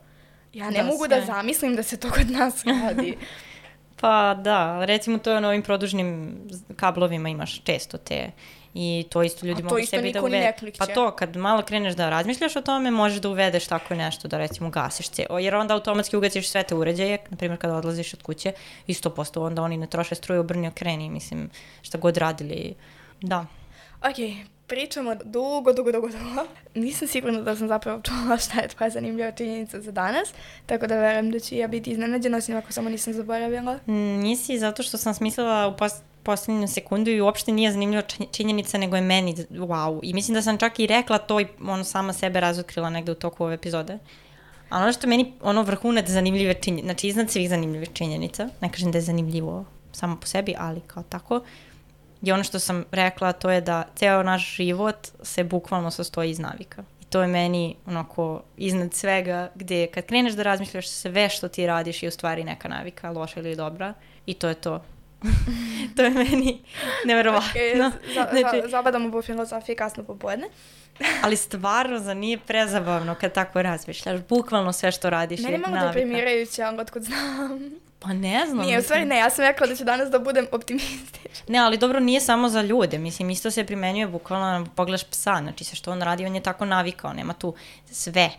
Ja 0.53 0.71
ne 0.71 0.77
Da, 0.77 0.83
mogu 0.83 1.09
da 1.09 1.17
sve. 1.17 1.27
zamislim 1.27 1.77
da 1.77 1.83
se 1.83 1.97
to 1.97 2.11
kod 2.11 2.31
nas 2.31 2.65
radi. 2.83 3.17
Pa 4.01 4.35
da, 4.35 4.85
recimo 4.85 5.19
to 5.19 5.33
je 5.33 5.41
na 5.41 5.49
ovim 5.49 5.63
produžnim 5.63 6.39
kablovima 6.77 7.29
imaš 7.29 7.63
često 7.63 7.99
te 7.99 8.31
i 8.79 9.05
to 9.11 9.23
isto 9.23 9.47
ljudi 9.47 9.63
to 9.63 9.65
mogu 9.65 9.79
isto 9.79 9.97
sebi 9.97 10.13
da 10.13 10.21
uvede. 10.21 10.53
Pa 10.79 10.87
to, 10.87 11.11
kad 11.11 11.37
malo 11.37 11.63
kreneš 11.63 11.95
da 11.95 12.11
razmišljaš 12.11 12.57
o 12.57 12.61
tome, 12.61 12.91
možeš 12.91 13.21
da 13.21 13.29
uvedeš 13.29 13.67
tako 13.67 13.95
nešto, 13.95 14.29
da 14.29 14.39
recimo 14.39 14.71
gasiš 14.71 15.09
ce, 15.09 15.27
jer 15.41 15.55
onda 15.55 15.75
automatski 15.75 16.17
ugasiš 16.17 16.49
sve 16.49 16.63
te 16.63 16.75
uređaje, 16.75 17.19
na 17.31 17.37
primjer 17.37 17.61
kada 17.61 17.77
odlaziš 17.77 18.15
od 18.15 18.23
kuće, 18.23 18.53
i 18.87 18.95
100% 18.95 19.41
onda 19.41 19.63
oni 19.63 19.77
ne 19.77 19.87
troše 19.87 20.15
struju, 20.15 20.41
obrni 20.41 20.69
okreni, 20.69 21.11
mislim, 21.11 21.51
šta 21.83 21.99
god 21.99 22.17
radili. 22.17 22.75
Da. 23.21 23.47
ok, 24.01 24.47
pričamo 24.67 25.15
dugo, 25.15 25.73
dugo, 25.73 25.93
dugo, 25.93 26.09
dugo. 26.09 26.47
Nisam 26.75 27.09
sigurna 27.09 27.41
da 27.41 27.57
sam 27.57 27.69
zapravo 27.69 28.01
čula 28.01 28.39
šta 28.45 28.61
je 28.61 28.69
tvoja 28.69 28.91
zanimljiva 28.91 29.31
činjenica 29.33 29.81
za 29.81 29.93
danas, 29.93 30.29
tako 30.67 30.87
da 30.87 30.97
verujem 30.97 31.31
da 31.31 31.41
ću 31.41 31.55
ja 31.55 31.69
biti 31.69 31.91
iznenađena, 31.91 32.39
osim 32.39 32.57
ako 32.57 32.73
samo 32.73 32.89
nisam 32.91 33.13
zaboravila. 33.13 33.79
Mm, 33.87 33.93
Nisi 34.21 34.59
zato 34.59 34.83
što 34.83 34.99
sam 34.99 35.15
smislila 35.15 35.69
u 35.69 35.77
pos 35.77 35.93
poslednju 36.23 36.69
sekundu 36.69 37.11
i 37.11 37.21
uopšte 37.21 37.53
nije 37.53 37.73
zanimljiva 37.73 38.03
čin- 38.03 38.27
činjenica, 38.33 38.79
nego 38.79 38.97
je 38.97 39.03
meni 39.03 39.35
wow. 39.51 40.01
I 40.03 40.15
mislim 40.15 40.35
da 40.35 40.43
sam 40.43 40.59
čak 40.59 40.79
i 40.79 40.87
rekla 40.87 41.19
to 41.19 41.41
i 41.41 41.47
ono 41.61 41.85
sama 41.85 42.13
sebe 42.13 42.41
razotkrila 42.41 42.91
negde 42.91 43.13
u 43.13 43.15
toku 43.15 43.45
ove 43.45 43.55
epizode. 43.55 43.99
A 44.69 44.79
ono 44.83 44.93
što 44.93 45.07
meni 45.07 45.33
ono 45.43 45.63
vrhunac 45.63 46.09
zanimljive 46.09 46.55
činjenice, 46.55 46.87
znači 46.87 47.09
iznad 47.09 47.31
svih 47.31 47.49
zanimljivih 47.49 47.89
činjenica, 47.93 48.49
ne 48.61 48.73
kažem 48.73 48.93
da 48.93 48.99
je 48.99 49.03
zanimljivo 49.03 49.65
samo 49.93 50.17
po 50.17 50.27
sebi, 50.27 50.55
ali 50.59 50.81
kao 50.87 51.03
tako, 51.03 51.41
je 52.23 52.35
ono 52.35 52.45
što 52.45 52.59
sam 52.59 52.85
rekla, 52.93 53.33
to 53.33 53.51
je 53.51 53.61
da 53.61 53.85
ceo 53.95 54.23
naš 54.23 54.55
život 54.57 55.09
se 55.23 55.45
bukvalno 55.45 55.91
sastoji 55.91 56.31
iz 56.31 56.39
navika. 56.39 56.85
I 57.01 57.05
to 57.05 57.21
je 57.23 57.27
meni 57.29 57.77
onako 57.87 58.43
iznad 58.57 58.95
svega 58.95 59.51
gde 59.55 59.87
kad 59.87 60.07
kreneš 60.07 60.33
da 60.33 60.43
razmišljaš 60.43 60.89
sve 60.89 61.29
što 61.29 61.49
ti 61.49 61.67
radiš 61.67 62.03
je 62.03 62.09
u 62.09 62.13
stvari 62.13 62.45
neka 62.45 62.69
navika, 62.69 63.11
loša 63.11 63.41
ili 63.41 63.57
dobra 63.57 63.95
i 64.27 64.35
to 64.35 64.49
je 64.49 64.55
to. 64.55 64.85
to 65.97 66.03
je 66.03 66.11
meni 66.11 66.63
neverovatno. 67.07 67.49
Ok, 67.51 67.77
za, 67.77 67.91
za, 68.15 68.27
znači, 68.41 68.71
zabadamo 68.71 69.11
po 69.13 69.23
filozofiji 69.23 69.77
kasno 69.77 70.05
popodne. 70.05 70.49
ali 71.23 71.37
stvarno 71.37 71.99
za 71.99 72.15
nije 72.15 72.39
prezabavno 72.39 73.15
kad 73.15 73.33
tako 73.33 73.63
razmišljaš. 73.63 74.21
Bukvalno 74.29 74.73
sve 74.73 74.93
što 74.93 75.11
radiš 75.11 75.41
Meni 75.41 75.53
je 75.53 75.55
je 75.55 75.59
malo 75.59 75.75
navika. 75.75 75.93
deprimirajuće, 75.93 76.63
ali 76.63 76.81
otkud 76.81 77.03
znam. 77.03 77.86
Pa 78.01 78.13
ne 78.13 78.47
znam. 78.47 78.67
Nije, 78.67 78.79
u 78.79 78.83
stvari 78.83 79.05
ne, 79.05 79.19
ja 79.19 79.31
sam 79.31 79.45
rekla 79.45 79.67
da 79.67 79.77
ću 79.77 79.85
danas 79.85 80.11
da 80.11 80.19
budem 80.19 80.47
optimistična. 80.53 81.45
Ne, 81.49 81.59
ali 81.59 81.79
dobro, 81.79 82.01
nije 82.01 82.21
samo 82.21 82.49
za 82.49 82.63
ljude. 82.63 82.99
Mislim, 82.99 83.31
isto 83.31 83.51
se 83.51 83.65
primenjuje 83.65 84.07
bukvalno 84.07 84.47
na 84.47 84.67
pogledaš 84.75 85.05
psa. 85.05 85.39
Znači, 85.43 85.65
sve 85.65 85.77
što 85.77 85.93
on 85.93 86.03
radi, 86.03 86.27
on 86.27 86.35
je 86.35 86.43
tako 86.43 86.65
navikao. 86.65 87.13
Nema 87.13 87.33
tu 87.33 87.55
sve. 87.91 88.31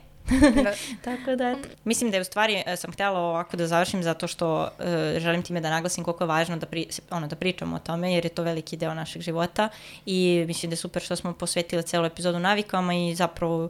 Da. 0.63 0.73
Tako 1.05 1.35
da, 1.35 1.49
eto. 1.49 1.69
Mislim 1.83 2.11
da 2.11 2.17
je 2.17 2.21
u 2.21 2.23
stvari, 2.23 2.63
e, 2.65 2.75
sam 2.75 2.91
htjela 2.91 3.19
ovako 3.19 3.57
da 3.57 3.67
završim 3.67 4.03
zato 4.03 4.27
što 4.27 4.69
e, 4.79 5.19
želim 5.19 5.43
time 5.43 5.61
da 5.61 5.69
naglasim 5.69 6.03
koliko 6.03 6.23
je 6.23 6.27
važno 6.27 6.57
da, 6.57 6.65
pri, 6.65 6.87
ono, 7.09 7.27
da 7.27 7.35
pričamo 7.35 7.75
o 7.75 7.79
tome, 7.79 8.13
jer 8.13 8.25
je 8.25 8.29
to 8.29 8.43
veliki 8.43 8.77
deo 8.77 8.93
našeg 8.93 9.21
života 9.21 9.69
i 10.05 10.43
mislim 10.47 10.69
da 10.69 10.73
je 10.73 10.77
super 10.77 11.01
što 11.01 11.15
smo 11.15 11.33
posvetili 11.33 11.83
celu 11.83 12.05
epizodu 12.05 12.39
navikama 12.39 12.93
i 12.93 13.15
zapravo 13.15 13.69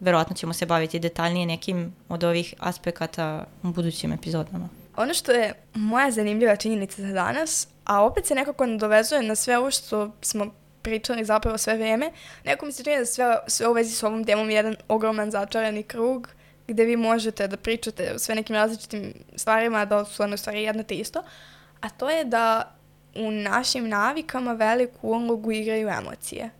verovatno 0.00 0.36
ćemo 0.36 0.52
se 0.52 0.66
baviti 0.66 0.98
detaljnije 0.98 1.46
nekim 1.46 1.94
od 2.08 2.24
ovih 2.24 2.54
aspekata 2.58 3.44
u 3.62 3.68
budućim 3.68 4.12
epizodama. 4.12 4.68
Ono 4.96 5.14
što 5.14 5.32
je 5.32 5.54
moja 5.74 6.10
zanimljiva 6.10 6.56
činjenica 6.56 7.02
za 7.02 7.12
danas, 7.12 7.68
a 7.84 8.04
opet 8.04 8.26
se 8.26 8.34
nekako 8.34 8.66
nadovezuje 8.66 9.22
na 9.22 9.34
sve 9.34 9.58
ovo 9.58 9.70
što 9.70 10.10
smo 10.22 10.54
pričali 10.82 11.24
zapravo 11.24 11.58
sve 11.58 11.76
vreme, 11.76 12.12
neko 12.44 12.66
mi 12.66 12.72
se 12.72 12.84
čini 12.84 12.98
da 12.98 13.06
sve, 13.06 13.36
sve 13.46 13.68
u 13.68 13.72
vezi 13.72 13.94
s 13.94 14.02
ovom 14.02 14.24
temom 14.24 14.50
je 14.50 14.56
jedan 14.56 14.76
ogroman 14.88 15.30
začarani 15.30 15.82
krug 15.82 16.28
gde 16.68 16.84
vi 16.84 16.96
možete 16.96 17.48
da 17.48 17.56
pričate 17.56 18.12
o 18.14 18.18
sve 18.18 18.34
nekim 18.34 18.56
različitim 18.56 19.12
stvarima, 19.36 19.84
da 19.84 20.04
su 20.04 20.22
one 20.22 20.34
u 20.34 20.38
stvari 20.38 20.62
jedno 20.62 20.82
te 20.82 20.94
isto, 20.94 21.22
a 21.80 21.88
to 21.88 22.10
je 22.10 22.24
da 22.24 22.74
u 23.14 23.30
našim 23.30 23.88
navikama 23.88 24.52
veliku 24.52 25.08
ulogu 25.08 25.52
igraju 25.52 25.88
emocije 25.88 26.50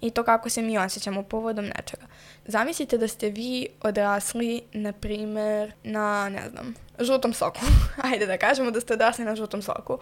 i 0.00 0.10
to 0.10 0.24
kako 0.24 0.48
se 0.48 0.62
mi 0.62 0.78
osjećamo 0.78 1.22
povodom 1.22 1.64
nečega. 1.64 2.06
Zamislite 2.46 2.98
da 2.98 3.08
ste 3.08 3.30
vi 3.30 3.68
odrasli, 3.80 4.62
na 4.72 4.92
primer, 4.92 5.72
na, 5.84 6.28
ne 6.28 6.50
znam, 6.50 6.74
žutom 7.04 7.32
soku. 7.32 7.60
Ajde 8.12 8.26
da 8.26 8.38
kažemo 8.38 8.70
da 8.70 8.80
ste 8.80 8.94
odrasli 8.94 9.24
na 9.24 9.36
žutom 9.36 9.62
soku. 9.62 9.98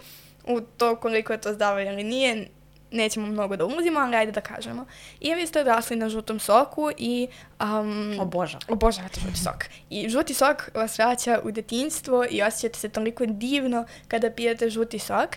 U 0.47 0.61
to 0.61 0.95
koliko 0.95 1.33
je 1.33 1.41
to 1.41 1.53
zdravo 1.53 1.79
ili 1.79 2.03
nije, 2.03 2.47
nećemo 2.91 3.27
mnogo 3.27 3.55
da 3.55 3.65
ulazimo, 3.65 3.99
ali 3.99 4.15
ajde 4.15 4.31
da 4.31 4.41
kažemo. 4.41 4.85
I 5.19 5.35
vi 5.35 5.47
ste 5.47 5.61
odrasli 5.61 5.95
na 5.95 6.09
žutom 6.09 6.39
soku 6.39 6.89
i... 6.97 7.27
Um, 7.59 8.19
Obožavam. 8.19 8.67
Obožavate 8.69 9.19
žuti 9.19 9.39
sok. 9.39 9.65
I 9.89 10.09
žuti 10.09 10.33
sok 10.33 10.69
vas 10.75 10.97
vraća 10.97 11.39
u 11.43 11.51
detinjstvo 11.51 12.25
i 12.29 12.41
osjećate 12.41 12.79
se 12.79 12.89
toliko 12.89 13.25
divno 13.25 13.85
kada 14.07 14.31
pijete 14.31 14.69
žuti 14.69 14.99
sok. 14.99 15.29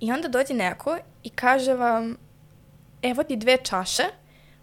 I 0.00 0.12
onda 0.12 0.28
dođe 0.28 0.54
neko 0.54 0.98
i 1.22 1.30
kaže 1.30 1.74
vam, 1.74 2.16
evo 3.02 3.22
ti 3.22 3.36
dve 3.36 3.56
čaše, 3.56 4.02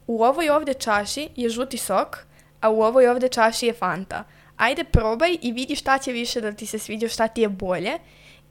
u 0.07 0.23
ovoj 0.23 0.49
ovde 0.49 0.73
čaši 0.73 1.29
je 1.35 1.49
žuti 1.49 1.77
sok, 1.77 2.17
a 2.61 2.69
u 2.69 2.81
ovoj 2.81 3.07
ovde 3.07 3.27
čaši 3.27 3.65
je 3.65 3.73
Fanta. 3.73 4.23
Ajde 4.59 4.83
probaj 4.83 5.37
i 5.41 5.51
vidi 5.51 5.75
šta 5.75 5.97
će 5.97 6.11
više 6.11 6.41
da 6.41 6.51
ti 6.51 6.65
se 6.65 6.79
sviđa, 6.79 7.07
šta 7.07 7.27
ti 7.27 7.41
je 7.41 7.49
bolje. 7.49 7.91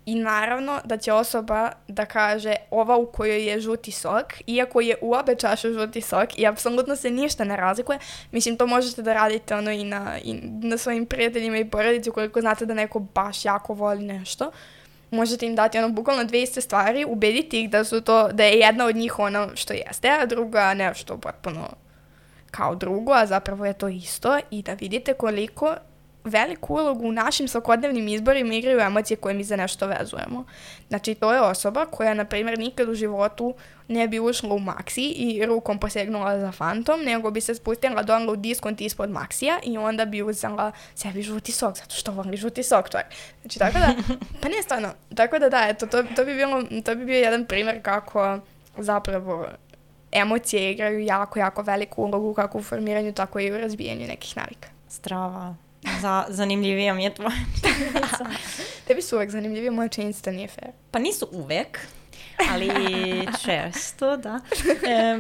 I 0.07 0.15
naravno 0.15 0.81
da 0.85 0.97
će 0.97 1.13
osoba 1.13 1.73
da 1.89 2.07
kaže 2.07 2.55
ova 2.71 2.97
u 2.97 3.07
kojoj 3.07 3.49
je 3.49 3.61
žuti 3.61 3.93
sok, 3.93 4.27
iako 4.47 4.81
je 4.81 4.97
u 5.01 5.15
obe 5.15 5.35
čaše 5.35 5.73
žuti 5.73 6.01
sok 6.01 6.39
i 6.39 6.47
apsolutno 6.47 6.97
se 6.97 7.11
ništa 7.11 7.45
ne 7.45 7.57
razlikuje. 7.57 7.99
Mislim, 8.33 8.57
to 8.57 8.67
možete 8.67 9.03
da 9.03 9.13
radite 9.13 9.55
ono 9.55 9.71
i 9.71 9.85
na, 9.85 10.19
i 10.25 10.35
na 10.63 10.79
svojim 10.79 11.07
prijateljima 11.07 11.57
i 11.57 11.71
porodici 11.71 12.11
ukoliko 12.11 12.41
znate 12.41 12.67
da 12.67 12.75
neko 12.75 12.99
baš 12.99 13.45
jako 13.45 13.75
voli 13.75 14.03
nešto. 14.05 14.51
Možete 15.11 15.47
im 15.47 15.55
dati 15.55 15.79
ono 15.79 15.89
bukvalno 15.89 16.25
dve 16.25 16.43
iste 16.43 16.61
stvari, 16.61 17.05
ubediti 17.05 17.61
ih 17.63 17.71
da 17.71 17.85
su 17.85 18.01
to, 18.01 18.29
da 18.33 18.45
je 18.45 18.59
jedna 18.59 18.87
od 18.87 18.97
njih 18.97 19.19
ono 19.19 19.49
što 19.55 19.73
jeste, 19.73 20.11
a 20.11 20.27
druga 20.27 20.75
nešto 20.75 21.17
potpuno 21.17 21.69
kao 22.51 22.75
drugo, 22.75 23.13
a 23.13 23.27
zapravo 23.27 23.67
je 23.67 23.73
to 23.73 23.89
isto 23.89 24.39
i 24.51 24.63
da 24.63 24.75
vidite 24.75 25.15
koliko 25.15 25.75
veliku 26.29 26.74
ulogu 26.74 27.09
u 27.09 27.12
našim 27.12 27.49
svakodnevnim 27.49 28.09
izborima 28.09 28.55
igraju 28.55 28.81
emocije 28.81 29.16
koje 29.16 29.35
mi 29.35 29.45
za 29.45 29.57
nešto 29.57 29.87
vezujemo. 29.87 30.45
Znači, 30.89 31.14
to 31.14 31.33
je 31.33 31.41
osoba 31.41 31.87
koja, 31.87 32.14
na 32.14 32.24
primjer, 32.24 32.59
nikad 32.59 32.89
u 32.89 32.95
životu 32.95 33.55
ne 33.89 34.09
bi 34.09 34.20
ušla 34.20 34.55
u 34.55 34.59
Maxi 34.59 35.12
i 35.16 35.47
rukom 35.47 35.79
posegnula 35.79 36.41
za 36.41 36.53
Fantom, 36.53 37.01
nego 37.01 37.31
bi 37.31 37.41
se 37.41 37.55
spustila 37.55 38.03
donala 38.03 38.33
u 38.33 38.37
diskont 38.37 38.81
ispod 38.81 39.11
Maxija 39.11 39.59
i 39.62 39.79
onda 39.79 40.05
bi 40.05 40.22
uzela 40.22 40.72
sebi 40.95 41.22
žuti 41.22 41.53
sok, 41.53 41.76
zato 41.76 41.95
što 41.95 42.12
voli 42.12 42.37
žuti 42.37 42.62
sok, 42.62 42.91
čovjek. 42.91 43.07
Znači, 43.41 43.59
tako 43.59 43.79
da, 43.79 43.95
pa 44.43 44.49
ne 44.49 44.62
stvarno, 44.62 44.89
tako 45.14 45.39
da 45.39 45.49
da, 45.49 45.68
eto, 45.68 45.87
to, 45.87 46.03
to, 46.16 46.24
bi 46.24 46.35
bilo, 46.35 46.62
to 46.85 46.95
bi 46.95 47.05
bio 47.05 47.18
jedan 47.18 47.47
primjer 47.47 47.83
kako 47.83 48.39
zapravo 48.79 49.47
emocije 50.12 50.72
igraju 50.72 51.01
jako, 51.01 51.39
jako 51.39 51.62
veliku 51.62 52.03
ulogu 52.03 52.35
kako 52.35 52.59
u 52.59 52.62
formiranju, 52.62 53.12
tako 53.12 53.41
i 53.41 53.53
u 53.53 53.59
razbijanju 53.59 54.07
nekih 54.07 54.37
navika. 54.37 54.68
Strava. 54.89 55.68
Za, 56.01 56.24
zanimljivija 56.29 56.95
mi 56.95 57.05
je 57.05 57.14
tvoja 57.14 57.37
činjenica. 57.61 58.26
Tebi 58.87 59.03
su 59.03 59.16
uvek 59.16 59.31
zanimljivije, 59.31 59.70
moja 59.70 59.89
činjenica 59.89 60.31
da 60.31 60.37
nije 60.37 60.49
fair. 60.49 60.72
Pa 60.91 60.99
nisu 60.99 61.29
uvek, 61.33 61.79
ali 62.53 62.70
često, 63.45 64.16
da. 64.16 64.41
E, 64.89 65.18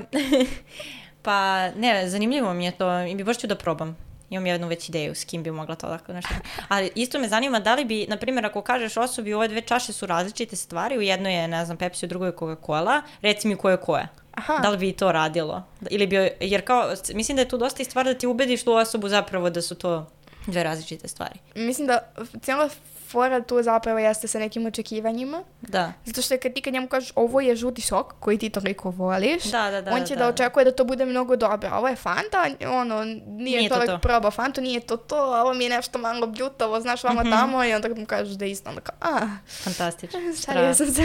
pa 1.24 1.70
ne, 1.70 2.08
zanimljivo 2.08 2.54
mi 2.54 2.64
je 2.64 2.70
to 2.70 3.00
i 3.00 3.14
bi 3.14 3.24
baš 3.24 3.38
ću 3.38 3.46
da 3.46 3.54
probam. 3.54 3.96
Imam 4.30 4.46
jednu 4.46 4.68
već 4.68 4.88
ideju 4.88 5.14
s 5.14 5.24
kim 5.24 5.42
bi 5.42 5.50
mogla 5.50 5.74
to 5.74 5.86
tako 5.86 6.12
nešto. 6.12 6.34
Ali 6.68 6.90
isto 6.94 7.18
me 7.18 7.28
zanima 7.28 7.60
da 7.60 7.74
li 7.74 7.84
bi, 7.84 8.06
na 8.08 8.16
primjer, 8.16 8.46
ako 8.46 8.62
kažeš 8.62 8.96
osobi 8.96 9.34
ove 9.34 9.48
dve 9.48 9.60
čaše 9.60 9.92
su 9.92 10.06
različite 10.06 10.56
stvari, 10.56 10.98
u 10.98 11.02
jednoj 11.02 11.34
je, 11.34 11.48
ne 11.48 11.64
znam, 11.64 11.76
Pepsi, 11.76 12.06
u 12.06 12.08
drugoj 12.08 12.28
je 12.28 12.32
Coca-Cola, 12.32 13.02
reci 13.22 13.48
mi 13.48 13.56
ko 13.56 13.70
je 13.70 13.76
ko 13.76 13.96
je. 13.96 14.08
Aha. 14.32 14.58
Da 14.58 14.70
li 14.70 14.78
bi 14.78 14.92
to 14.92 15.12
radilo? 15.12 15.62
Ili 15.90 16.06
bi, 16.06 16.30
jer 16.40 16.64
kao, 16.64 16.92
mislim 17.14 17.36
da 17.36 17.42
je 17.42 17.48
tu 17.48 17.58
dosta 17.58 17.82
i 17.82 17.84
stvar 17.84 18.04
da 18.04 18.14
ti 18.14 18.26
ubediš 18.26 18.64
tu 18.64 18.72
osobu 18.72 19.08
zapravo 19.08 19.50
da 19.50 19.62
su 19.62 19.74
to 19.74 20.06
dve 20.48 20.62
različite 20.62 21.08
stvari. 21.08 21.34
Mislim 21.56 21.86
da 21.86 21.98
cijela 22.42 22.68
fora 23.08 23.40
tu 23.40 23.62
zapravo 23.62 23.98
jeste 23.98 24.28
sa 24.28 24.38
nekim 24.38 24.66
očekivanjima. 24.66 25.42
Da. 25.62 25.92
Zato 26.04 26.22
što 26.22 26.38
kad 26.38 26.52
ti 26.52 26.62
kad 26.62 26.72
njemu 26.72 26.88
kažeš 26.88 27.12
ovo 27.14 27.40
je 27.40 27.56
žuti 27.56 27.82
sok 27.82 28.14
koji 28.14 28.38
ti 28.38 28.50
toliko 28.50 28.90
voliš, 28.90 29.44
da, 29.44 29.70
da, 29.70 29.82
da, 29.82 29.92
on 29.92 30.04
će 30.04 30.14
da, 30.14 30.18
da, 30.18 30.28
očekuje 30.28 30.64
da 30.64 30.72
to 30.72 30.84
bude 30.84 31.04
mnogo 31.04 31.36
dobro. 31.36 31.70
Ovo 31.70 31.88
je 31.88 31.96
Fanta, 31.96 32.46
ono, 32.68 33.04
nije, 33.04 33.58
Nije 33.58 33.68
to 33.68 33.86
to. 33.86 33.98
probao 33.98 34.30
Fantu, 34.30 34.60
nije 34.60 34.80
to 34.80 34.96
to, 34.98 35.16
a 35.16 35.42
ovo 35.42 35.54
mi 35.54 35.64
je 35.64 35.70
nešto 35.70 35.98
malo 35.98 36.26
bljutavo, 36.26 36.80
znaš, 36.80 37.04
vamo 37.04 37.20
Mhm. 37.20 37.30
tamo 37.30 37.64
i 37.64 37.74
onda 37.74 37.88
mu 37.90 38.06
kažeš 38.06 38.34
da 38.34 38.44
je 38.44 38.50
isto, 38.50 38.68
onda 38.68 38.80
kao, 38.80 38.96
a, 39.02 39.28
Fantastično. 39.54 40.20
šalio 40.46 40.74
sam 40.74 40.86
se. 40.86 41.02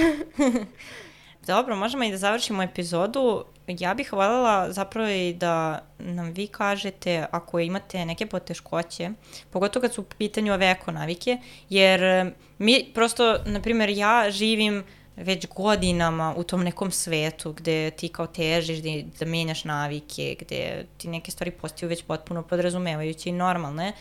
Dobro, 1.48 1.76
možemo 1.76 2.04
i 2.04 2.12
da 2.12 2.18
završimo 2.18 2.64
epizodu. 2.64 3.44
Ja 3.68 3.94
bih 3.94 4.14
voljela 4.14 4.72
zapravo 4.72 5.10
i 5.10 5.34
da 5.34 5.84
nam 6.00 6.32
vi 6.32 6.48
kažete 6.48 7.26
ako 7.32 7.60
imate 7.60 8.06
neke 8.06 8.26
poteškoće, 8.26 9.10
pogotovo 9.50 9.82
kad 9.82 9.94
su 9.94 10.02
u 10.02 10.06
pitanju 10.18 10.54
ove 10.54 10.72
eko 10.72 10.92
navike, 10.92 11.38
jer 11.70 12.04
e, 12.04 12.32
mi 12.58 12.92
prosto, 12.94 13.38
na 13.46 13.62
primjer, 13.62 13.90
ja 13.90 14.32
živim 14.32 14.84
već 15.16 15.48
godinama 15.48 16.34
u 16.38 16.44
tom 16.44 16.64
nekom 16.64 16.92
svetu 16.92 17.54
gde 17.54 17.92
ti 17.92 18.10
kao 18.10 18.28
težiš 18.28 18.80
da, 18.80 18.90
da 19.20 19.26
menjaš 19.26 19.64
navike, 19.64 20.36
gde 20.40 20.86
ti 20.98 21.08
neke 21.08 21.32
stvari 21.32 21.52
postaju 21.52 21.90
već 21.90 22.04
potpuno 22.04 22.44
podrazumevajuće 22.44 23.30
i 23.30 23.34
normalne. 23.34 23.94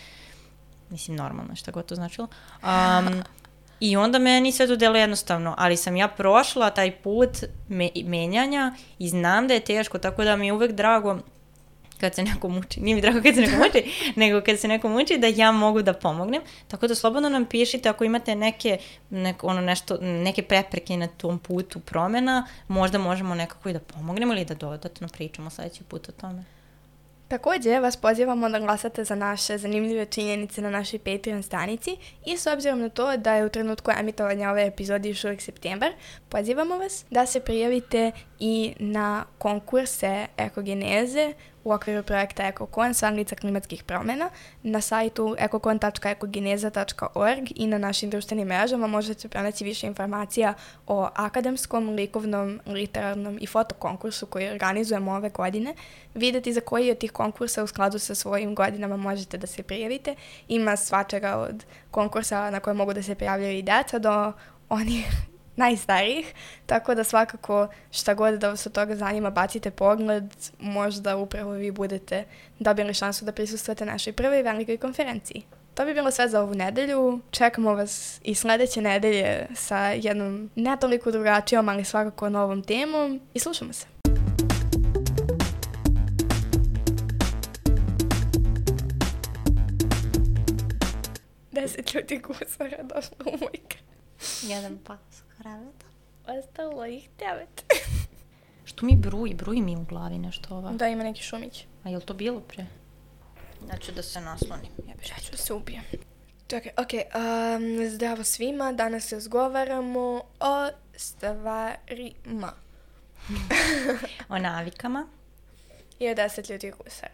Mislim, 0.91 1.17
normalno, 1.17 1.57
šta 1.57 1.71
god 1.71 1.87
to 1.87 1.95
značilo. 1.95 2.29
Um, 2.63 3.23
I 3.83 3.97
onda 3.97 4.19
meni 4.19 4.53
sve 4.53 4.67
to 4.67 4.77
delo 4.77 4.97
jednostavno, 4.97 5.55
ali 5.59 5.77
sam 5.77 5.97
ja 5.97 6.09
prošla 6.09 6.71
taj 6.71 6.91
put 6.91 7.29
me, 7.69 7.89
menjanja 8.05 8.75
i 8.99 9.09
znam 9.09 9.49
da 9.49 9.55
je 9.55 9.61
teško, 9.61 9.99
tako 9.99 10.25
da 10.25 10.37
mi 10.37 10.47
je 10.47 10.53
uvek 10.53 10.73
drago 10.73 11.19
kad 12.01 12.15
se 12.15 12.23
neko 12.23 12.49
muči, 12.49 12.81
nije 12.81 12.95
mi 12.95 13.01
drago 13.01 13.23
kad 13.23 13.35
se 13.35 13.41
neko 13.41 13.57
muči, 13.57 13.93
nego 14.21 14.41
kad 14.41 14.59
se 14.59 14.69
neko 14.69 14.89
muči 14.89 15.19
da 15.19 15.27
ja 15.27 15.53
mogu 15.53 15.83
da 15.83 15.93
pomognem, 15.93 16.43
tako 16.69 16.87
da 16.87 16.95
slobodno 16.95 17.29
nam 17.29 17.45
pišite 17.45 17.89
ako 17.89 18.05
imate 18.05 18.35
neke, 18.35 18.79
nek, 19.11 19.45
ono 19.45 19.61
nešto, 19.61 19.99
neke 20.01 20.43
prepreke 20.43 20.97
na 20.97 21.07
tom 21.07 21.39
putu 21.39 21.81
promena, 21.81 22.47
možda 22.69 22.99
možemo 22.99 23.35
nekako 23.35 23.69
i 23.69 23.73
da 23.73 23.81
pomognemo 23.81 24.33
ili 24.33 24.45
da 24.45 24.55
dodatno 24.55 25.09
pričamo 25.09 25.51
sledeći 25.51 25.85
put 25.85 26.09
o 26.09 26.13
tome. 26.13 26.45
Takođe, 27.33 27.81
vas 27.81 27.97
pozivamo 27.97 28.49
da 28.49 28.59
glasate 28.59 29.05
za 29.05 29.15
naše 29.15 29.59
zanimljive 29.59 30.07
činjenice 30.07 30.63
na 30.63 30.71
našoj 30.71 30.99
Patreon 30.99 31.43
stranici 31.43 31.97
i 32.27 32.37
s 32.37 32.47
obzirom 32.47 32.81
na 32.81 32.89
to 32.89 33.17
da 33.17 33.35
je 33.35 33.47
u 33.47 33.49
trenutku 33.49 33.91
emitovanja 34.01 34.51
ove 34.51 34.67
epizode 34.67 35.09
još 35.09 35.25
uvijek 35.25 35.41
septembar, 35.41 35.93
pozivamo 36.29 36.79
vas 36.79 37.05
da 37.11 37.27
se 37.27 37.41
prijavite 37.41 38.13
i 38.45 38.75
na 38.79 39.25
konkurse 39.39 40.27
ekogeneze 40.37 41.33
u 41.65 41.73
okviru 41.73 42.03
projekta 42.03 42.47
EkoKon 42.47 42.95
sa 42.95 43.07
anglica 43.07 43.37
klimatskih 43.37 43.85
promjena 43.85 44.31
na 44.63 44.81
sajtu 44.81 45.37
ekokon.ekogeneza.org 45.39 47.49
i 47.55 47.67
na 47.67 47.79
našim 47.79 48.11
društvenim 48.11 48.49
mrežama 48.49 48.87
možete 48.87 49.29
pronaći 49.29 49.65
više 49.65 49.87
informacija 49.87 50.55
o 50.87 51.09
akademskom, 51.15 51.89
likovnom, 51.89 52.61
literarnom 52.67 53.39
i 53.41 53.47
fotokonkursu 53.47 54.27
koji 54.27 54.51
organizujemo 54.51 55.13
ove 55.13 55.31
godine, 55.31 55.75
videti 56.15 56.53
za 56.53 56.61
koji 56.61 56.91
od 56.91 56.99
tih 56.99 57.13
konkursa 57.13 57.63
u 57.63 57.67
skladu 57.67 57.99
sa 57.99 58.15
svojim 58.15 58.55
godinama 58.55 58.97
možete 58.97 59.39
da 59.39 59.47
se 59.47 59.63
prijavite. 59.63 60.15
Ima 60.49 60.77
svačega 60.77 61.37
od 61.37 61.65
konkursa 61.91 62.51
na 62.51 62.61
koje 62.61 62.75
mogu 62.75 62.93
da 62.93 63.03
se 63.03 63.15
prijavljaju 63.15 63.59
i 63.59 63.63
deca 63.63 63.99
do 63.99 64.33
onih 64.69 65.32
najstarijih, 65.57 66.35
tako 66.67 66.95
da 66.95 67.05
svakako 67.05 67.69
šta 67.91 68.15
god 68.15 68.35
da 68.35 68.49
vas 68.49 68.67
od 68.67 68.73
toga 68.73 68.97
zanima, 68.97 69.31
bacite 69.31 69.71
pogled, 69.71 70.25
možda 70.59 71.17
upravo 71.17 71.51
vi 71.51 71.71
budete 71.71 72.25
dobili 72.59 72.95
šansu 72.95 73.25
da 73.25 73.33
prisustujete 73.33 73.87
našoj 73.87 74.13
prvoj 74.13 74.43
velikoj 74.43 74.77
konferenciji. 74.77 75.43
To 75.75 75.85
bi 75.85 75.95
bilo 75.95 76.11
sve 76.11 76.29
za 76.29 76.43
ovu 76.43 76.55
nedelju. 76.55 77.21
Čekamo 77.31 77.75
vas 77.75 78.21
i 78.23 78.35
sledeće 78.35 78.81
nedelje 78.81 79.47
sa 79.55 79.79
jednom 79.79 80.51
ne 80.55 80.77
toliko 80.81 81.11
drugačijom, 81.11 81.69
ali 81.69 81.85
svakako 81.85 82.29
novom 82.29 82.63
temom 82.63 83.21
i 83.35 83.39
slušamo 83.39 83.73
se. 83.73 83.87
Deset 91.53 91.95
ljudi 91.95 92.19
gusara 92.19 92.83
došlo 92.83 93.17
u 93.27 93.39
moj. 93.41 93.79
Jedan 94.43 94.79
pas 94.79 95.23
kreveta. 95.43 95.87
Ostalo 96.27 96.87
ih 96.87 97.09
devet. 97.19 97.65
Što 98.65 98.87
mi 98.87 98.97
bruji, 98.97 99.35
bruji 99.35 99.63
mi 99.63 99.77
u 99.77 99.85
glavi 99.85 100.19
nešto 100.19 100.57
ova. 100.57 100.73
Da, 100.73 100.89
ima 100.89 101.05
neki 101.05 101.23
šumić. 101.23 101.65
A 101.85 101.89
je 101.89 101.97
li 101.97 102.03
to 102.05 102.15
bilo 102.15 102.41
pre? 102.41 102.67
Ja 103.71 103.77
ću 103.79 103.93
da 103.93 104.03
se 104.03 104.21
naslonim. 104.21 104.73
Ja 104.89 104.95
Ja 105.11 105.17
ću 105.25 105.31
da 105.31 105.37
se 105.37 105.53
ubijem. 105.53 105.83
Čekaj, 106.47 106.73
ok, 106.77 106.91
um, 106.93 107.03
zdravo 107.91 108.25
svima, 108.25 108.73
danas 108.73 109.13
razgovaramo 109.13 110.01
o 110.41 110.69
stvarima 110.97 112.53
O 114.29 114.39
navikama. 114.39 115.07
i 115.99 116.11
o 116.11 116.15
deset 116.15 116.49
ljudi 116.49 116.73
gusara. 116.79 117.13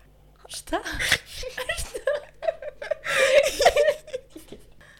Šta? 0.49 0.77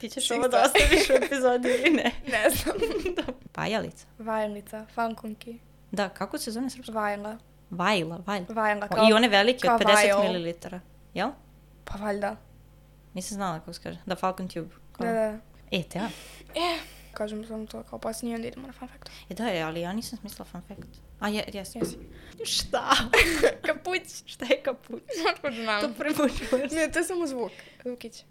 Ti 0.01 0.11
ćeš 0.11 0.31
ovo 0.31 0.49
da 0.49 0.63
ostaviš 0.63 1.11
u 1.11 1.25
epizodi 1.25 1.69
ili 1.71 1.91
ne? 1.91 2.13
Ne 2.33 2.51
znam. 2.51 2.77
Pajalica. 3.53 4.07
Vajlica, 4.19 4.87
fankunki, 4.87 5.59
Da, 5.91 6.09
kako 6.09 6.39
se 6.39 6.51
zove 6.51 6.71
srpsko? 6.71 6.93
vajla, 6.93 7.39
Vajla, 7.71 8.19
vajla. 8.27 8.47
vajla 8.49 8.87
O, 8.87 8.95
kao... 8.95 9.09
I 9.09 9.13
one 9.13 9.29
velike 9.29 9.61
kao 9.61 9.75
od 9.75 9.81
50 9.81 9.95
vajl. 10.15 10.39
ml. 10.41 10.79
Jel? 11.15 11.31
Pa 11.85 11.99
valjda. 11.99 12.37
Nisam 13.15 13.35
znala 13.35 13.59
kako 13.59 13.73
se 13.73 13.81
kaže. 13.83 13.99
Da, 14.07 14.17
Falcon 14.17 14.49
Tube. 14.49 14.75
Kao- 14.93 15.07
Da, 15.07 15.13
da. 15.13 15.39
E, 15.71 15.83
te 15.83 15.99
ja. 15.99 16.09
E, 16.55 16.79
kažem 17.15 17.47
samo 17.47 17.67
to 17.67 17.83
kao 17.83 17.99
posljednji, 17.99 18.35
onda 18.35 18.49
idemo 18.49 18.67
na 18.67 18.73
fun 18.73 18.89
factu. 18.89 19.11
E, 19.31 19.35
da 19.35 19.47
je, 19.47 19.63
ali 19.63 19.81
ja 19.81 19.93
nisam 19.93 20.19
smislila 20.19 20.45
fun 20.45 20.63
fact. 20.69 20.89
A, 21.21 21.29
je, 21.29 21.45
jesam. 21.53 21.83
Jesi. 21.83 21.99
Šta? 22.45 22.91
Kapuć. 23.67 24.03
Šta 24.27 24.45
je 24.45 24.63
kapuć? 24.63 25.03
Otkud 25.35 25.53
znam? 25.55 25.95
To 25.95 26.29
čujem. 26.41 26.69
Ne, 26.73 26.93
to 26.93 26.99
je 26.99 27.05
samo 27.05 27.27
zvuk. 27.27 27.53
Zvukić. 27.85 28.25